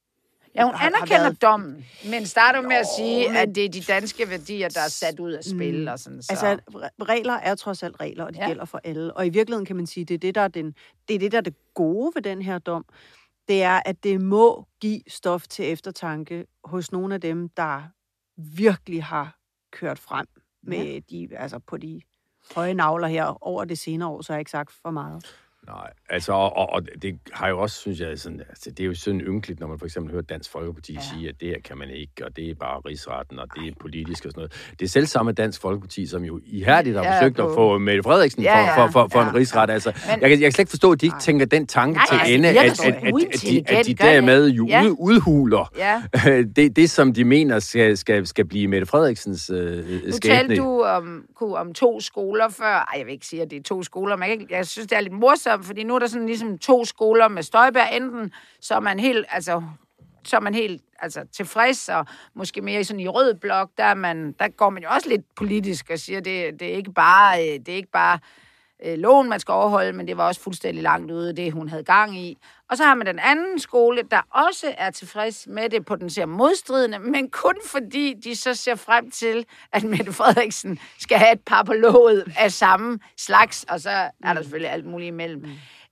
Ja, 0.55 0.63
hun 0.63 0.73
har- 0.73 0.77
har 0.79 0.87
anerkender 0.87 1.21
været- 1.21 1.41
dommen, 1.41 1.85
men 2.09 2.25
starter 2.25 2.61
med 2.61 2.75
at 2.75 2.85
sige, 2.97 3.27
men- 3.27 3.37
at 3.37 3.55
det 3.55 3.65
er 3.65 3.69
de 3.69 3.81
danske 3.81 4.29
værdier, 4.29 4.69
der 4.69 4.81
er 4.81 4.87
sat 4.87 5.19
ud 5.19 5.31
af 5.31 5.43
spil. 5.43 5.87
Og 5.87 5.99
sådan, 5.99 6.21
så. 6.21 6.31
Altså, 6.31 6.57
re- 6.71 6.89
regler 7.05 7.33
er 7.33 7.55
trods 7.55 7.83
alt 7.83 7.99
regler, 7.99 8.25
og 8.25 8.33
de 8.33 8.37
Ja. 8.37 8.43
ja. 8.43 8.49
gælder 8.49 8.65
for 8.65 8.81
alle. 8.83 9.13
Og 9.13 9.25
i 9.25 9.29
virkeligheden 9.29 9.65
kan 9.65 9.75
man 9.75 9.87
sige, 9.87 10.05
det 10.05 10.13
er 10.13 10.17
det, 10.17 10.35
der 10.35 10.41
er, 10.41 10.47
den, 10.47 10.75
det 11.07 11.15
er 11.15 11.19
det, 11.19 11.31
der 11.31 11.37
er 11.37 11.41
det 11.41 11.55
gode 11.73 12.11
ved 12.15 12.21
den 12.21 12.41
her 12.41 12.59
dom. 12.59 12.85
Det 13.47 13.63
er, 13.63 13.81
at 13.85 14.03
det 14.03 14.21
må 14.21 14.65
give 14.81 15.01
stof 15.07 15.47
til 15.47 15.71
eftertanke 15.71 16.45
hos 16.63 16.91
nogle 16.91 17.15
af 17.15 17.21
dem, 17.21 17.49
der 17.49 17.81
virkelig 18.37 19.03
har 19.03 19.37
kørt 19.71 19.99
frem 19.99 20.25
med 20.63 21.01
de, 21.01 21.29
altså 21.37 21.59
på 21.59 21.77
de 21.77 22.01
høje 22.55 22.73
navler 22.73 23.07
her 23.07 23.43
over 23.43 23.65
det 23.65 23.77
senere 23.77 24.09
år, 24.09 24.21
så 24.21 24.33
har 24.33 24.37
jeg 24.37 24.41
ikke 24.41 24.51
sagt 24.51 24.71
for 24.81 24.91
meget. 24.91 25.25
Nej, 25.67 25.89
altså, 26.09 26.31
og, 26.33 26.57
og, 26.57 26.69
og 26.73 26.81
det 27.01 27.19
har 27.33 27.49
jo 27.49 27.59
også, 27.59 27.75
synes 27.79 27.99
jeg, 27.99 28.19
sådan, 28.19 28.39
altså, 28.49 28.71
det 28.71 28.79
er 28.79 28.87
jo 28.87 28.93
sådan 28.95 29.21
ynkeligt, 29.21 29.59
når 29.59 29.67
man 29.67 29.79
for 29.79 29.85
eksempel 29.85 30.11
hører 30.11 30.21
Dansk 30.23 30.51
Folkeparti 30.51 30.93
ja. 30.93 30.99
sige, 31.13 31.29
at 31.29 31.35
det 31.39 31.47
her 31.47 31.55
kan 31.65 31.77
man 31.77 31.89
ikke, 31.89 32.11
og 32.25 32.35
det 32.35 32.49
er 32.49 32.55
bare 32.55 32.79
rigsretten, 32.79 33.39
og 33.39 33.47
det 33.55 33.67
er 33.67 33.71
politisk 33.81 34.25
og 34.25 34.31
sådan 34.31 34.39
noget. 34.39 34.71
Det 34.79 34.85
er 34.85 34.89
selv 34.89 35.05
samme 35.05 35.31
Dansk 35.31 35.61
Folkeparti, 35.61 36.05
som 36.07 36.23
jo 36.23 36.39
ihærdigt 36.45 36.95
har 36.97 37.03
Ja, 37.03 37.17
forsøgt 37.17 37.35
på- 37.37 37.47
at 37.49 37.53
få 37.55 37.77
Mette 37.77 38.03
Frederiksen 38.03 38.43
Ja, 38.43 38.77
for, 38.77 38.87
for, 38.87 38.91
for, 38.91 39.07
for 39.11 39.19
ja, 39.21 39.29
en 39.29 39.35
rigsret. 39.35 39.69
Altså, 39.69 39.91
Men- 39.95 40.21
jeg, 40.21 40.29
kan, 40.29 40.31
jeg 40.31 40.39
kan 40.39 40.51
slet 40.51 40.59
ikke 40.59 40.69
forstå, 40.69 40.91
at 40.91 41.01
de 41.01 41.05
ikke 41.05 41.19
tænker 41.21 41.45
den 41.45 41.67
tanke 41.67 41.93
Nej, 41.97 42.05
til 42.09 42.15
altså, 42.15 42.33
ende, 42.33 42.49
at, 42.49 42.55
at, 42.55 42.79
at, 42.85 42.95
at, 43.33 43.41
de, 43.41 43.63
at 43.67 43.85
de 43.85 43.93
dermed 43.93 44.47
jo? 44.49 44.65
Ja. 44.67 44.83
ud, 44.85 44.95
udhuler 44.99 45.71
Ja. 45.77 46.01
det, 46.55 46.75
det, 46.75 46.89
som 46.89 47.13
de 47.13 47.23
mener 47.25 47.59
skal, 47.59 47.97
skal, 47.97 48.27
skal 48.27 48.45
blive 48.45 48.67
Mette 48.67 48.85
Frederiksens 48.87 49.49
øh, 49.49 49.89
Nu 50.05 50.11
skæbne. 50.11 50.35
talte 50.37 50.55
du 50.55 50.81
om, 50.83 51.25
om 51.41 51.73
to 51.73 51.99
skoler 51.99 52.49
før. 52.49 52.65
Ej, 52.65 52.97
jeg 52.97 53.05
vil 53.05 53.13
ikke 53.13 53.25
sige, 53.27 53.41
at 53.41 53.51
det 53.51 53.59
er 53.59 53.63
to 53.63 53.83
skoler, 53.83 54.15
men 54.15 54.29
jeg, 54.29 54.37
jeg 54.51 54.67
synes, 54.67 54.87
det 54.87 54.95
er 54.97 55.01
lidt 55.01 55.13
morsomt, 55.13 55.50
fordi 55.57 55.83
nu 55.83 55.95
er 55.95 55.99
der 55.99 56.07
sådan 56.07 56.27
ligesom 56.27 56.57
to 56.57 56.85
skoler 56.85 57.27
med 57.27 57.43
Støjberg. 57.43 57.95
Enten 57.95 58.33
så 58.61 58.75
er 58.75 58.79
man 58.79 58.99
helt, 58.99 59.25
altså, 59.29 59.63
så 60.23 60.35
er 60.35 60.39
man 60.39 60.53
helt 60.53 60.81
altså, 60.99 61.25
tilfreds, 61.31 61.89
og 61.89 62.05
måske 62.33 62.61
mere 62.61 62.83
sådan 62.83 62.99
i 62.99 63.07
rød 63.07 63.33
blok, 63.33 63.69
der, 63.77 63.93
man, 63.93 64.31
der 64.39 64.47
går 64.47 64.69
man 64.69 64.83
jo 64.83 64.89
også 64.89 65.09
lidt 65.09 65.35
politisk 65.35 65.89
og 65.89 65.99
siger, 65.99 66.19
det, 66.19 66.59
det 66.59 66.71
er 66.71 66.75
ikke 66.75 66.93
bare, 66.93 67.39
øh, 67.39 67.59
det 67.59 67.69
er 67.69 67.75
ikke 67.75 67.91
bare 67.91 68.19
øh, 68.85 68.97
loven, 68.97 69.29
man 69.29 69.39
skal 69.39 69.51
overholde, 69.51 69.93
men 69.93 70.07
det 70.07 70.17
var 70.17 70.27
også 70.27 70.41
fuldstændig 70.41 70.83
langt 70.83 71.11
ude, 71.11 71.33
det 71.35 71.51
hun 71.51 71.69
havde 71.69 71.83
gang 71.83 72.17
i. 72.19 72.37
Og 72.69 72.77
så 72.77 72.83
har 72.83 72.95
man 72.95 73.07
den 73.07 73.19
anden 73.19 73.59
skole, 73.59 74.01
der 74.11 74.21
også 74.47 74.73
er 74.77 74.89
tilfreds 74.91 75.47
med 75.49 75.69
det 75.69 75.85
potentielt 75.85 76.29
modstridende, 76.29 76.99
men 76.99 77.29
kun 77.29 77.55
fordi 77.65 78.13
de 78.23 78.35
så 78.35 78.53
ser 78.53 78.75
frem 78.75 79.11
til, 79.11 79.45
at 79.73 79.83
Mette 79.83 80.11
Frederiksen 80.13 80.79
skal 80.99 81.17
have 81.17 81.33
et 81.33 81.41
par 81.45 81.63
på 81.63 81.73
låget 81.73 82.23
af 82.39 82.51
samme 82.51 82.99
slags, 83.17 83.65
og 83.69 83.79
så 83.79 83.89
er 84.23 84.33
der 84.33 84.41
selvfølgelig 84.41 84.71
alt 84.71 84.85
muligt 84.85 85.07
imellem. 85.07 85.45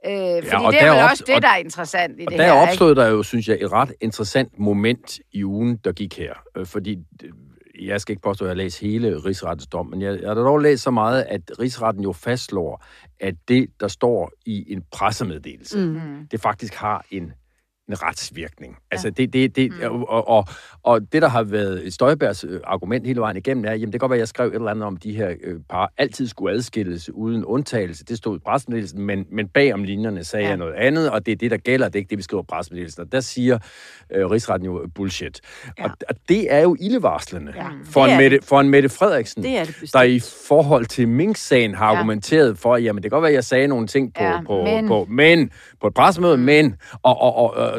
Øh, 0.06 0.12
fordi 0.12 0.66
og 0.66 0.72
det 0.74 0.82
er 0.82 0.86
der 0.86 0.94
vel 0.94 1.04
også 1.12 1.24
det, 1.28 1.36
og- 1.36 1.42
der 1.42 1.48
er 1.48 1.58
interessant 1.58 2.20
i 2.20 2.26
Og 2.26 2.32
det 2.32 2.40
der 2.40 2.46
her. 2.46 2.62
ikke? 2.62 2.72
opstod 2.72 2.96
der 2.96 3.08
jo, 3.08 3.24
synes 3.24 3.48
jeg, 3.48 3.58
et 3.62 3.72
ret 3.72 3.92
interessant 4.02 4.60
moment 4.60 5.20
i 5.32 5.44
ugen, 5.46 5.78
der 5.84 5.92
gik 5.92 6.18
her. 6.18 6.34
Øh, 6.58 6.66
Fordi 6.66 6.98
jeg 7.82 8.02
skal 8.02 8.14
ikke 8.14 8.22
påstå, 8.22 8.46
at 8.46 8.48
jeg 8.48 8.56
har 8.56 8.64
læst 8.64 8.80
hele 8.80 9.18
rigsrettens 9.18 9.68
dom, 9.68 9.88
men 9.88 10.02
jeg, 10.02 10.20
jeg 10.22 10.30
har 10.30 10.36
dog 10.36 10.60
læst 10.60 10.84
så 10.84 10.92
meget, 10.92 11.24
at 11.24 11.42
rigsretten 11.60 12.04
jo 12.04 12.12
fastslår, 12.12 12.86
at 13.20 13.36
det, 13.48 13.70
der 13.80 13.88
står 13.88 14.32
i 14.46 14.74
en 14.74 14.84
pressemeddelelse, 14.92 15.86
mm. 15.86 16.28
det 16.32 16.42
faktisk 16.42 16.74
har 16.74 17.06
en 17.12 17.34
en 17.90 18.04
retsvirkning. 18.04 18.78
Altså 18.92 19.10
det, 19.10 19.34
det, 19.34 19.56
det 19.56 19.72
mm. 19.72 20.04
og, 20.04 20.28
og, 20.28 20.48
og 20.84 21.02
det, 21.14 21.22
der 21.22 21.28
har 21.28 21.44
været 21.44 21.94
Støjbergs 21.94 22.44
øh, 22.44 22.60
argument 22.64 23.08
hele 23.08 23.20
vejen 23.22 23.38
igennem, 23.38 23.66
er, 23.66 23.72
jamen 23.72 23.86
det 23.86 23.92
kan 23.92 24.00
godt 24.00 24.10
være, 24.10 24.18
at 24.18 24.20
jeg 24.20 24.28
skrev 24.28 24.48
et 24.48 24.56
eller 24.56 24.72
andet 24.72 24.84
om, 24.84 24.98
de 24.98 25.16
her 25.16 25.34
øh, 25.44 25.60
par 25.70 25.92
altid 25.98 26.28
skulle 26.28 26.54
adskilles 26.56 27.10
uden 27.10 27.46
undtagelse. 27.46 28.06
Det 28.06 28.18
stod 28.18 28.38
i 28.38 28.40
pressemeddelelsen, 28.46 29.02
men, 29.02 29.26
men 29.32 29.48
bag 29.48 29.74
om 29.74 29.84
linjerne 29.84 30.24
sagde 30.24 30.44
ja. 30.44 30.50
jeg 30.50 30.58
noget 30.58 30.74
andet, 30.74 31.10
og 31.10 31.26
det 31.26 31.32
er 31.32 31.36
det, 31.36 31.52
der 31.52 31.58
gælder, 31.58 31.86
det 31.86 31.96
er 31.96 32.00
ikke 32.00 32.10
det, 32.10 32.18
vi 32.18 32.24
skriver 32.24 32.44
i 32.44 32.46
pressemeddelelsen. 32.50 33.02
Og 33.02 33.12
der 33.12 33.20
siger 33.20 33.58
øh, 34.16 34.26
rigsretten 34.26 34.66
jo 34.66 34.88
bullshit. 34.96 35.42
Ja. 35.80 35.84
Og, 35.84 35.92
og 36.10 36.16
det 36.30 36.54
er 36.54 36.60
jo 36.60 36.76
ildevarslende 36.80 37.54
Ja. 37.56 37.66
for, 37.86 38.06
en 38.06 38.18
Mette, 38.18 38.40
for 38.44 38.60
en 38.60 38.70
Mette 38.70 38.90
Frederiksen, 38.90 39.44
Det 39.44 39.78
det 39.82 39.94
der 39.94 40.02
i 40.02 40.20
forhold 40.48 40.86
til 40.86 41.08
Mink-sagen 41.08 41.74
har 41.76 41.92
Ja. 41.92 41.96
argumenteret 41.98 42.58
for, 42.58 42.78
jamen 42.78 43.04
det 43.04 43.12
kan 43.12 43.16
godt 43.16 43.22
være, 43.22 43.32
at 43.32 43.36
jeg 43.36 43.44
sagde 43.44 43.68
nogle 43.68 43.88
ting 43.88 44.14
på, 44.14 44.24
Ja, 44.24 44.42
på, 44.46 44.64
men- 44.64 44.88
på, 44.88 45.06
men 45.10 45.52
på 45.82 45.88
et 45.88 45.94
pressemøde, 45.94 46.38
mm. 46.38 46.44
men, 46.44 46.76
og, 47.04 47.22
og, 47.22 47.36
og, 47.58 47.79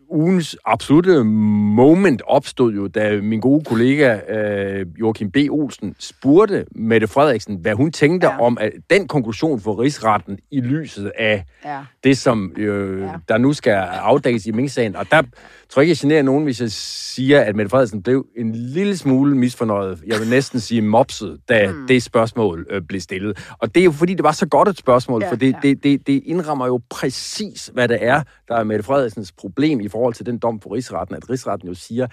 ugens 0.11 0.57
absolute 0.65 1.23
moment 1.23 2.21
opstod 2.27 2.73
jo, 2.73 2.87
da 2.87 3.21
min 3.21 3.39
gode 3.39 3.63
kollega 3.63 4.19
øh, 4.29 4.85
Joachim 4.99 5.31
B. 5.31 5.37
Olsen 5.49 5.95
spurgte 5.99 6.65
Mette 6.75 7.07
Frederiksen, 7.07 7.55
hvad 7.61 7.73
hun 7.73 7.91
tænkte 7.91 8.27
Ja. 8.27 8.41
om 8.41 8.57
at 8.61 8.71
den 8.89 9.07
konklusion 9.07 9.59
for 9.59 9.79
rigsretten 9.81 10.37
i 10.51 10.61
lyset 10.61 11.11
af 11.19 11.45
Ja. 11.65 11.79
det, 12.03 12.17
som 12.17 12.51
øh, 12.57 13.01
Ja. 13.01 13.11
der 13.29 13.37
nu 13.37 13.53
skal 13.53 13.71
afdækkes 13.73 14.45
i 14.45 14.51
Mink-sagen. 14.51 14.95
Og 14.95 15.11
der 15.11 15.21
tror 15.69 15.81
jeg 15.81 15.89
ikke, 15.89 15.91
jeg 15.91 15.97
generer 16.09 16.23
nogen, 16.23 16.43
hvis 16.43 16.61
jeg 16.61 16.71
siger, 16.71 17.41
at 17.41 17.55
Mette 17.55 17.69
Frederiksen 17.69 18.03
blev 18.03 18.25
en 18.37 18.55
lille 18.55 18.97
smule 18.97 19.35
misfornøjet. 19.35 20.01
Jeg 20.07 20.19
vil 20.19 20.29
næsten 20.29 20.59
sige 20.59 20.81
mopset, 20.81 21.39
da 21.49 21.71
mm. 21.71 21.87
det 21.87 22.03
spørgsmål 22.03 22.67
øh, 22.69 22.81
blev 22.81 23.01
stillet. 23.01 23.51
Og 23.59 23.75
det 23.75 23.81
er 23.81 23.85
jo 23.85 23.91
fordi, 23.91 24.13
det 24.13 24.23
var 24.23 24.31
så 24.31 24.45
godt 24.47 24.69
et 24.69 24.77
spørgsmål, 24.77 25.23
ja, 25.23 25.29
for 25.31 25.35
det, 25.35 25.51
ja. 25.63 25.67
det, 25.69 25.83
det, 25.83 26.07
det 26.07 26.21
indrammer 26.25 26.65
jo 26.67 26.81
præcis, 26.89 27.69
hvad 27.73 27.87
det 27.87 27.97
er, 28.01 28.23
der 28.47 28.55
er 28.55 28.63
Mette 28.63 28.83
Frederiksens 28.83 29.31
problem 29.31 29.79
i 29.79 29.87
forhold 29.87 30.00
til 30.13 30.25
den 30.25 30.37
dom 30.39 30.59
på 30.59 30.69
rigsretten, 30.69 31.15
at 31.15 31.29
rigsretten 31.29 31.67
jo 31.67 31.73
siger, 31.73 32.07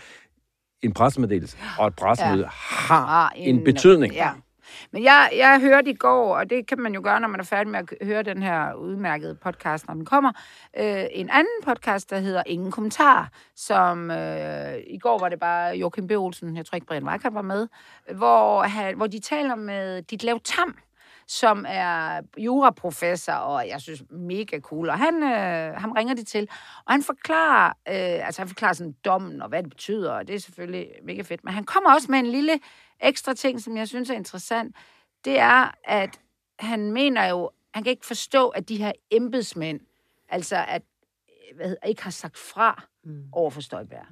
en 0.83 0.93
pressemeddelelse 0.93 1.57
og 1.79 1.87
et 1.87 1.97
pressemøde 1.97 2.43
Ja. 2.43 2.49
har 2.89 3.33
en, 3.37 3.59
en 3.59 3.65
betydning. 3.65 4.15
Ja. 4.15 4.31
Men 4.93 5.03
jeg, 5.05 5.31
jeg 5.37 5.61
hørte 5.61 5.91
i 5.91 5.95
går, 5.95 6.37
og 6.37 6.51
det 6.51 6.67
kan 6.67 6.81
man 6.81 6.95
jo 6.95 7.01
gøre, 7.05 7.21
når 7.21 7.29
man 7.29 7.41
er 7.41 7.45
færdig 7.45 7.69
med 7.69 7.79
at 7.79 8.07
høre 8.07 8.23
den 8.23 8.43
her 8.43 8.75
udmærkede 8.75 9.35
podcast, 9.35 9.87
når 9.87 9.95
den 9.95 10.05
kommer, 10.05 10.33
øh, 10.79 11.05
en 11.13 11.31
anden 11.31 11.63
podcast, 11.65 12.11
der 12.11 12.19
hedder 12.19 12.43
Ingen 12.47 12.71
Kommentar, 12.71 13.31
som 13.57 14.11
øh, 14.11 14.75
i 14.87 14.99
går 14.99 15.19
var 15.19 15.29
det 15.29 15.41
bare 15.41 15.77
Joachim 15.77 16.07
B. 16.07 16.11
Olsen, 16.11 16.57
jeg 16.57 16.67
tror 16.67 16.77
ikke 16.77 16.87
Brian 16.87 17.05
Weikert 17.09 17.35
var 17.35 17.43
med, 17.43 17.69
hvor, 18.15 18.63
han, 18.63 18.97
hvor 18.97 19.07
de 19.07 19.21
taler 19.21 19.55
med 19.55 20.03
Ditlev 20.03 20.41
Tam, 20.45 20.77
som 21.29 21.65
er 21.69 22.21
juraprofessor, 22.39 23.33
og 23.33 23.69
jeg 23.69 23.81
synes 23.81 24.03
mega 24.11 24.61
cool. 24.61 24.89
Og 24.89 24.99
han, 24.99 25.23
øh, 25.23 25.75
ham 25.75 25.93
ringer 25.93 26.15
de 26.15 26.25
til, 26.25 26.49
og 26.87 26.93
han 26.93 27.03
forklarer, 27.03 27.69
øh, 27.69 28.27
altså 28.27 28.41
han 28.41 28.49
forklarer 28.49 28.73
sådan 28.73 28.95
dommen, 29.05 29.43
og 29.43 29.49
hvad 29.49 29.63
det 29.63 29.71
betyder, 29.71 30.13
og 30.13 30.29
det 30.29 30.35
er 30.35 30.39
selvfølgelig 30.39 30.89
mega 31.05 31.23
fedt. 31.23 31.45
Men 31.45 31.55
han 31.55 31.65
kommer 31.65 31.95
også 31.95 32.11
med 32.11 32.19
en 32.19 32.27
lille 32.27 32.61
ekstra 33.01 33.35
ting, 33.35 33.61
som 33.61 33.77
jeg 33.77 33.89
synes 33.89 34.11
er 34.11 34.15
interessant. 34.15 34.77
Det 35.25 35.39
er, 35.39 35.75
at 35.85 36.21
han 36.59 36.93
mener 36.93 37.27
jo, 37.27 37.51
han 37.75 37.83
kan 37.83 37.91
ikke 37.91 38.07
forstå, 38.07 38.49
at 38.49 38.69
de 38.69 38.77
her 38.77 38.93
embedsmænd, 39.11 39.81
altså 40.29 40.65
at, 40.69 40.83
øh, 41.29 41.57
hvad 41.57 41.67
hedder, 41.67 41.87
ikke 41.87 42.03
har 42.03 42.11
sagt 42.11 42.39
fra 42.39 42.83
mm. 43.05 43.25
over 43.33 43.51
for 43.51 43.61
Støjberg. 43.61 44.07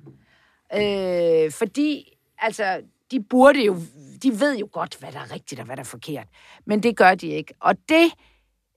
Øh, 0.75 1.53
fordi, 1.53 2.19
altså, 2.39 2.83
de 3.11 3.23
burde 3.23 3.65
jo, 3.65 3.77
de 4.23 4.41
ved 4.41 4.57
jo 4.57 4.69
godt, 4.73 4.97
hvad 4.97 5.13
der 5.13 5.19
er 5.19 5.33
rigtigt 5.33 5.61
og 5.61 5.67
hvad 5.67 5.77
der 5.77 5.83
er 5.83 5.87
forkert. 5.87 6.27
Men 6.65 6.83
det 6.83 6.97
gør 6.97 7.15
de 7.15 7.27
ikke. 7.27 7.55
Og 7.61 7.75
det, 7.89 8.13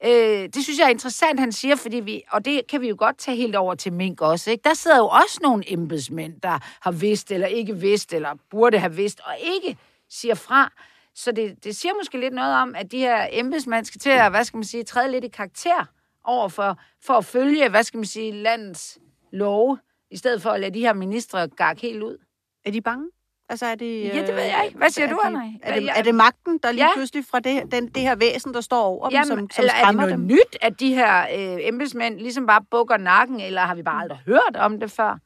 øh, 0.06 0.50
det 0.54 0.64
synes 0.64 0.80
jeg 0.80 0.86
er 0.86 0.90
interessant, 0.90 1.40
han 1.40 1.52
siger, 1.52 1.76
fordi 1.76 1.98
vi, 2.00 2.22
og 2.32 2.46
det 2.46 2.68
kan 2.68 2.82
vi 2.82 2.90
jo 2.90 2.96
godt 3.00 3.18
tage 3.18 3.38
helt 3.38 3.56
over 3.56 3.76
til 3.76 3.94
Mink 3.94 4.22
også, 4.22 4.52
ikke? 4.52 4.64
Der 4.64 4.74
sidder 4.74 4.98
jo 4.98 5.08
også 5.08 5.40
nogle 5.42 5.72
embedsmænd, 5.72 6.42
der 6.42 6.60
har 6.82 6.92
vidst 6.92 7.32
eller 7.32 7.48
ikke 7.48 7.78
vidst, 7.78 8.14
eller 8.14 8.36
burde 8.50 8.80
have 8.80 8.96
vidst, 8.96 9.20
og 9.20 9.36
ikke 9.42 9.78
siger 10.10 10.36
fra. 10.36 10.72
Så 11.16 11.32
det, 11.32 11.64
det 11.64 11.76
siger 11.76 11.94
måske 11.94 12.20
lidt 12.20 12.34
noget 12.34 12.56
om, 12.56 12.76
at 12.76 12.92
de 12.92 12.98
her 12.98 13.28
embedsmænd 13.32 13.86
skal 13.86 14.02
til 14.02 14.10
at, 14.10 14.32
hvad 14.32 14.44
skal 14.44 14.58
man 14.58 14.64
sige, 14.64 14.84
træde 14.84 15.12
lidt 15.12 15.24
i 15.24 15.28
karakter 15.28 15.86
over 16.24 16.48
for, 16.48 16.80
for 17.02 17.14
at 17.14 17.26
følge, 17.26 17.70
hvad 17.70 17.84
skal 17.84 17.98
man 17.98 18.06
sige, 18.06 18.32
landets 18.32 19.00
love, 19.32 19.80
i 20.12 20.18
stedet 20.18 20.42
for 20.42 20.50
at 20.50 20.60
lade 20.60 20.74
de 20.74 20.80
her 20.80 20.94
ministre 20.94 21.48
gakke 21.48 21.82
helt 21.82 22.04
ud. 22.04 22.18
Er 22.66 22.72
de 22.72 22.82
bange? 22.82 23.10
Altså 23.50 23.66
er 23.66 23.76
det... 23.76 24.04
Ja, 24.04 24.22
det 24.28 24.36
ved 24.36 24.44
jeg 24.44 24.62
ikke. 24.66 24.78
Hvad 24.78 24.90
siger 24.90 25.06
er 25.08 25.12
du, 25.12 25.20
Anna? 25.26 25.40
Er 25.64 25.80
det, 25.80 25.90
er 25.96 26.02
det 26.02 26.16
magten, 26.16 26.60
der 26.64 26.72
lige 26.72 26.84
Ja. 26.84 26.90
pludselig 26.96 27.26
fra 27.32 27.40
det, 27.40 27.62
den, 27.72 27.88
det 27.88 28.02
her 28.02 28.16
væsen, 28.16 28.54
der 28.54 28.62
står 28.62 28.84
over 28.84 29.10
Jamen, 29.12 29.30
dem, 29.30 29.38
som, 29.38 29.50
som 29.50 29.62
eller 29.62 29.74
er 29.74 29.78
det 29.78 29.84
skræmmer 29.84 30.02
noget 30.02 30.18
dem? 30.18 30.28
nyt, 30.28 30.58
at 30.62 30.80
de 30.80 30.94
her 30.94 31.22
øh, 31.22 31.58
embedsmænd 31.68 32.20
ligesom 32.20 32.48
bare 32.48 32.62
bukker 32.72 32.98
nakken, 32.98 33.40
eller 33.40 33.62
har 33.62 33.76
vi 33.76 33.84
bare 33.84 34.02
aldrig 34.02 34.20
hørt 34.26 34.56
om 34.56 34.80
det 34.80 34.92
før? 34.92 35.20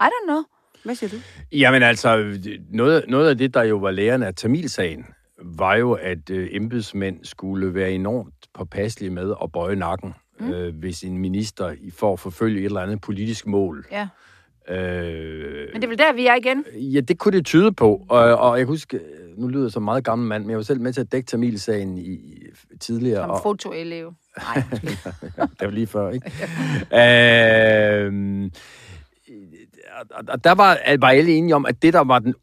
I 0.00 0.02
don't 0.04 0.26
know. 0.26 0.42
Hvad 0.84 0.94
siger 0.94 1.10
du? 1.10 1.16
Jamen 1.52 1.82
altså, 1.82 2.38
noget, 2.70 3.04
noget 3.08 3.28
af 3.30 3.38
det, 3.38 3.54
der 3.54 3.62
jo 3.62 3.76
var 3.76 3.90
læren 3.90 4.22
af 4.22 4.34
Tamilsagen, 4.34 5.06
var 5.42 5.74
jo, 5.74 5.92
at 5.92 6.30
øh, 6.30 6.48
embedsmænd 6.52 7.24
skulle 7.24 7.74
være 7.74 7.90
enormt 7.92 8.34
påpasselige 8.54 9.10
med 9.10 9.34
at 9.42 9.52
bøje 9.52 9.76
nakken, 9.76 10.14
mm. 10.40 10.52
øh, 10.52 10.74
hvis 10.78 11.02
en 11.02 11.18
minister 11.18 11.70
i- 11.70 11.90
for 11.90 12.12
at 12.12 12.20
forfølge 12.20 12.60
et 12.60 12.64
eller 12.64 12.80
andet 12.80 13.00
politisk 13.00 13.46
mål. 13.46 13.86
Ja. 13.90 14.08
Øh, 14.68 15.68
Men 15.72 15.82
det 15.82 15.84
er 15.84 15.88
vel 15.88 15.98
der, 15.98 16.12
vi 16.12 16.26
er 16.26 16.34
igen. 16.34 16.64
Ja, 16.74 17.00
det 17.00 17.18
kunne 17.18 17.36
det 17.38 17.46
tyde 17.46 17.72
på. 17.72 18.06
Og, 18.08 18.18
og 18.36 18.58
jeg 18.58 18.66
kan 18.66 18.72
huske, 18.72 18.96
øh, 18.96 19.38
nu 19.38 19.48
lyder 19.48 19.64
jeg 19.64 19.72
som 19.72 19.82
meget 19.82 20.04
gammel 20.04 20.28
mand, 20.28 20.42
men 20.44 20.50
jeg 20.50 20.56
var 20.56 20.62
selv 20.62 20.80
med 20.80 20.92
til 20.92 21.00
at 21.00 21.12
dække 21.12 21.26
Tamilsagen 21.26 21.98
i, 21.98 22.10
i, 22.10 22.46
tidligere. 22.80 23.22
Som 23.22 23.30
og, 23.30 23.40
fotoelev. 23.42 24.14
Nej, 24.38 24.62
det 25.58 25.66
var 25.66 25.70
lige 25.70 25.86
før, 25.86 26.10
ikke? 26.10 26.30
øhm, 28.06 28.50
og, 30.10 30.24
og 30.28 30.44
der 30.44 30.52
var, 30.52 30.78
var 30.98 31.08
alle 31.08 31.32
enige 31.32 31.54
om, 31.54 31.66
at 31.66 31.82
det, 31.82 31.92
der 31.92 32.04
var 32.04 32.18
den 32.18 32.34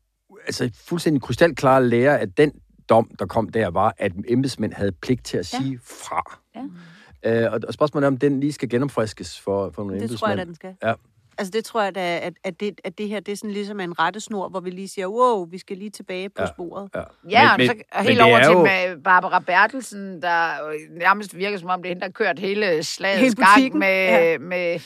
altså, 0.45 0.69
fuldstændig 0.87 1.21
krystalklare 1.21 1.87
lære, 1.87 2.19
at 2.19 2.37
den 2.37 2.51
dom, 2.89 3.11
der 3.19 3.25
kom 3.25 3.49
der, 3.49 3.67
var, 3.69 3.95
at 3.97 4.11
embedsmænd 4.27 4.73
havde 4.73 4.91
pligt 4.91 5.25
til 5.25 5.37
at 5.37 5.45
sige 5.45 5.79
fra. 5.83 6.39
Ja. 6.55 7.45
Øh, 7.45 7.53
og, 7.53 7.59
og 7.67 7.73
spørgsmålet 7.73 8.05
er, 8.05 8.07
om 8.07 8.17
den 8.17 8.39
lige 8.39 8.53
skal 8.53 8.69
genopfriskes 8.69 9.39
for, 9.39 9.71
for 9.71 9.81
nogle 9.81 9.95
Det 9.95 10.01
embedsmænd. 10.01 10.19
tror 10.19 10.27
jeg, 10.27 10.39
at 10.39 10.47
den 10.47 10.55
skal. 10.55 10.75
Ja. 10.83 10.93
Altså 11.37 11.51
det 11.51 11.65
tror 11.65 11.83
jeg 11.83 11.95
da, 11.95 12.17
at, 12.17 12.33
at, 12.43 12.59
det, 12.59 12.81
at 12.83 12.97
det 12.97 13.09
her, 13.09 13.19
det 13.19 13.31
er 13.31 13.35
sådan 13.35 13.51
ligesom 13.51 13.79
en 13.79 13.99
rettesnor, 13.99 14.49
hvor 14.49 14.59
vi 14.59 14.69
lige 14.69 14.87
siger, 14.87 15.07
wow, 15.07 15.45
vi 15.49 15.57
skal 15.57 15.77
lige 15.77 15.89
tilbage 15.89 16.29
på 16.29 16.41
Ja. 16.41 16.47
sporet. 16.47 16.89
Ja, 16.95 17.01
Ja, 17.29 17.57
men, 17.57 17.69
og 17.69 17.75
så 17.75 17.83
men, 17.95 18.05
helt 18.05 18.07
men 18.07 18.17
det 18.17 18.23
over 18.33 18.37
er 18.37 18.43
til 18.43 18.53
jo, 18.53 18.63
med 18.63 19.03
Barbara 19.03 19.39
Bertelsen, 19.39 20.21
der 20.21 20.67
øh, 20.67 20.97
nærmest 20.99 21.37
virker 21.37 21.57
som 21.57 21.69
om, 21.69 21.81
det 21.81 21.89
er 21.89 21.89
hende, 21.89 21.99
der 22.01 22.07
har 22.07 22.11
kørt 22.11 22.39
hele 22.39 22.83
slagets 22.83 23.21
Hele 23.21 23.35
gang 23.35 23.77
med, 23.77 23.87
ja. 23.87 24.37
med 24.37 24.79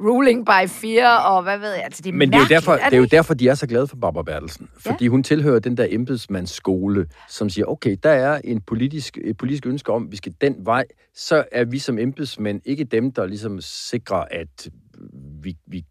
ruling 0.00 0.46
by 0.46 0.68
fear, 0.68 1.18
og 1.18 1.42
hvad 1.42 1.58
ved 1.58 1.72
jeg. 1.72 1.84
Altså, 1.84 2.02
det 2.02 2.08
er 2.10 2.14
Men 2.14 2.28
det 2.28 2.36
er, 2.36 2.40
jo 2.40 2.46
derfor, 2.48 2.72
det 2.76 2.92
er 2.92 2.98
jo 2.98 3.04
derfor, 3.04 3.34
de 3.34 3.48
er 3.48 3.54
så 3.54 3.66
glade 3.66 3.86
for 3.86 3.96
Barbara 3.96 4.22
Bertelsen. 4.22 4.68
Fordi 4.78 5.06
hun 5.06 5.22
tilhører 5.22 5.58
den 5.58 5.76
der 5.76 5.86
embedsmandsskole, 5.90 7.06
som 7.28 7.50
siger, 7.50 7.66
okay, 7.66 7.96
der 8.02 8.10
er 8.10 8.40
en 8.44 8.60
politisk, 8.60 9.18
et 9.24 9.36
politisk 9.36 9.66
ønske 9.66 9.92
om, 9.92 10.04
at 10.04 10.12
vi 10.12 10.16
skal 10.16 10.34
den 10.40 10.56
vej. 10.58 10.84
Så 11.14 11.44
er 11.52 11.64
vi 11.64 11.78
som 11.78 11.98
embedsmænd 11.98 12.60
ikke 12.64 12.84
dem, 12.84 13.12
der 13.12 13.26
ligesom 13.26 13.60
sikrer, 13.60 14.24
at 14.30 14.68
vi, 15.42 15.56
vi 15.66 15.84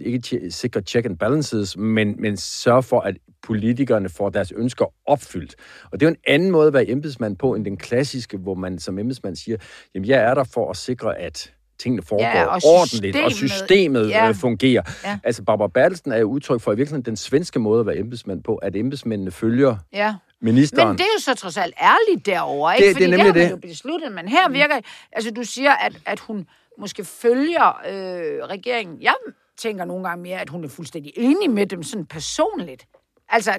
ikke 0.00 0.22
tje- 0.26 0.50
sikrer 0.50 0.80
check 0.82 1.06
and 1.06 1.18
balances, 1.18 1.76
men, 1.76 2.14
men 2.18 2.36
sørger 2.36 2.80
for, 2.80 3.00
at 3.00 3.16
politikerne 3.42 4.08
får 4.08 4.30
deres 4.30 4.52
ønsker 4.56 4.86
opfyldt. 5.06 5.54
Og 5.92 6.00
det 6.00 6.06
er 6.06 6.10
jo 6.10 6.14
en 6.14 6.20
anden 6.34 6.50
måde 6.50 6.66
at 6.66 6.72
være 6.72 6.88
embedsmand 6.90 7.36
på, 7.36 7.54
end 7.54 7.64
den 7.64 7.76
klassiske, 7.76 8.36
hvor 8.36 8.54
man 8.54 8.78
som 8.78 8.98
embedsmand 8.98 9.36
siger, 9.36 9.56
jamen 9.94 10.08
jeg 10.08 10.18
er 10.22 10.34
der 10.34 10.44
for 10.44 10.70
at 10.70 10.76
sikre, 10.76 11.18
at 11.18 11.52
tingene 11.78 12.02
foregår 12.02 12.24
Ja, 12.24 12.44
og 12.44 12.60
ordentligt, 12.64 13.16
og 13.16 13.30
systemet- 13.32 13.50
systemet 13.50 14.08
ja. 14.10 14.24
ja. 14.26 14.30
fungerer. 14.32 14.82
Ja. 15.04 15.18
Altså, 15.24 15.42
Barbara 15.44 15.68
Bertelsen 15.68 16.12
er 16.12 16.16
jo 16.18 16.26
udtryk 16.30 16.60
for 16.60 16.72
i 16.72 16.76
virkeligheden 16.76 17.04
den 17.04 17.16
svenske 17.16 17.58
måde 17.58 17.80
at 17.80 17.86
være 17.86 17.98
embedsmand 17.98 18.42
på, 18.42 18.56
at 18.56 18.76
embedsmændene 18.76 19.30
følger 19.30 19.76
Ja. 19.92 20.14
ministeren. 20.40 20.88
Men 20.88 20.96
det 20.98 21.02
er 21.02 21.08
jo 21.18 21.20
så 21.22 21.34
trods 21.34 21.56
alt 21.56 21.74
ærligt 21.82 22.26
derovre, 22.26 22.76
ikke? 22.76 22.88
Det- 22.88 22.96
det 22.96 23.02
er 23.04 23.08
Fordi 23.16 23.22
nemlig 23.24 23.42
det. 23.44 23.50
jo 23.50 23.56
besluttet, 23.56 24.12
men 24.12 24.28
her 24.28 24.50
virker... 24.50 24.80
Altså, 25.12 25.30
du 25.30 25.42
siger, 25.42 25.72
at, 25.72 25.92
at 26.06 26.20
hun 26.20 26.46
måske 26.78 27.04
følger 27.04 27.68
øh, 27.68 28.44
regeringen. 28.48 29.02
Jeg 29.02 29.14
tænker 29.56 29.84
nogle 29.84 30.08
gange 30.08 30.22
mere, 30.22 30.40
at 30.40 30.48
hun 30.48 30.64
er 30.64 30.68
fuldstændig 30.68 31.12
enig 31.16 31.50
med 31.50 31.66
dem 31.66 31.82
sådan 31.82 32.06
personligt. 32.06 32.86
Altså, 33.28 33.50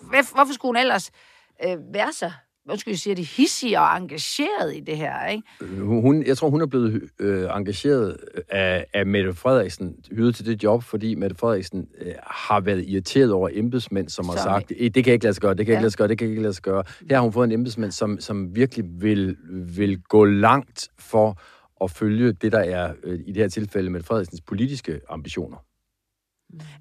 hvad, 0.00 0.34
hvorfor 0.34 0.52
skulle 0.54 0.68
hun 0.68 0.76
ellers 0.76 1.10
øh, 1.66 1.76
være 1.92 2.12
så, 2.12 2.30
skal 2.76 2.90
jeg 2.90 2.98
sige, 2.98 3.14
det 3.14 3.26
hissig 3.26 3.78
og 3.78 3.96
engageret 3.96 4.76
i 4.76 4.80
det 4.80 4.96
her, 4.96 5.26
ikke? 5.26 5.42
Hun, 5.84 6.26
jeg 6.26 6.36
tror, 6.38 6.50
hun 6.50 6.60
er 6.60 6.66
blevet 6.66 7.10
øh, 7.18 7.48
engageret 7.56 8.16
af, 8.48 8.86
af 8.94 9.06
Mette 9.06 9.34
Frederiksen, 9.34 9.96
hyret 10.12 10.34
til 10.34 10.46
det 10.46 10.62
job, 10.62 10.82
fordi 10.82 11.14
Mette 11.14 11.36
Frederiksen 11.36 11.88
øh, 12.00 12.12
har 12.26 12.60
været 12.60 12.84
irriteret 12.88 13.32
over 13.32 13.48
embedsmænd, 13.52 14.08
som 14.08 14.24
har 14.28 14.32
Som- 14.36 14.42
sagt, 14.42 14.72
"Eh, 14.76 14.90
det 14.94 15.04
kan 15.04 15.12
ikke 15.12 15.24
lade 15.24 15.34
sig 15.34 15.42
gøre, 15.42 15.54
det 15.54 15.66
kan 15.66 15.72
Ja. 15.72 15.78
ikke 15.78 15.82
lade 15.82 15.90
sig 15.90 15.98
gøre, 15.98 16.08
det 16.08 16.18
kan 16.18 16.28
ikke 16.28 16.42
lade 16.42 16.52
sig 16.54 16.62
gøre. 16.62 16.84
Her 17.08 17.16
har 17.16 17.22
hun 17.22 17.32
fået 17.32 17.44
en 17.46 17.52
embedsmand, 17.52 17.92
som, 17.92 18.20
som 18.20 18.56
virkelig 18.56 18.84
vil, 19.00 19.36
vil 19.76 20.02
gå 20.02 20.24
langt 20.24 20.88
for 20.98 21.40
at 21.80 21.90
følge 21.90 22.32
det, 22.32 22.52
der 22.52 22.58
er 22.60 22.94
øh, 23.02 23.20
i 23.26 23.32
det 23.32 23.36
her 23.36 23.48
tilfælde 23.48 23.90
Mette 23.90 24.06
Frederiksens 24.06 24.40
politiske 24.40 25.00
ambitioner. 25.08 25.56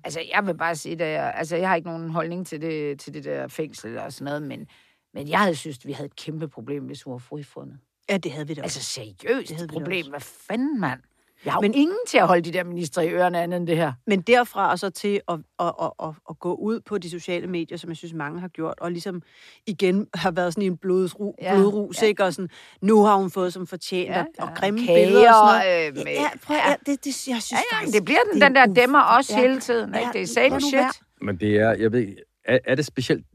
Altså, 0.04 0.20
jeg 0.34 0.45
vil 0.45 0.58
bare 0.58 0.76
sige, 0.76 0.93
at 0.93 1.12
jeg, 1.14 1.34
altså, 1.36 1.56
jeg 1.56 1.70
har 1.70 1.76
ikke 1.76 1.88
nogen 1.89 2.10
holdning 2.10 2.47
til 2.47 2.62
det, 2.62 3.00
til 3.00 3.14
det 3.14 3.24
der 3.24 3.47
fængsel 3.47 3.97
og 3.97 4.14
sådan 4.14 4.26
noget, 4.26 4.41
men, 4.41 4.68
men 5.14 5.30
jeg 5.30 5.39
havde 5.39 5.56
synes, 5.56 5.78
at 5.78 5.86
vi 5.86 5.91
havde 5.91 6.06
et 6.06 6.16
kæmpe 6.16 6.47
problem, 6.47 6.84
hvis 6.84 7.04
hun 7.04 7.12
var 7.12 7.18
frifundet. 7.18 7.78
Ja, 8.10 8.18
det 8.18 8.32
havde 8.32 8.47
vi 8.47 8.54
da. 8.54 8.62
Altså 8.62 8.80
Altså, 8.80 8.91
seriøst 8.93 9.50
Det 9.50 9.58
havde 9.58 9.70
vi 9.70 9.74
da 9.76 9.80
problem. 9.80 9.97
også. 10.00 10.10
Hvad 10.10 10.20
fanden, 10.20 10.80
mand? 10.80 11.00
Har 11.48 11.62
Men- 11.62 11.74
ingen 11.74 11.98
til 12.08 12.18
at 12.18 12.28
holde 12.28 12.42
de 12.42 12.52
der 12.58 12.64
ministre 12.64 13.06
i 13.06 13.10
ørerne 13.10 13.42
andet 13.42 13.58
end 13.58 13.68
det 13.68 13.78
her. 13.78 13.94
men 14.08 14.22
derfra 14.22 14.72
og 14.72 14.80
så 14.80 14.90
til 14.90 15.22
at, 15.28 15.40
at, 15.60 15.72
at, 15.82 15.92
at, 16.04 16.10
at 16.30 16.40
gå 16.40 16.54
ud 16.56 16.80
på 16.80 16.98
de 16.98 17.10
sociale 17.10 17.48
medier, 17.48 17.78
som 17.78 17.90
jeg 17.90 17.98
synes, 17.98 18.14
mange 18.14 18.40
har 18.40 18.48
gjort, 18.48 18.74
og 18.82 18.92
ligesom 18.92 19.22
igen 19.68 20.08
har 20.14 20.32
været 20.32 20.54
sådan 20.54 20.64
i 20.64 20.68
en 20.68 20.78
blodru, 20.78 21.34
Ja, 21.42 21.52
ja, 21.54 21.60
blodrus, 21.60 21.98
ja. 22.02 22.06
ja. 22.06 22.10
ikke? 22.10 22.24
Og 22.24 22.34
sådan, 22.34 22.50
nu 22.82 23.04
har 23.04 23.16
hun 23.16 23.32
fået 23.32 23.54
som 23.54 23.68
fortjent, 23.68 24.10
ja, 24.10 24.22
og, 24.22 24.28
og 24.50 24.50
grimme 24.56 24.80
Kager, 24.86 25.06
billeder 25.06 25.34
og 25.34 25.50
sådan 25.62 25.68
noget. 25.72 25.88
Øh, 25.88 25.94
med, 25.96 26.04
Ja, 26.14 26.28
prøv, 26.44 26.56
ja, 26.68 26.76
det, 26.86 27.06
det, 27.06 27.06
jeg 27.06 27.14
synes 27.42 27.52
ja, 27.52 27.58
ja, 27.72 27.78
faktisk, 27.78 27.96
det 27.98 28.06
bliver 28.06 28.20
den, 28.34 28.42
er 28.42 28.48
den 28.48 28.56
der 28.56 28.66
dæmmer 28.66 29.00
også 29.02 29.34
ja. 29.36 29.42
hele 29.42 29.60
tiden. 29.60 29.90
Ikke? 29.96 30.06
Ja, 30.06 30.12
Det 30.14 30.22
er 30.22 30.28
same 30.28 30.62
shit. 30.62 31.02
Men 31.22 31.38
det 31.38 31.56
er, 31.56 31.72
jeg 31.72 31.92
ved 31.92 32.00
ikke, 32.00 32.16
er, 32.46 32.60
er 32.66 32.76
det 32.76 32.86
specielt 32.86 33.26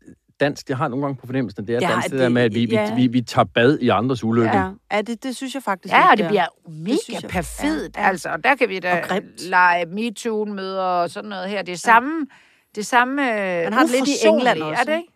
dansk? 0.41 0.68
Jeg 0.68 0.76
har 0.76 0.89
nogle 0.89 1.05
gange 1.05 1.16
på 1.20 1.26
fornemmelsen, 1.26 1.62
at 1.62 1.68
det 1.68 1.76
er 1.76 1.80
Ja, 1.89 1.93
dansk, 1.93 2.05
det, 2.05 2.12
det- 2.12 2.20
der 2.20 2.28
med, 2.28 2.43
at 2.43 2.55
vi, 2.55 2.64
ja. 2.64 2.95
vi, 2.95 3.03
vi, 3.03 3.07
vi 3.07 3.20
tager 3.22 3.45
bad 3.45 3.78
i 3.78 3.89
andres 3.89 4.24
ulykke. 4.24 4.57
Ja, 4.57 4.70
ja 4.93 5.03
det, 5.03 5.22
det 5.22 5.37
synes 5.37 5.55
jeg 5.55 5.62
faktisk 5.62 5.95
Ja, 5.95 6.11
og 6.11 6.16
det 6.16 6.24
er. 6.24 6.28
bliver 6.28 6.47
mega 6.68 7.28
perfidt, 7.28 7.97
Ja, 7.97 8.03
ja. 8.03 8.09
altså. 8.09 8.28
Og 8.28 8.45
der 8.45 8.55
kan 8.55 8.68
vi 8.68 8.78
da 8.78 9.03
lege 9.49 9.87
MeToo-møder 9.87 10.82
og 10.82 11.11
sådan 11.11 11.30
noget 11.30 11.49
her. 11.51 11.62
Det 11.62 11.72
er 11.72 11.76
samme, 11.76 12.26
det 12.74 12.80
er 12.80 12.85
samme 12.85 13.14
Man 13.14 13.72
har 13.72 13.82
det 13.82 13.91
lidt 13.91 14.09
i 14.09 14.26
England 14.28 14.62
også, 14.62 14.80
Er 14.80 14.85
det 14.85 14.97
ikke? 14.97 15.09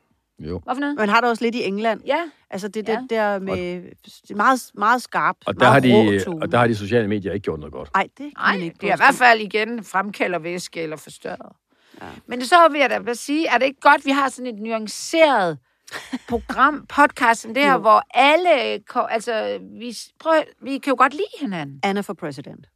Jo. 0.51 0.61
Hvorfor 0.65 0.81
noget? 0.81 0.97
Man 0.97 1.09
har 1.09 1.21
det 1.21 1.31
også 1.31 1.45
lidt 1.45 1.55
i 1.55 1.65
England. 1.65 2.01
Ja, 2.07 2.19
Altså 2.51 2.69
det, 2.69 2.89
Ja. 2.89 2.93
det 3.01 3.11
der 3.11 3.39
med... 3.39 3.57
Det 3.57 4.31
er 4.31 4.35
meget, 4.37 4.61
meget 4.75 5.03
skarpt. 5.03 5.39
Og 5.47 5.61
der, 5.61 5.67
har 5.67 5.73
meget 5.81 5.83
de, 5.85 6.19
rå 6.19 6.25
tone. 6.25 6.43
og 6.43 6.53
der 6.53 6.59
har 6.59 6.67
de 6.67 6.75
sociale 6.77 7.09
medier 7.09 7.33
ikke 7.33 7.45
gjort 7.45 7.59
noget 7.61 7.73
godt. 7.73 7.91
Ej, 7.95 8.03
det 8.03 8.17
kan 8.19 8.31
Nej, 8.37 8.53
man 8.55 8.63
ikke 8.63 8.77
det 8.81 8.91
er 8.91 8.95
i 8.95 8.97
hvert 8.97 9.15
fald 9.15 9.41
igen 9.41 9.85
fremkalder 9.85 10.39
væske 10.39 10.83
eller 10.83 10.97
forstørret. 10.97 11.53
Ja. 12.03 12.07
Men 12.27 12.45
så 12.45 12.69
vil 12.69 12.81
jeg 12.81 12.91
da 12.91 12.99
bare 12.99 13.15
sige, 13.15 13.47
er 13.49 13.59
det 13.59 13.67
ikke 13.67 13.81
godt, 13.81 14.05
vi 14.05 14.11
har 14.11 14.29
sådan 14.29 14.55
et 14.55 14.63
nuanceret 14.63 15.59
program, 16.29 16.87
podcast 16.97 17.41
som 17.41 17.55
det 17.55 17.63
her, 17.63 17.73
Jo. 17.73 17.79
hvor 17.79 18.03
alle, 18.15 18.81
ko- 18.89 19.01
altså, 19.11 19.59
vi, 19.79 19.97
prøv, 20.21 20.43
vi 20.63 20.79
kan 20.79 20.91
jo 20.91 20.97
godt 20.99 21.13
lide 21.13 21.27
hinanden. 21.41 21.81
Anna 21.83 22.01
for 22.01 22.15
president. 22.15 22.67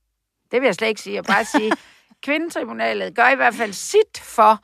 Det 0.53 0.61
vil 0.61 0.67
jeg 0.67 0.75
slet 0.75 0.89
ikke 0.89 1.01
sige. 1.01 1.15
Jeg 1.15 1.25
bare 1.25 1.45
sige, 1.45 1.73
kvindetribunalet 2.27 3.15
gør 3.15 3.29
i 3.29 3.37
hvert 3.37 3.55
fald 3.55 3.73
sit 3.73 4.19
for 4.23 4.59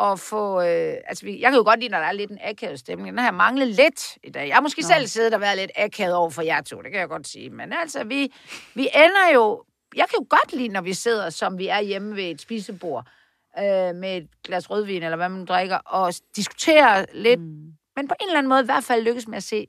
at 0.00 0.20
få... 0.20 0.60
Øh, 0.62 0.94
altså, 1.06 1.24
vi, 1.24 1.40
jeg 1.40 1.50
kan 1.50 1.58
jo 1.58 1.64
godt 1.64 1.80
lide, 1.80 1.90
når 1.90 1.98
der 1.98 2.06
er 2.06 2.12
lidt 2.12 2.30
en 2.30 2.38
akavet 2.44 2.78
stemning. 2.78 3.08
Den 3.08 3.18
har 3.18 3.26
jeg 3.26 3.34
manglet 3.34 3.68
lidt 3.68 4.18
i 4.24 4.30
dag. 4.30 4.46
Jeg 4.48 4.56
har 4.56 4.60
måske 4.62 4.80
Nå. 4.82 4.86
selv 4.88 5.06
siddet 5.06 5.34
og 5.34 5.40
været 5.40 5.56
lidt 5.58 5.70
akavet 5.76 6.14
over 6.14 6.30
for 6.30 6.42
jer 6.42 6.60
to, 6.62 6.82
det 6.82 6.90
kan 6.90 7.00
jeg 7.00 7.08
godt 7.08 7.28
sige. 7.28 7.50
Men 7.50 7.72
altså, 7.72 8.04
vi, 8.04 8.32
vi 8.74 8.88
ender 8.94 9.34
jo... 9.34 9.64
Jeg 9.96 10.04
kan 10.08 10.18
jo 10.20 10.26
godt 10.30 10.52
lide, 10.52 10.68
når 10.68 10.80
vi 10.80 10.94
sidder, 10.94 11.30
som 11.30 11.58
vi 11.58 11.68
er 11.68 11.80
hjemme 11.80 12.16
ved 12.16 12.24
et 12.24 12.40
spisebord, 12.40 13.06
øh, 13.58 13.94
med 13.96 14.16
et 14.16 14.28
glas 14.44 14.70
rødvin, 14.70 15.02
eller 15.02 15.16
hvad 15.16 15.28
man 15.28 15.44
drikker, 15.44 15.76
og 15.76 16.12
diskuterer 16.36 17.04
lidt, 17.14 17.40
mm. 17.40 17.72
men 17.96 18.08
på 18.08 18.14
en 18.20 18.26
eller 18.28 18.38
anden 18.38 18.48
måde 18.48 18.60
i 18.62 18.64
hvert 18.64 18.84
fald 18.84 19.02
lykkes 19.04 19.28
med 19.28 19.36
at 19.36 19.42
se 19.42 19.66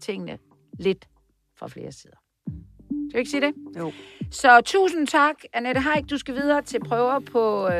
tingene 0.00 0.38
lidt 0.78 1.08
fra 1.56 1.68
flere 1.68 1.92
sider. 1.92 2.16
Skal 3.10 3.14
vi 3.14 3.18
ikke 3.18 3.30
sige 3.30 3.40
det? 3.40 3.54
Jo. 3.78 3.92
Så 4.30 4.60
tusind 4.60 5.06
tak, 5.06 5.34
Annette 5.52 5.80
Haik. 5.80 6.10
Du 6.10 6.18
skal 6.18 6.34
videre 6.34 6.62
til 6.62 6.80
prøver 6.80 7.18
på 7.20 7.68
øh, 7.68 7.72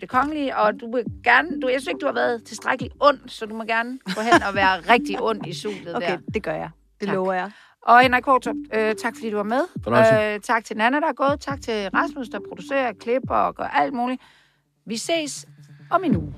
det 0.00 0.08
kongelige, 0.08 0.56
og 0.56 0.80
du 0.80 0.92
vil 0.92 1.04
gerne, 1.24 1.60
du, 1.60 1.68
jeg 1.68 1.80
synes 1.80 1.88
ikke, 1.88 1.98
du 2.00 2.06
har 2.06 2.12
været 2.12 2.44
tilstrækkeligt 2.44 2.94
ond, 3.00 3.18
så 3.28 3.46
du 3.46 3.54
må 3.54 3.64
gerne 3.64 3.98
gå 4.14 4.20
hen 4.20 4.42
og 4.48 4.54
være 4.54 4.80
rigtig 4.94 5.22
ond 5.22 5.46
i 5.46 5.54
sulet 5.54 5.96
Okay, 5.96 6.10
der. 6.10 6.18
det 6.34 6.42
gør 6.42 6.54
jeg. 6.54 6.70
Det 7.00 7.06
Tak. 7.06 7.14
lover 7.14 7.32
jeg. 7.32 7.50
Og 7.82 8.00
Henrik 8.00 8.22
Kvartrup, 8.22 8.56
øh, 8.74 8.94
tak 8.94 9.14
fordi 9.16 9.30
du 9.30 9.36
var 9.36 9.42
med. 9.42 10.34
Øh, 10.34 10.40
tak 10.40 10.64
til 10.64 10.76
Nana, 10.76 11.00
der 11.00 11.08
er 11.08 11.12
gået. 11.12 11.40
Tak 11.40 11.60
til 11.60 11.90
Rasmus, 11.94 12.28
der 12.28 12.40
producerer, 12.48 12.92
klipper 12.92 13.34
og 13.34 13.54
gør 13.54 13.64
alt 13.64 13.92
muligt. 13.94 14.22
Vi 14.86 14.96
ses 14.96 15.46
om 15.90 16.04
en 16.04 16.16
uge. 16.16 16.34